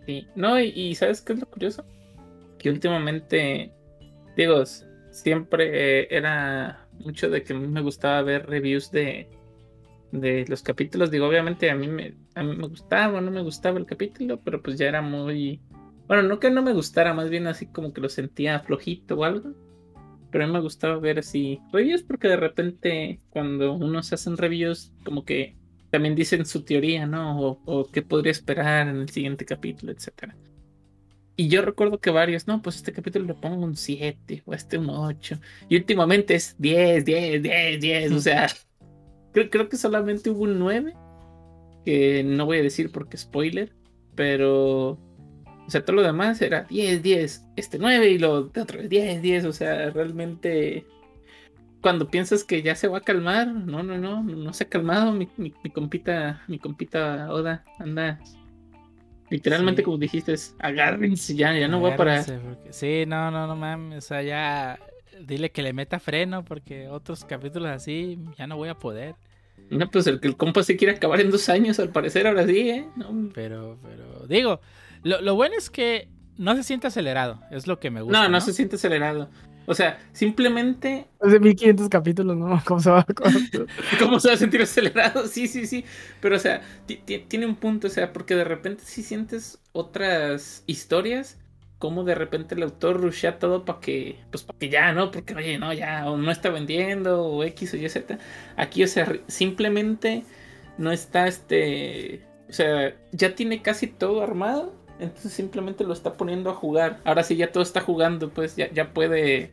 Sí. 0.06 0.28
No, 0.36 0.60
y, 0.60 0.68
y 0.70 0.96
¿sabes 0.96 1.22
qué 1.22 1.34
es 1.34 1.40
lo 1.40 1.46
curioso? 1.48 1.86
Que 2.58 2.70
últimamente, 2.70 3.72
digo, 4.36 4.64
siempre 5.12 6.02
eh, 6.02 6.08
era 6.12 6.88
mucho 7.00 7.30
de 7.30 7.44
que 7.44 7.54
a 7.54 7.56
mí 7.58 7.68
me 7.68 7.82
gustaba 7.82 8.22
ver 8.24 8.48
reviews 8.48 8.92
de, 8.92 9.30
de 10.12 10.46
los 10.48 10.64
capítulos. 10.64 11.12
Digo, 11.12 11.28
obviamente 11.28 11.70
a 11.70 11.76
mí, 11.76 11.88
me, 11.88 12.16
a 12.36 12.44
mí 12.44 12.56
me 12.56 12.68
gustaba 12.68 13.18
o 13.18 13.22
no 13.22 13.32
me 13.32 13.42
gustaba 13.42 13.80
el 13.80 13.86
capítulo, 13.86 14.40
pero 14.42 14.62
pues 14.62 14.78
ya 14.78 14.88
era 14.88 15.02
muy... 15.02 15.62
Bueno, 16.08 16.24
no 16.24 16.40
que 16.40 16.52
no 16.52 16.62
me 16.62 16.74
gustara, 16.74 17.14
más 17.14 17.30
bien 17.30 17.48
así 17.48 17.68
como 17.68 17.94
que 17.94 18.02
lo 18.02 18.10
sentía 18.10 18.60
flojito 18.60 19.16
o 19.16 19.24
algo. 19.24 19.54
Pero 20.32 20.44
a 20.44 20.48
mí 20.48 20.54
me 20.54 20.62
gustaba 20.62 20.98
ver 20.98 21.20
así 21.20 21.60
reviews 21.72 22.04
porque 22.04 22.28
de 22.28 22.38
repente 22.38 23.20
cuando 23.30 23.74
uno 23.74 24.02
se 24.02 24.16
hacen 24.16 24.38
reviews 24.38 24.94
como 25.04 25.26
que 25.26 25.58
también 25.90 26.16
dicen 26.16 26.46
su 26.46 26.64
teoría, 26.64 27.06
¿no? 27.06 27.40
O, 27.40 27.62
o 27.66 27.86
qué 27.92 28.02
podría 28.02 28.32
esperar 28.32 28.88
en 28.88 28.98
el 28.98 29.10
siguiente 29.10 29.46
capítulo, 29.46 29.92
etcétera. 29.92 30.36
Y 31.36 31.48
yo 31.48 31.62
recuerdo 31.62 32.00
que 32.00 32.12
varios, 32.12 32.48
no, 32.48 32.62
pues 32.62 32.76
este 32.76 32.94
capítulo 32.94 33.26
le 33.26 33.34
pongo 33.34 33.66
un 33.66 33.76
7 33.76 34.44
o 34.46 34.54
este 34.54 34.78
un 34.78 34.90
8. 34.90 35.40
Y 35.70 35.76
últimamente 35.76 36.36
es 36.36 36.56
10, 36.60 37.04
10, 37.04 37.42
10, 37.42 37.82
10. 37.82 38.12
O 38.12 38.20
sea, 38.20 38.48
creo, 39.34 39.50
creo 39.50 39.68
que 39.68 39.78
solamente 39.78 40.30
hubo 40.30 40.44
un 40.44 40.60
9. 40.60 40.94
Que 41.86 42.24
no 42.24 42.46
voy 42.46 42.58
a 42.60 42.64
decir 42.64 42.92
porque 42.92 43.18
spoiler. 43.18 43.74
Pero, 44.16 44.90
o 44.92 45.66
sea, 45.68 45.84
todo 45.86 45.96
lo 45.98 46.02
demás 46.04 46.42
era 46.42 46.64
10, 46.64 47.02
10. 47.02 47.46
Este 47.56 47.80
9 47.80 48.10
y 48.12 48.18
lo 48.20 48.44
de 48.44 48.62
otro 48.62 48.82
10, 48.82 49.22
10. 49.22 49.46
O 49.46 49.54
sea, 49.54 49.90
realmente 49.90 50.86
cuando 51.82 52.10
piensas 52.10 52.44
que 52.44 52.62
ya 52.62 52.76
se 52.76 52.88
va 52.88 53.00
a 53.00 53.02
calmar, 53.02 53.48
no, 53.48 53.82
no, 53.82 53.98
no, 53.98 54.22
no 54.22 54.54
se 54.54 54.66
ha 54.66 54.70
calmado 54.70 55.12
mi, 55.14 55.28
mi, 55.38 55.52
mi 55.64 55.70
compita, 55.72 56.44
mi 56.48 56.60
compita 56.60 57.32
Oda, 57.34 57.64
anda. 57.80 58.20
Literalmente 59.30 59.82
Sí. 59.82 59.86
como 59.86 59.98
dijiste, 59.98 60.34
es, 60.34 60.56
agárrense 60.60 61.36
ya, 61.36 61.58
ya 61.58 61.68
no 61.70 61.82
va 61.82 61.96
para... 61.96 62.20
Agárrense, 62.20 62.46
porque- 62.46 62.74
Sí, 62.74 63.06
no, 63.08 63.32
no, 63.32 63.48
no 63.48 63.56
mames. 63.56 63.98
O 64.04 64.08
sea, 64.08 64.22
ya 64.22 64.78
dile 65.26 65.52
que 65.52 65.62
le 65.62 65.72
meta 65.74 66.00
freno 66.00 66.44
porque 66.44 66.90
otros 66.90 67.24
capítulos 67.24 67.70
así 67.70 68.20
ya 68.38 68.46
no 68.46 68.58
voy 68.58 68.70
a 68.70 68.76
poder. 68.76 69.16
No, 69.72 69.90
pues 69.90 70.08
el 70.08 70.20
que 70.20 70.28
el 70.28 70.38
compa 70.38 70.64
se 70.64 70.78
quiere 70.78 70.94
acabar 70.96 71.22
en 71.22 71.32
dos 71.32 71.50
años, 71.50 71.80
al 71.80 71.90
parecer, 71.92 72.28
ahora 72.28 72.46
sí, 72.46 72.70
¿eh? 72.70 72.86
No, 72.96 73.30
Pero, 73.34 73.80
pero, 73.82 74.26
digo, 74.28 74.62
lo, 75.04 75.22
lo 75.22 75.36
bueno 75.36 75.56
es 75.58 75.70
que 75.70 76.10
no 76.38 76.56
se 76.56 76.64
siente 76.64 76.88
acelerado. 76.88 77.42
Es 77.52 77.68
lo 77.68 77.80
que 77.80 77.90
me 77.92 78.02
gusta. 78.02 78.18
no, 78.20 78.24
No, 78.26 78.30
no 78.30 78.42
se 78.42 78.54
siente 78.54 78.76
acelerado. 78.76 79.30
O 79.66 79.74
sea, 79.76 80.00
simplemente, 80.12 81.08
Es 81.22 81.32
de 81.32 81.40
1500 81.40 81.88
capítulos, 81.90 82.36
¿no? 82.36 82.62
¿Cómo 82.66 82.80
se 82.82 82.90
va? 82.90 83.06
¿cómo 84.00 84.20
se 84.20 84.28
va 84.30 84.34
a 84.34 84.38
sentir 84.38 84.62
acelerado? 84.62 85.28
Sí, 85.28 85.48
sí, 85.48 85.66
sí. 85.68 85.86
Pero, 86.20 86.36
o 86.36 86.40
sea, 86.40 86.62
ti- 86.86 86.98
ti- 87.06 87.20
tiene 87.28 87.46
un 87.46 87.56
punto, 87.56 87.88
o 87.88 87.90
sea, 87.90 88.12
porque 88.14 88.36
de 88.36 88.44
repente 88.44 88.84
si 88.86 89.04
sientes 89.04 89.60
otras 89.72 90.64
historias, 90.68 91.38
como 91.82 92.04
de 92.04 92.16
repente 92.16 92.54
el 92.54 92.64
autor 92.64 93.02
rushea 93.02 93.40
todo 93.40 93.66
para 93.66 93.80
que, 93.80 94.20
pues 94.30 94.44
para 94.44 94.60
que 94.60 94.70
ya, 94.70 94.94
¿no? 94.94 95.10
Porque, 95.12 95.34
oye, 95.36 95.58
no, 95.58 95.74
ya, 95.74 96.10
o 96.10 96.16
no 96.16 96.32
está 96.32 96.50
vendiendo, 96.50 97.26
o 97.26 97.44
X 97.44 97.74
o 97.74 97.78
Y, 97.78 97.90
Z. 97.90 98.20
Aquí, 98.56 98.84
o 98.84 98.88
sea, 98.88 99.12
simplemente 99.28 100.24
no 100.78 100.92
está 100.92 101.28
este, 101.28 102.22
o 102.48 102.54
sea, 102.54 102.96
ya 103.12 103.34
tiene 103.34 103.64
casi 103.64 103.88
todo 103.88 104.22
armado. 104.22 104.74
Entonces 105.00 105.34
simplemente 105.34 105.84
lo 105.84 105.94
está 105.94 106.16
poniendo 106.18 106.52
a 106.52 106.54
jugar. 106.54 107.02
Ahora 107.06 107.24
sí 107.24 107.36
ya 107.36 107.52
todo 107.52 107.64
está 107.64 107.82
jugando, 107.82 108.30
pues 108.30 108.56
ya, 108.56 108.72
ya 108.72 108.94
puede. 108.94 109.52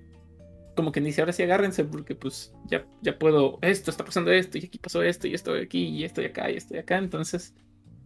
Como 0.77 0.93
que 0.93 1.01
dice, 1.01 1.23
ahora 1.23 1.33
sí 1.33 1.43
agárrense, 1.43 1.85
porque 1.85 2.15
pues 2.15 2.53
ya, 2.67 2.85
ya 3.01 3.19
puedo. 3.19 3.59
Esto 3.63 3.91
está 3.91 4.05
pasando 4.05 4.31
esto, 4.31 4.59
y 4.59 4.67
aquí 4.67 4.79
pasó 4.79 5.03
esto, 5.03 5.27
y 5.27 5.33
estoy 5.35 5.63
aquí, 5.63 5.89
y 5.89 6.05
estoy 6.05 6.27
acá, 6.27 6.51
y 6.51 6.57
estoy 6.57 6.79
acá. 6.79 6.99
Entonces, 6.99 7.55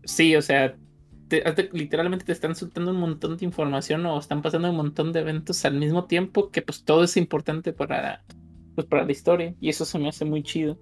sí, 0.05 0.37
o 0.37 0.43
sea, 0.43 0.77
literalmente 1.73 2.25
te 2.25 2.33
están 2.33 2.55
soltando 2.55 2.91
un 2.91 2.99
montón 2.99 3.37
de 3.37 3.45
información 3.45 4.05
o 4.07 4.19
están 4.19 4.43
pasando 4.43 4.71
un 4.71 4.77
montón 4.77 5.13
de 5.13 5.21
eventos 5.21 5.65
al 5.65 5.75
mismo 5.75 6.05
tiempo 6.05 6.51
que 6.51 6.63
pues 6.63 6.85
todo 6.85 7.05
es 7.05 7.17
importante 7.17 7.73
para, 7.73 8.23
pues, 8.75 8.87
para 8.87 9.05
la 9.05 9.13
historia. 9.13 9.55
Y 9.61 9.69
eso 9.69 9.85
se 9.85 9.99
me 9.99 10.09
hace 10.09 10.25
muy 10.25 10.43
chido. 10.43 10.79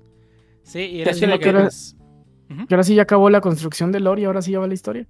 Sí, 0.63 0.81
y 0.81 1.05
que, 1.05 2.71
ahora, 2.71 2.83
sí 2.83 2.95
ya 2.95 3.03
acabó 3.03 3.31
la 3.31 3.41
construcción 3.41 3.93
de 3.93 4.01
lore 4.01 4.23
y 4.23 4.25
ahora 4.25 4.43
sí 4.43 4.53
ya 4.53 4.59
va 4.59 4.67
la 4.67 4.75
historia. 4.75 5.07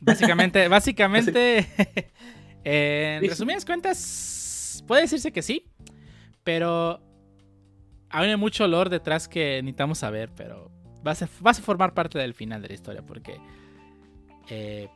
Básicamente, 0.00 0.68
básicamente, 0.68 1.66
en 2.64 3.28
resumidas 3.28 3.64
cuentas, 3.64 4.84
puede 4.86 5.02
decirse 5.02 5.32
que 5.32 5.42
sí, 5.42 5.66
pero 6.44 7.00
hay 8.10 8.36
mucho 8.36 8.66
lore 8.68 8.90
detrás 8.90 9.28
que 9.28 9.60
necesitamos 9.62 9.98
saber, 9.98 10.30
pero 10.36 10.70
vas 11.02 11.22
a, 11.22 11.28
vas 11.40 11.58
a 11.58 11.62
formar 11.62 11.94
parte 11.94 12.18
del 12.18 12.34
final 12.34 12.62
de 12.62 12.68
la 12.68 12.74
historia, 12.74 13.02
porque 13.02 13.38
eh, 14.48 14.88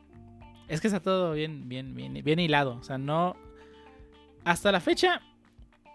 es 0.67 0.79
que 0.81 0.87
está 0.87 1.01
todo 1.01 1.33
bien, 1.33 1.67
bien, 1.67 1.95
bien, 1.95 2.13
bien 2.23 2.39
hilado. 2.39 2.77
O 2.77 2.83
sea, 2.83 2.97
no. 2.97 3.35
Hasta 4.43 4.71
la 4.71 4.79
fecha, 4.79 5.21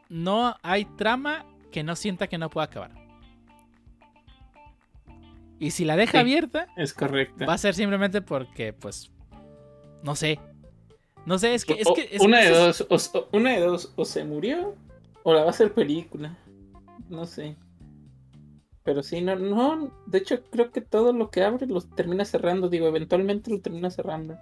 no 0.09 0.57
hay 0.63 0.85
trama 0.85 1.47
que 1.73 1.83
no 1.83 1.97
sienta 1.97 2.29
que 2.29 2.39
no 2.39 2.51
pueda 2.51 2.67
acabar. 2.67 2.93
Y 5.59 5.71
si 5.71 5.85
la 5.85 5.97
deja 5.97 6.21
abierta, 6.21 6.69
es 6.77 6.93
correcto. 6.93 7.47
Va 7.47 7.55
a 7.55 7.59
ser 7.59 7.75
simplemente 7.75 8.21
porque, 8.21 8.73
pues, 8.73 9.11
no 10.03 10.15
sé. 10.15 10.39
No 11.25 11.39
sé, 11.39 11.55
es 11.55 11.65
que. 11.65 11.81
Es 11.81 11.89
que 11.95 12.19
una, 12.21 12.41
de 12.41 12.51
dos, 12.51 12.87
o, 12.89 13.29
una 13.33 13.53
de 13.53 13.61
dos, 13.61 13.93
o 13.97 14.05
se 14.05 14.25
murió, 14.25 14.77
o 15.23 15.33
la 15.33 15.41
va 15.41 15.47
a 15.47 15.51
hacer 15.51 15.73
película. 15.73 16.37
No 17.09 17.25
sé. 17.25 17.57
Pero 18.87 19.03
sí, 19.03 19.21
no, 19.21 19.37
no. 19.37 19.93
De 20.07 20.19
hecho, 20.19 20.43
creo 20.45 20.71
que 20.71 20.81
todo 20.81 21.13
lo 21.13 21.31
que 21.31 21.43
abre 21.43 21.67
lo 21.67 21.83
termina 21.83 22.25
cerrando. 22.25 22.71
Digo, 22.71 22.87
eventualmente 22.87 23.51
lo 23.51 23.61
termina 23.61 23.91
cerrando. 23.91 24.39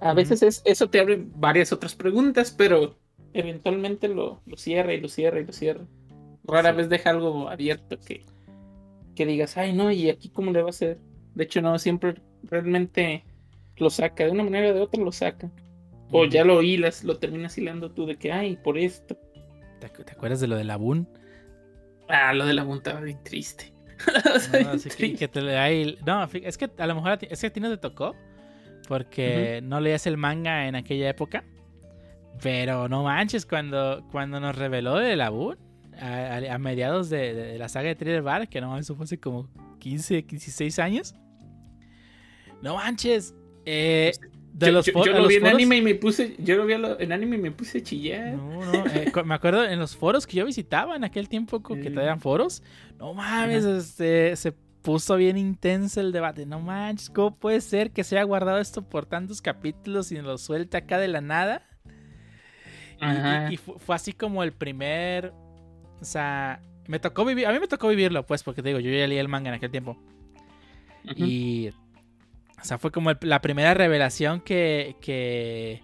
A 0.00 0.12
veces 0.12 0.42
es, 0.42 0.62
eso 0.64 0.90
te 0.90 1.00
abre 1.00 1.24
varias 1.34 1.72
otras 1.72 1.96
preguntas, 1.96 2.54
pero 2.56 2.96
eventualmente 3.32 4.06
lo, 4.06 4.42
lo 4.46 4.56
cierra 4.56 4.92
y 4.92 5.00
lo 5.00 5.08
cierra 5.08 5.40
y 5.40 5.46
lo 5.46 5.52
cierra. 5.52 5.86
Rara 6.44 6.72
vez 6.72 6.88
deja 6.88 7.10
algo 7.10 7.48
abierto 7.48 7.98
que, 7.98 8.24
que 9.16 9.26
digas, 9.26 9.56
ay, 9.56 9.72
no, 9.72 9.90
¿y 9.90 10.10
aquí 10.10 10.28
cómo 10.28 10.52
le 10.52 10.60
va 10.60 10.68
a 10.68 10.70
hacer? 10.70 10.98
De 11.34 11.44
hecho, 11.44 11.62
no, 11.62 11.78
siempre 11.78 12.14
realmente 12.42 13.24
lo 13.78 13.88
saca, 13.88 14.24
de 14.24 14.30
una 14.30 14.44
manera 14.44 14.70
o 14.70 14.74
de 14.74 14.80
otra 14.82 15.02
lo 15.02 15.12
saca. 15.12 15.50
O 16.12 16.26
ya 16.26 16.44
lo 16.44 16.62
hilas, 16.62 17.04
lo 17.04 17.18
terminas 17.18 17.56
hilando 17.56 17.90
tú 17.90 18.06
de 18.06 18.16
que, 18.16 18.32
ay, 18.32 18.56
por 18.56 18.78
esto. 18.78 19.16
¿Te, 19.80 19.86
acuerdas 19.86 20.40
de 20.40 20.46
lo 20.46 20.56
de 20.56 20.64
la 20.64 20.76
Boon? 20.76 21.08
Ah, 22.08 22.34
lo 22.34 22.46
de 22.46 22.54
la 22.54 22.64
Boon 22.64 22.78
estaba 22.78 23.00
bien 23.00 23.22
triste. 23.24 23.77
No, 26.06 26.24
es 26.24 26.58
que 26.58 26.70
a 26.78 26.86
lo 26.86 26.94
mejor 26.94 27.18
es 27.22 27.40
que 27.40 27.46
a 27.46 27.52
ti 27.52 27.60
no 27.60 27.70
te 27.70 27.78
tocó, 27.78 28.14
porque 28.86 29.60
no 29.62 29.80
leías 29.80 30.06
el 30.06 30.16
manga 30.16 30.66
en 30.66 30.76
aquella 30.76 31.08
época. 31.08 31.44
Pero 32.40 32.88
no 32.88 33.02
manches, 33.02 33.44
cuando, 33.44 34.06
cuando 34.12 34.38
nos 34.38 34.54
reveló 34.56 34.96
de 34.96 35.16
la 35.16 35.30
Boon, 35.30 35.58
a, 36.00 36.58
mediados 36.58 37.10
de, 37.10 37.56
la 37.58 37.68
saga 37.68 37.88
de 37.88 37.96
Thriller 37.96 38.22
Bar, 38.22 38.48
que 38.48 38.60
no, 38.60 38.78
eso 38.78 38.94
fue 38.94 39.04
hace 39.04 39.18
como 39.18 39.48
15, 39.80 40.22
16 40.22 40.78
años. 40.78 41.14
No 42.62 42.76
manches. 42.76 43.34
Eh, 43.64 44.12
de 44.58 44.72
los 44.72 44.86
yo, 44.86 44.92
lo 45.04 45.28
vi 45.28 45.36
en 45.36 45.46
anime 45.46 45.76
y 45.76 45.82
me 45.82 45.94
puse, 45.94 46.34
yo 46.38 46.56
lo 46.56 46.66
vi 46.66 46.74
en 46.74 47.12
anime 47.12 47.36
y 47.36 47.40
me 47.40 47.50
puse 47.50 47.78
a 47.78 47.82
chillar. 47.82 48.34
No, 48.34 48.60
no, 48.60 48.86
eh, 48.86 49.12
me 49.24 49.34
acuerdo 49.34 49.64
en 49.64 49.78
los 49.78 49.96
foros 49.96 50.26
que 50.26 50.36
yo 50.36 50.46
visitaba 50.46 50.96
en 50.96 51.04
aquel 51.04 51.28
tiempo 51.28 51.62
que 51.62 51.90
traían 51.90 52.20
foros. 52.20 52.62
No 52.98 53.14
mames, 53.14 53.64
este, 53.64 54.34
se 54.36 54.52
puso 54.82 55.16
bien 55.16 55.36
intenso 55.36 56.00
el 56.00 56.12
debate. 56.12 56.44
No 56.46 56.60
manches, 56.60 57.10
¿cómo 57.10 57.36
puede 57.36 57.60
ser 57.60 57.92
que 57.92 58.04
se 58.04 58.16
haya 58.16 58.24
guardado 58.24 58.58
esto 58.58 58.82
por 58.82 59.06
tantos 59.06 59.40
capítulos 59.40 60.10
y 60.12 60.16
lo 60.16 60.38
suelta 60.38 60.78
acá 60.78 60.98
de 60.98 61.08
la 61.08 61.20
nada? 61.20 61.62
Y, 63.50 63.56
fue 63.56 63.94
así 63.94 64.12
como 64.12 64.42
el 64.42 64.52
primer 64.52 65.32
o 66.00 66.04
sea, 66.04 66.60
me 66.86 66.98
tocó 66.98 67.24
vivir, 67.24 67.46
a 67.46 67.52
mí 67.52 67.58
me 67.58 67.68
tocó 67.68 67.88
vivirlo, 67.88 68.24
pues, 68.24 68.42
porque 68.42 68.62
te 68.62 68.68
digo, 68.68 68.80
yo 68.80 68.90
ya 68.90 69.06
leí 69.06 69.18
el 69.18 69.28
manga 69.28 69.48
en 69.48 69.54
aquel 69.54 69.70
tiempo. 69.70 69.96
Y, 71.16 71.70
o 72.60 72.64
sea, 72.64 72.78
fue 72.78 72.90
como 72.90 73.12
la 73.20 73.40
primera 73.40 73.74
revelación 73.74 74.40
que, 74.40 74.96
que, 75.00 75.82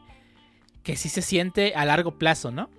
que 0.82 0.96
sí 0.96 1.08
se 1.08 1.22
siente 1.22 1.74
a 1.74 1.84
largo 1.84 2.18
plazo, 2.18 2.50
¿no? 2.50 2.70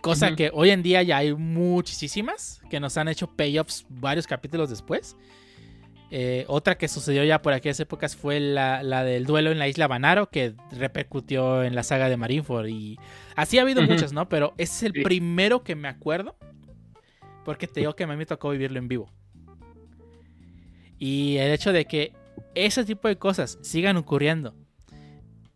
Cosa 0.00 0.36
que 0.36 0.50
hoy 0.54 0.70
en 0.70 0.82
día 0.82 1.02
ya 1.02 1.18
hay 1.18 1.34
muchísimas 1.34 2.60
que 2.70 2.78
nos 2.78 2.96
han 2.96 3.08
hecho 3.08 3.26
payoffs 3.26 3.84
varios 3.88 4.26
capítulos 4.26 4.70
después. 4.70 5.16
Eh, 6.10 6.44
otra 6.48 6.78
que 6.78 6.88
sucedió 6.88 7.22
ya 7.24 7.42
por 7.42 7.52
aquellas 7.52 7.80
épocas 7.80 8.16
fue 8.16 8.40
la, 8.40 8.82
del 9.04 9.26
duelo 9.26 9.50
en 9.50 9.58
la 9.58 9.68
isla 9.68 9.88
Banaro, 9.88 10.30
que 10.30 10.54
repercutió 10.70 11.64
en 11.64 11.74
la 11.74 11.82
saga 11.82 12.08
de 12.08 12.16
Marineford. 12.16 12.68
Y 12.68 12.96
así 13.34 13.58
ha 13.58 13.62
habido 13.62 13.82
muchas, 13.82 14.12
¿no? 14.12 14.28
Pero 14.28 14.54
ese 14.56 14.86
es 14.86 14.94
el 14.94 15.02
primero 15.02 15.64
que 15.64 15.74
me 15.74 15.88
acuerdo 15.88 16.36
porque 17.48 17.66
te 17.66 17.80
digo 17.80 17.96
que 17.96 18.04
a 18.04 18.06
mí 18.06 18.14
me 18.14 18.26
tocó 18.26 18.50
vivirlo 18.50 18.78
en 18.78 18.88
vivo. 18.88 19.10
Y 20.98 21.38
el 21.38 21.50
hecho 21.50 21.72
de 21.72 21.86
que 21.86 22.12
ese 22.66 22.84
tipo 22.84 23.08
de 23.08 23.16
cosas 23.16 23.58
sigan 23.62 23.96
ocurriendo. 23.96 24.54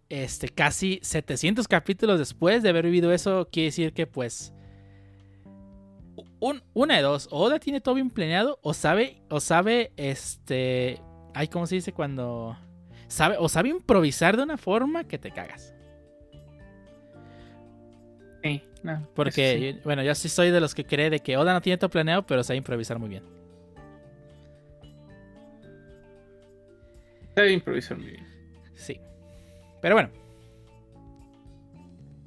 Este, 0.08 0.48
casi 0.48 1.00
700 1.02 1.66
capítulos 1.68 2.18
después 2.18 2.62
de 2.62 2.68
haber 2.68 2.84
vivido 2.84 3.12
eso, 3.12 3.48
quiere 3.50 3.66
decir 3.66 3.92
que 3.92 4.06
pues... 4.06 4.52
una 6.74 6.96
de 6.96 7.02
dos, 7.02 7.28
o 7.30 7.40
Oda 7.40 7.58
tiene 7.58 7.80
todo 7.80 7.94
bien 7.94 8.10
planeado, 8.10 8.58
o 8.62 8.74
sabe, 8.74 9.22
o 9.30 9.40
sabe, 9.40 9.92
este... 9.96 11.00
Ay, 11.34 11.48
¿cómo 11.48 11.66
se 11.66 11.76
dice 11.76 11.92
cuando...? 11.92 12.58
Sabe, 13.08 13.36
o 13.38 13.48
sabe 13.48 13.70
improvisar 13.70 14.36
de 14.36 14.42
una 14.42 14.58
forma 14.58 15.04
que 15.04 15.18
te 15.18 15.30
cagas. 15.30 15.74
Sí. 18.42 18.62
Porque, 19.14 19.80
bueno, 19.84 20.02
yo 20.02 20.14
sí 20.14 20.28
soy 20.28 20.50
de 20.50 20.60
los 20.60 20.74
que 20.74 20.84
cree 20.84 21.10
de 21.10 21.20
que 21.20 21.36
Oda 21.36 21.52
no 21.52 21.60
tiene 21.60 21.78
todo 21.78 21.90
planeado, 21.90 22.26
pero 22.26 22.42
sabe 22.42 22.56
improvisar 22.56 22.98
muy 22.98 23.08
bien. 23.08 23.41
Sabe 27.34 27.52
improvisar 27.52 27.98
muy 27.98 28.10
bien. 28.10 28.26
Sí. 28.74 29.00
Pero 29.80 29.94
bueno. 29.94 30.10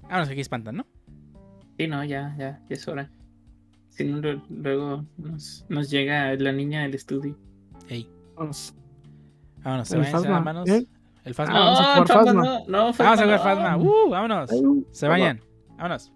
Vámonos 0.04 0.30
aquí 0.30 0.42
espantan, 0.42 0.78
¿no? 0.78 0.88
Sí, 1.78 1.88
no, 1.88 2.04
ya, 2.04 2.36
ya, 2.38 2.60
ya 2.70 2.76
es 2.76 2.88
hora. 2.88 3.10
Si 3.90 4.04
no, 4.04 4.20
luego 4.50 5.06
nos, 5.18 5.66
nos 5.70 5.90
llega 5.90 6.34
la 6.36 6.52
niña 6.52 6.84
del 6.84 6.96
estudio. 6.96 7.38
Ey. 7.88 8.10
Vamos. 8.36 8.74
Vámonos, 9.64 9.88
se 9.88 9.98
vayan, 9.98 10.68
¿Eh? 10.68 10.86
El 11.24 11.34
Fasma. 11.34 11.60
vamos 11.60 11.80
a 11.80 11.84
jugar 11.84 12.08
Fasma. 12.08 12.34
No, 12.34 12.66
vamos 12.68 13.00
a 13.00 13.18
jugar 13.18 13.40
Fasma. 13.40 13.78
Uh, 13.78 14.10
vámonos. 14.10 14.50
Se 14.92 15.08
vayan. 15.08 15.42
Vámonos. 15.78 16.12